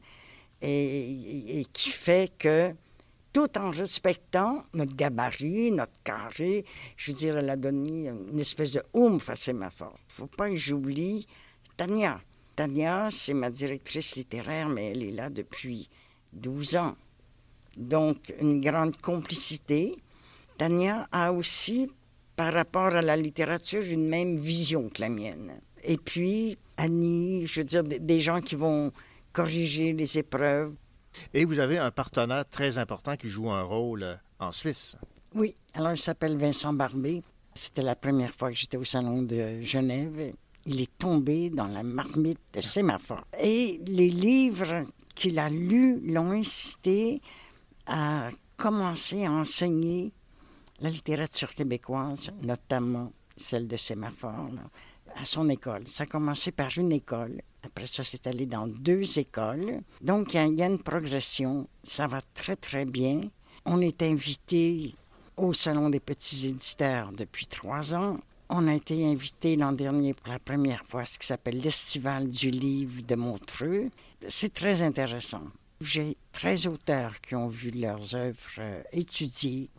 et, 0.61 1.65
qui 1.73 1.89
fait 1.89 2.31
que, 2.37 2.71
tout 3.33 3.49
en 3.57 3.71
respectant 3.71 4.63
notre 4.75 4.95
gabarit, 4.95 5.71
notre 5.71 5.99
carré, 6.03 6.65
je 6.97 7.11
veux 7.11 7.17
dire, 7.17 7.37
elle 7.39 7.49
a 7.49 7.55
donné 7.55 8.09
une 8.09 8.39
espèce 8.39 8.73
de 8.73 8.83
oomph 8.93 9.27
à 9.27 9.35
Sémaphore. 9.35 9.97
Il 9.97 10.11
ne 10.11 10.13
faut 10.13 10.27
pas 10.27 10.51
que 10.51 10.55
j'oublie 10.55 11.25
Tania. 11.75 12.21
Tania, 12.55 13.09
c'est 13.09 13.33
ma 13.33 13.49
directrice 13.49 14.17
littéraire, 14.17 14.69
mais 14.69 14.91
elle 14.91 15.01
est 15.01 15.13
là 15.13 15.31
depuis 15.31 15.89
12 16.33 16.75
ans. 16.75 16.95
Donc, 17.75 18.31
une 18.39 18.61
grande 18.61 18.97
complicité. 18.97 19.95
Tania 20.59 21.07
a 21.11 21.33
aussi, 21.33 21.89
par 22.35 22.53
rapport 22.53 22.95
à 22.95 23.01
la 23.01 23.15
littérature, 23.17 23.83
une 23.83 24.07
même 24.07 24.37
vision 24.37 24.89
que 24.89 25.01
la 25.01 25.09
mienne. 25.09 25.59
Et 25.83 25.97
puis, 25.97 26.57
Annie, 26.77 27.45
je 27.47 27.59
veux 27.61 27.63
dire, 27.65 27.83
des- 27.83 27.99
des 27.99 28.19
gens 28.21 28.41
qui 28.41 28.55
vont 28.55 28.91
corriger 29.31 29.93
les 29.93 30.17
épreuves. 30.17 30.73
Et 31.33 31.45
vous 31.45 31.59
avez 31.59 31.77
un 31.77 31.91
partenaire 31.91 32.45
très 32.47 32.77
important 32.77 33.15
qui 33.15 33.29
joue 33.29 33.49
un 33.49 33.63
rôle 33.63 34.03
euh, 34.03 34.15
en 34.39 34.51
Suisse. 34.51 34.97
Oui, 35.33 35.55
alors 35.73 35.91
il 35.93 35.97
s'appelle 35.97 36.37
Vincent 36.37 36.73
Barbé. 36.73 37.21
C'était 37.53 37.81
la 37.81 37.95
première 37.95 38.33
fois 38.33 38.49
que 38.51 38.57
j'étais 38.57 38.77
au 38.77 38.83
salon 38.83 39.21
de 39.21 39.61
Genève. 39.61 40.33
Il 40.65 40.81
est 40.81 40.97
tombé 40.97 41.49
dans 41.49 41.67
la 41.67 41.83
marmite 41.83 42.39
de 42.53 42.59
sémaphore. 42.61 43.23
Et 43.41 43.79
les 43.85 44.09
livres 44.09 44.83
qu'il 45.13 45.39
a 45.39 45.49
lus 45.49 45.99
l'ont 46.03 46.31
incité 46.31 47.21
à 47.85 48.29
commencer 48.57 49.25
à 49.25 49.31
enseigner 49.31 50.11
la 50.79 50.89
littérature 50.89 51.53
québécoise, 51.55 52.31
notamment 52.41 53.11
celle 53.37 53.67
de 53.67 53.75
sémaphore, 53.77 54.49
là, 54.53 54.61
à 55.15 55.25
son 55.25 55.49
école. 55.49 55.87
Ça 55.87 56.03
a 56.03 56.05
commencé 56.07 56.51
par 56.51 56.69
une 56.77 56.91
école. 56.91 57.41
Après 57.63 57.87
ça, 57.87 58.03
c'est 58.03 58.27
allé 58.27 58.45
dans 58.45 58.67
deux 58.67 59.17
écoles. 59.19 59.81
Donc, 60.01 60.33
il 60.33 60.37
y 60.37 60.39
a- 60.39 60.45
il 60.45 60.55
y, 60.59 60.63
a 60.63 60.67
une 60.67 60.79
progression. 60.79 61.67
Ça 61.83 62.07
va 62.07 62.21
très, 62.33 62.55
très 62.55 62.85
bien. 62.85 63.21
On 63.65 63.81
est 63.81 64.01
invité 64.03 64.93
au 65.37 65.53
Salon 65.53 65.89
des 65.89 65.99
petits 65.99 66.47
éditeurs 66.47 67.11
depuis 67.11 67.47
trois 67.47 67.95
ans. 67.95 68.17
On 68.49 68.67
a 68.67 68.75
été 68.75 69.05
invité 69.05 69.55
l'an 69.55 69.71
dernier 69.71 70.13
pour 70.13 70.27
la 70.31 70.37
première 70.39 70.85
fois 70.85 71.01
à 71.01 71.05
ce 71.05 71.17
qui 71.17 71.25
s'appelle 71.25 71.59
l'Estival 71.59 72.29
du 72.29 72.51
livre 72.51 73.01
de 73.01 73.15
Montreux. 73.15 73.89
C'est 74.27 74.53
très 74.53 74.83
intéressant. 74.83 75.41
J'ai 75.81 76.15
13 76.31 76.67
auteurs 76.67 77.19
qui 77.21 77.35
ont 77.35 77.47
vu 77.47 77.71
leurs 77.71 78.13
œuvres 78.15 78.37
euh, 78.59 78.81
étudiées 78.93 79.69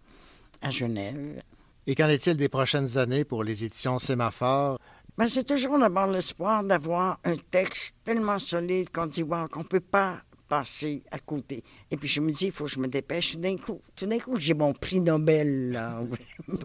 à 0.60 0.70
Genève. 0.70 1.42
Et 1.86 1.94
qu'en 1.94 2.08
est-il 2.08 2.36
des 2.36 2.48
prochaines 2.48 2.98
années 2.98 3.24
pour 3.24 3.44
les 3.44 3.64
éditions 3.64 3.98
Sémaphore? 3.98 4.78
Ben, 5.16 5.28
c'est 5.28 5.44
toujours 5.44 5.78
d'abord 5.78 6.08
l'espoir 6.08 6.62
d'avoir 6.62 7.18
un 7.24 7.36
texte 7.50 7.96
tellement 8.04 8.38
solide 8.38 8.90
qu'on 8.90 9.06
dit 9.06 9.22
wow, 9.22 9.48
qu'on 9.48 9.60
ne 9.60 9.64
peut 9.64 9.80
pas 9.80 10.20
passer 10.48 11.02
à 11.10 11.18
côté. 11.18 11.62
Et 11.90 11.96
puis 11.96 12.08
je 12.08 12.20
me 12.20 12.30
dis, 12.30 12.46
il 12.46 12.52
faut 12.52 12.64
que 12.64 12.70
je 12.70 12.78
me 12.78 12.88
dépêche 12.88 13.32
tout 13.32 13.38
d'un 13.38 13.56
coup. 13.56 13.80
Tout 13.94 14.06
d'un 14.06 14.18
coup, 14.18 14.38
j'ai 14.38 14.54
mon 14.54 14.72
prix 14.72 15.00
Nobel. 15.00 15.72
Là. 15.72 16.00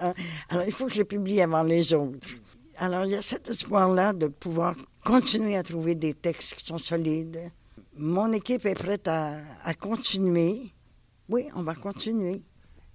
Hein? 0.00 0.12
Alors, 0.48 0.64
il 0.64 0.72
faut 0.72 0.86
que 0.86 0.94
je 0.94 1.02
publie 1.02 1.40
avant 1.40 1.62
les 1.62 1.94
autres. 1.94 2.28
Alors, 2.76 3.04
il 3.04 3.12
y 3.12 3.14
a 3.14 3.22
cet 3.22 3.48
espoir-là 3.48 4.12
de 4.12 4.26
pouvoir 4.26 4.74
continuer 5.04 5.56
à 5.56 5.62
trouver 5.62 5.94
des 5.94 6.14
textes 6.14 6.54
qui 6.54 6.66
sont 6.66 6.78
solides. 6.78 7.50
Mon 7.96 8.32
équipe 8.32 8.66
est 8.66 8.74
prête 8.74 9.06
à, 9.08 9.38
à 9.64 9.74
continuer. 9.74 10.72
Oui, 11.28 11.46
on 11.54 11.62
va 11.62 11.74
continuer. 11.74 12.42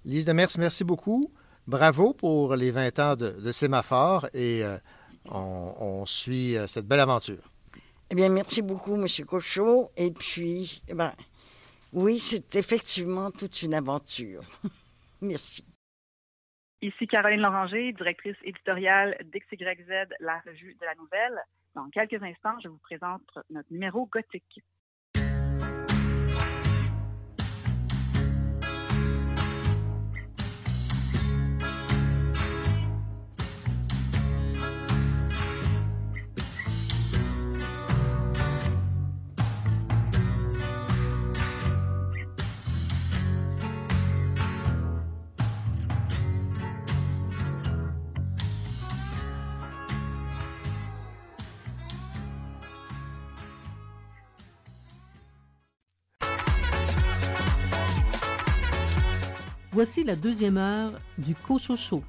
Lise 0.08 0.24
Demers, 0.24 0.48
merci 0.58 0.84
beaucoup. 0.84 1.30
Bravo 1.66 2.14
pour 2.14 2.56
les 2.56 2.70
20 2.70 2.98
ans 2.98 3.14
de, 3.14 3.28
de 3.28 3.52
Sémaphore 3.52 4.26
et 4.32 4.64
euh, 4.64 4.78
on, 5.26 5.74
on 5.78 6.06
suit 6.06 6.56
euh, 6.56 6.66
cette 6.66 6.86
belle 6.86 7.00
aventure. 7.00 7.52
Eh 8.08 8.14
bien, 8.14 8.30
merci 8.30 8.62
beaucoup, 8.62 8.94
M. 8.94 9.06
Cochot. 9.26 9.90
Et 9.98 10.10
puis, 10.10 10.82
eh 10.88 10.94
ben, 10.94 11.12
oui, 11.92 12.18
c'est 12.20 12.56
effectivement 12.56 13.30
toute 13.30 13.60
une 13.60 13.74
aventure. 13.74 14.40
merci. 15.20 15.62
Ici 16.80 17.06
Caroline 17.06 17.42
Loranger, 17.42 17.92
directrice 17.92 18.36
éditoriale 18.44 19.14
d'XYZ, 19.24 20.08
la 20.20 20.40
revue 20.46 20.74
de 20.80 20.86
la 20.86 20.94
nouvelle. 20.94 21.38
Dans 21.74 21.90
quelques 21.90 22.22
instants, 22.22 22.58
je 22.64 22.68
vous 22.68 22.78
présente 22.78 23.28
notre 23.50 23.70
numéro 23.70 24.06
gothique. 24.06 24.62
Voici 59.80 60.02
la 60.02 60.16
deuxième 60.16 60.56
heure 60.56 60.90
du 61.18 61.36
Cochocho. 61.36 62.02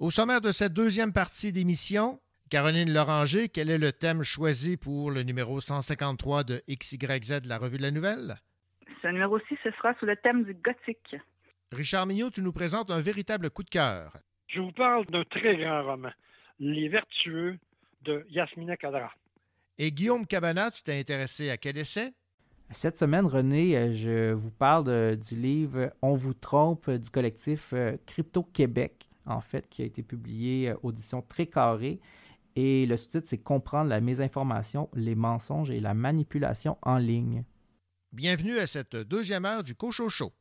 Au 0.00 0.10
sommaire 0.10 0.40
de 0.40 0.50
cette 0.50 0.72
deuxième 0.72 1.12
partie 1.12 1.52
d'émission, 1.52 2.18
Caroline 2.50 2.92
Loranger, 2.92 3.48
quel 3.48 3.70
est 3.70 3.78
le 3.78 3.92
thème 3.92 4.24
choisi 4.24 4.76
pour 4.76 5.12
le 5.12 5.22
numéro 5.22 5.60
153 5.60 6.42
de 6.42 6.60
XYZ 6.68 7.42
de 7.42 7.48
la 7.48 7.58
Revue 7.58 7.76
de 7.76 7.82
la 7.82 7.92
Nouvelle? 7.92 8.40
Ce 9.00 9.06
numéro-ci, 9.06 9.56
ce 9.62 9.70
sera 9.70 9.94
sous 10.00 10.06
le 10.06 10.16
thème 10.16 10.42
du 10.42 10.54
gothique. 10.54 11.14
Richard 11.70 12.06
Mignot, 12.08 12.30
tu 12.30 12.42
nous 12.42 12.52
présentes 12.52 12.90
un 12.90 12.98
véritable 12.98 13.50
coup 13.50 13.62
de 13.62 13.70
cœur. 13.70 14.16
Je 14.48 14.58
vous 14.58 14.72
parle 14.72 15.06
d'un 15.06 15.22
très 15.30 15.56
grand 15.58 15.84
roman, 15.84 16.10
Les 16.58 16.88
Vertueux 16.88 17.56
de 18.02 18.26
Yasmina 18.30 18.76
Kadra. 18.76 19.12
Et 19.78 19.92
Guillaume 19.92 20.26
Cabana, 20.26 20.72
tu 20.72 20.82
t'es 20.82 20.98
intéressé 20.98 21.50
à 21.50 21.56
quel 21.56 21.78
essai? 21.78 22.12
Cette 22.72 22.98
semaine, 22.98 23.26
René, 23.26 23.76
euh, 23.76 23.92
je 23.92 24.32
vous 24.32 24.50
parle 24.50 25.16
du 25.16 25.36
livre 25.36 25.92
On 26.02 26.14
vous 26.14 26.34
trompe 26.34 26.90
du 26.90 27.10
collectif 27.10 27.70
euh, 27.72 27.96
Crypto 28.06 28.42
Québec, 28.42 29.08
en 29.24 29.40
fait, 29.40 29.68
qui 29.68 29.82
a 29.82 29.84
été 29.84 30.02
publié 30.02 30.70
euh, 30.70 30.76
audition 30.82 31.22
très 31.22 31.46
carrée. 31.46 32.00
Et 32.56 32.84
le 32.86 32.96
sous-titre, 32.96 33.28
c'est 33.28 33.38
Comprendre 33.38 33.88
la 33.88 34.00
mésinformation, 34.00 34.88
les 34.94 35.14
mensonges 35.14 35.70
et 35.70 35.78
la 35.78 35.94
manipulation 35.94 36.76
en 36.82 36.98
ligne. 36.98 37.44
Bienvenue 38.12 38.58
à 38.58 38.66
cette 38.66 38.96
deuxième 38.96 39.44
heure 39.44 39.62
du 39.62 39.76
Cochocho. 39.76 40.32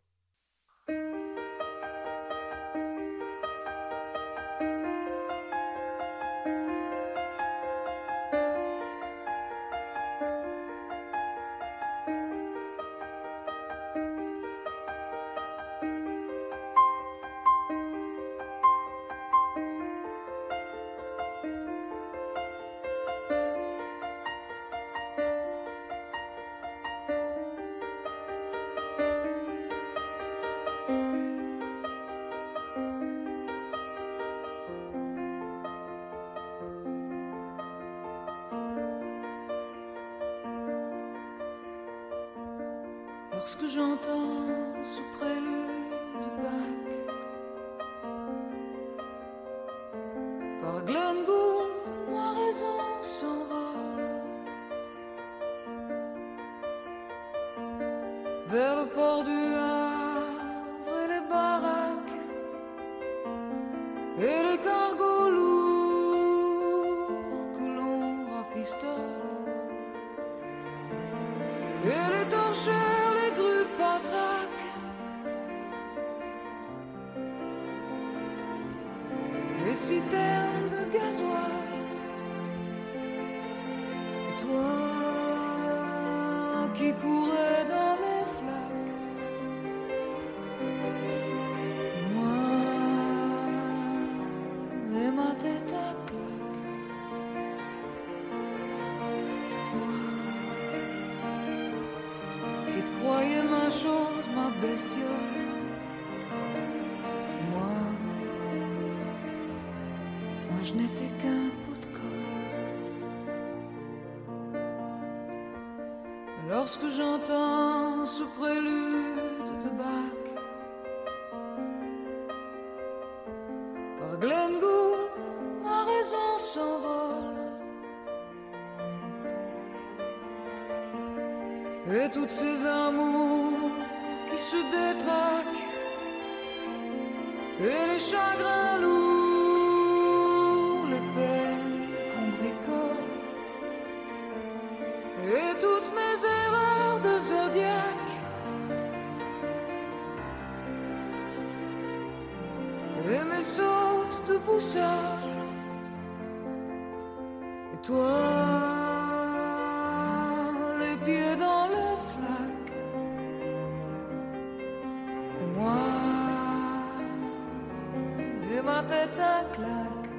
Ma 168.66 168.82
tête 168.84 169.20
à 169.20 169.43
claque. 169.55 170.09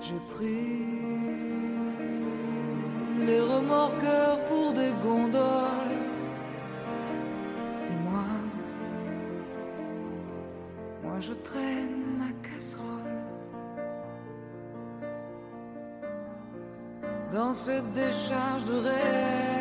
J'ai 0.00 0.20
pris 0.34 0.88
les 3.26 3.40
remorqueurs 3.40 4.38
pour 4.48 4.72
des 4.72 4.92
gondoles. 5.02 6.02
Et 7.90 7.96
moi, 8.08 8.28
moi 11.04 11.16
je 11.20 11.34
traîne 11.48 11.98
ma 12.18 12.32
casserole. 12.48 12.88
dans 17.30 17.52
cette 17.52 17.92
décharge 17.92 18.64
de 18.64 18.76
rêve 18.88 19.57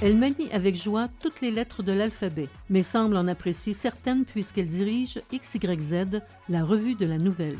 Elle 0.00 0.16
manie 0.16 0.48
avec 0.52 0.76
joie 0.76 1.08
toutes 1.20 1.40
les 1.40 1.50
lettres 1.50 1.82
de 1.82 1.90
l'alphabet, 1.90 2.48
mais 2.70 2.84
semble 2.84 3.16
en 3.16 3.26
apprécier 3.26 3.74
certaines 3.74 4.24
puisqu'elle 4.24 4.68
dirige 4.68 5.20
XYZ, 5.32 6.20
la 6.48 6.64
revue 6.64 6.94
de 6.94 7.04
la 7.04 7.18
nouvelle. 7.18 7.58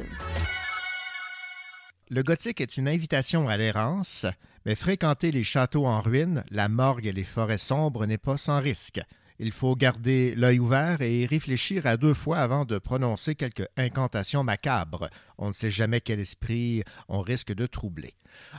Le 2.11 2.22
gothique 2.22 2.61
est 2.61 2.76
une 2.76 2.86
invitation 2.86 3.49
à 3.49 3.57
l'errance, 3.57 4.24
mais 4.64 4.76
fréquenter 4.76 5.32
les 5.32 5.43
châteaux 5.43 5.86
en 5.86 6.01
ruine, 6.01 6.45
la 6.51 6.68
morgue 6.68 7.07
et 7.07 7.12
les 7.12 7.24
forêts 7.24 7.59
sombres 7.59 8.07
n'est 8.07 8.18
pas 8.18 8.36
sans 8.36 8.61
risque. 8.61 9.01
Il 9.41 9.53
faut 9.53 9.76
garder 9.76 10.34
l'œil 10.34 10.59
ouvert 10.59 11.01
et 11.01 11.24
réfléchir 11.24 11.86
à 11.86 11.97
deux 11.97 12.14
fois 12.14 12.39
avant 12.39 12.64
de 12.64 12.78
prononcer 12.78 13.36
quelques 13.36 13.68
incantations 13.76 14.43
macabres. 14.43 15.09
On 15.39 15.49
ne 15.49 15.53
sait 15.53 15.70
jamais 15.70 16.01
quel 16.01 16.18
esprit 16.18 16.82
on 17.09 17.20
risque 17.20 17.55
de 17.55 17.66
troubler. 17.66 18.14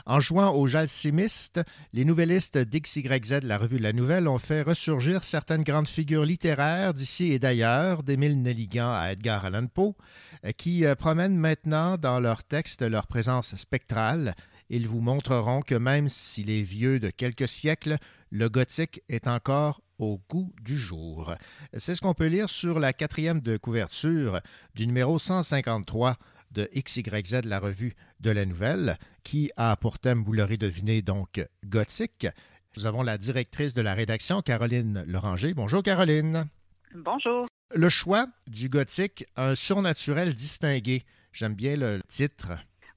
En 0.06 0.20
jouant 0.20 0.54
aux 0.54 0.66
jalsimistes, 0.66 1.60
les 1.92 2.06
nouvellistes 2.06 2.56
d'XYZ, 2.56 3.40
la 3.42 3.58
revue 3.58 3.76
de 3.76 3.82
la 3.82 3.92
Nouvelle, 3.92 4.26
ont 4.26 4.38
fait 4.38 4.62
ressurgir 4.62 5.22
certaines 5.22 5.64
grandes 5.64 5.88
figures 5.88 6.24
littéraires 6.24 6.94
d'ici 6.94 7.32
et 7.32 7.38
d'ailleurs, 7.38 8.02
d'Émile 8.02 8.40
Nelligan 8.40 8.90
à 8.90 9.12
Edgar 9.12 9.44
Allan 9.44 9.66
Poe, 9.66 9.94
qui 10.56 10.86
euh, 10.86 10.94
promènent 10.94 11.36
maintenant 11.36 11.98
dans 11.98 12.20
leurs 12.20 12.44
textes 12.44 12.82
leur 12.82 13.06
présence 13.06 13.54
spectrale. 13.56 14.34
Ils 14.70 14.88
vous 14.88 15.00
montreront 15.00 15.60
que 15.60 15.74
même 15.74 16.08
s'il 16.08 16.48
est 16.48 16.62
vieux 16.62 17.00
de 17.00 17.10
quelques 17.10 17.48
siècles, 17.48 17.98
le 18.30 18.48
gothique 18.48 19.02
est 19.08 19.26
encore 19.26 19.82
au 20.00 20.20
goût 20.28 20.52
du 20.62 20.78
jour. 20.78 21.34
C'est 21.76 21.94
ce 21.94 22.00
qu'on 22.00 22.14
peut 22.14 22.26
lire 22.26 22.48
sur 22.48 22.80
la 22.80 22.92
quatrième 22.92 23.40
de 23.40 23.56
couverture 23.56 24.40
du 24.74 24.86
numéro 24.86 25.18
153 25.18 26.16
de 26.50 26.68
XYZ, 26.74 27.42
la 27.44 27.60
revue 27.60 27.94
de 28.18 28.30
la 28.30 28.44
nouvelle, 28.44 28.98
qui 29.22 29.52
a 29.56 29.76
pour 29.76 29.98
thème, 29.98 30.24
vous 30.24 30.32
l'aurez 30.32 30.56
deviné, 30.56 31.02
donc 31.02 31.46
gothique. 31.64 32.26
Nous 32.76 32.86
avons 32.86 33.02
la 33.02 33.18
directrice 33.18 33.74
de 33.74 33.82
la 33.82 33.94
rédaction, 33.94 34.42
Caroline 34.42 35.04
Loranger. 35.06 35.54
Bonjour 35.54 35.82
Caroline. 35.82 36.48
Bonjour. 36.94 37.46
Le 37.72 37.88
choix 37.88 38.26
du 38.48 38.68
gothique, 38.68 39.26
un 39.36 39.54
surnaturel 39.54 40.34
distingué. 40.34 41.04
J'aime 41.32 41.54
bien 41.54 41.76
le 41.76 42.00
titre. 42.08 42.48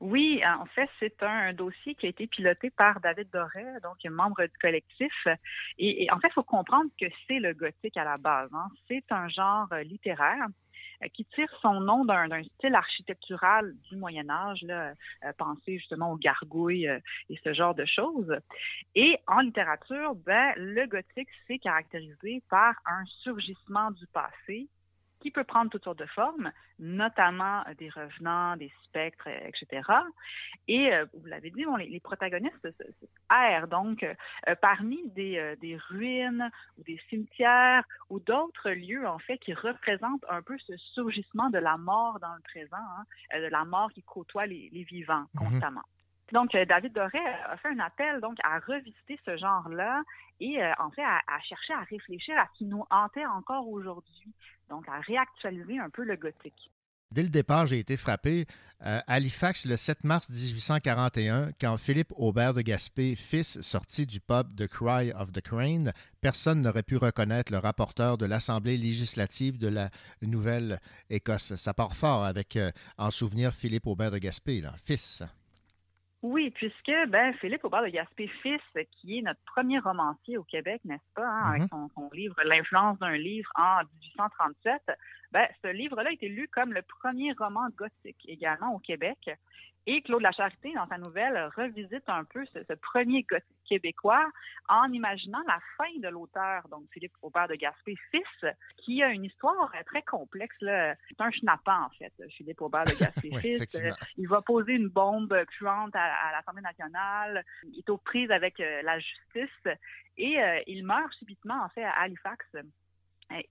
Oui, 0.04 0.42
en 0.46 0.66
fait, 0.66 0.90
c'est 1.00 1.24
un 1.24 1.54
dossier 1.54 1.96
qui 1.96 2.08
a 2.08 2.10
été 2.10 2.28
piloté 2.28 2.70
par 2.70 3.00
David 3.00 3.30
Doré, 3.32 3.64
donc 3.82 3.96
membre 4.12 4.44
du 4.44 4.58
collectif. 4.62 5.14
Et, 5.78 6.12
en 6.12 6.20
fait, 6.20 6.28
il 6.28 6.34
faut 6.34 6.44
comprendre 6.44 6.92
que 7.00 7.06
c'est 7.26 7.40
le 7.40 7.54
gothique 7.54 7.96
à 7.96 8.04
la 8.04 8.18
base. 8.18 8.50
hein. 8.54 8.68
C'est 8.90 9.10
un 9.12 9.30
genre 9.30 9.70
euh, 9.72 9.82
littéraire 9.84 10.48
euh, 11.04 11.08
qui 11.14 11.24
tire 11.34 11.48
son 11.62 11.80
nom 11.80 12.04
d'un 12.04 12.28
style 12.44 12.76
architectural 12.76 13.74
du 13.90 13.96
Moyen 13.96 14.30
Âge, 14.30 14.62
là, 14.64 14.92
euh, 15.24 15.32
pensé 15.38 15.78
justement 15.78 16.12
aux 16.12 16.18
gargouilles 16.18 16.90
euh, 16.90 17.00
et 17.30 17.40
ce 17.42 17.54
genre 17.54 17.74
de 17.74 17.86
choses. 17.86 18.36
Et 18.96 19.18
en 19.28 19.40
littérature, 19.40 20.16
ben, 20.16 20.52
le 20.58 20.86
gothique 20.86 21.30
s'est 21.48 21.60
caractérisé 21.60 22.44
par 22.50 22.76
un 22.86 23.06
surgissement 23.22 23.90
du 23.92 24.06
passé 24.08 24.68
qui 25.24 25.32
peut 25.32 25.46
prendre 25.46 25.72
toutes 25.72 25.86
sortes 25.86 26.00
de 26.00 26.06
formes, 26.06 26.52
notamment 26.80 27.62
euh, 27.68 27.74
des 27.76 27.90
revenants, 27.90 28.58
des 28.58 28.72
spectres, 28.84 29.28
euh, 29.28 29.48
etc. 29.48 29.90
Et 30.68 30.94
euh, 30.94 31.06
vous 31.14 31.26
l'avez 31.28 31.50
dit, 31.50 31.64
bon, 31.64 31.78
les, 31.78 31.88
les 31.88 32.02
protagonistes 32.02 32.68
errent 33.32 33.70
donc 33.70 34.04
euh, 34.04 34.14
euh, 34.50 34.56
parmi 34.62 35.00
des, 35.12 35.38
euh, 35.38 35.56
des 35.56 35.78
ruines 35.78 36.52
ou 36.78 36.84
des 36.84 37.00
cimetières 37.10 37.86
ou 38.10 38.20
d'autres 38.20 38.72
lieux 38.72 39.08
en 39.08 39.20
fait 39.20 39.38
qui 39.38 39.54
représentent 39.54 40.26
un 40.30 40.42
peu 40.42 40.58
ce 40.60 40.76
surgissement 40.94 41.50
de 41.50 41.58
la 41.58 41.78
mort 41.78 42.20
dans 42.20 42.36
le 42.36 42.42
présent, 42.42 42.76
hein, 42.76 43.06
euh, 43.36 43.46
de 43.46 43.48
la 43.48 43.64
mort 43.64 43.92
qui 43.94 44.04
côtoie 44.04 44.46
les, 44.46 44.70
les 44.74 44.84
vivants 44.84 45.26
constamment. 45.38 45.84
Donc, 46.34 46.56
euh, 46.56 46.66
David 46.66 46.94
Doré 46.94 47.20
a 47.46 47.56
fait 47.58 47.70
un 47.70 47.80
appel 47.80 48.20
donc 48.20 48.40
à 48.44 48.58
revisiter 48.58 49.20
ce 49.24 49.38
genre-là 49.38 50.02
et 50.40 50.64
euh, 50.64 50.72
en 50.80 50.90
fait 50.90 51.04
à, 51.04 51.40
chercher 51.48 51.74
à 51.74 51.82
réfléchir 51.82 52.36
à 52.40 52.48
ce 52.52 52.58
qui 52.58 52.66
nous 52.66 52.84
hantait 52.90 53.26
encore 53.28 53.70
aujourd'hui, 53.70 54.34
donc 54.68 54.90
à 54.90 55.00
réactualiser 55.02 55.78
un 55.78 55.92
peu 55.92 56.04
le 56.04 56.16
gothique. 56.16 56.72
Dès 57.12 57.22
le 57.22 57.30
départ, 57.30 57.68
j'ai 57.68 57.78
été 57.78 57.98
frappé 57.98 58.48
euh, 58.84 59.00
Halifax 59.06 59.68
le 59.68 59.78
7 59.78 60.04
mars 60.06 60.28
1841, 60.32 61.52
quand 61.62 61.78
Philippe 61.78 62.12
Aubert 62.16 62.56
de 62.56 62.62
Gaspé, 62.62 63.14
fils 63.16 63.62
sorti 63.62 64.08
du 64.08 64.20
pub 64.20 64.56
The 64.56 64.66
Cry 64.66 65.12
of 65.14 65.32
the 65.34 65.42
Crane, 65.42 65.94
personne 66.20 66.64
n'aurait 66.64 66.82
pu 66.82 66.98
reconnaître 66.98 67.52
le 67.52 67.60
rapporteur 67.60 68.18
de 68.18 68.26
l'Assemblée 68.26 68.78
législative 68.78 69.60
de 69.60 69.68
la 69.68 69.92
Nouvelle-Écosse. 70.24 71.56
Ça 71.58 71.76
part 71.76 71.96
fort 71.96 72.26
avec, 72.26 72.56
euh, 72.56 72.72
en 72.98 73.12
souvenir, 73.12 73.54
Philippe 73.54 73.86
Aubert 73.86 74.10
de 74.10 74.18
Gaspé, 74.18 74.64
fils. 74.84 75.24
Oui, 76.24 76.52
puisque 76.52 76.92
ben, 77.10 77.34
Philippe 77.34 77.66
Aubert 77.66 77.84
de 77.84 77.90
Gaspé, 77.90 78.28
fils, 78.42 78.62
qui 78.92 79.20
est 79.20 79.22
notre 79.22 79.42
premier 79.46 79.80
romancier 79.80 80.38
au 80.38 80.44
Québec, 80.44 80.80
n'est-ce 80.86 81.14
pas, 81.14 81.28
hein, 81.28 81.50
avec 81.50 81.64
Mhm. 81.64 81.68
son, 81.70 81.90
son 81.96 82.10
livre 82.14 82.36
L'influence 82.46 82.98
d'un 83.00 83.18
livre 83.18 83.52
en 83.56 83.82
1837, 84.02 84.82
ben, 85.34 85.46
ce 85.62 85.68
livre-là 85.68 86.10
a 86.10 86.14
été 86.14 86.30
lu 86.30 86.48
comme 86.48 86.72
le 86.74 86.82
premier 86.82 87.34
roman 87.34 87.68
gothique 87.76 88.24
également 88.26 88.74
au 88.74 88.80
Québec. 88.80 89.30
Et 89.86 90.02
Claude 90.02 90.22
Lacharité, 90.22 90.72
dans 90.76 90.88
sa 90.88 90.98
nouvelle, 90.98 91.50
revisite 91.58 92.08
un 92.08 92.24
peu 92.24 92.46
ce, 92.54 92.64
ce 92.64 92.74
premier 92.74 93.24
gothique 93.24 93.63
québécois 93.68 94.26
en 94.70 94.92
imaginant 94.92 95.42
la 95.48 95.60
fin 95.78 96.00
de 96.00 96.08
l'auteur, 96.08 96.68
donc 96.70 96.84
Philippe 96.92 97.14
Aubert 97.22 97.48
de 97.48 97.56
Gaspé, 97.56 97.96
fils, 98.12 98.52
qui 98.78 99.04
a 99.04 99.10
une 99.10 99.26
histoire 99.26 99.72
très 99.86 100.02
complexe. 100.04 100.56
C'est 100.60 101.20
un 101.20 101.32
schnappant, 101.32 101.86
en 101.86 101.90
fait, 101.90 102.14
Philippe 102.32 102.62
Aubert 102.62 102.86
de 102.86 102.98
Gaspé, 102.98 103.30
Oui, 103.34 103.42
fils. 103.42 103.82
Il 104.18 104.28
va 104.28 104.42
poser 104.42 104.74
une 104.74 104.90
bombe 104.90 105.36
puante 105.58 105.96
à, 105.96 106.04
à 106.04 106.32
l'Assemblée 106.32 106.62
nationale. 106.62 107.44
Il 107.64 107.80
est 107.80 107.90
aux 107.90 107.98
prises 107.98 108.32
avec 108.32 108.60
euh, 108.60 108.82
la 108.84 109.00
justice 109.00 109.68
et 110.18 110.42
euh, 110.42 110.62
il 110.68 110.86
meurt 110.86 111.12
subitement, 111.14 111.64
en 111.64 111.70
fait, 111.70 111.84
à 111.84 112.02
Halifax. 112.02 112.46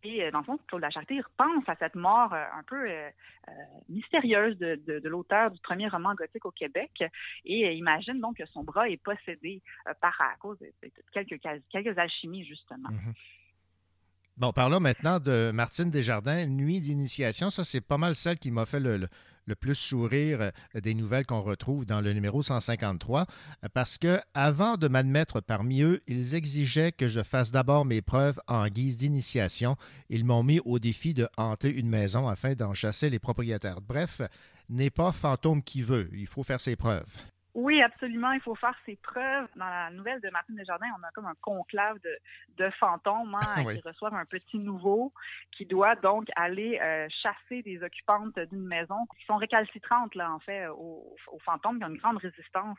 Et 0.02 0.22
euh, 0.22 0.30
dans 0.30 0.38
le 0.38 0.44
fond, 0.44 0.58
Claude 0.68 0.82
Lacharité 0.82 1.14
il 1.14 1.22
repense 1.22 1.64
à 1.66 1.74
cette 1.76 1.94
mort 1.94 2.32
euh, 2.32 2.44
un 2.56 2.62
peu 2.62 2.88
euh, 2.88 3.10
mystérieuse 3.88 4.56
de, 4.58 5.08
l'auteur 5.08 5.50
du 5.50 5.60
premier 5.60 5.88
roman 5.88 6.14
gothique 6.14 6.44
au 6.44 6.50
Québec 6.50 6.90
et 7.44 7.74
imagine 7.74 8.20
donc 8.20 8.36
que 8.36 8.46
son 8.46 8.62
bras 8.62 8.88
est 8.88 9.02
possédé 9.02 9.60
par 10.00 10.20
à 10.20 10.36
cause 10.38 10.58
de, 10.60 10.72
quelques, 11.12 11.98
alchimies, 11.98 12.44
justement. 12.44 12.88
Bon, 14.36 14.52
parlons 14.52 14.80
maintenant 14.80 15.18
de 15.18 15.50
Martine 15.52 15.90
Desjardins, 15.90 16.46
Nuit 16.46 16.80
d'initiation. 16.80 17.50
Ça, 17.50 17.64
c'est 17.64 17.86
pas 17.86 17.98
mal 17.98 18.14
celle 18.14 18.38
qui 18.38 18.50
m'a 18.50 18.64
fait 18.64 18.80
le- 18.80 19.08
le 19.46 19.54
plus 19.54 19.74
sourire 19.74 20.40
euh, 20.40 20.80
des 20.80 20.94
nouvelles 20.94 21.26
qu'on 21.26 21.42
retrouve 21.42 21.84
dans 21.84 22.00
le 22.00 22.12
numéro 22.12 22.42
153, 22.42 23.26
euh, 23.64 23.68
parce 23.72 23.98
que 23.98 24.20
avant 24.34 24.76
de 24.76 24.88
m'admettre 24.88 25.40
parmi 25.40 25.82
eux, 25.82 26.00
ils 26.06 26.34
exigeaient 26.34 26.92
que 26.92 27.08
je 27.08 27.22
fasse 27.22 27.50
d'abord 27.50 27.84
mes 27.84 28.02
preuves 28.02 28.40
en 28.46 28.66
guise 28.68 28.96
d'initiation. 28.96 29.76
Ils 30.08 30.24
m'ont 30.24 30.42
mis 30.42 30.60
au 30.64 30.78
défi 30.78 31.14
de 31.14 31.28
hanter 31.36 31.72
une 31.72 31.88
maison 31.88 32.28
afin 32.28 32.54
d'en 32.54 32.74
chasser 32.74 33.10
les 33.10 33.18
propriétaires. 33.18 33.80
Bref, 33.80 34.22
n'est 34.68 34.90
pas 34.90 35.12
fantôme 35.12 35.62
qui 35.62 35.82
veut, 35.82 36.08
il 36.12 36.26
faut 36.26 36.42
faire 36.42 36.60
ses 36.60 36.76
preuves. 36.76 37.16
Oui, 37.54 37.82
absolument. 37.82 38.32
Il 38.32 38.40
faut 38.40 38.54
faire 38.54 38.74
ses 38.86 38.96
preuves. 38.96 39.46
Dans 39.56 39.66
la 39.68 39.90
nouvelle 39.90 40.20
de 40.22 40.30
Martine 40.30 40.56
Desjardins, 40.56 40.86
on 40.98 41.02
a 41.02 41.10
comme 41.12 41.26
un 41.26 41.34
conclave 41.42 41.98
de, 42.00 42.16
de 42.56 42.70
fantômes 42.70 43.34
hein, 43.34 43.62
Oui. 43.66 43.74
qui 43.76 43.86
reçoivent 43.86 44.14
un 44.14 44.24
petit 44.24 44.58
nouveau 44.58 45.12
qui 45.50 45.66
doit 45.66 45.94
donc 45.96 46.28
aller 46.34 46.78
euh, 46.80 47.06
chasser 47.22 47.62
des 47.62 47.82
occupantes 47.82 48.38
d'une 48.38 48.66
maison 48.66 48.96
qui 49.18 49.24
sont 49.26 49.36
récalcitrantes, 49.36 50.14
là, 50.14 50.32
en 50.32 50.38
fait, 50.40 50.66
aux, 50.68 51.14
aux 51.30 51.38
fantômes, 51.40 51.78
qui 51.78 51.84
ont 51.84 51.88
une 51.90 51.98
grande 51.98 52.18
résistance 52.18 52.78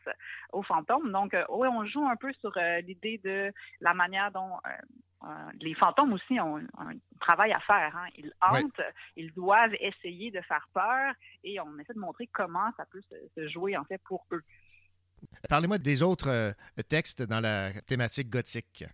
aux 0.51 0.63
fantômes. 0.63 1.11
Donc, 1.11 1.33
euh, 1.35 1.45
oui, 1.49 1.67
on 1.67 1.85
joue 1.85 2.05
un 2.07 2.15
peu 2.15 2.33
sur 2.33 2.51
euh, 2.57 2.81
l'idée 2.81 3.19
de 3.23 3.51
la 3.79 3.93
manière 3.93 4.31
dont 4.31 4.57
euh, 4.65 5.27
les 5.61 5.73
fantômes 5.75 6.13
aussi 6.13 6.39
ont 6.39 6.57
un 6.57 6.91
travail 7.21 7.53
à 7.53 7.59
faire. 7.59 7.95
Hein. 7.95 8.07
Ils 8.17 8.33
Oui. 8.51 8.63
hantent, 8.63 8.81
ils 9.15 9.31
doivent 9.33 9.75
essayer 9.79 10.31
de 10.31 10.41
faire 10.41 10.67
peur 10.73 11.13
et 11.43 11.59
on 11.61 11.77
essaie 11.79 11.93
de 11.93 11.99
montrer 11.99 12.27
comment 12.33 12.71
ça 12.75 12.85
peut 12.91 13.01
se, 13.09 13.15
se 13.35 13.47
jouer, 13.49 13.77
en 13.77 13.85
fait, 13.85 14.01
pour 14.03 14.25
eux. 14.31 14.41
Parlez-moi 15.49 15.77
des 15.77 16.03
autres 16.03 16.29
euh, 16.29 16.51
textes 16.89 17.21
dans 17.21 17.39
la 17.39 17.71
thématique 17.81 18.29
gothique. 18.29 18.85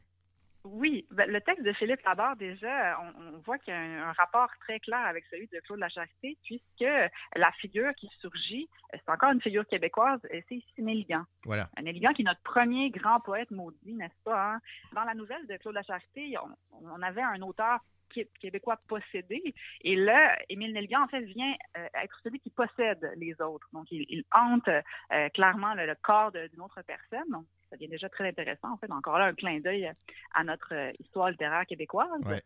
Oui, 0.66 1.08
ben, 1.12 1.30
le 1.32 1.40
texte 1.40 1.64
de 1.64 1.72
Philippe 1.72 2.02
Labarre, 2.06 2.36
déjà, 2.36 3.00
on, 3.02 3.36
on 3.36 3.38
voit 3.40 3.58
qu'il 3.60 3.74
y 3.74 3.78
a 3.78 3.80
un, 3.80 4.10
un 4.10 4.12
rapport 4.12 4.50
très 4.60 4.80
clair 4.82 5.00
avec 5.00 5.24
celui 5.32 5.48
de 5.48 5.60
Claude 5.62 5.80
Lacharité, 5.80 6.38
puisque 6.44 6.92
la 7.36 7.52
figure 7.62 7.94
qui 7.96 8.10
surgit, 8.20 8.68
c'est 8.92 9.10
encore 9.10 9.32
une 9.32 9.42
figure 9.42 9.66
québécoise, 9.66 10.20
et 10.32 10.44
c'est 10.50 10.56
ici 10.56 10.74
Néligan. 10.82 11.24
Voilà. 11.46 11.70
Un 11.78 11.84
Néligan 11.84 12.12
qui 12.12 12.24
est 12.24 12.26
notre 12.26 12.42
premier 12.44 12.90
grand 12.90 13.22
poète 13.22 13.50
maudit, 13.52 13.94
n'est-ce 13.94 14.24
pas? 14.26 14.56
hein? 14.56 14.60
Dans 14.94 15.06
la 15.06 15.14
nouvelle 15.14 15.48
de 15.48 15.56
Claude 15.58 15.76
Lacharité, 15.76 16.36
on, 16.74 16.90
on 16.92 17.02
avait 17.02 17.24
un 17.24 17.42
auteur 17.42 17.80
qué- 18.10 18.30
québécois 18.40 18.78
possédé, 18.88 19.42
et 19.82 19.96
là, 19.96 20.38
Émile 20.50 20.74
Néligan, 20.74 21.04
en 21.04 21.08
fait, 21.08 21.22
vient 21.22 21.54
euh, 21.78 21.88
être 22.04 22.20
celui 22.24 22.40
qui 22.40 22.50
possède 22.50 23.12
les 23.18 23.40
autres. 23.42 23.68
Donc, 23.74 23.86
il, 23.92 24.06
il 24.10 24.24
hante 24.34 24.68
euh, 24.68 25.30
clairement 25.30 25.74
le, 25.74 25.86
le 25.86 25.96
corps 25.96 26.32
d'une 26.32 26.62
autre 26.62 26.82
personne. 26.82 27.30
Donc, 27.30 27.46
ça 27.70 27.76
devient 27.76 27.90
déjà 27.90 28.10
très 28.10 28.28
intéressant, 28.28 28.74
en 28.74 28.78
fait. 28.78 28.92
Encore 28.92 29.20
là, 29.20 29.26
un 29.26 29.34
clin 29.34 29.60
d'œil 29.60 29.92
à 30.34 30.44
notre 30.44 30.74
euh, 30.74 30.92
histoire 31.00 31.30
littéraire 31.30 31.66
québécoise. 31.66 32.10
Ouais. 32.26 32.42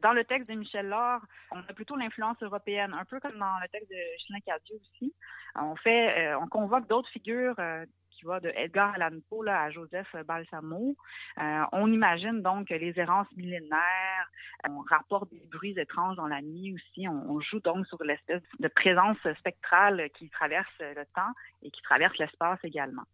Dans 0.00 0.12
le 0.12 0.24
texte 0.24 0.48
de 0.48 0.54
Michel 0.54 0.88
Laure, 0.88 1.22
on 1.50 1.58
a 1.58 1.72
plutôt 1.74 1.96
l'influence 1.96 2.40
européenne, 2.40 2.94
un 2.94 3.04
peu 3.04 3.18
comme 3.18 3.36
dans 3.36 3.58
le 3.60 3.68
texte 3.68 3.90
de 3.90 3.96
Chilin 4.18 4.38
Cadieux 4.46 4.76
aussi. 4.76 5.12
On 5.56 5.74
fait, 5.74 6.28
euh, 6.28 6.38
on 6.38 6.46
convoque 6.46 6.86
d'autres 6.86 7.10
figures 7.10 7.58
euh, 7.58 7.84
qui 8.18 8.24
va 8.26 8.40
de 8.40 8.52
Edgar 8.54 8.94
Allan 8.94 9.18
Poe 9.28 9.48
à 9.48 9.70
Joseph 9.70 10.14
Balsamo. 10.26 10.96
Euh, 11.38 11.62
on 11.72 11.92
imagine 11.92 12.42
donc 12.42 12.70
les 12.70 12.98
errances 12.98 13.30
millénaires, 13.36 14.30
on 14.68 14.80
rapporte 14.80 15.30
des 15.30 15.42
bruits 15.50 15.78
étranges 15.78 16.16
dans 16.16 16.26
la 16.26 16.42
nuit 16.42 16.74
aussi. 16.74 17.06
On, 17.08 17.40
joue 17.40 17.60
donc 17.60 17.86
sur 17.86 18.02
l'espèce 18.02 18.42
de 18.58 18.68
présence 18.68 19.18
spectrale 19.38 20.08
qui 20.14 20.28
traverse 20.30 20.72
le 20.80 21.04
temps 21.14 21.32
et 21.62 21.70
qui 21.70 21.80
traverse 21.82 22.16
l'espace 22.18 22.58
également. 22.64 23.04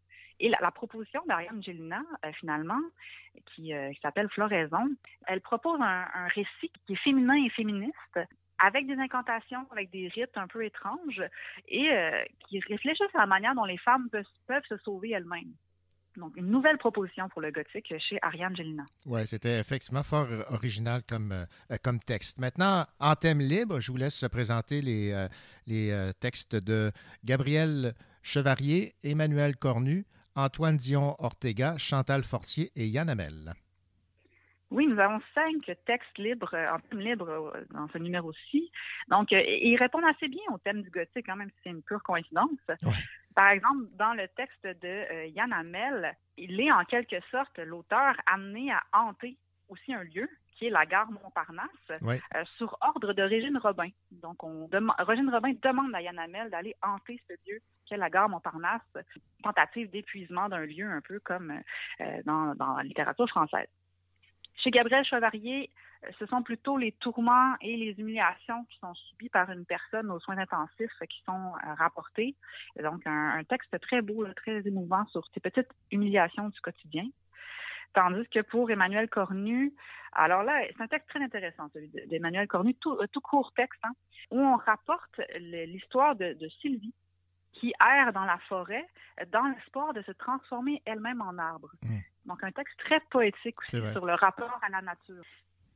Et 0.40 0.48
la, 0.48 0.70
proposition 0.70 1.20
d'Ariane 1.26 1.62
Gélina, 1.62 2.02
euh, 2.24 2.32
finalement, 2.32 2.80
qui, 3.46 3.74
euh, 3.74 3.92
s'appelle 4.02 4.28
Floraison, 4.30 4.88
elle 5.26 5.40
propose 5.40 5.78
un 5.80 6.26
récit 6.28 6.72
qui 6.86 6.94
est 6.94 6.96
féminin 6.96 7.36
et 7.44 7.50
féministe, 7.50 8.18
avec 8.58 8.86
des 8.86 8.94
incantations, 8.94 9.66
avec 9.70 9.90
des 9.90 10.08
rites 10.08 10.36
un 10.36 10.46
peu 10.46 10.64
étranges, 10.64 11.22
et 11.68 11.90
euh, 11.90 12.22
qui 12.48 12.60
réfléchissent 12.60 13.14
à 13.14 13.20
la 13.20 13.26
manière 13.26 13.54
dont 13.54 13.64
les 13.64 13.78
femmes 13.78 14.08
peuvent, 14.10 14.62
se 14.68 14.76
sauver 14.78 15.10
elles-mêmes. 15.10 15.52
Donc, 16.16 16.36
une 16.36 16.46
nouvelle 16.46 16.78
proposition 16.78 17.28
pour 17.28 17.40
le 17.40 17.50
gothique 17.50 17.92
chez 17.98 18.18
Ariane 18.22 18.54
Gélina. 18.54 18.84
Oui, 19.04 19.26
c'était 19.26 19.58
effectivement 19.58 20.04
fort 20.04 20.28
original 20.50 21.02
comme, 21.08 21.32
euh, 21.32 21.76
comme 21.82 21.98
texte. 21.98 22.38
Maintenant, 22.38 22.86
en 23.00 23.16
thème 23.16 23.40
libre, 23.40 23.80
je 23.80 23.90
vous 23.90 23.98
laisse 23.98 24.24
présenter 24.30 24.80
les, 24.80 25.12
euh, 25.12 25.26
les 25.66 26.12
textes 26.20 26.54
de 26.54 26.92
Gabriel 27.24 27.94
Chevarier, 28.22 28.94
Emmanuel 29.02 29.56
Cornu, 29.56 30.06
Antoine 30.36 30.76
Dion 30.76 31.16
Ortega, 31.18 31.76
Chantal 31.78 32.22
Fortier 32.22 32.70
et 32.76 32.86
Yann 32.86 33.08
Amel. 33.08 33.54
Oui, 34.74 34.88
nous 34.88 34.98
avons 34.98 35.20
cinq 35.36 35.70
textes 35.86 36.18
libres, 36.18 36.52
euh, 36.52 36.74
en 36.74 36.80
thème 36.80 36.98
libre 36.98 37.28
euh, 37.28 37.64
dans 37.70 37.86
ce 37.92 37.98
numéro-ci. 37.98 38.72
Donc, 39.06 39.32
euh, 39.32 39.36
et 39.38 39.68
ils 39.68 39.76
répondent 39.76 40.04
assez 40.04 40.26
bien 40.26 40.42
au 40.52 40.58
thème 40.58 40.82
du 40.82 40.90
gothique, 40.90 41.26
quand 41.26 41.36
même 41.36 41.50
si 41.50 41.56
c'est 41.62 41.70
une 41.70 41.82
pure 41.82 42.02
coïncidence. 42.02 42.50
Par 43.36 43.50
exemple, 43.50 43.84
dans 43.92 44.14
le 44.14 44.26
texte 44.28 44.64
de 44.64 45.28
Yann 45.28 45.52
Hamel, 45.52 46.16
il 46.36 46.60
est 46.60 46.72
en 46.72 46.84
quelque 46.84 47.20
sorte 47.30 47.56
l'auteur 47.58 48.14
amené 48.26 48.72
à 48.72 48.82
hanter 48.92 49.36
aussi 49.68 49.94
un 49.94 50.02
lieu 50.02 50.28
qui 50.54 50.66
est 50.66 50.70
la 50.70 50.86
gare 50.86 51.10
Montparnasse, 51.10 51.68
euh, 51.90 52.44
sur 52.56 52.76
ordre 52.80 53.12
de 53.12 53.22
Régine 53.22 53.58
Robin. 53.58 53.88
Donc, 54.10 54.42
on 54.44 54.68
Régine 54.98 55.30
Robin 55.30 55.52
demande 55.62 55.94
à 55.94 56.00
Yann 56.00 56.18
Hamel 56.18 56.50
d'aller 56.50 56.74
hanter 56.82 57.20
ce 57.28 57.34
lieu 57.48 57.60
qu'est 57.86 57.96
la 57.96 58.08
gare 58.08 58.28
Montparnasse, 58.28 58.80
tentative 59.42 59.90
d'épuisement 59.90 60.48
d'un 60.48 60.64
lieu 60.64 60.86
un 60.86 61.00
peu 61.00 61.20
comme 61.20 61.60
euh, 62.00 62.22
dans, 62.24 62.54
dans 62.54 62.76
la 62.76 62.82
littérature 62.82 63.28
française. 63.28 63.68
Chez 64.56 64.70
Gabriel 64.70 65.04
Chevarier, 65.04 65.70
euh, 66.04 66.10
ce 66.18 66.26
sont 66.26 66.42
plutôt 66.42 66.76
les 66.76 66.92
tourments 66.92 67.54
et 67.60 67.76
les 67.76 67.98
humiliations 67.98 68.64
qui 68.64 68.78
sont 68.78 68.94
subis 68.94 69.28
par 69.28 69.50
une 69.50 69.64
personne 69.64 70.10
aux 70.10 70.20
soins 70.20 70.38
intensifs 70.38 70.92
qui 71.08 71.22
sont 71.24 71.52
euh, 71.54 71.74
rapportés. 71.74 72.34
Donc, 72.82 73.02
un, 73.06 73.42
texte 73.44 73.78
très 73.80 74.00
beau, 74.00 74.26
très 74.34 74.66
émouvant 74.66 75.06
sur 75.06 75.22
ces 75.32 75.40
petites 75.40 75.70
humiliations 75.90 76.48
du 76.48 76.60
quotidien. 76.60 77.06
Tandis 77.94 78.26
que 78.28 78.40
pour 78.40 78.70
Emmanuel 78.70 79.08
Cornu, 79.08 79.72
alors 80.12 80.42
là, 80.42 80.62
c'est 80.68 80.82
un 80.82 80.88
texte 80.88 81.08
très 81.08 81.22
intéressant, 81.22 81.68
celui 81.72 81.88
de- 81.88 82.08
d'Emmanuel 82.08 82.48
Cornu, 82.48 82.74
tout, 82.74 82.92
euh, 82.92 83.20
court 83.22 83.52
texte, 83.54 83.80
hein, 83.84 83.92
où 84.30 84.40
on 84.40 84.56
rapporte 84.56 85.20
l'histoire 85.38 86.16
de, 86.16 86.48
Sylvie, 86.60 86.94
qui 87.52 87.72
erre 87.80 88.12
dans 88.12 88.24
la 88.24 88.38
forêt 88.48 88.86
dans 89.30 89.44
l'espoir 89.44 89.92
de 89.92 90.02
se 90.02 90.10
transformer 90.12 90.82
elle-même 90.86 91.20
en 91.20 91.38
arbre. 91.38 91.70
Donc, 92.26 92.42
un 92.42 92.52
texte 92.52 92.78
très 92.78 93.00
poétique 93.10 93.56
aussi 93.62 93.90
sur 93.92 94.06
le 94.06 94.14
rapport 94.14 94.58
à 94.62 94.68
la 94.70 94.80
nature. 94.80 95.22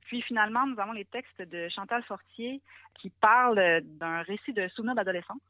Puis 0.08 0.22
finalement, 0.22 0.66
nous 0.66 0.80
avons 0.80 0.92
les 0.92 1.04
textes 1.04 1.42
de 1.42 1.68
Chantal 1.68 2.02
Fortier 2.04 2.62
qui 2.94 3.10
parlent 3.10 3.82
d'un 3.82 4.22
récit 4.22 4.54
de 4.54 4.66
souvenirs 4.68 4.94
d'adolescence, 4.94 5.42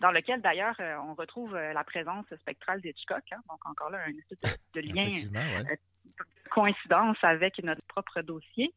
dans 0.00 0.10
lequel 0.10 0.42
d'ailleurs 0.42 0.74
euh, 0.80 0.96
on 0.96 1.14
retrouve 1.14 1.54
euh, 1.54 1.72
la 1.72 1.84
présence 1.84 2.26
spectrale 2.40 2.80
d'Hitchcock. 2.80 3.22
hein. 3.30 3.40
donc 3.48 3.64
encore 3.64 3.90
là, 3.90 4.00
un 4.04 4.18
espèce 4.18 4.58
de, 4.74 4.80
lien, 4.80 5.06
ouais. 5.06 5.70
euh, 5.70 5.76
de 6.04 6.50
coïncidence 6.50 7.18
avec 7.22 7.62
notre 7.62 7.82
propre 7.86 8.20
dossier. 8.22 8.74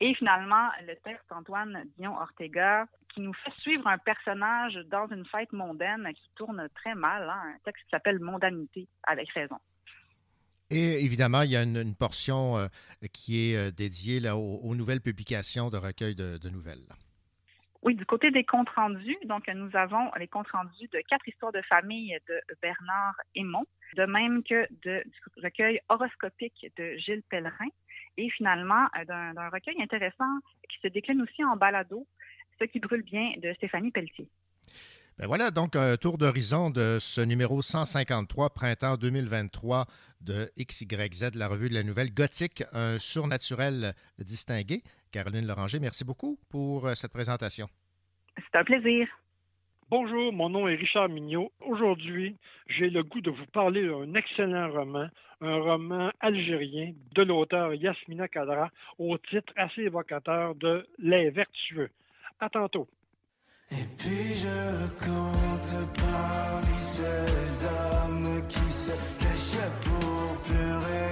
Et 0.00 0.14
finalement, 0.14 0.68
le 0.82 0.96
texte 0.96 1.30
Antoine 1.30 1.84
Dion 1.96 2.18
Ortega 2.18 2.86
qui 3.14 3.20
nous 3.20 3.32
fait 3.32 3.52
suivre 3.60 3.86
un 3.86 3.98
personnage 3.98 4.74
dans 4.90 5.06
une 5.06 5.24
fête 5.26 5.52
mondaine 5.52 6.12
qui 6.12 6.28
tourne 6.34 6.68
très 6.74 6.94
mal, 6.94 7.30
hein, 7.30 7.54
un 7.54 7.58
texte 7.64 7.84
qui 7.84 7.90
s'appelle 7.90 8.18
Mondanité, 8.18 8.88
avec 9.04 9.30
raison. 9.30 9.58
Et 10.70 11.04
évidemment, 11.04 11.42
il 11.42 11.52
y 11.52 11.56
a 11.56 11.62
une, 11.62 11.94
portion 11.94 12.56
euh, 12.56 12.66
qui 13.12 13.52
est 13.52 13.56
euh, 13.56 13.70
dédiée 13.70 14.20
aux, 14.30 14.74
nouvelles 14.74 15.00
publications 15.00 15.70
de 15.70 15.76
recueils 15.76 16.16
de, 16.16 16.48
nouvelles. 16.50 16.86
Oui, 17.82 17.94
du 17.94 18.04
côté 18.04 18.32
des 18.32 18.42
comptes 18.42 18.70
rendus, 18.70 19.16
donc 19.26 19.46
nous 19.46 19.70
avons 19.74 20.10
les 20.18 20.26
comptes 20.26 20.50
rendus 20.50 20.88
de 20.92 21.00
quatre 21.08 21.28
histoires 21.28 21.52
de 21.52 21.62
famille 21.62 22.18
de 22.28 22.40
Bernard 22.60 23.14
Aymon, 23.36 23.64
de 23.96 24.06
même 24.06 24.42
que 24.42 24.66
de, 24.82 25.04
du 25.04 25.42
recueil 25.44 25.78
horoscopique 25.88 26.66
de 26.76 26.96
Gilles 26.96 27.22
Pellerin, 27.30 27.68
et 28.16 28.28
finalement 28.30 28.86
euh, 28.98 29.04
d'un 29.04 29.48
recueil 29.50 29.80
intéressant 29.80 30.40
qui 30.68 30.78
se 30.82 30.88
décline 30.88 31.22
aussi 31.22 31.44
en 31.44 31.56
balado, 31.56 32.06
Ce 32.58 32.64
qui 32.64 32.80
brûle 32.80 33.02
bien 33.02 33.34
de 33.38 33.52
Stéphanie 33.54 33.92
Pelletier. 33.92 34.28
Ben 35.18 35.26
voilà 35.26 35.50
donc 35.50 35.76
un 35.76 35.96
tour 35.96 36.18
d'horizon 36.18 36.68
de 36.68 36.98
ce 37.00 37.22
numéro 37.22 37.62
153, 37.62 38.50
printemps 38.50 38.98
2023 38.98 39.86
de 40.20 40.50
XYZ, 40.58 41.34
la 41.36 41.48
revue 41.48 41.70
de 41.70 41.74
la 41.74 41.82
nouvelle 41.82 42.12
gothique, 42.12 42.64
un 42.74 42.98
surnaturel 42.98 43.94
distingué. 44.18 44.82
Caroline 45.12 45.46
Loranger, 45.46 45.80
merci 45.80 46.04
beaucoup 46.04 46.38
pour 46.50 46.86
euh, 46.86 46.92
cette 46.92 47.14
présentation. 47.14 47.66
C'est 48.36 48.58
un 48.58 48.64
plaisir. 48.64 49.08
Bonjour, 49.88 50.34
mon 50.34 50.50
nom 50.50 50.68
est 50.68 50.74
Richard 50.74 51.08
Mignot. 51.08 51.50
Aujourd'hui, 51.60 52.36
j'ai 52.66 52.90
le 52.90 53.02
goût 53.02 53.22
de 53.22 53.30
vous 53.30 53.46
parler 53.54 53.88
d'un 53.88 54.12
excellent 54.12 54.70
roman, 54.70 55.08
un 55.40 55.56
roman 55.56 56.10
algérien 56.20 56.92
de 57.14 57.22
l'auteur 57.22 57.72
Yasmina 57.72 58.28
Kadra, 58.28 58.68
au 58.98 59.16
titre 59.16 59.54
assez 59.56 59.80
évocateur 59.80 60.54
de 60.56 60.86
Les 60.98 61.30
Vertueux. 61.30 61.88
À 62.38 62.50
tantôt. 62.50 62.86
Puis 63.68 64.36
je 64.36 64.86
compte 65.04 65.74
parmi 65.94 66.78
ces 66.80 67.66
hommes 67.66 68.42
qui 68.48 68.72
se 68.72 68.92
cachent 69.18 69.68
pour 69.82 70.36
pleurer. 70.42 71.10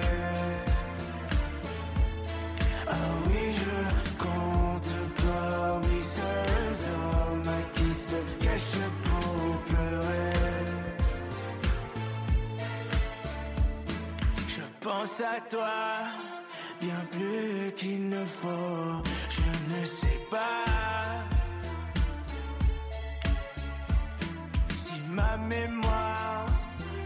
Ah 2.87 2.93
oui, 3.27 3.55
je 3.65 4.25
compte 4.25 4.95
parmi 5.17 6.03
ces 6.03 6.91
hommes 6.91 7.55
qui 7.75 7.93
se 7.93 8.17
cachent 8.45 8.89
pour 9.03 9.57
pleurer. 9.65 10.33
Je 14.47 14.63
pense 14.81 15.21
à 15.21 15.41
toi 15.51 16.05
bien 16.81 17.05
plus 17.11 17.73
qu'il 17.73 18.09
ne 18.09 18.25
faut. 18.25 19.03
Je 19.29 19.75
ne 19.81 19.85
sais 19.85 20.21
pas. 20.31 20.74
Ma 25.15 25.37
mémoire 25.37 26.47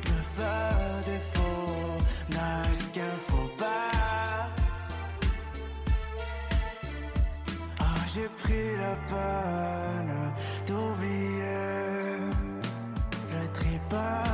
me 0.06 0.18
fait 0.34 1.10
défaut, 1.10 1.98
n'a 2.30 2.62
ce 2.72 2.90
qu'il 2.90 3.02
faut 3.28 3.50
pas. 3.58 4.48
Oh, 7.80 8.00
j'ai 8.14 8.28
pris 8.42 8.76
la 8.84 8.94
peine 9.10 10.14
d'oublier 10.66 12.18
le 13.32 13.48
tripode. 13.52 14.27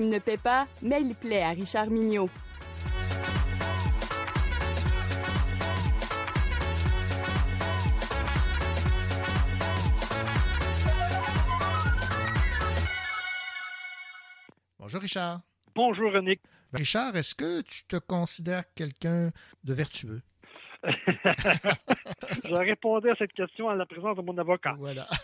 ne 0.00 0.18
paie 0.18 0.36
pas, 0.36 0.66
mais 0.82 1.00
il 1.02 1.14
plaît 1.14 1.42
à 1.42 1.50
Richard 1.50 1.90
Mignot. 1.90 2.28
Bonjour 14.78 15.00
Richard. 15.00 15.40
Bonjour 15.74 16.12
Nick. 16.22 16.40
Richard, 16.72 17.16
est-ce 17.16 17.34
que 17.34 17.60
tu 17.62 17.84
te 17.84 17.96
considères 17.96 18.64
quelqu'un 18.74 19.32
de 19.64 19.74
vertueux? 19.74 20.22
je 22.44 22.54
répondais 22.54 23.10
à 23.10 23.16
cette 23.16 23.32
question 23.32 23.66
en 23.66 23.74
la 23.74 23.86
présence 23.86 24.16
de 24.16 24.22
mon 24.22 24.36
avocat. 24.38 24.76
Voilà. 24.78 25.06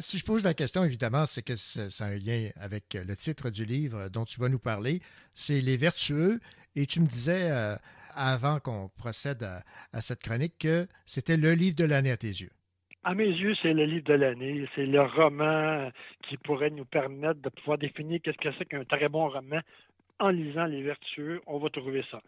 Si 0.00 0.18
je 0.18 0.24
pose 0.24 0.44
la 0.44 0.54
question, 0.54 0.84
évidemment, 0.84 1.26
c'est 1.26 1.42
que 1.42 1.56
c'est 1.56 2.02
un 2.02 2.16
lien 2.18 2.48
avec 2.56 2.94
le 2.94 3.14
titre 3.16 3.50
du 3.50 3.64
livre 3.64 4.08
dont 4.08 4.24
tu 4.24 4.40
vas 4.40 4.48
nous 4.48 4.58
parler. 4.58 5.00
C'est 5.32 5.60
Les 5.60 5.76
Vertueux. 5.76 6.40
Et 6.76 6.86
tu 6.86 7.00
me 7.00 7.06
disais, 7.06 7.50
euh, 7.50 7.76
avant 8.14 8.58
qu'on 8.58 8.88
procède 8.98 9.42
à, 9.42 10.00
cette 10.00 10.22
chronique, 10.22 10.58
que 10.58 10.86
c'était 11.06 11.36
le 11.36 11.52
livre 11.52 11.76
de 11.76 11.84
l'année 11.84 12.10
à 12.10 12.16
tes 12.16 12.28
yeux. 12.28 12.50
À 13.04 13.14
mes 13.14 13.28
yeux, 13.28 13.54
c'est 13.62 13.74
le 13.74 13.84
livre 13.84 14.04
de 14.04 14.14
l'année. 14.14 14.66
C'est 14.74 14.86
le 14.86 15.02
roman 15.02 15.90
qui 16.28 16.36
pourrait 16.38 16.70
nous 16.70 16.86
permettre 16.86 17.40
de 17.40 17.48
pouvoir 17.50 17.78
définir 17.78 18.20
qu'est-ce 18.22 18.38
que 18.38 18.54
c'est 18.58 18.64
qu'un 18.64 18.84
très 18.84 19.08
bon 19.08 19.28
roman. 19.28 19.60
En 20.18 20.30
lisant 20.30 20.66
Les 20.66 20.82
Vertueux, 20.82 21.42
on 21.46 21.58
va 21.58 21.68
trouver 21.70 22.04
ça 22.10 22.20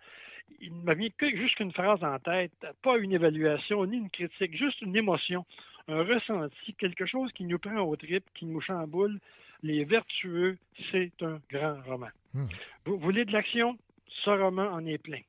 il 0.60 0.73
m'a 0.73 0.94
mis 0.94 1.12
juste 1.20 1.56
qu'une 1.56 1.73
phrase 1.73 2.02
en 2.02 2.18
tête, 2.18 2.52
pas 2.82 2.98
une 2.98 3.12
évaluation 3.12 3.85
ni 3.86 3.98
une 3.98 4.10
critique, 4.10 4.56
juste 4.56 4.81
une 4.82 4.97
émotion, 4.97 5.44
un 5.89 6.02
ressenti, 6.02 6.74
quelque 6.74 7.06
chose 7.06 7.31
qui 7.32 7.44
nous 7.44 7.59
prend 7.59 7.81
au 7.81 7.97
trip, 7.97 8.24
qui 8.35 8.47
nous 8.47 8.60
chamboule. 8.60 9.18
Les 9.62 9.85
vertueux, 9.85 10.59
c'est 10.90 11.12
un 11.23 11.40
grand 11.51 11.81
roman. 11.86 12.09
Hmm. 12.35 12.47
Vous 12.85 12.98
voulez 12.98 13.24
de 13.24 13.32
l'action? 13.32 13.78
Ce 14.24 14.31
roman 14.31 14.68
en 14.73 14.85
est 14.86 14.98
plein. 14.98 15.20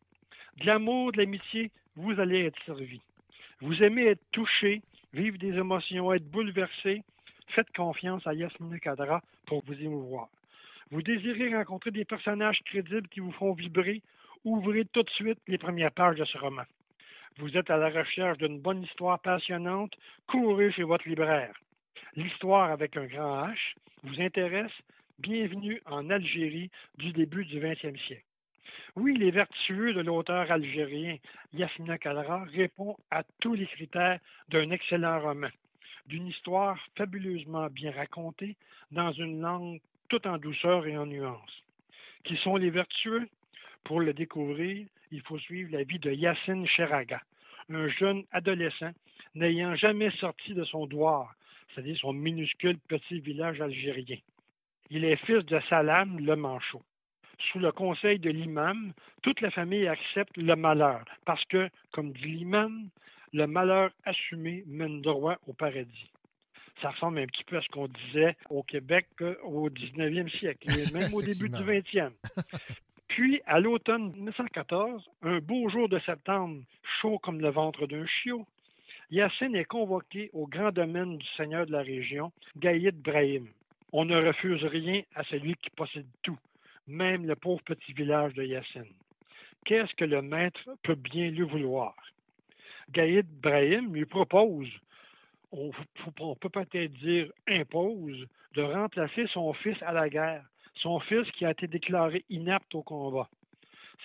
De 0.59 0.65
l'amour, 0.65 1.11
de 1.11 1.17
l'amitié, 1.17 1.71
vous 1.95 2.19
allez 2.19 2.45
être 2.45 2.59
servi. 2.65 2.99
Vous 3.61 3.81
aimez 3.83 4.05
être 4.05 4.21
touché, 4.31 4.81
vivre 5.13 5.37
des 5.37 5.53
émotions, 5.53 6.13
être 6.13 6.29
bouleversé, 6.29 7.03
faites 7.49 7.71
confiance 7.75 8.25
à 8.27 8.33
Yasmina 8.33 8.79
Kadra 8.79 9.21
pour 9.45 9.63
vous 9.65 9.81
émouvoir. 9.81 10.29
Vous 10.91 11.01
désirez 11.01 11.55
rencontrer 11.55 11.91
des 11.91 12.05
personnages 12.05 12.59
crédibles 12.65 13.07
qui 13.09 13.19
vous 13.19 13.31
font 13.31 13.53
vibrer, 13.53 14.01
ouvrez 14.47 14.85
tout 14.85 15.03
de 15.03 15.09
suite 15.09 15.39
les 15.47 15.57
premières 15.57 15.91
pages 15.91 16.17
de 16.17 16.25
ce 16.25 16.37
roman. 16.37 16.63
Vous 17.37 17.55
êtes 17.57 17.69
à 17.69 17.77
la 17.77 17.89
recherche 17.89 18.37
d'une 18.37 18.59
bonne 18.59 18.83
histoire 18.83 19.19
passionnante, 19.19 19.93
courez 20.27 20.71
chez 20.71 20.83
votre 20.83 21.07
libraire. 21.07 21.53
L'histoire 22.15 22.71
avec 22.71 22.97
un 22.97 23.05
grand 23.05 23.47
H 23.47 23.57
vous 24.03 24.21
intéresse? 24.21 24.71
Bienvenue 25.19 25.81
en 25.85 26.09
Algérie 26.09 26.69
du 26.97 27.11
début 27.11 27.45
du 27.45 27.59
20e 27.59 27.97
siècle. 28.07 28.23
Oui, 28.95 29.17
les 29.17 29.31
vertueux 29.31 29.93
de 29.93 30.01
l'auteur 30.01 30.49
algérien 30.49 31.17
Yasmina 31.53 31.97
Kalra 31.97 32.45
répond 32.45 32.95
à 33.11 33.23
tous 33.41 33.53
les 33.53 33.67
critères 33.67 34.19
d'un 34.49 34.71
excellent 34.71 35.19
roman, 35.19 35.49
d'une 36.07 36.27
histoire 36.27 36.79
fabuleusement 36.95 37.67
bien 37.67 37.91
racontée 37.91 38.55
dans 38.91 39.11
une 39.11 39.41
langue 39.41 39.79
tout 40.09 40.25
en 40.27 40.37
douceur 40.37 40.87
et 40.87 40.97
en 40.97 41.05
nuances. 41.05 41.63
Qui 42.23 42.37
sont 42.37 42.55
les 42.55 42.69
vertueux? 42.69 43.27
Pour 43.83 44.01
le 44.01 44.13
découvrir, 44.13 44.85
il 45.11 45.21
faut 45.21 45.39
suivre 45.39 45.71
la 45.71 45.83
vie 45.83 45.99
de 45.99 46.11
Yassine 46.11 46.67
Cheraga, 46.67 47.21
un 47.69 47.87
jeune 47.89 48.23
adolescent 48.31 48.91
n'ayant 49.35 49.75
jamais 49.75 50.11
sorti 50.19 50.53
de 50.53 50.63
son 50.63 50.87
douar, 50.87 51.33
c'est-à-dire 51.73 51.97
son 51.97 52.13
minuscule 52.13 52.77
petit 52.87 53.19
village 53.19 53.61
algérien. 53.61 54.17
Il 54.89 55.03
est 55.05 55.17
fils 55.25 55.45
de 55.45 55.59
Salam 55.69 56.19
le 56.19 56.35
Manchot. 56.35 56.81
Sous 57.51 57.59
le 57.59 57.71
conseil 57.71 58.19
de 58.19 58.31
l'imam, 58.31 58.93
toute 59.21 59.41
la 59.41 59.51
famille 59.51 59.87
accepte 59.87 60.35
le 60.37 60.55
malheur, 60.55 61.05
parce 61.25 61.43
que, 61.45 61.69
comme 61.91 62.11
dit 62.13 62.25
l'imam, 62.25 62.89
le 63.33 63.45
malheur 63.45 63.91
assumé 64.05 64.63
mène 64.65 65.01
droit 65.01 65.37
au 65.45 65.53
paradis. 65.53 66.11
Ça 66.81 66.89
ressemble 66.91 67.19
un 67.19 67.25
petit 67.27 67.43
peu 67.43 67.57
à 67.57 67.61
ce 67.61 67.67
qu'on 67.69 67.87
disait 67.87 68.35
au 68.49 68.63
Québec 68.63 69.07
euh, 69.21 69.35
au 69.43 69.69
19e 69.69 70.29
siècle, 70.39 70.67
et 70.79 70.91
même 70.91 71.13
au 71.13 71.21
début 71.21 71.49
du 71.49 71.63
20e. 71.63 72.11
Puis, 73.07 73.41
à 73.45 73.59
l'automne 73.59 74.11
1914, 74.13 75.09
un 75.23 75.39
beau 75.39 75.69
jour 75.69 75.89
de 75.89 75.99
septembre, 75.99 76.61
chaud 77.01 77.17
comme 77.19 77.39
le 77.39 77.49
ventre 77.49 77.87
d'un 77.87 78.05
chiot, 78.05 78.45
Yassine 79.09 79.55
est 79.55 79.65
convoqué 79.65 80.29
au 80.33 80.47
grand 80.47 80.71
domaine 80.71 81.17
du 81.17 81.25
seigneur 81.37 81.65
de 81.65 81.71
la 81.71 81.81
région, 81.81 82.31
Gaïd 82.57 83.01
Brahim. 83.01 83.47
On 83.93 84.03
ne 84.03 84.17
refuse 84.17 84.63
rien 84.65 85.01
à 85.15 85.23
celui 85.23 85.55
qui 85.55 85.69
possède 85.69 86.05
tout, 86.23 86.37
même 86.87 87.25
le 87.25 87.35
pauvre 87.35 87.61
petit 87.63 87.93
village 87.93 88.33
de 88.33 88.43
Yassine. 88.43 88.93
Qu'est-ce 89.63 89.93
que 89.95 90.05
le 90.05 90.21
maître 90.21 90.59
peut 90.83 90.95
bien 90.95 91.29
lui 91.29 91.43
vouloir? 91.43 91.95
Gaïd 92.91 93.25
Brahim 93.41 93.93
lui 93.93 94.05
propose, 94.05 94.67
on, 95.53 95.71
on 96.19 96.35
peut 96.35 96.49
peut-être 96.49 96.93
dire 96.93 97.31
impose, 97.47 98.27
de 98.55 98.61
remplacer 98.61 99.27
son 99.27 99.53
fils 99.53 99.81
à 99.83 99.93
la 99.93 100.09
guerre 100.09 100.43
son 100.81 100.99
fils 100.99 101.29
qui 101.31 101.45
a 101.45 101.51
été 101.51 101.67
déclaré 101.67 102.23
inapte 102.29 102.73
au 102.75 102.83
combat. 102.83 103.29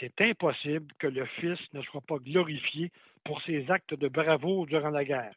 C'est 0.00 0.20
impossible 0.20 0.92
que 0.98 1.06
le 1.06 1.26
fils 1.40 1.58
ne 1.74 1.82
soit 1.82 2.00
pas 2.00 2.16
glorifié 2.18 2.90
pour 3.24 3.40
ses 3.42 3.70
actes 3.70 3.94
de 3.94 4.08
bravoure 4.08 4.66
durant 4.66 4.90
la 4.90 5.04
guerre. 5.04 5.34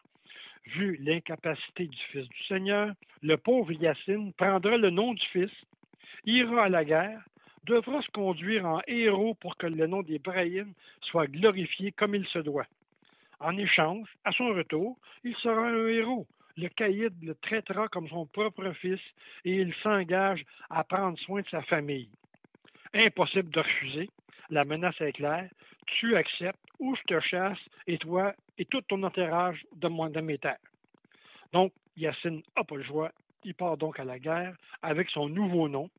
Vu 0.65 0.97
l'incapacité 1.01 1.85
du 1.85 1.97
fils 2.11 2.27
du 2.27 2.43
Seigneur, 2.47 2.93
le 3.21 3.37
pauvre 3.37 3.71
Yacine 3.71 4.33
prendra 4.33 4.77
le 4.77 4.89
nom 4.89 5.13
du 5.13 5.25
fils, 5.27 5.51
ira 6.25 6.65
à 6.65 6.69
la 6.69 6.83
guerre, 6.83 7.21
devra 7.65 8.01
se 8.01 8.09
conduire 8.11 8.65
en 8.65 8.81
héros 8.87 9.35
pour 9.35 9.57
que 9.57 9.67
le 9.67 9.87
nom 9.87 10.01
d'Ibrahim 10.01 10.73
soit 11.01 11.27
glorifié 11.27 11.91
comme 11.91 12.15
il 12.15 12.25
se 12.27 12.39
doit. 12.39 12.65
En 13.39 13.57
échange, 13.57 14.07
à 14.23 14.31
son 14.31 14.47
retour, 14.47 14.97
il 15.23 15.35
sera 15.35 15.67
un 15.67 15.87
héros, 15.87 16.25
le 16.57 16.69
caïd 16.69 17.13
le 17.21 17.35
traitera 17.35 17.87
comme 17.87 18.07
son 18.07 18.25
propre 18.25 18.71
fils 18.73 19.01
et 19.43 19.55
il 19.55 19.73
s'engage 19.83 20.43
à 20.69 20.83
prendre 20.83 21.17
soin 21.19 21.41
de 21.41 21.49
sa 21.49 21.61
famille. 21.63 22.09
Impossible 22.93 23.49
de 23.49 23.59
refuser. 23.59 24.09
La 24.49 24.63
menace 24.63 24.99
est 25.01 25.13
claire. 25.13 25.49
Tu 25.85 26.15
acceptes 26.15 26.59
ou 26.79 26.95
je 26.95 27.01
te 27.03 27.19
chasse 27.19 27.59
et 27.87 27.97
toi 27.97 28.33
et 28.57 28.65
tout 28.65 28.81
ton 28.81 29.03
entourage 29.03 29.65
de, 29.75 30.09
de 30.09 30.21
mes 30.21 30.37
terres. 30.37 30.57
Donc, 31.51 31.73
Yacine 31.97 32.41
n'a 32.55 32.63
pas 32.63 32.75
le 32.75 32.83
choix. 32.83 33.11
Il 33.43 33.53
part 33.53 33.77
donc 33.77 33.99
à 33.99 34.05
la 34.05 34.19
guerre 34.19 34.55
avec 34.81 35.09
son 35.09 35.29
nouveau 35.29 35.67
nom, 35.67 35.89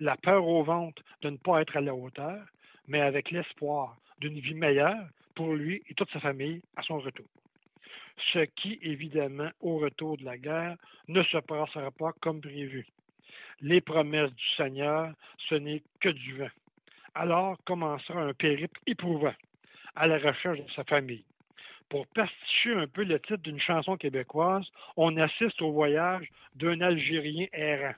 la 0.00 0.16
peur 0.16 0.46
au 0.46 0.62
ventre 0.62 1.02
de 1.22 1.30
ne 1.30 1.36
pas 1.36 1.62
être 1.62 1.76
à 1.76 1.80
la 1.80 1.94
hauteur, 1.94 2.42
mais 2.88 3.00
avec 3.00 3.30
l'espoir 3.30 3.96
d'une 4.18 4.40
vie 4.40 4.54
meilleure 4.54 5.06
pour 5.34 5.54
lui 5.54 5.82
et 5.88 5.94
toute 5.94 6.10
sa 6.10 6.20
famille 6.20 6.62
à 6.76 6.82
son 6.82 6.98
retour 6.98 7.26
ce 8.32 8.40
qui, 8.40 8.78
évidemment, 8.82 9.50
au 9.60 9.78
retour 9.78 10.16
de 10.16 10.24
la 10.24 10.38
guerre, 10.38 10.76
ne 11.08 11.22
se 11.24 11.38
passera 11.38 11.90
pas 11.90 12.12
comme 12.20 12.40
prévu. 12.40 12.86
Les 13.60 13.80
promesses 13.80 14.32
du 14.32 14.48
Seigneur, 14.56 15.12
ce 15.48 15.54
n'est 15.54 15.82
que 16.00 16.08
du 16.08 16.36
vent. 16.36 16.50
Alors 17.14 17.56
commencera 17.64 18.20
un 18.20 18.34
périple 18.34 18.80
éprouvant 18.86 19.34
à 19.94 20.06
la 20.06 20.18
recherche 20.18 20.58
de 20.58 20.70
sa 20.74 20.84
famille. 20.84 21.24
Pour 21.88 22.06
pasticher 22.08 22.74
un 22.74 22.86
peu 22.86 23.04
le 23.04 23.18
titre 23.20 23.42
d'une 23.42 23.60
chanson 23.60 23.96
québécoise, 23.96 24.66
on 24.96 25.16
assiste 25.16 25.62
au 25.62 25.72
voyage 25.72 26.26
d'un 26.56 26.80
Algérien 26.80 27.46
errant. 27.52 27.94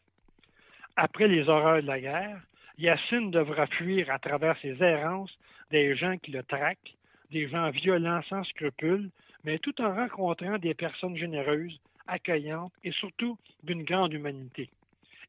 Après 0.97 1.27
les 1.27 1.49
horreurs 1.49 1.83
de 1.83 1.87
la 1.87 2.01
guerre, 2.01 2.41
Yacine 2.77 3.31
devra 3.31 3.67
fuir 3.67 4.11
à 4.11 4.19
travers 4.19 4.57
ses 4.61 4.81
errances 4.83 5.37
des 5.71 5.97
gens 5.97 6.17
qui 6.19 6.31
le 6.31 6.43
traquent, 6.43 6.95
des 7.31 7.49
gens 7.49 7.71
violents 7.71 8.23
sans 8.29 8.45
scrupules, 8.45 9.11
mais 9.45 9.59
tout 9.59 9.81
en 9.81 9.95
rencontrant 9.95 10.59
des 10.59 10.75
personnes 10.75 11.17
généreuses, 11.17 11.79
accueillantes 12.07 12.73
et 12.83 12.93
surtout 12.93 13.39
d'une 13.63 13.85
grande 13.85 14.13
humanité. 14.13 14.71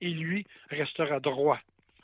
Et 0.01 0.09
lui 0.09 0.45
restera 0.69 1.19
droit, 1.19 1.59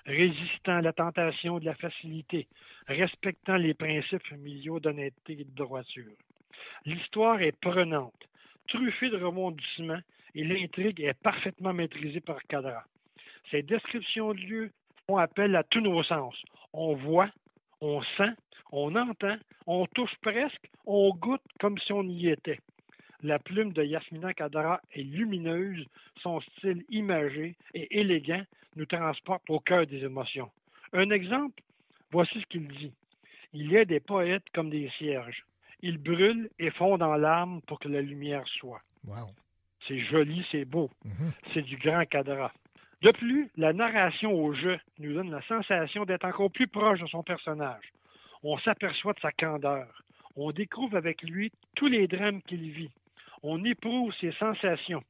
résistant 0.05 0.77
à 0.77 0.81
la 0.81 0.93
tentation 0.93 1.59
de 1.59 1.65
la 1.65 1.75
facilité, 1.75 2.47
respectant 2.87 3.55
les 3.55 3.73
principes 3.73 4.27
familiaux 4.27 4.79
d'honnêteté 4.79 5.33
et 5.33 5.43
de 5.45 5.55
droiture. 5.55 6.11
L'histoire 6.85 7.41
est 7.41 7.57
prenante, 7.59 8.13
truffée 8.67 9.09
de 9.09 9.17
rebondissements 9.17 10.01
et 10.35 10.43
l'intrigue 10.43 11.01
est 11.01 11.13
parfaitement 11.13 11.73
maîtrisée 11.73 12.19
par 12.19 12.43
Cadra. 12.43 12.83
Ces 13.49 13.63
descriptions 13.63 14.33
de 14.33 14.39
lieux 14.39 14.71
font 15.07 15.17
appel 15.17 15.55
à 15.55 15.63
tous 15.63 15.81
nos 15.81 16.03
sens. 16.03 16.35
On 16.73 16.95
voit, 16.95 17.29
on 17.85 18.01
sent, 18.17 18.33
on 18.71 18.95
entend, 18.95 19.37
on 19.67 19.85
touche 19.87 20.15
presque, 20.21 20.69
on 20.85 21.13
goûte 21.15 21.41
comme 21.59 21.77
si 21.77 21.93
on 21.93 22.03
y 22.03 22.29
était. 22.29 22.59
La 23.21 23.39
plume 23.39 23.73
de 23.73 23.83
Yasmina 23.83 24.33
Kadra 24.33 24.81
est 24.93 25.03
lumineuse, 25.03 25.85
son 26.21 26.41
style 26.41 26.83
imagé 26.89 27.55
et 27.73 27.99
élégant 27.99 28.43
nous 28.75 28.85
transporte 28.85 29.49
au 29.49 29.59
cœur 29.59 29.85
des 29.85 30.03
émotions. 30.03 30.49
Un 30.93 31.09
exemple, 31.11 31.61
voici 32.11 32.39
ce 32.41 32.45
qu'il 32.47 32.67
dit. 32.67 32.91
Il 33.53 33.71
y 33.71 33.77
a 33.77 33.85
des 33.85 33.99
poètes 33.99 34.49
comme 34.53 34.69
des 34.69 34.89
cierges. 34.97 35.45
Ils 35.81 35.97
brûlent 35.97 36.49
et 36.59 36.71
fondent 36.71 37.03
en 37.03 37.15
larmes 37.15 37.61
pour 37.67 37.79
que 37.79 37.87
la 37.87 38.01
lumière 38.01 38.47
soit. 38.59 38.81
C'est 39.87 39.99
joli, 39.99 40.43
c'est 40.51 40.65
beau. 40.65 40.89
Mhm. 41.05 41.31
C'est 41.53 41.61
du 41.61 41.77
grand 41.77 42.05
cadra. 42.05 42.51
De 43.01 43.11
plus, 43.11 43.49
la 43.57 43.73
narration 43.73 44.31
au 44.33 44.53
jeu 44.53 44.79
nous 44.99 45.13
donne 45.13 45.31
la 45.31 45.41
sensation 45.43 46.05
d'être 46.05 46.25
encore 46.25 46.51
plus 46.51 46.67
proche 46.67 47.01
de 47.01 47.07
son 47.07 47.23
personnage. 47.23 47.91
On 48.43 48.57
s'aperçoit 48.59 49.13
de 49.13 49.19
sa 49.19 49.31
candeur. 49.31 49.87
On 50.35 50.51
découvre 50.51 50.97
avec 50.97 51.21
lui 51.23 51.51
tous 51.75 51.87
les 51.87 52.07
drames 52.07 52.41
qu'il 52.43 52.71
vit. 52.71 52.91
On 53.43 53.63
éprouve 53.63 54.13
ses 54.19 54.31
sensations. 54.33 55.03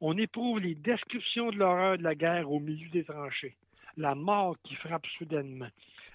On 0.00 0.16
éprouve 0.18 0.60
les 0.60 0.74
descriptions 0.74 1.50
de 1.50 1.56
l'horreur 1.56 1.98
de 1.98 2.02
la 2.02 2.14
guerre 2.14 2.50
au 2.50 2.60
milieu 2.60 2.88
des 2.90 3.04
tranchées. 3.04 3.54
la 3.96 4.14
mort 4.14 4.56
qui 4.62 4.74
frappe 4.74 5.06
soudainement, 5.18 5.68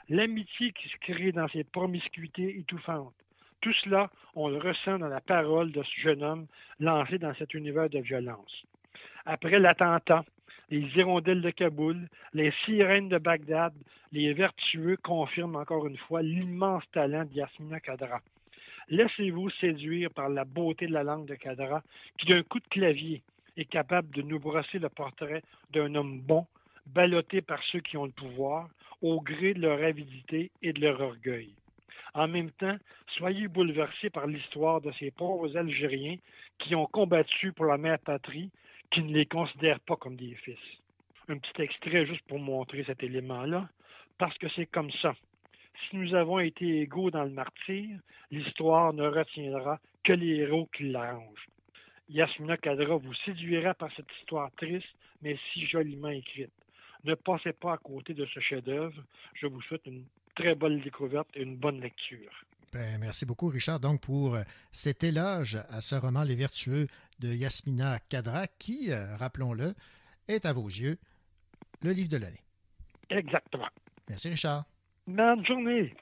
l'amitié 0.07 0.71
qui 0.71 0.87
se 0.87 0.97
crée 0.97 1.31
dans 1.31 1.47
ses 1.47 1.63
promiscuités 1.63 2.59
étouffantes. 2.59 3.13
Tout 3.61 3.73
cela, 3.83 4.11
on 4.35 4.49
le 4.49 4.57
ressent 4.57 4.99
dans 4.99 5.07
la 5.07 5.21
parole 5.21 5.71
de 5.71 5.81
ce 5.81 6.01
jeune 6.01 6.23
homme 6.23 6.47
lancé 6.79 7.17
dans 7.17 7.33
cet 7.35 7.55
univers 7.55 7.89
de 7.89 7.99
violence. 7.99 8.63
Après 9.25 9.59
l'attentat, 9.59 10.23
les 10.71 10.87
hirondelles 10.95 11.41
de 11.41 11.49
Kaboul, 11.51 12.07
les 12.33 12.51
sirènes 12.63 13.09
de 13.09 13.17
Bagdad, 13.17 13.73
les 14.13 14.33
vertueux 14.33 14.97
confirment 15.03 15.57
encore 15.57 15.85
une 15.85 15.97
fois 15.97 16.21
l'immense 16.21 16.83
talent 16.93 17.25
d'Yasmina 17.25 17.81
Kadra. 17.81 18.21
Laissez-vous 18.89 19.49
séduire 19.51 20.09
par 20.11 20.29
la 20.29 20.45
beauté 20.45 20.87
de 20.87 20.93
la 20.93 21.03
langue 21.03 21.27
de 21.27 21.35
Kadra, 21.35 21.83
qui 22.17 22.25
d'un 22.25 22.41
coup 22.43 22.59
de 22.59 22.67
clavier 22.67 23.21
est 23.57 23.65
capable 23.65 24.09
de 24.15 24.21
nous 24.21 24.39
brosser 24.39 24.79
le 24.79 24.89
portrait 24.89 25.43
d'un 25.71 25.93
homme 25.95 26.21
bon, 26.21 26.47
ballotté 26.87 27.41
par 27.41 27.61
ceux 27.71 27.81
qui 27.81 27.97
ont 27.97 28.05
le 28.05 28.11
pouvoir, 28.11 28.69
au 29.01 29.19
gré 29.19 29.53
de 29.53 29.61
leur 29.61 29.83
avidité 29.83 30.51
et 30.61 30.73
de 30.73 30.81
leur 30.81 31.01
orgueil. 31.01 31.53
En 32.13 32.27
même 32.27 32.51
temps, 32.51 32.77
soyez 33.17 33.47
bouleversés 33.47 34.09
par 34.09 34.27
l'histoire 34.27 34.81
de 34.81 34.91
ces 34.99 35.11
pauvres 35.11 35.55
Algériens 35.57 36.17
qui 36.59 36.75
ont 36.75 36.85
combattu 36.85 37.51
pour 37.53 37.65
la 37.65 37.77
mère 37.77 37.99
patrie, 37.99 38.49
qui 38.91 39.01
ne 39.01 39.13
les 39.13 39.25
considèrent 39.25 39.79
pas 39.79 39.95
comme 39.95 40.15
des 40.15 40.35
fils. 40.35 40.59
Un 41.29 41.37
petit 41.37 41.61
extrait 41.61 42.05
juste 42.05 42.25
pour 42.27 42.39
montrer 42.39 42.83
cet 42.83 43.03
élément-là, 43.03 43.69
parce 44.17 44.37
que 44.37 44.47
c'est 44.49 44.65
comme 44.65 44.91
ça. 45.01 45.13
Si 45.89 45.95
nous 45.95 46.13
avons 46.13 46.39
été 46.39 46.81
égaux 46.81 47.09
dans 47.09 47.23
le 47.23 47.29
martyr, 47.29 47.97
l'histoire 48.29 48.93
ne 48.93 49.07
retiendra 49.07 49.79
que 50.03 50.13
les 50.13 50.41
héros 50.41 50.67
qui 50.75 50.89
l'arrangent. 50.89 51.47
Yasmina 52.09 52.57
Kadra 52.57 52.97
vous 52.97 53.13
séduira 53.25 53.73
par 53.73 53.89
cette 53.95 54.11
histoire 54.19 54.51
triste, 54.57 54.93
mais 55.21 55.37
si 55.53 55.65
joliment 55.65 56.09
écrite. 56.09 56.51
Ne 57.03 57.15
passez 57.15 57.53
pas 57.53 57.73
à 57.73 57.77
côté 57.77 58.13
de 58.13 58.25
ce 58.25 58.39
chef-d'œuvre. 58.39 59.01
Je 59.33 59.47
vous 59.47 59.61
souhaite 59.61 59.85
une 59.85 60.05
très 60.35 60.53
bonne 60.53 60.81
découverte 60.81 61.29
et 61.35 61.41
une 61.41 61.55
bonne 61.55 61.81
lecture. 61.81 62.31
Ben, 62.73 62.99
merci 62.99 63.25
beaucoup, 63.25 63.47
Richard, 63.47 63.81
donc 63.81 63.99
pour 63.99 64.35
euh, 64.35 64.43
cet 64.71 65.03
éloge 65.03 65.57
à 65.69 65.81
ce 65.81 65.95
roman 65.95 66.23
Les 66.23 66.35
Vertueux 66.35 66.87
de 67.19 67.27
Yasmina 67.27 67.99
Kadra, 68.07 68.47
qui, 68.47 68.91
euh, 68.91 69.17
rappelons-le, 69.17 69.73
est 70.29 70.45
à 70.45 70.53
vos 70.53 70.67
yeux 70.67 70.97
le 71.81 71.91
livre 71.91 72.09
de 72.09 72.17
l'année. 72.17 72.41
Exactement. 73.09 73.67
Merci, 74.07 74.29
Richard. 74.29 74.63
Bonne 75.05 75.45
journée. 75.45 75.93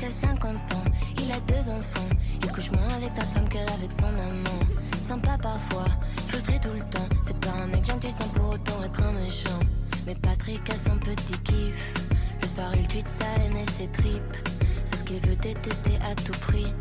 A 0.00 0.10
50 0.10 0.44
ans, 0.46 0.84
il 1.20 1.30
a 1.32 1.40
deux 1.40 1.68
enfants. 1.70 2.08
Il 2.42 2.50
couche 2.52 2.70
moins 2.70 2.88
avec 2.96 3.10
sa 3.12 3.26
femme 3.26 3.48
qu'elle 3.48 3.68
avec 3.68 3.92
son 3.92 4.06
amant. 4.06 4.60
Sympa 5.02 5.36
parfois, 5.42 5.84
frustré 6.28 6.58
tout 6.60 6.70
le 6.72 6.80
temps. 6.88 7.08
C'est 7.24 7.36
pas 7.40 7.50
un 7.62 7.66
mec 7.66 7.84
gentil 7.84 8.10
sans 8.10 8.28
pour 8.28 8.54
autant 8.54 8.82
être 8.84 9.02
un 9.02 9.12
méchant. 9.12 9.60
Mais 10.06 10.14
Patrick 10.14 10.62
a 10.70 10.74
son 10.76 10.96
petit 10.98 11.38
kiff. 11.44 11.94
Le 12.40 12.46
soir, 12.46 12.70
il 12.76 12.86
tweet 12.88 13.06
sa 13.08 13.26
haine 13.42 13.56
et 13.56 13.70
ses 13.72 13.88
tripes. 13.88 14.36
Sur 14.84 14.98
ce 14.98 15.04
qu'il 15.04 15.20
veut 15.28 15.36
détester 15.36 15.98
à 16.10 16.14
tout 16.14 16.38
prix. 16.40 16.72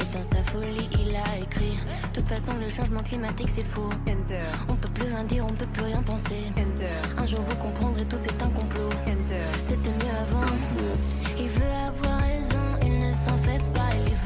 Et 0.00 0.16
dans 0.16 0.22
sa 0.22 0.42
folie, 0.50 0.88
il 0.92 1.14
a 1.14 1.38
écrit. 1.40 1.76
De 2.14 2.20
toute 2.20 2.28
façon, 2.28 2.54
le 2.58 2.68
changement 2.68 3.02
climatique, 3.02 3.50
c'est 3.54 3.64
faux. 3.64 3.90
On 4.68 4.74
peut 4.76 4.88
plus 4.88 5.04
rien 5.04 5.24
dire, 5.24 5.44
on 5.44 5.54
peut 5.54 5.66
plus 5.66 5.84
rien 5.84 6.02
penser. 6.02 6.52
Un 7.16 7.26
jour, 7.26 7.40
vous 7.42 7.56
comprendrez, 7.56 8.04
tout 8.06 8.16
est 8.24 8.42
un 8.42 8.48
complot. 8.48 8.90
C'était 9.62 9.90
mieux 9.90 10.05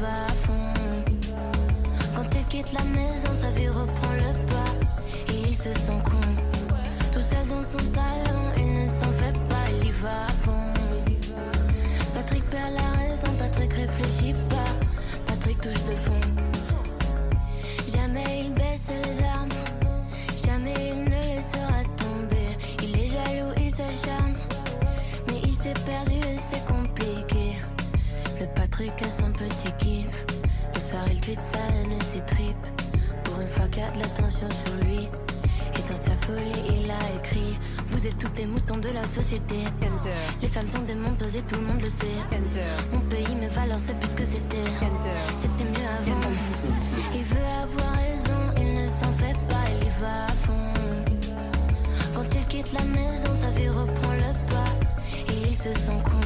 va 0.01 0.25
à 0.25 0.33
fond. 0.45 0.73
Quand 2.15 2.27
il 2.33 2.45
quitte 2.45 2.73
la 2.73 2.83
maison, 2.83 3.31
sa 3.39 3.51
vie 3.51 3.67
reprend 3.67 4.13
le 4.13 4.33
pas. 4.51 4.73
Et 5.31 5.49
il 5.49 5.55
se 5.55 5.71
sent 5.73 6.01
con. 6.03 6.27
Tout 7.13 7.21
seul 7.21 7.45
dans 7.47 7.63
son 7.63 7.83
salon, 7.97 8.43
il 8.57 8.81
ne 8.81 8.87
s'en 8.87 9.11
fait 9.19 9.37
pas, 9.49 9.65
il 9.69 9.87
y 9.89 9.91
va 9.91 10.25
à 10.25 10.33
fond. 10.43 10.73
Patrick 12.15 12.43
perd 12.49 12.73
la 12.73 12.89
raison, 12.99 13.31
Patrick 13.37 13.73
réfléchit 13.73 14.35
pas. 14.49 14.71
Patrick 15.27 15.61
touche 15.61 15.83
de 15.89 15.95
fond. 16.05 16.25
Jamais 17.93 18.25
il 18.43 18.53
baisse 18.53 18.89
les 19.05 19.23
armes, 19.23 19.49
jamais 20.45 20.73
il 20.89 21.03
ne 21.03 21.09
laissera 21.09 21.79
tomber. 22.01 22.49
Il 22.83 22.97
est 22.97 23.09
jaloux, 23.09 23.53
il 23.57 23.71
s'acharne, 23.71 24.35
mais 25.27 25.39
il 25.43 25.53
s'est 25.53 25.79
perdu. 25.85 26.20
Patrick 28.81 29.03
a 29.03 29.11
son 29.11 29.31
petit 29.33 29.71
kiff. 29.77 30.25
Le 30.73 30.79
soir, 30.79 31.03
il 31.11 31.21
tweet 31.21 31.39
sa 31.39 31.59
haine 31.75 31.91
et 31.91 32.03
ses 32.03 32.21
tripes. 32.21 32.67
Pour 33.23 33.39
une 33.39 33.47
fois 33.47 33.67
qu'il 33.67 33.83
a 33.83 33.91
de 33.91 33.99
l'attention 33.99 34.47
sur 34.49 34.73
lui. 34.87 35.07
Et 35.75 35.81
dans 35.87 35.95
sa 35.95 36.15
folie, 36.25 36.81
il 36.83 36.89
a 36.89 36.97
écrit 37.15 37.59
Vous 37.89 38.07
êtes 38.07 38.17
tous 38.17 38.33
des 38.33 38.47
moutons 38.47 38.77
de 38.77 38.89
la 38.89 39.05
société. 39.05 39.65
Les 40.41 40.47
femmes 40.47 40.65
sont 40.65 40.81
des 40.81 40.95
menteuses 40.95 41.35
et 41.35 41.41
tout 41.43 41.57
le 41.57 41.61
monde 41.61 41.81
le 41.81 41.89
sait. 41.89 42.07
Mon 42.91 43.01
pays, 43.01 43.35
mes 43.39 43.49
valeurs, 43.49 43.77
c'est 43.85 43.99
plus 43.99 44.15
que 44.15 44.25
c'était. 44.25 44.71
C'était 45.37 45.65
mieux 45.65 45.87
avant. 45.99 46.31
Il 47.13 47.23
veut 47.23 47.49
avoir 47.61 47.93
raison, 47.97 48.41
il 48.57 48.81
ne 48.81 48.87
s'en 48.87 49.13
fait 49.13 49.37
pas, 49.47 49.65
il 49.69 49.85
y 49.85 49.91
va 50.01 50.25
à 50.25 50.33
fond. 50.43 50.73
Quand 52.15 52.25
il 52.33 52.47
quitte 52.47 52.73
la 52.73 52.83
maison, 52.85 53.29
sa 53.39 53.51
vie 53.51 53.69
reprend 53.69 54.13
le 54.13 54.33
pas. 54.51 55.31
Et 55.31 55.49
il 55.49 55.55
se 55.55 55.71
sent 55.71 56.01
con. 56.03 56.19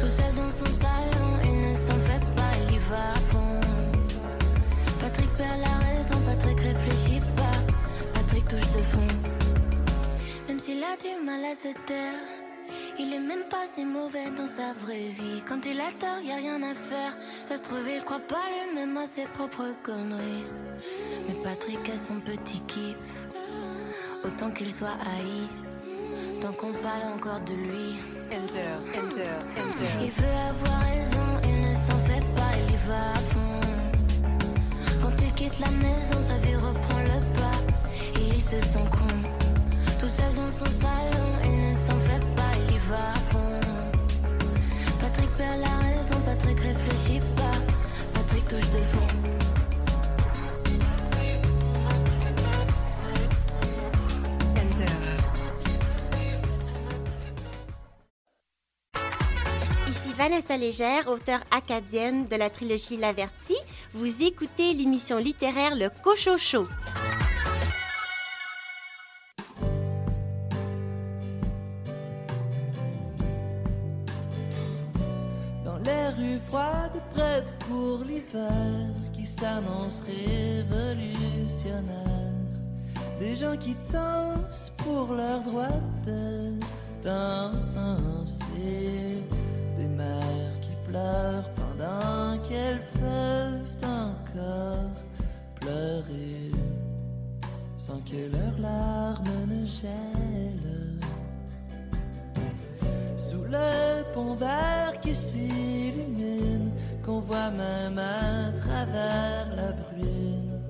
Tout 0.00 0.08
seul 0.08 0.32
dans 0.34 0.50
son 0.50 0.72
salon, 0.72 1.47
s'en 1.88 2.00
fait 2.08 2.24
pas, 2.36 2.52
il 2.62 2.74
y 2.74 2.78
va 2.78 3.12
à 3.12 3.20
fond. 3.30 3.60
Patrick 5.00 5.30
perd 5.36 5.60
la 5.60 5.74
raison, 5.86 6.18
Patrick 6.26 6.60
réfléchit 6.60 7.20
pas. 7.36 7.58
Patrick 8.14 8.46
touche 8.48 8.72
de 8.76 8.82
fond. 8.92 9.08
Même 10.48 10.58
s'il 10.58 10.82
a 10.82 10.96
du 10.96 11.24
mal 11.24 11.44
à 11.44 11.54
se 11.54 11.72
taire, 11.86 12.20
il 12.98 13.12
est 13.14 13.20
même 13.20 13.44
pas 13.48 13.66
si 13.72 13.84
mauvais 13.84 14.30
dans 14.36 14.46
sa 14.46 14.72
vraie 14.84 15.08
vie. 15.08 15.42
Quand 15.48 15.64
il 15.64 15.80
a 15.80 15.92
tort, 15.98 16.20
y 16.22 16.32
a 16.32 16.36
rien 16.36 16.62
à 16.62 16.74
faire. 16.74 17.12
Ça 17.44 17.56
se 17.56 17.62
trouve, 17.62 17.88
il 17.88 18.02
croit 18.04 18.20
pas 18.20 18.46
lui-même 18.52 18.96
à 18.96 19.06
ses 19.06 19.26
propres 19.26 19.72
conneries. 19.82 20.48
Mais 21.26 21.34
Patrick 21.42 21.88
a 21.88 21.96
son 21.96 22.20
petit 22.20 22.60
kiff. 22.60 23.26
Autant 24.24 24.50
qu'il 24.50 24.72
soit 24.72 24.98
haï, 25.14 25.48
tant 26.40 26.52
qu'on 26.52 26.72
parle 26.72 27.14
encore 27.14 27.40
de 27.40 27.54
lui. 27.54 27.96
Il 28.30 30.10
veut 30.10 30.38
avoir 30.50 30.80
raison, 30.80 31.28
il 31.44 31.48
ne 31.50 31.67
s'en 31.67 31.67
fait 31.67 31.67
pas, 32.86 32.86
il 32.86 32.86
y 32.86 32.88
va 32.88 33.12
à 33.12 33.20
fond. 33.30 33.60
Quand 35.02 35.22
il 35.22 35.32
quitte 35.34 35.58
la 35.60 35.70
maison, 35.70 36.18
sa 36.26 36.36
vie 36.46 36.54
reprend 36.54 36.98
le 37.00 37.20
pas. 37.38 38.20
Et 38.20 38.36
il 38.36 38.42
se 38.42 38.60
sent 38.60 38.84
con. 38.90 39.30
Tout 39.98 40.08
seul 40.08 40.32
dans 40.36 40.50
son 40.50 40.70
salon, 40.70 41.28
il 41.44 41.70
ne 41.70 41.74
s'en 41.74 41.98
fait 42.06 42.24
pas, 42.36 42.52
il 42.68 42.74
y 42.74 42.78
va 42.90 43.12
à 43.14 43.18
fond. 43.30 43.60
Patrick 45.00 45.30
perd 45.36 45.60
la 45.60 45.86
raison, 45.86 46.16
Patrick 46.24 46.60
réfléchit 46.60 47.20
pas. 47.36 47.58
Patrick 48.14 48.46
touche 48.48 48.70
de 48.70 48.84
fond. 48.84 49.37
Vanessa 60.18 60.56
Légère, 60.56 61.06
auteure 61.06 61.44
acadienne 61.56 62.26
de 62.26 62.34
la 62.34 62.50
trilogie 62.50 62.96
L'Averti. 62.96 63.54
Vous 63.94 64.24
écoutez 64.24 64.74
l'émission 64.74 65.16
littéraire 65.16 65.76
Le 65.76 65.90
Cochocho. 66.02 66.66
Dans 75.64 75.76
les 75.84 76.08
rues 76.18 76.40
froides, 76.48 77.00
prêtes 77.14 77.54
pour 77.68 78.02
l'hiver 78.04 78.50
qui 79.12 79.24
s'annonce 79.24 80.02
révolutionnaire. 80.02 81.84
Des 83.20 83.36
gens 83.36 83.56
qui 83.56 83.76
dansent 83.92 84.72
pour 84.78 85.14
leur 85.14 85.42
droit 85.42 85.80
de 86.04 86.54
danser. 87.04 88.48
Des 89.78 89.86
mères 89.86 90.60
qui 90.60 90.72
pleurent 90.88 91.48
pendant 91.54 92.36
qu'elles 92.42 92.82
peuvent 93.00 93.76
encore 93.84 94.90
pleurer 95.60 96.50
sans 97.76 98.00
que 98.00 98.20
leurs 98.32 98.58
larmes 98.58 99.46
ne 99.46 99.64
gèlent. 99.64 100.98
Sous 103.16 103.44
le 103.44 104.02
pont 104.12 104.34
vert 104.34 104.98
qui 105.00 105.14
s'illumine, 105.14 106.72
qu'on 107.04 107.20
voit 107.20 107.50
même 107.50 107.98
à 107.98 108.50
travers 108.58 109.46
la 109.54 109.70
bruine, 109.72 110.60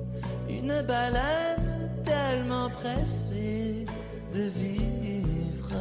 une 0.51 0.82
baleine 0.82 1.90
tellement 2.05 2.68
pressée 2.68 3.86
de 4.35 4.43
vivre 4.43 5.72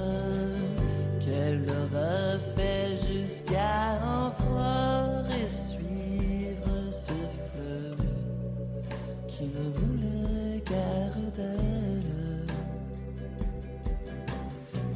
qu'elle 1.20 1.66
leur 1.66 2.02
a 2.02 2.40
fait 2.56 2.77
jusqu'à 3.28 4.00
l'enfort 4.02 5.26
et 5.44 5.50
suivre 5.50 6.92
ce 6.92 7.12
fleuve 7.44 8.06
qui 9.28 9.44
ne 9.44 9.70
voulait 9.78 10.64
guère 10.66 11.20
d'elle. 11.36 12.46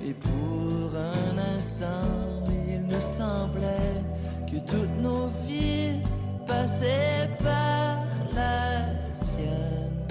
Et 0.05 0.13
pour 0.13 0.95
un 0.95 1.37
instant, 1.55 2.43
il 2.47 2.81
nous 2.87 3.01
semblait 3.01 4.01
que 4.49 4.59
toutes 4.59 4.97
nos 5.01 5.27
vies 5.45 5.99
passaient 6.47 7.29
par 7.43 8.05
la 8.33 8.85
tienne. 9.13 10.07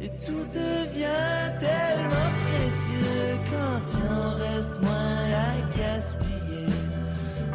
Et 0.00 0.08
tout 0.24 0.46
devient 0.54 1.58
tellement 1.60 2.30
précieux 2.46 3.37
quand 3.50 3.82
il 3.94 4.12
en 4.12 4.34
reste 4.36 4.82
moins 4.82 4.92
à 4.92 5.76
gaspiller. 5.76 6.66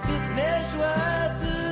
Toutes 0.01 0.29
mes 0.35 0.59
joies, 0.71 1.29
toutes 1.37 1.62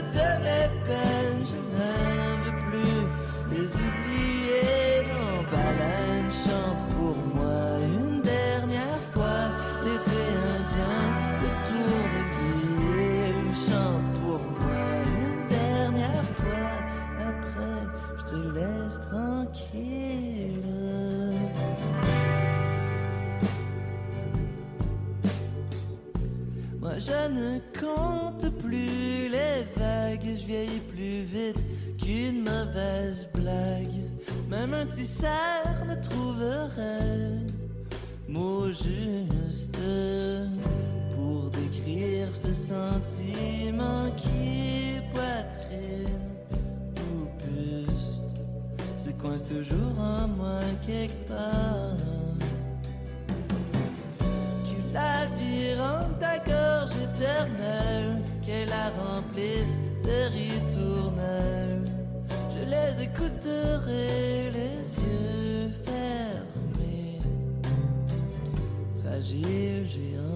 Je 27.12 27.28
ne 27.28 27.60
compte 27.78 28.50
plus 28.60 29.28
les 29.28 29.66
vagues, 29.76 30.30
je 30.34 30.46
vieillis 30.46 30.80
plus 30.80 31.24
vite 31.24 31.66
qu'une 31.98 32.42
mauvaise 32.42 33.28
blague. 33.34 34.00
Même 34.50 34.74
un 34.74 34.86
tisseur 34.86 35.66
ne 35.86 35.96
trouverait 35.96 37.44
mot 38.30 38.68
juste 38.68 39.82
pour 41.14 41.50
décrire 41.50 42.34
ce 42.34 42.54
sentiment 42.54 44.10
qui 44.16 45.02
poitrine 45.12 46.30
ou 46.96 47.28
buste 47.46 48.24
se 48.96 49.10
coince 49.22 49.44
toujours 49.44 50.00
en 50.00 50.30
moi 50.30 50.62
quelque 50.82 51.28
part. 51.28 52.31
La 54.94 55.26
vie 55.38 55.74
rende 55.76 56.20
ta 56.20 56.38
gorge 56.40 56.92
éternelle, 57.02 58.22
qu'elle 58.46 58.68
la 58.68 58.90
remplisse 58.90 59.78
de 60.04 60.30
ritournelles. 60.34 61.86
Je 62.54 62.60
les 62.70 63.04
écouterai 63.04 64.52
les 64.52 65.00
yeux 65.00 65.72
fermés, 65.86 67.20
fragile 69.02 69.86
géante, 69.88 70.31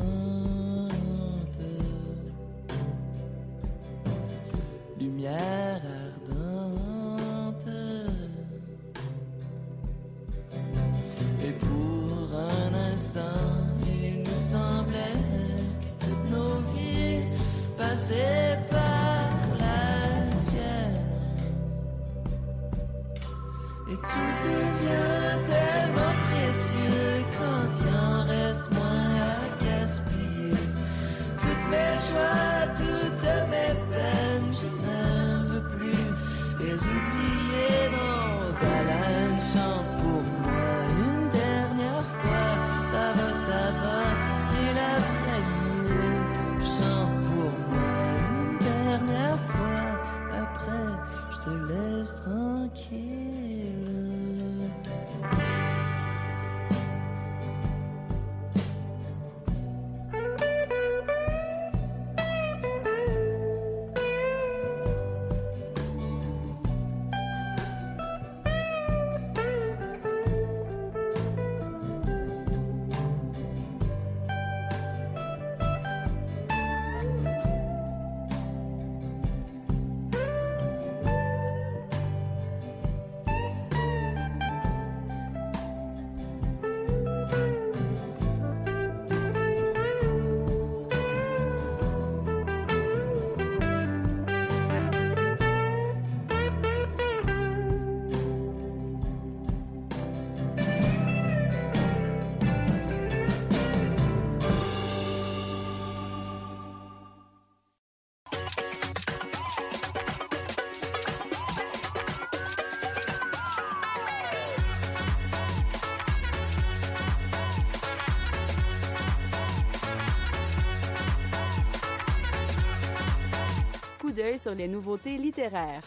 d'œil 124.15 124.39
sur 124.39 124.55
les 124.55 124.67
nouveautés 124.67 125.17
littéraires. 125.17 125.83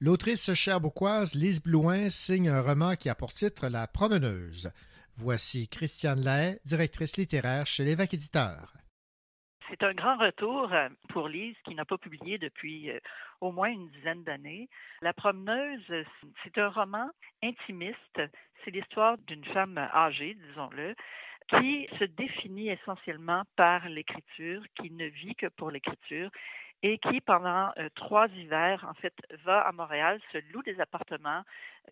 L'autrice 0.00 0.52
cherbourgoise 0.52 1.34
Lise 1.34 1.62
Blouin 1.62 2.10
signe 2.10 2.48
un 2.48 2.60
roman 2.60 2.94
qui 2.94 3.08
a 3.08 3.14
pour 3.14 3.32
titre 3.32 3.68
La 3.68 3.86
Promeneuse. 3.86 4.72
Voici 5.16 5.68
Christiane 5.68 6.20
Lay, 6.20 6.58
directrice 6.64 7.16
littéraire 7.16 7.66
chez 7.66 7.84
l'Évêque 7.84 8.14
Éditeur. 8.14 8.74
C'est 9.70 9.82
un 9.82 9.94
grand 9.94 10.18
retour 10.18 10.72
euh, 10.72 10.88
pour 11.08 11.28
Lise 11.28 11.56
qui 11.64 11.74
n'a 11.74 11.84
pas 11.84 11.96
publié 11.96 12.36
depuis 12.36 12.90
euh, 12.90 12.98
au 13.40 13.50
moins 13.50 13.68
une 13.68 13.88
dizaine 13.90 14.24
d'années. 14.24 14.68
La 15.00 15.12
promeneuse, 15.12 15.84
euh, 15.90 16.04
c'est 16.42 16.58
un 16.58 16.68
roman 16.68 17.08
intimiste. 17.42 18.20
C'est 18.64 18.70
l'histoire 18.70 19.16
d'une 19.26 19.44
femme 19.46 19.78
âgée, 19.78 20.34
disons-le, 20.48 20.94
qui 21.48 21.86
se 21.98 22.04
définit 22.04 22.70
essentiellement 22.70 23.42
par 23.56 23.88
l'écriture, 23.88 24.62
qui 24.76 24.90
ne 24.90 25.06
vit 25.06 25.34
que 25.34 25.46
pour 25.46 25.70
l'écriture 25.70 26.30
et 26.82 26.98
qui, 26.98 27.20
pendant 27.20 27.70
euh, 27.78 27.88
trois 27.94 28.28
hivers, 28.28 28.84
en 28.88 28.94
fait, 28.94 29.14
va 29.44 29.60
à 29.60 29.72
Montréal, 29.72 30.20
se 30.32 30.38
loue 30.52 30.62
des 30.62 30.80
appartements 30.80 31.42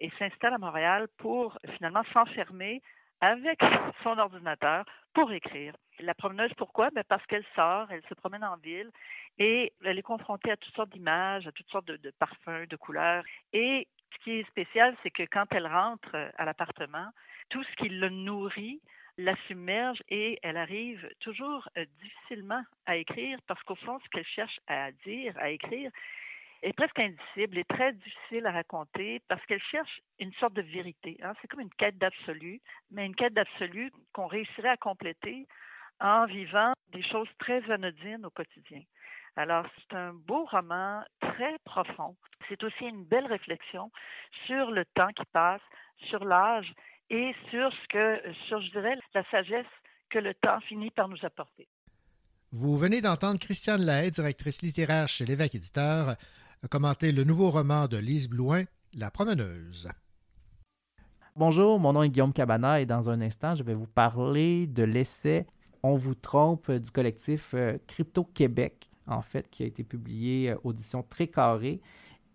et 0.01 0.11
s'installe 0.19 0.55
à 0.55 0.59
Montréal 0.59 1.09
pour 1.17 1.59
finalement 1.77 2.03
s'enfermer 2.13 2.83
avec 3.23 3.61
son 4.03 4.19
ordinateur 4.19 4.85
pour 5.15 5.33
écrire. 5.33 5.75
La 6.01 6.15
promeneuse, 6.15 6.53
pourquoi? 6.57 6.91
Ben 6.91 7.05
parce 7.09 7.25
qu'elle 7.27 7.45
sort, 7.55 7.87
elle 7.91 8.03
se 8.09 8.15
promène 8.15 8.45
en 8.45 8.57
ville 8.57 8.91
et 9.39 9.73
elle 9.85 9.99
est 9.99 10.03
confrontée 10.03 10.51
à 10.51 10.57
toutes 10.57 10.75
sortes 10.75 10.91
d'images, 10.91 11.47
à 11.47 11.53
toutes 11.53 11.71
sortes 11.71 11.87
de, 11.87 11.97
de 11.97 12.11
parfums, 12.19 12.67
de 12.69 12.77
couleurs. 12.77 13.23
Et 13.53 13.87
ce 14.13 14.25
qui 14.25 14.31
est 14.33 14.49
spécial, 14.49 14.97
c'est 15.03 15.11
que 15.11 15.23
quand 15.23 15.47
elle 15.53 15.69
rentre 15.69 16.33
à 16.37 16.45
l'appartement, 16.45 17.09
tout 17.49 17.63
ce 17.63 17.77
qui 17.77 17.89
le 17.89 18.09
nourrit 18.09 18.81
la 19.19 19.37
submerge 19.47 20.03
et 20.09 20.39
elle 20.43 20.57
arrive 20.57 21.09
toujours 21.21 21.69
euh, 21.77 21.85
difficilement 22.01 22.63
à 22.87 22.97
écrire 22.97 23.39
parce 23.47 23.63
qu'au 23.65 23.75
fond, 23.75 23.99
ce 24.03 24.09
qu'elle 24.09 24.27
cherche 24.27 24.59
à 24.67 24.91
dire, 25.05 25.37
à 25.39 25.51
écrire, 25.51 25.91
est 26.63 26.73
presque 26.73 26.99
indicible 26.99 27.59
et 27.59 27.65
très 27.65 27.93
difficile 27.93 28.47
à 28.47 28.53
raconter 28.53 29.21
parce 29.29 29.45
qu'elle 29.47 29.63
cherche 29.63 30.01
une 30.19 30.33
sorte 30.35 30.55
de 30.55 30.63
vérité. 30.63 31.19
Hein. 31.23 31.33
C'est 31.41 31.49
comme 31.49 31.61
une 31.61 31.75
quête 31.75 31.99
d'absolu, 31.99 32.61
mais 32.91 33.07
une 33.07 33.17
quête 33.17 33.35
d'absolu 33.35 33.93
qu'on 34.13 34.27
réussirait 34.27 34.69
à 34.69 34.77
compléter 34.77 35.47
en 36.01 36.27
vivant 36.27 36.73
des 36.93 37.03
choses 37.03 37.29
très 37.39 37.69
anodines 37.71 38.25
au 38.25 38.31
quotidien. 38.31 38.83
Alors, 39.37 39.67
c'est 39.77 39.97
un 39.97 40.13
beau 40.13 40.45
roman 40.45 41.03
très 41.21 41.59
profond. 41.65 42.17
C'est 42.49 42.63
aussi 42.63 42.85
une 42.85 43.05
belle 43.05 43.27
réflexion 43.27 43.91
sur 44.47 44.71
le 44.71 44.85
temps 44.95 45.13
qui 45.17 45.25
passe, 45.33 45.63
sur 46.09 46.25
l'âge 46.25 46.73
et 47.13 47.35
sur 47.51 47.71
ce 47.71 47.89
que, 47.89 48.33
sur, 48.49 48.61
je 48.63 48.71
dirais, 48.71 48.97
la 49.15 49.23
sagesse 49.31 49.67
que 50.11 50.19
le 50.19 50.33
temps 50.35 50.61
finit 50.69 50.91
par 50.91 51.09
nous 51.09 51.19
apporter. 51.23 51.69
Vous 52.51 52.77
venez 52.79 53.01
d'entendre 53.01 53.39
Christiane 53.39 53.83
Lahaye, 53.83 54.11
directrice 54.11 54.63
littéraire 54.63 55.09
chez 55.09 55.27
l'évêque 55.27 55.55
éditeur, 55.55 56.17
commenter 56.71 57.13
le 57.13 57.25
nouveau 57.25 57.51
roman 57.51 57.87
de 57.87 57.99
Lise 57.99 58.29
Blouin, 58.29 58.65
La 58.95 59.11
promeneuse. 59.11 59.91
Bonjour, 61.37 61.79
mon 61.79 61.93
nom 61.93 62.03
est 62.03 62.11
Guillaume 62.11 62.33
Cabana 62.33 62.81
et 62.81 62.87
dans 62.87 63.09
un 63.09 63.21
instant, 63.21 63.55
je 63.55 63.63
vais 63.63 63.75
vous 63.75 63.87
parler 63.87 64.67
de 64.67 64.83
l'essai 64.83 65.47
On 65.83 65.97
vous 65.97 66.15
trompe 66.15 66.71
du 66.71 66.91
collectif 66.91 67.55
euh, 67.55 67.79
Crypto 67.87 68.25
Québec, 68.25 68.91
en 69.07 69.23
fait, 69.23 69.49
qui 69.51 69.63
a 69.63 69.67
été 69.67 69.83
publié 69.83 70.51
euh, 70.51 70.57
audition 70.63 71.03
très 71.03 71.29
carrée. 71.29 71.81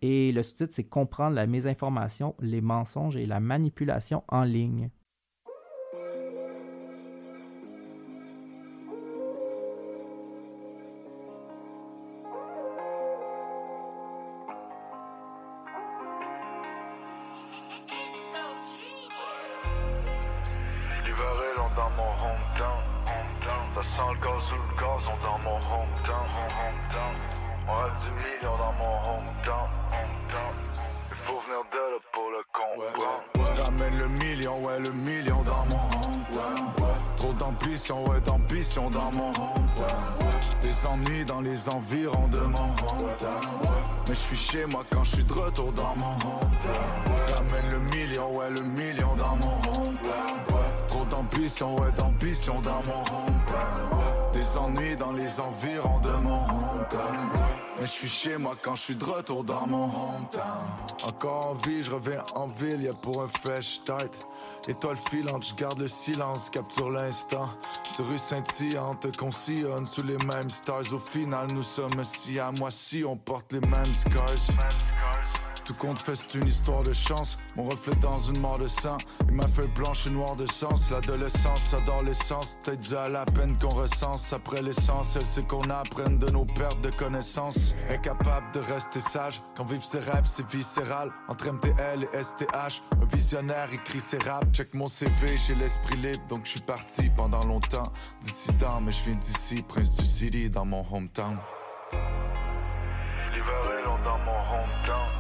Et 0.02 0.32
le 0.32 0.44
sous-titre, 0.44 0.74
c'est 0.74 0.84
Comprendre 0.84 1.36
la 1.36 1.48
mésinformation, 1.48 2.36
les 2.40 2.62
mensonges 2.62 3.18
et 3.18 3.26
la 3.26 3.40
manipulation 3.40 4.24
en 4.28 4.44
ligne. 4.44 4.90
On 27.70 27.74
rêve 27.76 27.92
du 28.02 28.12
million 28.12 28.58
dans 28.58 28.74
mon 28.74 28.96
hometown. 29.02 29.70
Il 31.10 31.16
faut 31.26 31.42
venir 31.42 31.64
de 31.72 31.78
là 31.78 32.00
pour 32.14 32.30
le 32.30 32.42
comprendre. 32.54 33.24
Ramène 33.62 33.98
le 33.98 34.08
million, 34.08 34.58
ouais, 34.64 34.80
le 34.80 34.92
million 34.92 35.42
dans 35.44 35.66
mon 35.66 35.86
hometown. 35.98 36.72
Trop 37.18 37.34
d'ambition, 37.34 38.08
ouais, 38.10 38.22
d'ambition 38.22 38.90
dans 38.90 39.12
mon 39.12 39.32
hometown. 39.32 40.32
Des 40.62 40.88
ennuis 40.88 41.26
dans 41.26 41.42
les 41.42 41.68
environs 41.68 42.28
de 42.30 42.40
mon 42.40 42.70
hometown. 42.70 43.44
Mais 44.08 44.14
je 44.14 44.20
suis 44.20 44.38
chez 44.38 44.66
moi 44.66 44.86
quand 44.90 45.04
je 45.04 45.16
suis 45.16 45.24
de 45.26 45.34
retour 45.34 45.74
dans 45.74 45.94
mon 45.98 46.14
hometown. 46.14 47.36
Ramène 47.36 47.70
le 47.72 47.80
million, 47.80 48.38
ouais, 48.38 48.50
le 48.50 48.62
million 48.62 49.14
dans 49.16 49.36
mon 49.36 49.58
hometown. 49.74 50.38
Trop 50.88 51.06
d'ambition, 51.06 51.76
ouais, 51.82 51.92
d'ambition 51.98 52.62
dans 52.62 52.82
mon 52.86 53.02
hometown. 53.02 54.32
Des 54.32 54.58
ennuis 54.58 54.96
dans 54.96 55.12
les 55.12 55.40
environs 55.40 56.00
de 56.00 56.12
mon 56.24 56.44
hometown. 56.44 57.47
Mais 57.80 57.86
je 57.86 57.92
suis 57.92 58.10
chez 58.10 58.38
moi 58.38 58.56
quand 58.62 58.76
je 58.76 58.82
suis 58.82 58.96
de 58.96 59.04
retour 59.04 59.44
dans 59.44 59.68
mon 59.68 59.86
hometown. 59.86 60.66
Encore 61.04 61.48
en 61.48 61.54
vie, 61.54 61.84
je 61.84 61.92
reviens 61.92 62.24
en 62.34 62.48
ville, 62.48 62.82
y'a 62.82 62.94
pour 62.94 63.22
un 63.22 63.28
fresh 63.28 63.78
start. 63.78 64.28
Étoile 64.68 64.98
filante, 65.12 65.46
je 65.46 65.54
garde 65.54 65.80
le 65.80 65.88
silence, 65.88 66.50
capture 66.50 66.90
l'instant. 66.90 67.48
Ces 67.88 68.04
rues 68.04 68.18
scintillantes 68.18 69.16
qu'on 69.16 69.32
sillonne 69.32 69.86
sous 69.86 70.04
les 70.04 70.18
mêmes 70.18 70.50
stars. 70.50 70.92
Au 70.92 70.98
final, 70.98 71.48
nous 71.54 71.64
sommes 71.64 72.04
si 72.04 72.40
à 72.40 72.52
moi 72.52 72.72
si 72.72 73.04
on 73.06 73.16
porte 73.16 73.54
les 73.54 73.62
mêmes 73.62 73.94
scars. 73.94 75.47
Tout 75.68 75.74
compte 75.74 76.00
fait, 76.00 76.16
c'est 76.16 76.34
une 76.36 76.48
histoire 76.48 76.82
de 76.82 76.94
chance. 76.94 77.38
Mon 77.58 77.66
reflet 77.66 77.94
dans 77.96 78.18
une 78.20 78.40
mort 78.40 78.58
de 78.58 78.70
sang. 78.70 78.98
Et 79.28 79.34
ma 79.34 79.46
feuille 79.46 79.68
blanche 79.76 80.08
et 80.08 80.12
noire 80.12 80.38
de 80.38 80.46
sens. 80.46 80.90
L'adolescence 80.92 81.74
adore 81.74 82.02
l'essence. 82.06 82.58
Peut-être 82.64 82.80
dû 82.80 82.96
à 82.96 83.10
la 83.10 83.26
peine 83.26 83.60
qu'on 83.60 83.76
recense. 83.76 84.32
Après 84.32 84.62
l'essentiel, 84.62 85.24
c'est 85.26 85.46
qu'on 85.46 85.70
apprenne 85.70 86.20
de 86.20 86.30
nos 86.32 86.46
pertes 86.46 86.80
de 86.80 86.90
connaissances. 86.96 87.76
Incapable 87.90 88.46
de 88.54 88.60
rester 88.62 89.02
sage. 89.02 89.42
Quand 89.58 89.66
vivre 89.66 89.84
ses 89.84 90.00
rêves, 90.00 90.24
c'est 90.24 90.50
viscéral. 90.50 91.12
Entre 91.28 91.52
MTL 91.52 92.08
et 92.14 92.24
STH. 92.24 92.82
Un 93.02 93.06
visionnaire 93.14 93.68
écrit 93.74 94.00
ses 94.00 94.20
raps. 94.20 94.48
Check 94.54 94.74
mon 94.74 94.88
CV, 94.88 95.38
j'ai 95.38 95.56
l'esprit 95.56 95.98
libre. 95.98 96.26
Donc 96.30 96.46
je 96.46 96.52
suis 96.52 96.62
parti 96.62 97.10
pendant 97.10 97.44
longtemps. 97.46 97.92
Dissident, 98.22 98.80
mais 98.86 98.94
je 98.94 99.10
viens 99.10 99.20
d'ici. 99.20 99.62
Prince 99.68 99.98
du 99.98 100.06
City 100.06 100.50
dans 100.50 100.64
mon 100.64 100.86
hometown. 100.90 101.38
L'hiver 103.34 103.82
est 103.82 104.06
dans 104.06 104.18
mon 104.20 104.32
hometown. 104.32 105.17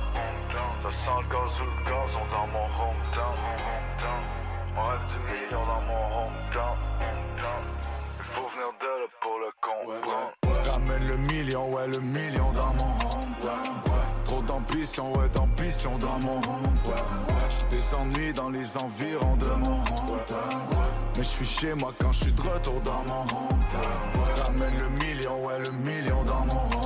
Ça 0.83 0.91
sent 0.91 1.11
le 1.21 1.27
gaz 1.33 1.61
ou 1.61 1.65
le 1.65 1.83
gazon 1.83 2.25
dans 2.31 2.47
mon 2.47 2.65
hometown. 2.65 3.37
On 4.75 4.83
rêve 4.87 5.05
du 5.11 5.19
million 5.31 5.65
dans 5.65 5.81
mon 5.81 6.03
hometown. 6.17 6.77
Il 8.19 8.23
faut 8.23 8.47
venir 8.49 8.71
de 8.79 8.85
là 8.85 9.07
pour 9.21 9.37
le 9.39 9.51
comprendre. 9.61 10.33
Ramène 10.71 11.05
le 11.07 11.17
million, 11.17 11.73
ouais, 11.73 11.87
le 11.87 11.99
million 11.99 12.51
dans 12.51 12.73
mon 12.73 12.93
hometown. 13.05 13.81
Trop 14.25 14.41
d'ambition, 14.41 15.13
ouais, 15.13 15.29
d'ambition 15.29 15.97
dans 15.97 16.19
mon 16.19 16.37
hometown. 16.37 17.05
Des 17.69 17.95
ennuis 17.95 18.33
dans 18.33 18.49
les 18.49 18.77
environs 18.77 19.35
de 19.37 19.47
mon 19.59 19.81
hometown. 19.81 20.61
Mais 21.15 21.23
je 21.23 21.27
suis 21.27 21.45
chez 21.45 21.73
moi 21.73 21.93
quand 21.99 22.11
je 22.11 22.23
suis 22.25 22.33
de 22.33 22.41
retour 22.41 22.79
dans 22.81 23.03
mon 23.07 23.21
hometown. 23.23 24.43
Ramène 24.43 24.77
le 24.77 24.89
million, 25.05 25.45
ouais, 25.45 25.59
le 25.59 25.71
million 25.71 26.23
dans 26.23 26.45
mon 26.45 26.61
hometown. 26.61 26.76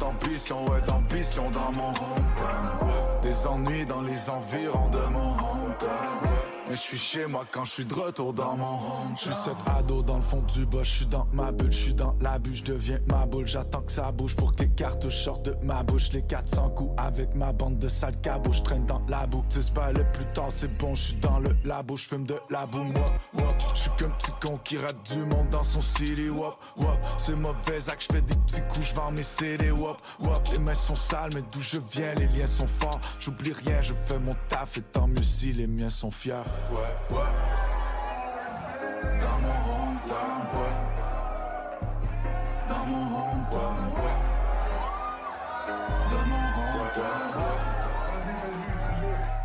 D'ambition, 0.00 0.64
ouais, 0.66 0.80
d'ambition 0.86 1.50
dans 1.50 1.72
mon 1.72 1.90
hometown. 1.90 2.88
Des 3.22 3.46
ennuis 3.46 3.86
dans 3.86 4.02
les 4.02 4.30
environs 4.30 4.88
de 4.90 5.12
mon 5.12 5.32
hometown. 5.32 6.27
Mais 6.68 6.74
je 6.74 6.80
suis 6.80 6.98
chez 6.98 7.26
moi 7.26 7.46
quand 7.50 7.64
je 7.64 7.72
suis 7.72 7.84
de 7.86 7.94
retour 7.94 8.34
dans 8.34 8.54
mon 8.56 8.64
home. 8.64 9.14
Je 9.16 9.22
suis 9.22 9.34
cet 9.42 9.56
ado 9.66 10.02
dans 10.02 10.16
le 10.16 10.22
fond 10.22 10.42
du 10.54 10.66
bas, 10.66 10.82
je 10.82 10.90
suis 10.90 11.06
dans 11.06 11.26
ma 11.32 11.50
bulle, 11.50 11.72
je 11.72 11.78
suis 11.78 11.94
dans 11.94 12.14
la 12.20 12.38
bulle, 12.38 12.54
je 12.54 12.64
deviens 12.64 12.98
ma 13.06 13.24
boule. 13.24 13.46
J'attends 13.46 13.80
que 13.80 13.92
ça 13.92 14.12
bouge 14.12 14.36
pour 14.36 14.52
que 14.52 14.64
les 14.64 14.68
cartouches 14.68 15.24
sortent 15.24 15.46
de 15.46 15.56
ma 15.62 15.82
bouche. 15.82 16.10
Les 16.12 16.22
400 16.22 16.70
coups 16.70 16.92
avec 16.98 17.34
ma 17.34 17.52
bande 17.52 17.78
de 17.78 17.88
sale 17.88 18.20
cabot, 18.20 18.52
je 18.52 18.62
traîne 18.62 18.84
dans 18.84 19.02
la 19.08 19.26
boue. 19.26 19.44
Tu 19.48 19.60
pas 19.72 19.92
le 19.92 20.04
plus 20.12 20.26
tard, 20.34 20.48
c'est 20.50 20.68
bon, 20.78 20.94
je 20.94 21.02
suis 21.02 21.16
dans 21.16 21.38
le 21.38 21.56
labo, 21.64 21.96
je 21.96 22.06
fume 22.06 22.26
de 22.26 22.36
la 22.50 22.66
boue, 22.66 22.84
moi, 22.84 23.12
moi. 23.32 23.54
Je 23.74 23.80
suis 23.80 23.90
qu'un 23.98 24.10
petit 24.10 24.32
con 24.40 24.58
qui 24.62 24.76
rate 24.76 25.10
du 25.10 25.20
monde 25.20 25.48
dans 25.50 25.62
son 25.62 25.80
city, 25.80 26.28
wop, 26.28 26.58
wop. 26.76 26.98
C'est 27.16 27.34
mauvais 27.34 27.88
acte, 27.88 28.06
je 28.08 28.14
fais 28.14 28.22
des 28.22 28.34
petits 28.34 28.62
coups, 28.68 28.86
je 28.88 28.94
vends 28.94 29.10
mes 29.10 29.22
CD, 29.22 29.70
wop, 29.70 29.96
wop. 30.20 30.48
Les 30.52 30.58
mains 30.58 30.74
sont 30.74 30.96
sales, 30.96 31.30
mais 31.34 31.42
d'où 31.50 31.60
je 31.60 31.78
viens, 31.92 32.14
les 32.14 32.26
liens 32.26 32.46
sont 32.46 32.66
forts. 32.66 33.00
J'oublie 33.18 33.52
rien, 33.52 33.80
je 33.80 33.92
fais 33.92 34.18
mon 34.18 34.32
taf 34.48 34.76
et 34.76 34.82
tant 34.82 35.08
mieux 35.08 35.22
si 35.22 35.52
les 35.52 35.66
miens 35.66 35.90
sont 35.90 36.10
fiers. 36.10 36.34
Ouais, 36.70 36.76
ouais. 37.10 37.32
Dans 39.20 39.38
mon 39.40 39.58
hometown, 39.72 40.42
ouais. 40.54 40.74
Dans 42.68 42.84
mon 42.86 43.04
hometown, 43.16 43.80
ouais. 43.96 44.18
Dans 46.10 46.24
mon 46.26 46.44
hometown, 46.58 47.28
ouais. 47.36 47.60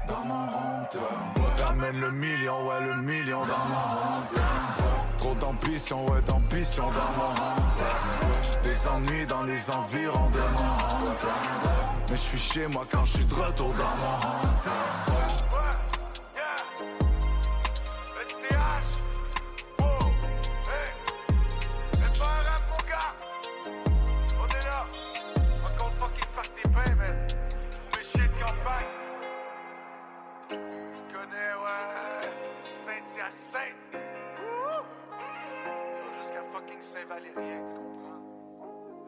Dans 0.08 0.24
mon 0.26 0.44
hometown. 0.44 1.66
Ramène 1.66 2.00
le 2.02 2.12
million, 2.12 2.58
ouais, 2.68 2.82
le 2.82 2.96
million 3.02 3.42
dans 3.46 3.66
mon 3.70 3.86
hometown. 4.18 4.44
ouais. 4.80 5.18
Trop 5.18 5.36
d'ambition, 5.36 6.06
ouais, 6.12 6.22
d'ambition 6.28 6.92
dans 6.92 7.12
mon 7.16 7.32
hometown. 7.32 8.20
ouais. 8.22 8.62
Des 8.64 8.88
ennuis 8.88 9.26
dans 9.26 9.44
les 9.44 9.70
environs 9.72 10.30
de 10.32 10.40
mon 10.40 11.08
hometown. 11.08 11.32
ouais. 11.64 11.70
Mais 12.10 12.16
je 12.18 12.22
suis 12.22 12.40
chez 12.40 12.68
moi 12.68 12.86
quand 12.92 13.06
je 13.06 13.12
suis 13.14 13.26
de 13.26 13.34
retour 13.34 13.74
dans 13.76 13.96
mon 14.02 14.16
hometown. 14.18 14.74
ouais. 15.10 15.53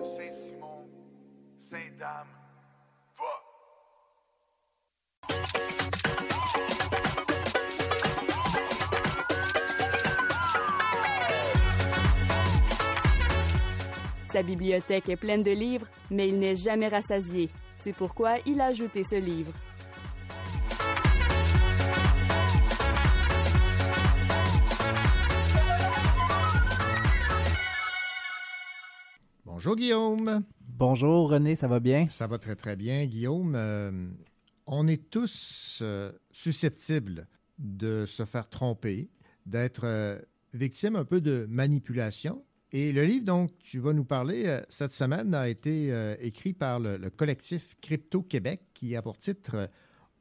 Saint-Simon, 0.04 0.90
Saint-Dame. 1.62 2.28
Sa 14.26 14.44
bibliothèque 14.44 15.08
est 15.08 15.16
pleine 15.16 15.44
de 15.44 15.52
livres, 15.52 15.88
mais 16.12 16.28
il 16.28 16.40
n'est 16.40 16.58
jamais 16.58 16.90
rassasié. 16.90 17.50
C'est 17.78 17.94
pourquoi 17.94 18.34
il 18.46 18.60
a 18.60 18.66
ajouté 18.66 19.04
ce 19.04 19.16
livre. 19.16 19.54
Bonjour 29.66 29.78
Guillaume. 29.78 30.44
Bonjour 30.62 31.32
René, 31.32 31.56
ça 31.56 31.68
va 31.68 31.80
bien? 31.80 32.08
Ça 32.08 32.28
va 32.28 32.38
très 32.38 32.56
très 32.56 32.76
bien 32.76 33.08
Guillaume. 33.08 33.56
Euh, 33.56 34.12
on 34.68 34.88
est 34.88 35.10
tous 35.10 35.80
euh, 35.82 36.12
susceptibles 36.30 37.26
de 37.58 38.06
se 38.06 38.26
faire 38.26 38.48
tromper, 38.48 39.10
d'être 39.48 39.86
euh, 39.86 40.20
victime 40.54 40.96
un 40.96 41.04
peu 41.04 41.20
de 41.20 41.48
manipulation 41.50 42.46
Et 42.74 42.92
le 42.92 43.06
livre 43.06 43.26
dont 43.26 43.48
tu 43.58 43.80
vas 43.80 43.94
nous 43.94 44.06
parler 44.06 44.44
euh, 44.46 44.62
cette 44.70 44.92
semaine 44.92 45.34
a 45.34 45.50
été 45.50 45.92
écrit 46.20 46.54
par 46.54 46.80
le, 46.80 46.98
le 46.98 47.10
collectif 47.10 47.76
Crypto 47.82 48.22
Québec 48.22 48.62
qui 48.76 48.96
a 48.96 49.02
pour 49.02 49.18
titre 49.18 49.72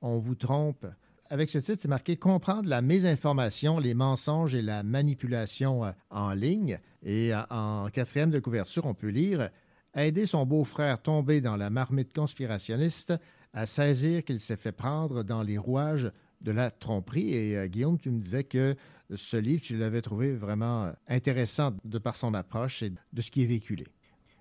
On 0.01 0.17
vous 0.17 0.37
trompe. 0.37 0.87
Avec 1.31 1.49
ce 1.49 1.59
titre, 1.59 1.79
c'est 1.81 1.89
marqué 1.89 2.17
Comprendre 2.17 2.69
la 2.69 2.83
mésinformation, 2.83 3.79
les 3.79 3.95
mensonges 3.95 4.55
et 4.55 4.63
la 4.63 4.83
manipulation 4.83 5.85
euh, 5.85 5.93
en 6.11 6.33
ligne. 6.35 6.79
Et 7.03 7.35
euh, 7.35 7.41
en 7.51 7.89
quatrième 7.91 8.31
de 8.31 8.39
couverture, 8.41 8.85
on 8.85 8.95
peut 8.95 9.09
lire 9.09 9.51
Aider 9.97 10.27
son 10.27 10.45
beau-frère 10.45 11.01
tombé 11.01 11.41
dans 11.41 11.57
la 11.57 11.71
marmite 11.71 12.13
conspirationniste 12.13 13.15
à 13.53 13.65
saisir 13.65 14.25
qu'il 14.25 14.41
s'est 14.41 14.57
fait 14.57 14.73
prendre 14.73 15.23
dans 15.23 15.43
les 15.43 15.57
rouages 15.57 16.11
de 16.41 16.51
la 16.51 16.71
tromperie. 16.71 17.33
Et 17.33 17.57
euh, 17.57 17.67
Guillaume, 17.69 17.99
tu 17.99 18.11
me 18.11 18.19
disais 18.19 18.45
que 18.45 18.77
ce 19.15 19.37
livre, 19.37 19.63
tu 19.63 19.79
l'avais 19.79 20.03
trouvé 20.03 20.35
vraiment 20.35 20.93
intéressant 21.09 21.75
de 21.85 21.99
par 21.99 22.17
son 22.17 22.35
approche 22.35 22.83
et 22.83 22.93
de 23.13 23.23
ce 23.23 23.31
qui 23.31 23.45
est 23.45 23.47
véhiculé. 23.47 23.85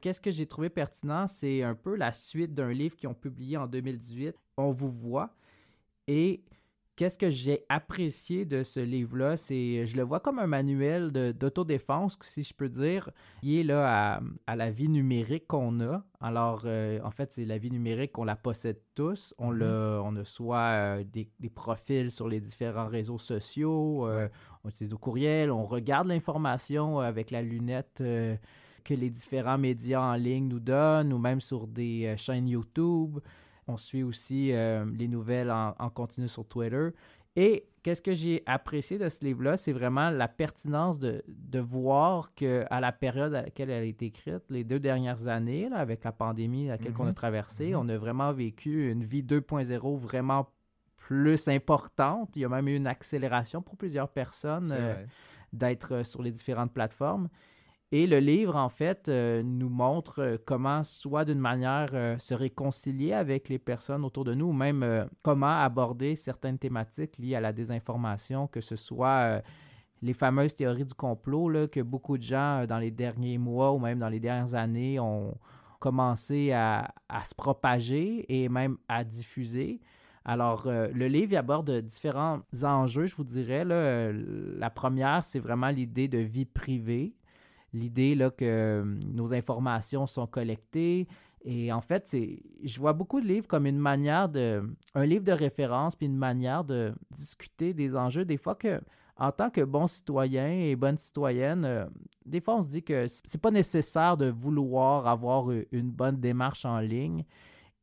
Qu'est-ce 0.01 0.19
que 0.19 0.31
j'ai 0.31 0.47
trouvé 0.47 0.69
pertinent, 0.69 1.27
c'est 1.27 1.63
un 1.63 1.75
peu 1.75 1.95
la 1.95 2.11
suite 2.11 2.53
d'un 2.53 2.73
livre 2.73 2.97
qu'ils 2.97 3.07
ont 3.07 3.13
publié 3.13 3.55
en 3.55 3.67
2018, 3.67 4.35
On 4.57 4.71
vous 4.73 4.89
voit. 4.89 5.33
Et 6.07 6.43
qu'est-ce 6.95 7.17
que 7.17 7.29
j'ai 7.31 7.65
apprécié 7.69 8.45
de 8.45 8.63
ce 8.63 8.79
livre-là, 8.79 9.35
c'est 9.37 9.85
je 9.85 9.95
le 9.97 10.03
vois 10.03 10.19
comme 10.19 10.39
un 10.39 10.47
manuel 10.47 11.11
d'autodéfense, 11.11 12.17
si 12.21 12.43
je 12.43 12.53
peux 12.53 12.69
dire, 12.69 13.09
lié 13.41 13.63
là 13.63 14.15
à, 14.15 14.21
à 14.47 14.55
la 14.55 14.69
vie 14.71 14.89
numérique 14.89 15.47
qu'on 15.47 15.79
a. 15.81 16.03
Alors, 16.21 16.61
euh, 16.65 16.99
en 17.03 17.11
fait, 17.11 17.33
c'est 17.33 17.45
la 17.45 17.57
vie 17.57 17.71
numérique 17.71 18.11
qu'on 18.13 18.23
la 18.23 18.35
possède 18.35 18.79
tous. 18.95 19.33
On, 19.37 19.51
Mhm. 19.51 19.59
l'a- 19.59 20.01
on 20.03 20.15
a 20.15 20.23
soit 20.23 20.57
euh, 20.59 21.03
des, 21.03 21.29
des 21.39 21.49
profils 21.49 22.11
sur 22.11 22.27
les 22.29 22.39
différents 22.39 22.87
réseaux 22.87 23.17
sociaux, 23.19 24.07
euh, 24.07 24.27
on 24.63 24.69
utilise 24.69 24.91
nos 24.91 24.97
courriels, 24.97 25.51
on 25.51 25.65
regarde 25.65 26.07
l'information 26.07 26.99
avec 26.99 27.31
la 27.31 27.41
lunette 27.41 28.01
que 28.83 28.93
les 28.93 29.09
différents 29.09 29.57
médias 29.57 30.01
en 30.01 30.15
ligne 30.15 30.47
nous 30.47 30.59
donnent, 30.59 31.11
ou 31.13 31.17
même 31.17 31.39
sur 31.41 31.67
des 31.67 32.13
chaînes 32.17 32.47
YouTube. 32.47 33.19
On 33.67 33.77
suit 33.77 34.03
aussi 34.03 34.51
euh, 34.51 34.85
les 34.97 35.07
nouvelles 35.07 35.51
en, 35.51 35.75
en 35.79 35.89
continu 35.89 36.27
sur 36.27 36.45
Twitter. 36.47 36.89
Et 37.35 37.65
qu'est-ce 37.81 38.01
que 38.01 38.11
j'ai 38.11 38.43
apprécié 38.45 38.99
de 38.99 39.09
ce 39.09 39.25
livre-là, 39.25 39.57
c'est 39.57 39.71
vraiment 39.71 40.11
la 40.11 40.27
pertinence 40.27 40.99
de, 40.99 41.23
de 41.27 41.59
voir 41.59 42.33
qu'à 42.35 42.79
la 42.79 42.91
période 42.91 43.33
à 43.33 43.41
laquelle 43.43 43.71
elle 43.71 43.81
a 43.81 43.85
été 43.85 44.05
écrite, 44.05 44.43
les 44.49 44.63
deux 44.63 44.79
dernières 44.79 45.27
années, 45.27 45.67
là, 45.69 45.77
avec 45.77 46.03
la 46.03 46.11
pandémie 46.11 46.69
à 46.69 46.73
laquelle 46.73 46.93
qu'on 46.93 47.05
a 47.05 47.09
Mhm. 47.09 47.13
traversé, 47.15 47.75
on 47.75 47.89
a 47.89 47.97
vraiment 47.97 48.31
vécu 48.33 48.91
une 48.91 49.03
vie 49.03 49.23
2.0 49.23 49.95
vraiment 49.95 50.47
plus 50.95 51.47
importante. 51.47 52.35
Il 52.35 52.43
y 52.43 52.45
a 52.45 52.49
même 52.49 52.67
eu 52.67 52.75
une 52.75 52.87
accélération 52.87 53.61
pour 53.61 53.77
plusieurs 53.77 54.09
personnes 54.09 54.71
euh, 54.71 54.93
d'être 55.51 55.93
euh, 55.95 56.03
sur 56.03 56.21
les 56.21 56.31
différentes 56.31 56.71
plateformes. 56.71 57.29
Et 57.95 58.07
le 58.07 58.17
livre, 58.17 58.55
en 58.55 58.69
fait, 58.69 59.07
euh, 59.07 59.43
nous 59.43 59.69
montre 59.69 60.19
euh, 60.19 60.37
comment, 60.43 60.81
soit 60.81 61.25
d'une 61.25 61.37
manière, 61.37 61.89
euh, 61.93 62.17
se 62.17 62.33
réconcilier 62.33 63.13
avec 63.13 63.49
les 63.49 63.59
personnes 63.59 64.03
autour 64.03 64.23
de 64.23 64.33
nous, 64.33 64.47
ou 64.47 64.51
même 64.51 65.07
comment 65.21 65.61
aborder 65.61 66.15
certaines 66.15 66.57
thématiques 66.57 67.19
liées 67.19 67.35
à 67.35 67.39
la 67.39 67.53
désinformation, 67.53 68.47
que 68.47 68.61
ce 68.61 68.75
soit 68.75 69.43
les 70.01 70.13
fameuses 70.13 70.55
théories 70.55 70.85
du 70.85 70.95
complot 70.95 71.49
là, 71.49 71.67
que 71.67 71.81
beaucoup 71.81 72.17
de 72.17 72.23
gens, 72.23 72.65
dans 72.65 72.79
les 72.79 72.89
derniers 72.89 73.37
mois 73.37 73.71
ou 73.71 73.77
même 73.77 73.99
dans 73.99 74.09
les 74.09 74.19
dernières 74.19 74.55
années, 74.55 74.99
ont 74.99 75.37
commencé 75.77 76.51
à, 76.51 76.91
se 77.23 77.35
propager 77.35 78.25
et 78.27 78.49
même 78.49 78.77
à 78.87 79.03
diffuser. 79.03 79.81
Alors, 80.25 80.65
le 80.65 81.07
livre 81.07 81.37
aborde 81.37 81.69
différents 81.81 82.39
enjeux, 82.63 83.05
je 83.05 83.15
vous 83.15 83.23
dirais. 83.23 83.63
La 83.63 84.71
première, 84.71 85.23
c'est 85.23 85.39
vraiment 85.39 85.69
l'idée 85.69 86.07
de 86.07 86.17
vie 86.17 86.45
privée 86.45 87.13
l'idée 87.73 88.15
là, 88.15 88.29
que 88.29 88.45
euh, 88.45 88.83
nos 88.83 89.33
informations 89.33 90.07
sont 90.07 90.27
collectées. 90.27 91.07
Et 91.45 91.73
en 91.73 91.81
fait, 91.81 92.07
c'est, 92.07 92.41
je 92.63 92.79
vois 92.79 92.93
beaucoup 92.93 93.19
de 93.19 93.27
livres 93.27 93.47
comme 93.47 93.65
une 93.65 93.79
manière 93.79 94.29
de, 94.29 94.63
un 94.95 95.05
livre 95.05 95.25
de 95.25 95.33
référence, 95.33 95.95
puis 95.95 96.05
une 96.05 96.17
manière 96.17 96.63
de 96.63 96.93
discuter 97.11 97.73
des 97.73 97.95
enjeux. 97.95 98.23
Des 98.23 98.37
fois 98.37 98.55
que, 98.55 98.79
en 99.17 99.31
tant 99.31 99.49
que 99.49 99.61
bon 99.61 99.87
citoyen 99.87 100.47
et 100.47 100.75
bonne 100.75 100.97
citoyenne, 100.97 101.65
euh, 101.65 101.85
des 102.25 102.39
fois 102.39 102.55
on 102.55 102.61
se 102.61 102.69
dit 102.69 102.83
que 102.83 103.07
c'est 103.07 103.41
pas 103.41 103.51
nécessaire 103.51 104.15
de 104.15 104.29
vouloir 104.29 105.07
avoir 105.07 105.51
euh, 105.51 105.67
une 105.71 105.91
bonne 105.91 106.17
démarche 106.17 106.65
en 106.65 106.79
ligne. 106.79 107.25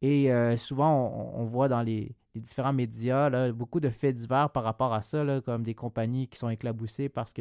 Et 0.02 0.30
souvent, 0.56 1.34
on, 1.36 1.44
voit 1.44 1.68
dans 1.68 1.82
les, 1.82 2.16
les 2.34 2.40
différents 2.40 2.72
médias 2.72 3.28
là, 3.28 3.52
beaucoup 3.52 3.80
de 3.80 3.90
faits 3.90 4.14
divers 4.14 4.48
par 4.48 4.64
rapport 4.64 4.94
à 4.94 5.02
ça, 5.02 5.24
là, 5.24 5.42
comme 5.42 5.62
des 5.62 5.74
compagnies 5.74 6.26
qui 6.26 6.38
sont 6.38 6.48
éclaboussées 6.48 7.10
parce 7.10 7.34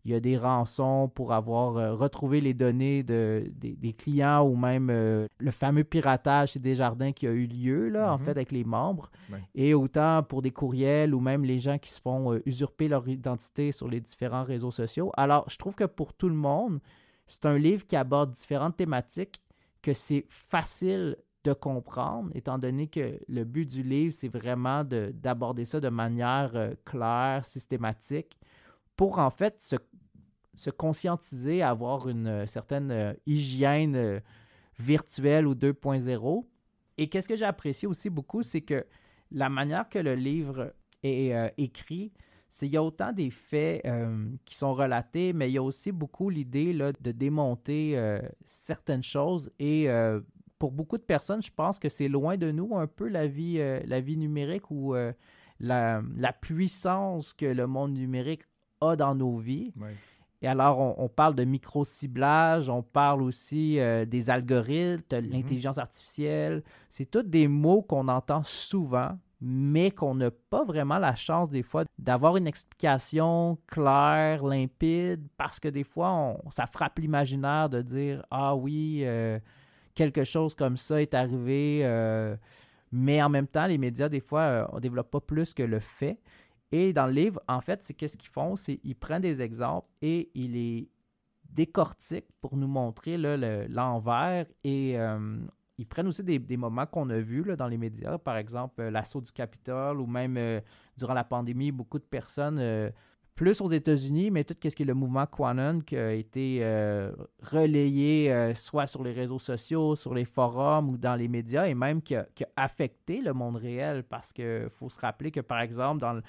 qu'il 0.00 0.12
y 0.12 0.14
a 0.14 0.20
des 0.20 0.36
rançons 0.36 1.08
pour 1.14 1.32
avoir 1.32 1.76
euh, 1.76 1.94
retrouvé 1.94 2.40
les 2.40 2.54
données 2.54 3.02
de, 3.02 3.44
des, 3.54 3.76
des 3.76 3.92
clients 3.92 4.42
ou 4.42 4.56
même 4.56 4.88
euh, 4.90 5.26
le 5.38 5.50
fameux 5.50 5.84
piratage 5.84 6.52
chez 6.52 6.58
Desjardins 6.58 7.12
qui 7.12 7.26
a 7.26 7.32
eu 7.32 7.46
lieu, 7.46 7.88
là, 7.88 8.12
en 8.12 8.18
Mhm. 8.18 8.24
fait, 8.24 8.30
avec 8.32 8.52
les 8.52 8.64
membres. 8.64 9.10
Ouais. 9.30 9.42
Et 9.54 9.74
autant 9.74 10.22
pour 10.22 10.42
des 10.42 10.50
courriels 10.50 11.14
ou 11.14 11.20
même 11.20 11.44
les 11.44 11.58
gens 11.58 11.78
qui 11.78 11.90
se 11.90 12.00
font 12.00 12.32
euh, 12.32 12.42
usurper 12.46 12.88
leur 12.88 13.06
identité 13.08 13.72
sur 13.72 13.88
les 13.88 14.00
différents 14.00 14.44
réseaux 14.44 14.70
sociaux. 14.70 15.12
Alors, 15.16 15.44
je 15.50 15.56
trouve 15.56 15.74
que 15.74 15.84
pour 15.84 16.14
tout 16.14 16.28
le 16.28 16.34
monde, 16.34 16.80
c'est 17.26 17.46
un 17.46 17.58
livre 17.58 17.86
qui 17.86 17.94
aborde 17.96 18.32
différentes 18.32 18.76
thématiques, 18.76 19.40
que 19.82 19.92
c'est 19.92 20.24
facile 20.28 21.16
de 21.44 21.52
comprendre, 21.54 22.30
étant 22.34 22.58
donné 22.58 22.86
que 22.86 23.18
le 23.28 23.44
but 23.44 23.64
du 23.66 23.82
livre, 23.82 24.12
c'est 24.12 24.28
vraiment 24.28 24.84
de- 24.84 25.10
d'aborder 25.14 25.64
ça 25.64 25.80
de 25.80 25.88
manière 25.88 26.52
claire, 26.84 27.44
systématique, 27.44 28.38
pour 28.96 29.18
en 29.18 29.30
fait 29.30 29.58
se, 29.60 29.76
se 30.54 30.70
conscientiser, 30.70 31.62
avoir 31.62 32.08
une 32.08 32.26
euh, 32.26 32.46
certaine 32.46 32.90
euh, 32.90 33.12
hygiène 33.26 33.96
euh, 33.96 34.20
virtuelle 34.78 35.46
ou 35.46 35.54
2.0. 35.54 36.44
Et 36.98 37.08
qu'est-ce 37.08 37.28
que 37.28 37.36
j'ai 37.36 37.44
apprécié 37.44 37.88
aussi 37.88 38.10
beaucoup, 38.10 38.42
c'est 38.42 38.60
que 38.60 38.86
la 39.30 39.48
manière 39.48 39.88
que 39.88 39.98
le 39.98 40.14
livre 40.14 40.74
est 41.02 41.32
écrit, 41.56 42.12
c'est 42.48 42.66
il 42.66 42.72
y 42.72 42.76
a 42.76 42.82
autant 42.82 43.12
des 43.12 43.30
faits 43.30 43.86
qui 44.44 44.54
sont 44.54 44.74
relatés, 44.74 45.32
mais 45.32 45.48
il 45.48 45.54
y 45.54 45.58
a 45.58 45.62
aussi 45.62 45.92
beaucoup 45.92 46.28
l'idée 46.28 46.74
de 46.74 47.12
démonter 47.12 48.18
certaines 48.44 49.02
choses. 49.02 49.50
Et 49.58 49.88
pour 50.58 50.72
beaucoup 50.72 50.98
de 50.98 51.02
personnes, 51.02 51.42
je 51.42 51.50
pense 51.50 51.78
que 51.78 51.88
c'est 51.88 52.08
loin 52.08 52.36
de 52.36 52.50
nous 52.50 52.76
un 52.76 52.86
peu 52.86 53.08
la 53.08 53.26
vie, 53.26 53.58
la 53.86 54.00
vie 54.00 54.18
numérique 54.18 54.70
ou 54.70 54.94
la, 55.60 56.02
la 56.16 56.32
puissance 56.34 57.32
que 57.32 57.46
le 57.46 57.66
monde 57.66 57.94
numérique 57.94 58.42
a 58.80 58.96
dans 58.96 59.14
nos 59.14 59.36
vies. 59.36 59.72
Et 60.42 60.48
alors, 60.48 60.78
on, 60.78 60.94
on 61.04 61.08
parle 61.08 61.34
de 61.34 61.44
micro-ciblage, 61.44 62.68
on 62.70 62.82
parle 62.82 63.22
aussi 63.22 63.78
euh, 63.78 64.04
des 64.06 64.30
algorithmes, 64.30 65.02
de 65.10 65.16
l'intelligence 65.30 65.76
artificielle. 65.78 66.62
C'est 66.88 67.10
tous 67.10 67.22
des 67.22 67.46
mots 67.46 67.82
qu'on 67.82 68.08
entend 68.08 68.42
souvent, 68.42 69.18
mais 69.42 69.90
qu'on 69.90 70.14
n'a 70.14 70.30
pas 70.30 70.64
vraiment 70.64 70.98
la 70.98 71.14
chance 71.14 71.50
des 71.50 71.62
fois 71.62 71.84
d'avoir 71.98 72.36
une 72.38 72.46
explication 72.46 73.58
claire, 73.66 74.44
limpide, 74.44 75.22
parce 75.36 75.60
que 75.60 75.68
des 75.68 75.84
fois, 75.84 76.10
on- 76.12 76.50
ça 76.50 76.66
frappe 76.66 76.98
l'imaginaire 76.98 77.68
de 77.68 77.82
dire 77.82 78.24
Ah 78.30 78.54
oui, 78.54 79.00
euh, 79.04 79.38
quelque 79.94 80.24
chose 80.24 80.54
comme 80.54 80.76
ça 80.78 81.00
est 81.02 81.14
arrivé. 81.14 81.80
euh, 81.84 82.36
mais 82.92 83.22
en 83.22 83.28
même 83.28 83.46
temps, 83.46 83.66
les 83.66 83.78
médias, 83.78 84.08
des 84.08 84.18
fois, 84.20 84.68
on 84.72 84.76
ne 84.76 84.80
développe 84.80 85.10
pas 85.10 85.20
plus 85.20 85.54
que 85.54 85.62
le 85.62 85.78
fait. 85.78 86.18
Et 86.72 86.92
dans 86.92 87.06
le 87.06 87.12
livre, 87.12 87.40
en 87.48 87.60
fait, 87.60 87.82
c'est 87.82 87.94
qu'est-ce 87.94 88.16
qu'ils 88.16 88.30
font? 88.30 88.54
C'est 88.56 88.80
ils 88.84 88.94
prennent 88.94 89.22
des 89.22 89.42
exemples 89.42 89.88
et 90.02 90.30
ils 90.34 90.52
les 90.52 90.90
décortiquent 91.48 92.30
pour 92.40 92.56
nous 92.56 92.68
montrer 92.68 93.16
le- 93.18 93.66
l'envers. 93.68 94.46
Et 94.62 94.98
euh, 94.98 95.38
ils 95.78 95.86
prennent 95.86 96.06
aussi 96.06 96.22
des, 96.22 96.38
des 96.38 96.56
moments 96.56 96.86
qu'on 96.86 97.10
a 97.10 97.18
vus 97.18 97.42
là, 97.42 97.56
dans 97.56 97.66
les 97.66 97.78
médias, 97.78 98.18
par 98.18 98.36
exemple 98.36 98.82
euh, 98.82 98.90
l'assaut 98.90 99.20
du 99.20 99.32
Capitole 99.32 100.00
ou 100.00 100.06
même 100.06 100.36
euh, 100.36 100.60
durant 100.96 101.14
la 101.14 101.24
pandémie, 101.24 101.72
beaucoup 101.72 101.98
de 101.98 102.04
personnes, 102.04 102.92
plus 103.34 103.60
aux 103.62 103.70
États-Unis, 103.70 104.30
mais 104.30 104.44
tout 104.44 104.54
ce 104.62 104.76
qui 104.76 104.82
est 104.82 104.86
le 104.86 104.94
mouvement 104.94 105.24
Quanon 105.26 105.80
qui 105.80 105.96
a 105.96 106.12
été 106.12 106.62
relayé 107.42 108.52
soit 108.54 108.86
sur 108.86 109.02
les 109.02 109.12
réseaux 109.12 109.38
sociaux, 109.38 109.96
sur 109.96 110.12
les 110.12 110.26
forums 110.26 110.90
ou 110.90 110.98
dans 110.98 111.14
les 111.14 111.26
médias 111.26 111.66
et 111.66 111.74
même 111.74 112.02
qui 112.02 112.16
a, 112.16 112.26
affecté 112.54 113.22
le 113.22 113.32
monde 113.32 113.56
réel 113.56 114.02
parce 114.02 114.34
qu'il 114.34 114.68
faut 114.68 114.90
se 114.90 114.98
rappeler 115.00 115.30
que, 115.30 115.40
par 115.40 115.60
exemple, 115.60 116.00
dans 116.00 116.20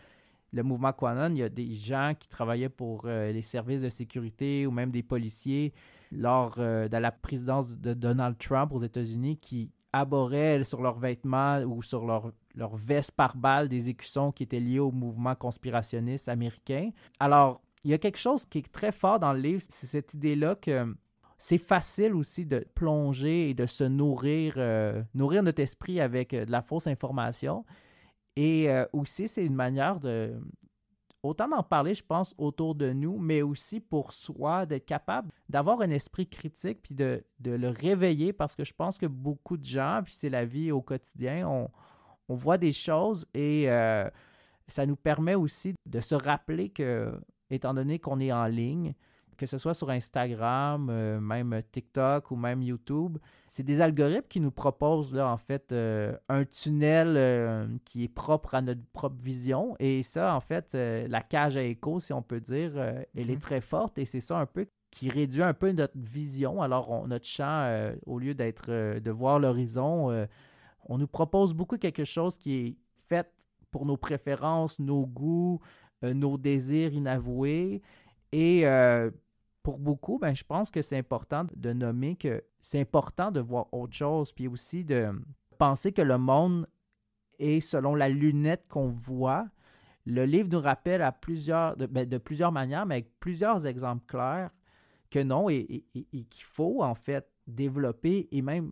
le, 0.53 0.63
mouvement 0.63 0.93
Quanon, 0.93 1.33
il 1.33 1.39
y 1.39 1.43
a 1.43 1.49
des 1.49 1.73
gens 1.75 2.13
qui 2.17 2.27
travaillaient 2.27 2.69
pour 2.69 3.03
euh, 3.05 3.31
les 3.31 3.41
services 3.41 3.81
de 3.81 3.89
sécurité 3.89 4.65
ou 4.65 4.71
même 4.71 4.91
des 4.91 5.03
policiers 5.03 5.73
lors 6.11 6.55
euh, 6.57 6.87
de 6.87 6.97
la 6.97 7.11
présidence 7.11 7.77
de 7.77 7.93
Donald 7.93 8.37
Trump 8.37 8.71
aux 8.73 8.83
États-Unis 8.83 9.37
qui 9.37 9.71
aborraient 9.93 10.63
sur 10.63 10.81
leurs 10.81 10.99
vêtements 10.99 11.59
ou 11.61 11.81
sur 11.81 12.05
leur, 12.05 12.31
leur 12.55 12.75
veste 12.75 13.11
par 13.11 13.35
balle 13.35 13.67
des 13.67 13.89
écussons 13.89 14.31
qui 14.31 14.43
étaient 14.43 14.59
liés 14.59 14.79
au 14.79 14.91
mouvement 14.91 15.35
conspirationniste 15.35 16.29
américain. 16.29 16.91
Alors, 17.19 17.61
il 17.83 17.91
y 17.91 17.93
a 17.93 17.97
quelque 17.97 18.19
chose 18.19 18.45
qui 18.45 18.59
est 18.59 18.71
très 18.71 18.91
fort 18.91 19.19
dans 19.19 19.33
le 19.33 19.39
livre, 19.39 19.61
c'est 19.67 19.87
cette 19.87 20.13
idée-là 20.13 20.55
que 20.55 20.95
c'est 21.37 21.57
facile 21.57 22.13
aussi 22.13 22.45
de 22.45 22.63
plonger 22.75 23.49
et 23.49 23.53
de 23.55 23.65
se 23.65 23.83
nourrir, 23.83 24.53
euh, 24.57 25.01
nourrir 25.15 25.41
notre 25.41 25.61
esprit 25.61 25.99
avec 25.99 26.35
de 26.35 26.51
la 26.51 26.61
fausse 26.61 26.85
information. 26.85 27.65
Et 28.35 28.69
euh, 28.69 28.85
aussi, 28.93 29.27
c'est 29.27 29.45
une 29.45 29.55
manière 29.55 29.99
de... 29.99 30.39
autant 31.23 31.47
d'en 31.47 31.63
parler, 31.63 31.93
je 31.93 32.03
pense, 32.03 32.33
autour 32.37 32.75
de 32.75 32.93
nous, 32.93 33.17
mais 33.17 33.41
aussi 33.41 33.79
pour 33.79 34.13
soi, 34.13 34.65
d'être 34.65 34.85
capable 34.85 35.31
d'avoir 35.49 35.81
un 35.81 35.89
esprit 35.89 36.27
critique, 36.27 36.81
puis 36.81 36.95
de, 36.95 37.23
de, 37.39 37.51
le 37.51 37.69
réveiller, 37.69 38.33
parce 38.33 38.55
que 38.55 38.63
je 38.63 38.73
pense 38.73 38.97
que 38.97 39.05
beaucoup 39.05 39.57
de 39.57 39.65
gens, 39.65 40.01
puis 40.03 40.13
c'est 40.13 40.29
la 40.29 40.45
vie 40.45 40.71
au 40.71 40.81
quotidien, 40.81 41.47
on, 41.47 41.69
on 42.31 42.35
voit 42.35 42.57
des 42.57 42.71
choses 42.71 43.27
et 43.33 43.69
euh, 43.69 44.09
ça 44.67 44.85
nous 44.85 44.95
permet 44.95 45.35
aussi 45.35 45.73
de 45.85 45.99
se 45.99 46.15
rappeler 46.15 46.69
que, 46.69 47.13
étant 47.49 47.73
donné 47.73 47.99
qu'on 47.99 48.21
est 48.21 48.31
en 48.31 48.45
ligne, 48.45 48.93
que 49.37 49.45
ce 49.45 49.57
soit 49.57 49.73
sur 49.73 49.89
Instagram, 49.89 50.89
euh, 50.89 51.19
même 51.19 51.61
TikTok 51.71 52.29
ou 52.31 52.35
même 52.35 52.61
YouTube, 52.61 53.17
c'est 53.47 53.63
des 53.63 53.81
algorithmes 53.81 54.27
qui 54.29 54.39
nous 54.39 54.51
proposent 54.51 55.13
là, 55.13 55.27
en 55.27 55.37
fait 55.37 55.71
euh, 55.71 56.15
un 56.29 56.45
tunnel 56.45 57.15
euh, 57.17 57.67
qui 57.85 58.03
est 58.03 58.07
propre 58.13 58.55
à 58.55 58.61
notre 58.61 58.81
propre 58.93 59.15
vision. 59.21 59.75
Et 59.79 60.03
ça, 60.03 60.35
en 60.35 60.41
fait, 60.41 60.73
la 60.75 61.21
cage 61.21 61.57
à 61.57 61.63
écho, 61.63 61.99
si 61.99 62.13
on 62.13 62.21
peut 62.21 62.39
dire, 62.41 62.77
elle 62.77 63.29
est 63.29 63.35
Mhm. 63.35 63.39
très 63.39 63.61
forte 63.61 63.97
et 63.97 64.05
c'est 64.05 64.21
ça 64.21 64.37
un 64.39 64.45
peu 64.45 64.67
qui 64.91 65.09
réduit 65.09 65.41
un 65.43 65.53
peu 65.53 65.71
notre 65.71 65.97
vision. 65.97 66.61
Alors, 66.61 66.91
on- 66.91 67.07
notre 67.07 67.25
champ, 67.25 67.91
au 68.05 68.19
lieu 68.19 68.33
d'être 68.35 68.69
de 68.99 69.11
voir 69.11 69.39
l'horizon, 69.39 70.27
on 70.85 70.97
nous 70.97 71.07
propose 71.07 71.53
beaucoup 71.53 71.77
quelque 71.77 72.03
chose 72.03 72.37
qui 72.37 72.53
est 72.55 72.75
fait 73.07 73.27
pour 73.71 73.85
nos 73.85 73.97
préférences, 73.97 74.79
nos 74.79 75.05
goûts, 75.05 75.59
nos 76.03 76.37
désirs 76.37 76.93
inavoués. 76.93 77.81
Et 78.31 78.65
euh, 78.65 79.11
pour 79.63 79.77
beaucoup, 79.77 80.17
ben, 80.19 80.33
je 80.33 80.43
pense 80.43 80.71
que 80.71 80.81
c'est 80.81 80.97
important 80.97 81.45
de 81.55 81.73
nommer 81.73 82.15
que 82.15 82.43
c'est 82.61 82.79
important 82.79 83.31
de 83.31 83.39
voir 83.39 83.67
autre 83.73 83.93
chose, 83.93 84.31
puis 84.31 84.47
aussi 84.47 84.85
de 84.85 85.11
penser 85.57 85.91
que 85.91 86.01
le 86.01 86.17
monde 86.17 86.67
est 87.39 87.59
selon 87.59 87.95
la 87.95 88.09
lunette 88.09 88.67
qu'on 88.67 88.89
voit. 88.89 89.47
Le 90.05 90.25
livre 90.25 90.49
nous 90.49 90.61
rappelle 90.61 91.01
à 91.01 91.11
plusieurs, 91.11 91.75
de, 91.77 91.85
ben, 91.85 92.07
plusieurs 92.19 92.51
manières, 92.51 92.85
mais 92.85 92.95
avec 92.95 93.19
plusieurs 93.19 93.67
exemples 93.67 94.05
clairs, 94.07 94.51
que 95.09 95.19
non, 95.19 95.49
et, 95.49 95.85
qu'il 95.93 96.43
faut 96.43 96.81
en 96.81 96.95
fait 96.95 97.27
développer 97.45 98.29
et 98.31 98.41
même 98.41 98.71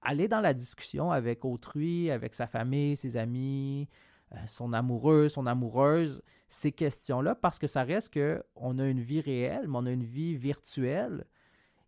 aller 0.00 0.28
dans 0.28 0.40
la 0.40 0.54
discussion 0.54 1.10
avec 1.10 1.44
autrui, 1.44 2.10
avec 2.10 2.34
sa 2.34 2.46
famille, 2.46 2.96
ses 2.96 3.16
amis, 3.16 3.88
son 4.46 4.72
amoureux, 4.72 5.28
son 5.28 5.46
amoureuse, 5.46 6.22
ces 6.48 6.72
questions-là, 6.72 7.34
parce 7.34 7.58
que 7.58 7.66
ça 7.66 7.82
reste 7.82 8.12
que 8.12 8.42
on 8.54 8.78
a 8.78 8.86
une 8.86 9.00
vie 9.00 9.20
réelle, 9.20 9.66
mais 9.68 9.78
on 9.78 9.86
a 9.86 9.90
une 9.90 10.04
vie 10.04 10.36
virtuelle, 10.36 11.24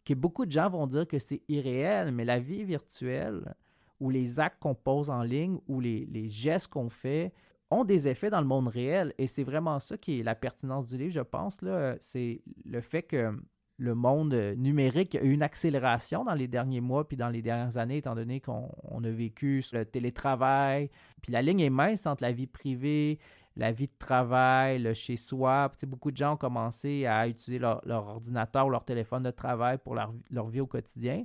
que 0.04 0.14
beaucoup 0.14 0.46
de 0.46 0.50
gens 0.50 0.68
vont 0.68 0.86
dire 0.86 1.06
que 1.06 1.18
c'est 1.18 1.42
irréel, 1.48 2.12
mais 2.12 2.24
la 2.24 2.38
vie 2.38 2.64
virtuelle, 2.64 3.54
ou 4.00 4.10
les 4.10 4.40
actes 4.40 4.58
qu'on 4.60 4.74
pose 4.74 5.10
en 5.10 5.22
ligne, 5.22 5.58
ou 5.68 5.80
les, 5.80 6.06
les 6.06 6.28
gestes 6.28 6.68
qu'on 6.68 6.88
fait, 6.88 7.32
ont 7.70 7.84
des 7.84 8.08
effets 8.08 8.30
dans 8.30 8.40
le 8.40 8.46
monde 8.46 8.68
réel. 8.68 9.12
Et 9.18 9.26
c'est 9.26 9.44
vraiment 9.44 9.78
ça 9.78 9.96
qui 9.96 10.20
est 10.20 10.22
la 10.22 10.34
pertinence 10.34 10.88
du 10.88 10.98
livre, 10.98 11.12
je 11.12 11.20
pense. 11.20 11.58
C'est 12.00 12.42
le 12.64 12.80
fait 12.80 13.02
que 13.02 13.32
le 13.78 13.94
monde 13.94 14.34
euh, 14.34 14.54
numérique 14.54 15.14
a 15.14 15.22
eu 15.22 15.32
une 15.32 15.42
accélération 15.42 16.24
dans 16.24 16.34
les 16.34 16.48
derniers 16.48 16.80
mois 16.80 17.06
puis 17.06 17.16
dans 17.16 17.28
les 17.28 17.42
dernières 17.42 17.76
années, 17.76 17.98
étant 17.98 18.14
donné 18.14 18.40
qu'on 18.40 18.70
on 18.84 19.04
a 19.04 19.10
vécu 19.10 19.62
le 19.72 19.84
télétravail. 19.84 20.90
Puis 21.22 21.32
la 21.32 21.42
ligne 21.42 21.60
est 21.60 21.70
mince 21.70 22.06
entre 22.06 22.22
la 22.22 22.32
vie 22.32 22.46
privée, 22.46 23.18
la 23.56 23.72
vie 23.72 23.86
de 23.86 23.98
travail, 23.98 24.78
le 24.78 24.94
chez-soi. 24.94 25.68
Tu 25.72 25.80
sais, 25.80 25.86
beaucoup 25.86 26.10
de 26.10 26.16
gens 26.16 26.34
ont 26.34 26.38
commencé 26.38 27.06
à 27.06 27.28
utiliser 27.28 27.58
leur, 27.58 27.82
ordinateur 27.86 28.66
ou 28.66 28.70
leur 28.70 28.84
téléphone 28.84 29.22
de 29.22 29.30
travail 29.30 29.78
pour 29.78 29.94
leur, 29.94 30.48
vie 30.48 30.60
au 30.60 30.66
quotidien. 30.66 31.24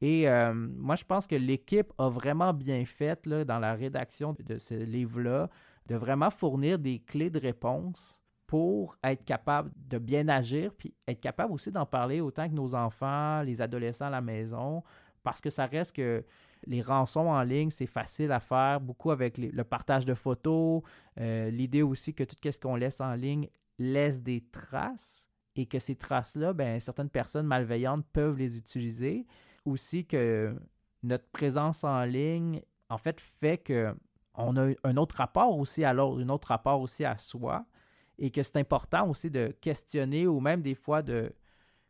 Et 0.00 0.28
euh, 0.28 0.52
moi, 0.52 0.96
je 0.96 1.04
pense 1.04 1.28
que 1.28 1.36
l'équipe 1.36 1.92
a 1.98 2.08
vraiment 2.08 2.52
bien 2.52 2.84
fait 2.84 3.28
dans 3.28 3.60
la 3.60 3.74
rédaction 3.74 4.34
de 4.44 4.58
ce 4.58 4.74
livre-là 4.74 5.48
de 5.88 5.96
vraiment 5.96 6.30
fournir 6.30 6.78
des 6.78 7.00
clés 7.00 7.30
de 7.30 7.40
réponse 7.40 8.21
pour 8.52 8.98
être 9.02 9.24
capable 9.24 9.70
de 9.76 9.96
bien 9.96 10.28
agir, 10.28 10.74
puis 10.74 10.94
être 11.08 11.22
capable 11.22 11.54
aussi 11.54 11.72
d'en 11.72 11.86
parler 11.86 12.20
autant 12.20 12.46
que 12.50 12.54
nos 12.54 12.74
enfants, 12.74 13.40
les 13.40 13.62
adolescents 13.62 14.08
à 14.08 14.10
la 14.10 14.20
maison, 14.20 14.82
parce 15.22 15.40
que 15.40 15.48
ça 15.48 15.64
reste 15.64 15.96
que 15.96 16.22
les 16.66 16.82
rançons 16.82 17.28
en 17.28 17.42
ligne, 17.44 17.70
c'est 17.70 17.86
facile 17.86 18.30
à 18.30 18.40
faire, 18.40 18.78
beaucoup 18.78 19.10
avec 19.10 19.38
le 19.38 19.64
partage 19.64 20.04
de 20.04 20.12
photos, 20.12 20.82
euh, 21.18 21.48
l'idée 21.48 21.80
aussi 21.80 22.12
que 22.12 22.24
tout 22.24 22.36
ce 22.44 22.58
qu'on 22.58 22.76
laisse 22.76 23.00
en 23.00 23.14
ligne 23.14 23.48
laisse 23.78 24.22
des 24.22 24.42
traces 24.42 25.30
et 25.56 25.64
que 25.64 25.78
ces 25.78 25.94
traces-là, 25.94 26.52
ben, 26.52 26.78
certaines 26.78 27.08
personnes 27.08 27.46
malveillantes 27.46 28.04
peuvent 28.12 28.36
les 28.36 28.58
utiliser. 28.58 29.26
Aussi 29.64 30.04
que 30.04 30.54
notre 31.02 31.26
présence 31.30 31.84
en 31.84 32.02
ligne, 32.02 32.60
en 32.90 32.98
fait, 32.98 33.18
fait 33.18 33.56
que 33.56 33.94
on 34.34 34.58
a 34.58 34.74
un 34.84 34.96
autre 34.98 35.16
rapport 35.16 35.58
aussi 35.58 35.84
à 35.84 35.94
l'autre, 35.94 36.22
un 36.22 36.28
autre 36.28 36.48
rapport 36.48 36.82
aussi 36.82 37.06
à 37.06 37.16
soi, 37.16 37.64
et 38.22 38.30
que 38.30 38.42
c'est 38.42 38.56
important 38.56 39.06
aussi 39.10 39.30
de 39.30 39.48
questionner 39.60 40.26
ou 40.26 40.40
même 40.40 40.62
des 40.62 40.74
fois 40.76 41.02
de, 41.02 41.32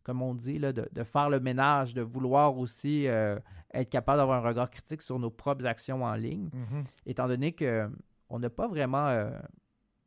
comme 0.03 0.21
on 0.23 0.35
dit, 0.35 0.59
là, 0.59 0.73
de, 0.73 0.89
de 0.91 1.05
faire 1.05 1.29
le 1.31 1.39
ménage, 1.39 1.93
de 1.95 2.03
vouloir 2.03 2.57
aussi 2.59 3.07
euh, 3.07 3.39
être 3.75 3.91
capable 3.91 4.19
d'avoir 4.19 4.45
un 4.45 4.49
regard 4.49 4.71
critique 4.71 5.03
sur 5.03 5.19
nos 5.19 5.31
propres 5.31 5.67
actions 5.67 6.03
en 6.03 6.15
ligne, 6.15 6.49
Mhm. 6.53 6.85
étant 7.07 7.29
donné 7.29 7.53
que 7.53 7.89
on 8.31 8.39
n'a 8.39 8.51
pas 8.51 8.67
vraiment 8.67 9.07
euh, 9.09 9.31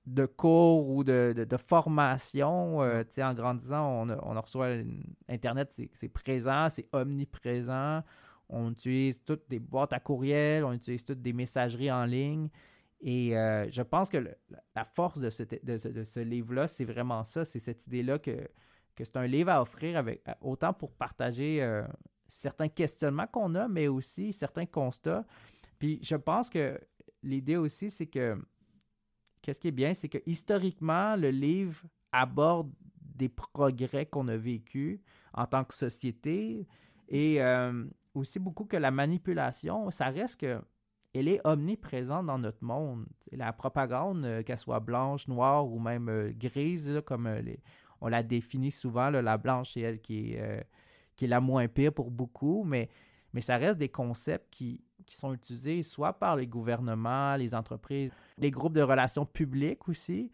de 0.07 0.25
cours 0.25 0.89
ou 0.89 1.03
de, 1.03 1.33
de- 1.35 1.45
de 1.45 1.57
formation. 1.57 2.81
euh, 2.81 3.03
tu 3.03 3.13
sais, 3.13 3.23
en 3.23 3.33
grandissant, 3.33 3.85
on, 4.03 4.09
on 4.09 4.41
reçoit 4.41 4.71
une- 4.73 5.03
Internet, 5.29 5.69
c'est- 5.71 5.89
c'est 5.93 6.09
présent, 6.09 6.67
c'est 6.69 6.87
omniprésent. 6.91 8.01
On 8.49 8.71
utilise 8.71 9.23
toutes 9.23 9.47
des 9.49 9.59
boîtes 9.59 9.93
à 9.93 9.99
courriel, 9.99 10.63
on 10.63 10.73
utilise 10.73 11.03
toutes 11.05 11.21
des 11.21 11.33
messageries 11.33 11.91
en 11.91 12.05
ligne. 12.05 12.49
Et 13.01 13.37
euh, 13.37 13.69
je 13.71 13.81
pense 13.81 14.09
que 14.09 14.17
la- 14.75 14.85
force 14.85 15.19
de, 15.19 15.29
ce, 15.29 15.43
de 15.43 16.03
ce 16.03 16.19
livre-là, 16.19 16.67
c'est 16.67 16.85
vraiment 16.85 17.23
ça, 17.23 17.45
c'est 17.45 17.59
cette 17.59 17.85
idée-là 17.87 18.19
que, 18.19 18.47
que 18.95 19.03
c'est 19.03 19.17
un 19.17 19.27
livre 19.27 19.51
à 19.51 19.61
offrir 19.61 19.97
avec 19.97 20.23
autant 20.41 20.73
pour 20.73 20.91
partager 20.93 21.61
euh, 21.61 21.85
certains 22.27 22.69
questionnements 22.69 23.27
qu'on 23.27 23.53
a, 23.55 23.67
mais 23.67 23.87
aussi 23.87 24.33
certains 24.33 24.65
constats. 24.65 25.25
Puis 25.77 25.99
je 26.01 26.15
pense 26.15 26.49
que 26.49 26.79
l'idée 27.21 27.57
aussi, 27.57 27.89
c'est 27.89 28.07
que 28.07 28.37
qu'est-ce 29.41 29.59
qui 29.59 29.67
est 29.67 29.71
bien, 29.71 29.93
c'est 29.93 30.09
que 30.09 30.19
historiquement, 30.25 31.15
le 31.15 31.29
livre 31.29 31.81
aborde 32.11 32.71
des 32.99 33.29
progrès 33.29 34.05
qu'on 34.05 34.27
a 34.27 34.37
vécus 34.37 34.99
en 35.33 35.45
tant 35.45 35.63
que 35.63 35.73
société 35.73 36.67
et 37.09 37.41
euh, 37.41 37.85
aussi 38.13 38.39
beaucoup 38.39 38.65
que 38.65 38.77
la 38.77 38.91
manipulation, 38.91 39.91
ça 39.91 40.09
reste 40.09 40.39
que 40.39 40.61
elle 41.15 41.29
est 41.29 41.39
omniprésente 41.45 42.25
dans 42.25 42.37
notre 42.37 42.63
monde. 42.63 43.05
La 43.31 43.53
propagande, 43.53 44.25
euh, 44.25 44.43
qu'elle 44.43 44.57
soit 44.57 44.81
blanche, 44.81 45.27
noire 45.27 45.65
ou 45.65 45.79
même 45.79 46.09
euh, 46.09 46.33
grise, 46.35 47.01
comme 47.05 47.27
euh, 47.27 47.41
on 48.01 48.09
la 48.09 48.21
définit 48.21 48.71
souvent, 48.71 49.09
la 49.09 49.37
blanche, 49.37 49.71
c'est 49.73 49.79
elle 49.79 50.01
qui 50.01 50.33
est, 50.33 50.65
la 51.21 51.39
moins 51.39 51.67
pire 51.67 51.93
pour 51.93 52.11
beaucoup, 52.11 52.63
mais, 52.65 52.89
ça 53.39 53.57
reste 53.57 53.77
des 53.79 53.89
concepts 53.89 54.47
qui, 54.49 54.83
sont 55.07 55.33
utilisés 55.33 55.83
soit 55.83 56.13
par 56.13 56.35
les 56.35 56.47
gouvernements, 56.47 57.35
les 57.35 57.53
entreprises, 57.53 58.11
les 58.39 58.49
groupes 58.49 58.73
de 58.73 58.81
relations 58.81 59.25
publiques 59.25 59.87
aussi. 59.87 60.31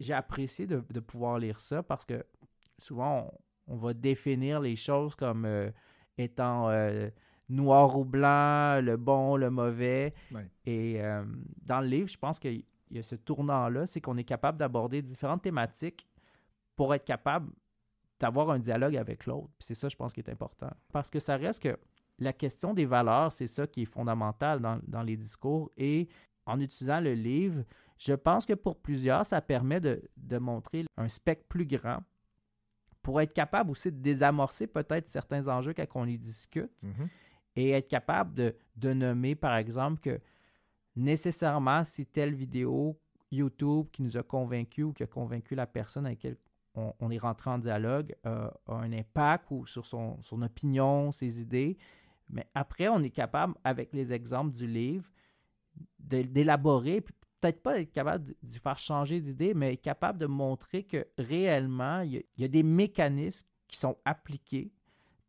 J'ai 0.00 0.14
apprécié 0.14 0.66
de, 0.66 0.80
pouvoir 1.00 1.38
lire 1.38 1.60
ça 1.60 1.82
parce 1.82 2.06
que 2.06 2.24
souvent, 2.78 3.30
on, 3.68 3.74
on 3.74 3.76
va 3.76 3.92
définir 3.92 4.60
les 4.60 4.76
choses 4.76 5.14
comme 5.14 5.46
étant 6.16 6.70
noir 7.48 7.98
ou 7.98 8.04
blanc, 8.04 8.80
le 8.80 8.96
bon, 8.96 9.36
le 9.36 9.50
mauvais. 9.50 10.14
Ouais. 10.32 10.48
Et 10.64 11.02
euh, 11.02 11.24
dans 11.62 11.80
le 11.80 11.86
livre, 11.86 12.08
je 12.08 12.18
pense 12.18 12.38
qu'il 12.38 12.64
y 12.90 12.98
a 12.98 13.02
ce 13.02 13.14
tournant-là, 13.16 13.86
c'est 13.86 14.00
qu'on 14.00 14.16
est 14.16 14.24
capable 14.24 14.58
d'aborder 14.58 15.02
différentes 15.02 15.42
thématiques 15.42 16.06
pour 16.76 16.94
être 16.94 17.04
capable 17.04 17.50
d'avoir 18.18 18.50
un 18.50 18.58
dialogue 18.58 18.96
avec 18.96 19.26
l'autre. 19.26 19.50
C'est 19.58 19.74
ça, 19.74 19.88
je 19.88 19.96
pense, 19.96 20.12
qui 20.14 20.20
est 20.20 20.30
important. 20.30 20.70
Parce 20.92 21.10
que 21.10 21.20
ça 21.20 21.36
reste 21.36 21.62
que 21.62 21.76
la 22.18 22.32
question 22.32 22.72
des 22.74 22.86
valeurs, 22.86 23.32
c'est 23.32 23.46
ça 23.48 23.66
qui 23.66 23.82
est 23.82 23.86
fondamental 23.86 24.60
dans, 24.60 24.80
dans 24.86 25.02
les 25.02 25.16
discours. 25.16 25.70
Et 25.76 26.08
en 26.46 26.60
utilisant 26.60 27.00
le 27.00 27.12
livre, 27.14 27.64
je 27.98 28.14
pense 28.14 28.46
que 28.46 28.52
pour 28.54 28.80
plusieurs, 28.80 29.26
ça 29.26 29.40
permet 29.40 29.80
de, 29.80 30.02
de 30.16 30.38
montrer 30.38 30.84
un 30.96 31.08
spectre 31.08 31.46
plus 31.48 31.66
grand 31.66 31.98
pour 33.02 33.20
être 33.20 33.34
capable 33.34 33.70
aussi 33.70 33.92
de 33.92 33.98
désamorcer 33.98 34.66
peut-être 34.66 35.08
certains 35.08 35.48
enjeux 35.48 35.74
quand 35.74 35.84
on 35.94 36.04
les 36.04 36.16
discute 36.18 36.70
Mhm. 36.82 37.08
Et 37.56 37.70
être 37.70 37.88
capable 37.88 38.34
de, 38.34 38.54
de 38.76 38.92
nommer, 38.92 39.34
par 39.34 39.56
exemple, 39.56 40.00
que 40.00 40.20
nécessairement, 40.96 41.84
si 41.84 42.06
telle 42.06 42.34
vidéo 42.34 42.98
YouTube 43.30 43.88
qui 43.92 44.02
nous 44.02 44.16
a 44.16 44.22
convaincus 44.22 44.84
ou 44.84 44.92
qui 44.92 45.02
a 45.02 45.06
convaincu 45.06 45.54
la 45.54 45.66
personne 45.66 46.06
avec 46.06 46.22
laquelle 46.22 46.38
on, 46.74 47.10
est 47.10 47.18
rentré 47.18 47.50
en 47.50 47.58
dialogue 47.58 48.16
euh, 48.26 48.48
a 48.66 48.74
un 48.74 48.92
impact 48.92 49.50
ou 49.50 49.64
sur 49.66 49.86
son, 49.86 50.20
son 50.22 50.42
opinion, 50.42 51.12
ses 51.12 51.40
idées. 51.40 51.76
Mais 52.28 52.48
après, 52.54 52.88
on 52.88 53.00
est 53.02 53.10
capable, 53.10 53.54
avec 53.62 53.92
les 53.92 54.12
exemples 54.12 54.52
du 54.52 54.66
livre, 54.66 55.08
d'élaborer, 55.98 57.00
peut-être 57.00 57.62
pas 57.62 57.78
être 57.78 57.92
capable 57.92 58.24
de, 58.24 58.36
de 58.42 58.52
faire 58.52 58.78
changer 58.78 59.20
d'idée, 59.20 59.54
mais 59.54 59.74
être 59.74 59.82
capable 59.82 60.18
de 60.18 60.26
montrer 60.26 60.82
que 60.82 61.06
réellement, 61.16 62.00
il 62.00 62.14
y, 62.14 62.16
a, 62.16 62.22
il 62.36 62.42
y 62.42 62.44
a 62.44 62.48
des 62.48 62.62
mécanismes 62.62 63.46
qui 63.68 63.76
sont 63.76 63.96
appliqués 64.04 64.72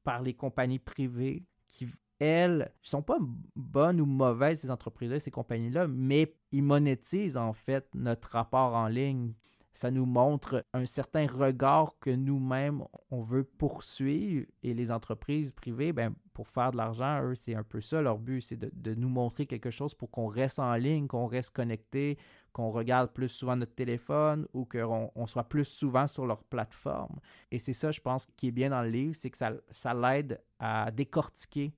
par 0.03 0.22
les 0.22 0.34
compagnies 0.34 0.80
privées 0.80 1.43
qui, 1.69 1.88
elles, 2.19 2.57
ne 2.59 2.87
sont 2.87 3.01
pas 3.01 3.17
bonnes 3.55 3.99
ou 3.99 4.05
mauvaises, 4.05 4.61
ces 4.61 4.71
entreprises-là, 4.71 5.19
ces 5.19 5.31
compagnies-là, 5.31 5.87
mais 5.87 6.35
ils 6.51 6.63
monétisent 6.63 7.37
en 7.37 7.53
fait 7.53 7.87
notre 7.93 8.29
rapport 8.29 8.73
en 8.75 8.87
ligne. 8.87 9.33
ça 9.73 9.91
nous 9.91 10.05
montre 10.05 10.63
un 10.73 10.85
certain 10.85 11.27
regard 11.27 11.99
que 11.99 12.09
nous-mêmes, 12.09 12.81
on 13.11 13.19
veut 13.19 13.43
poursuivre. 13.43 14.45
Et 14.63 14.73
les 14.73 14.89
entreprises 14.89 15.51
privées, 15.51 15.91
ben, 15.91 16.15
pour 16.33 16.47
faire 16.47 16.71
de 16.71 16.77
l'argent, 16.77 17.21
eux, 17.23 17.35
c'est 17.35 17.55
un 17.55 17.63
peu 17.63 17.81
ça 17.81 18.01
leur 18.01 18.17
but, 18.17 18.39
c'est 18.39 18.57
de, 18.57 18.95
nous 18.95 19.09
montrer 19.09 19.45
quelque 19.45 19.71
chose 19.71 19.93
pour 19.93 20.09
qu'on 20.11 20.27
reste 20.27 20.59
en 20.59 20.75
ligne, 20.75 21.07
qu'on 21.07 21.27
reste 21.27 21.49
connecté, 21.49 22.17
qu'on 22.53 22.71
regarde 22.71 23.11
plus 23.11 23.27
souvent 23.27 23.57
notre 23.57 23.75
téléphone 23.75 24.47
ou 24.53 24.63
qu'on 24.63 25.11
on 25.13 25.27
soit 25.27 25.43
plus 25.43 25.65
souvent 25.65 26.07
sur 26.07 26.25
leur 26.25 26.41
plateforme. 26.45 27.19
Et 27.51 27.59
c'est 27.59 27.73
ça, 27.73 27.91
je 27.91 27.99
pense, 27.99 28.25
qui 28.37 28.47
est 28.47 28.51
bien 28.51 28.69
dans 28.69 28.81
le 28.81 28.89
livre, 28.89 29.13
c'est 29.13 29.29
que 29.29 29.37
ça, 29.37 29.51
ça 29.69 29.93
l'aide 29.93 30.41
à 30.57 30.89
décortiquer 30.91 31.73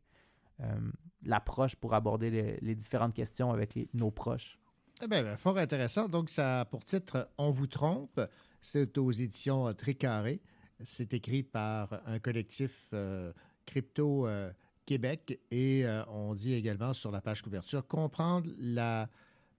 l'approche 1.24 1.76
pour 1.76 1.94
aborder 1.94 2.30
les, 2.30 2.58
les 2.62 2.76
différentes 2.76 3.14
questions 3.14 3.52
avec 3.52 3.76
les- 3.76 3.90
nos 3.94 4.12
proches. 4.12 4.60
Eh 5.04 5.08
bien, 5.08 5.24
ben, 5.24 5.38
fort 5.38 5.58
intéressant. 5.58 6.08
Donc, 6.10 6.30
ça 6.30 6.62
a 6.62 6.66
pour 6.66 6.84
titre 6.84 7.30
On 7.38 7.52
vous 7.52 7.68
trompe. 7.68 8.20
C'est 8.62 8.98
aux 8.98 9.12
éditions 9.12 9.68
euh, 9.68 9.74
Tricaré. 9.74 10.42
C'est 10.84 11.14
écrit 11.14 11.44
par 11.44 12.02
un 12.06 12.20
collectif 12.20 12.90
euh, 12.94 13.32
Crypto 13.66 14.28
euh, 14.28 14.52
Québec 14.86 15.40
et 15.52 15.86
euh, 15.86 16.04
on 16.08 16.34
dit 16.34 16.54
également 16.54 16.94
sur 16.94 17.12
la 17.12 17.22
page 17.22 17.42
couverture 17.42 17.86
comprendre 17.88 18.50
la 18.58 19.10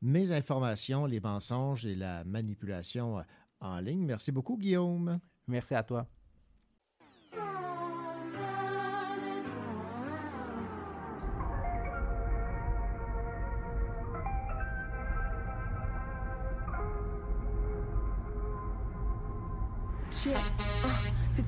mésinformation, 0.00 1.06
les 1.06 1.20
mensonges 1.20 1.84
et 1.86 1.94
la 1.94 2.24
manipulation 2.24 3.18
euh, 3.18 3.22
en 3.60 3.78
ligne. 3.80 4.04
Merci 4.04 4.32
beaucoup, 4.32 4.56
Guillaume. 4.56 5.18
Merci 5.46 5.74
à 5.74 5.82
toi. 5.82 6.06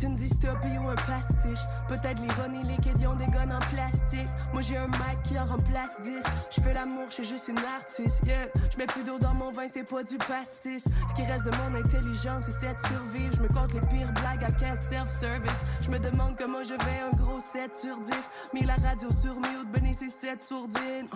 Une 0.03 0.15
dystopie 0.15 0.79
ou 0.83 0.89
un 0.89 0.95
pastiche. 0.95 1.61
Peut-être 1.89 2.21
l'ironie, 2.23 2.63
les 2.67 3.07
ont 3.07 3.15
des 3.15 3.27
guns 3.27 3.51
en 3.51 3.59
plastique. 3.75 4.29
Moi 4.53 4.63
j'ai 4.63 4.77
un 4.77 4.87
mic 4.87 5.23
qui 5.25 5.39
en 5.39 5.47
remplace 5.47 6.01
10. 6.03 6.13
Je 6.51 6.61
fais 6.61 6.75
l'amour, 6.75 7.07
je 7.09 7.15
suis 7.15 7.25
juste 7.25 7.49
une 7.49 7.59
artiste. 7.59 8.23
Yeah. 8.25 8.49
Je 8.73 8.79
mets 8.79 8.87
plus 8.87 9.05
d'eau 9.05 9.19
dans 9.19 9.35
mon 9.35 9.51
vin, 9.51 9.67
c'est 9.73 9.89
pas 9.89 10.03
du 10.03 10.17
pastis. 10.19 10.85
Ce 10.85 11.15
qui 11.15 11.23
reste 11.23 11.45
de 11.45 11.51
mon 11.51 11.79
intelligence, 11.79 12.45
c'est 12.47 12.67
cette 12.67 12.87
survivre. 12.87 13.35
Je 13.37 13.43
me 13.43 13.49
compte 13.49 13.73
les 13.73 13.81
pires 13.81 14.13
blagues 14.13 14.45
à 14.45 14.53
15 14.53 14.89
self-service. 14.91 15.61
Je 15.83 15.91
me 15.91 15.99
demande 15.99 16.37
comment 16.39 16.63
je 16.63 16.75
vais 16.75 17.01
un 17.13 17.17
gros 17.17 17.41
7 17.41 17.77
sur 17.77 17.99
10. 18.01 18.13
Mis 18.55 18.65
la 18.65 18.75
radio 18.77 19.09
sur 19.11 19.35
mute, 19.35 19.71
béni 19.73 19.95
c'est 19.95 20.09
7 20.09 20.43
sourdines. 20.43 21.09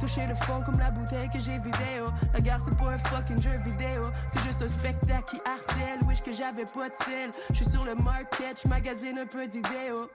Toucher 0.00 0.26
le 0.26 0.34
fond 0.34 0.62
comme 0.64 0.78
la 0.78 0.90
bouteille 0.90 1.30
que 1.30 1.38
j'ai 1.38 1.58
vidéo. 1.58 2.06
La 2.32 2.40
guerre 2.40 2.60
c'est 2.64 2.76
pas 2.76 2.92
un 2.92 2.98
fucking 2.98 3.40
jeu 3.40 3.56
vidéo. 3.64 4.10
C'est 4.28 4.42
juste 4.42 4.62
un 4.62 4.68
spectacle 4.68 5.24
qui 5.30 5.40
harcèle. 5.44 5.98
Wish 6.06 6.22
que 6.22 6.32
j'avais 6.32 6.64
pas 6.64 6.88
de 6.88 6.94
sel. 6.94 7.30
Je 7.50 7.56
suis 7.56 7.70
sur 7.70 7.84
le 7.84 7.94
market, 7.94 8.60
je 8.62 8.68
magasine 8.68 9.18
un 9.18 9.26
peu 9.26 9.46
d'idéaux. 9.46 10.10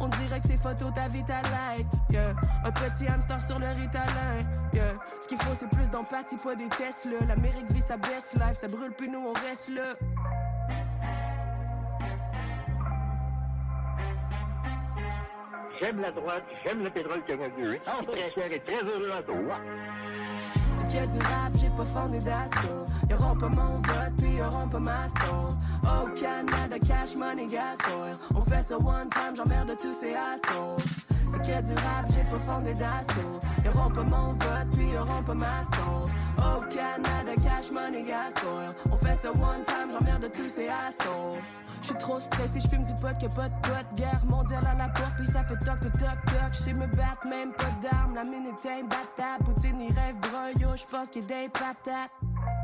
On 0.00 0.08
dirait 0.08 0.40
que 0.40 0.48
ces 0.48 0.56
photos 0.56 0.92
ta 0.94 1.08
vie 1.08 1.24
ta 1.24 1.42
like. 1.42 1.86
Un 2.64 2.70
petit 2.70 3.06
hamster 3.06 3.40
sur 3.42 3.58
le 3.58 3.68
ritalin. 3.68 4.38
Yeah. 4.72 4.94
Ce 5.20 5.28
qu'il 5.28 5.38
faut 5.38 5.54
c'est 5.58 5.68
plus 5.68 5.90
d'empathie, 5.90 6.36
pas 6.36 6.54
des 6.54 6.68
Tesla. 6.68 7.18
L'Amérique 7.26 7.70
vit 7.72 7.80
sa 7.80 7.96
best 7.96 8.34
life, 8.34 8.54
ça 8.54 8.68
brûle 8.68 8.92
puis 8.96 9.08
nous 9.08 9.18
on 9.18 9.32
reste 9.32 9.70
là. 9.74 9.94
J'aime 15.80 16.00
la 16.00 16.10
droite, 16.10 16.44
j'aime 16.62 16.82
le 16.84 16.90
pétrole 16.90 17.22
canadien. 17.24 17.78
Frontière 17.84 18.52
et 18.52 18.60
très 18.60 18.82
heureux 18.82 19.12
à 19.18 19.22
toi. 19.22 19.34
C'est 20.72 20.86
qu'il 20.86 20.96
y 20.96 20.98
a 20.98 21.06
du 21.06 21.18
rap, 21.18 21.52
j'ai 21.58 21.70
pas 21.70 21.84
fondé 21.84 22.18
d'assaut. 22.18 22.84
Y'auront 23.08 23.36
pas 23.36 23.48
mon 23.48 23.76
vote, 23.76 24.12
puis 24.18 24.36
y'auront 24.36 24.68
pas 24.68 24.78
ma 24.78 25.08
soul. 25.08 25.56
Oh 25.84 26.08
Canada, 26.20 26.78
cash 26.86 27.16
money, 27.16 27.46
gasoil. 27.46 28.14
On 28.34 28.42
fait 28.42 28.62
ça 28.62 28.76
one 28.76 29.08
time, 29.08 29.34
j'emmerde 29.34 29.74
tous 29.80 29.94
ces 29.94 30.10
assauts. 30.14 30.76
C'est 31.32 31.40
qu'il 31.42 31.54
y 31.54 31.56
a 31.56 31.62
du 31.62 31.74
rap, 31.74 32.06
j'ai 32.14 32.24
pas 32.24 32.38
fondé 32.38 32.74
d'assaut. 32.74 33.38
Y'auront 33.64 33.90
pas 33.90 34.02
mon 34.02 34.32
vote, 34.32 34.70
puis 34.72 34.88
y'auront 34.90 35.22
pas 35.22 35.34
ma 35.34 35.62
soul. 35.62 36.10
Oh 36.38 36.60
Canada, 36.70 37.32
cash 37.42 37.70
money, 37.70 38.02
gasoil. 38.02 38.74
On 38.90 38.96
fait 38.96 39.14
ça 39.14 39.30
one 39.30 39.62
time, 39.64 39.92
j'emmerde 39.92 40.30
tous 40.32 40.48
ces 40.48 40.68
assauts. 40.68 41.38
J'suis 41.82 41.94
trop 41.94 42.18
stressé, 42.18 42.60
j'fume 42.60 42.82
du 42.82 42.94
pot 42.94 43.16
que 43.18 43.32
pas 43.34 43.48
de. 43.48 43.96
Guerre 43.96 44.24
mondiale 44.28 44.66
à 44.66 44.74
la 44.74 44.88
porte, 44.88 45.16
puis 45.16 45.26
ça 45.26 45.42
fait 45.44 45.56
toc 45.64 45.80
toc 45.80 45.92
toc 45.92 46.00
toc. 46.00 46.52
J'sais 46.52 46.72
me 46.72 46.86
battre, 46.86 47.26
même 47.28 47.52
pas 47.52 47.64
d'armes. 47.82 48.14
La 48.14 48.24
minute 48.24 48.58
est 48.64 48.80
imbattable. 48.80 49.44
Poutine, 49.44 49.80
il 49.80 49.92
rêve 49.92 50.16
brun, 50.20 50.50
yo, 50.60 50.76
j'pense 50.76 51.10
qu'il 51.10 51.22
est 51.24 51.26
des 51.26 51.48
patates. 51.48 52.10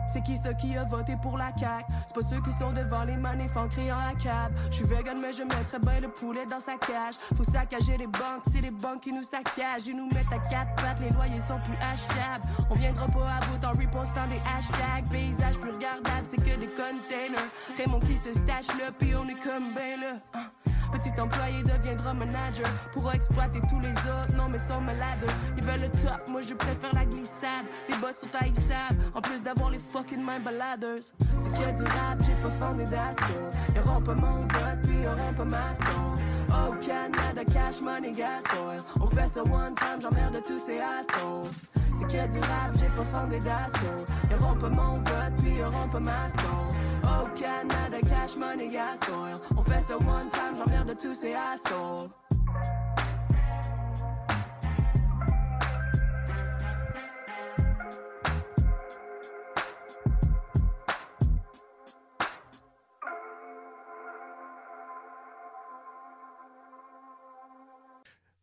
C'est 0.07 0.23
qui 0.23 0.37
ça 0.37 0.55
qui 0.55 0.77
a 0.77 0.85
voté 0.85 1.17
pour 1.17 1.37
la 1.37 1.51
CAQ? 1.57 1.85
C'est 2.07 2.15
pas 2.15 2.23
ceux 2.23 2.41
qui 2.43 2.53
sont 2.53 2.73
devant 2.73 3.05
les 3.05 3.17
manifs 3.17 3.57
en 3.57 3.69
criant 3.69 3.99
à 3.99 4.15
cab. 4.15 4.53
J'suis 4.71 4.85
vegan, 4.85 5.19
mais 5.21 5.33
je 5.33 5.43
mettrais 5.43 5.79
bien 5.79 6.01
le 6.01 6.09
poulet 6.09 6.47
dans 6.47 6.61
sa 6.61 6.75
cage. 6.75 7.17
Faut 7.37 7.45
saccager 7.45 7.97
les 7.97 8.07
banques, 8.07 8.45
c'est 8.51 8.61
les 8.61 8.71
banques 8.71 9.01
qui 9.01 9.13
nous 9.13 9.23
saccagent. 9.23 9.87
Ils 9.87 9.97
nous 9.97 10.09
mettent 10.09 10.33
à 10.33 10.39
quatre 10.39 10.75
pattes, 10.77 11.01
les 11.01 11.11
loyers 11.11 11.41
sont 11.41 11.61
plus 11.65 11.77
achetables. 11.83 12.45
On 12.71 12.75
viendra 12.75 13.07
pas 13.07 13.29
à 13.29 13.41
bout 13.47 13.65
en 13.65 13.73
repostant 13.73 14.27
des 14.29 14.41
hashtags. 14.57 15.09
Paysage 15.11 15.59
plus 15.59 15.73
regardable, 15.73 16.27
c'est 16.31 16.43
que 16.43 16.59
des 16.59 16.69
containers. 16.69 17.51
Raymond 17.77 18.01
qui 18.01 18.17
se 18.17 18.33
stache 18.33 18.69
là, 18.79 18.91
puis 18.99 19.15
on 19.15 19.29
est 19.29 19.35
comme 19.35 19.73
ben 19.75 20.01
là. 20.01 20.73
Petit 20.93 21.21
employé 21.21 21.63
deviendra 21.63 22.15
manager. 22.15 22.69
Pourra 22.93 23.15
exploiter 23.15 23.61
tous 23.69 23.81
les 23.81 23.93
autres, 23.93 24.35
non 24.37 24.49
mais 24.49 24.59
sont 24.59 24.81
malades. 24.81 25.25
Ils 25.57 25.65
veulent 25.65 25.83
le 25.83 25.91
top, 25.91 26.29
moi 26.29 26.41
je 26.41 26.55
préfère 26.55 26.95
la 26.95 27.05
glissade. 27.05 27.67
Les 27.89 27.97
boss 27.97 28.17
sont 28.21 28.37
haïssables, 28.41 29.01
en 29.15 29.21
plus 29.21 29.43
d'avoir 29.43 29.71
les 29.71 29.79
fucking 29.79 30.25
mains 30.25 30.41
baladers 30.41 31.13
C'est 31.39 31.51
qu'il 31.53 31.69
y 31.69 31.73
du 31.73 31.85
rap, 31.85 32.19
j'ai 32.27 32.35
pas 32.35 32.75
d'assaut. 32.75 33.51
Y'auront 33.75 34.01
pas 34.01 34.15
mon 34.15 34.41
vote, 34.43 34.81
puis 34.83 35.03
y'auront 35.03 35.33
pas 35.35 35.45
ma 35.45 35.75
soul 35.75 36.25
Oh 36.51 36.75
Canada, 36.81 37.45
cash 37.45 37.81
money, 37.81 38.13
gasoil 38.13 38.81
On 39.01 39.07
fait 39.07 39.29
ça 39.29 39.43
one 39.43 39.75
time, 39.75 40.01
j'emmerde 40.01 40.43
tous 40.47 40.59
ces 40.59 40.79
assauts 40.79 41.51
c'est 41.99 42.19
a 42.19 42.27
du 42.27 42.39
rap, 42.39 42.71
j'ai 42.79 42.89
pas 42.89 43.05
fondé 43.05 43.39
d'assaut 43.41 44.05
Y'auront 44.31 44.57
pas 44.57 44.69
mon 44.69 44.99
vote, 44.99 45.35
puis 45.39 45.55
y'auront 45.57 45.89
pas 45.89 46.01
ma 46.01 46.29
soul 46.29 46.79
Oh 47.05 47.27
Canada, 47.35 47.99
cash 48.03 48.37
money, 48.37 48.69
gasoil 48.69 49.35
On 49.57 49.63
fait 49.63 49.81
ça 49.81 49.97
one 49.97 50.29
time, 50.29 50.57
j'emmerde 50.59 50.97
tous 51.01 51.15
ces 51.15 51.35
assauts 51.35 52.11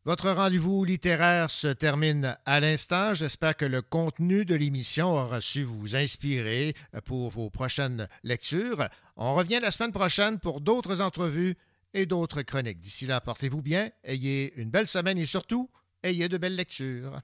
Votre 0.05 0.31
rendez-vous 0.31 0.83
littéraire 0.83 1.49
se 1.49 1.69
termine 1.69 2.37
à 2.45 2.59
l'instant. 2.59 3.13
J'espère 3.13 3.55
que 3.55 3.63
le 3.63 3.81
contenu 3.81 4.43
de 4.43 4.53
l'émission 4.53 5.13
aura 5.13 5.39
su 5.39 5.63
vous 5.63 5.95
inspirer 5.95 6.75
pour 7.05 7.29
vos 7.29 7.49
prochaines 7.49 8.09
lectures. 8.21 8.89
On 9.15 9.33
revient 9.33 9.61
la 9.61 9.71
semaine 9.71 9.93
prochaine 9.93 10.39
pour 10.39 10.59
d'autres 10.59 10.99
entrevues 10.99 11.55
et 11.93 12.05
d'autres 12.05 12.41
chroniques. 12.41 12.81
D'ici 12.81 13.05
là, 13.05 13.21
portez-vous 13.21 13.61
bien, 13.61 13.91
ayez 14.03 14.53
une 14.57 14.69
belle 14.69 14.87
semaine 14.87 15.17
et 15.17 15.25
surtout, 15.25 15.69
ayez 16.03 16.27
de 16.27 16.37
belles 16.37 16.57
lectures. 16.57 17.21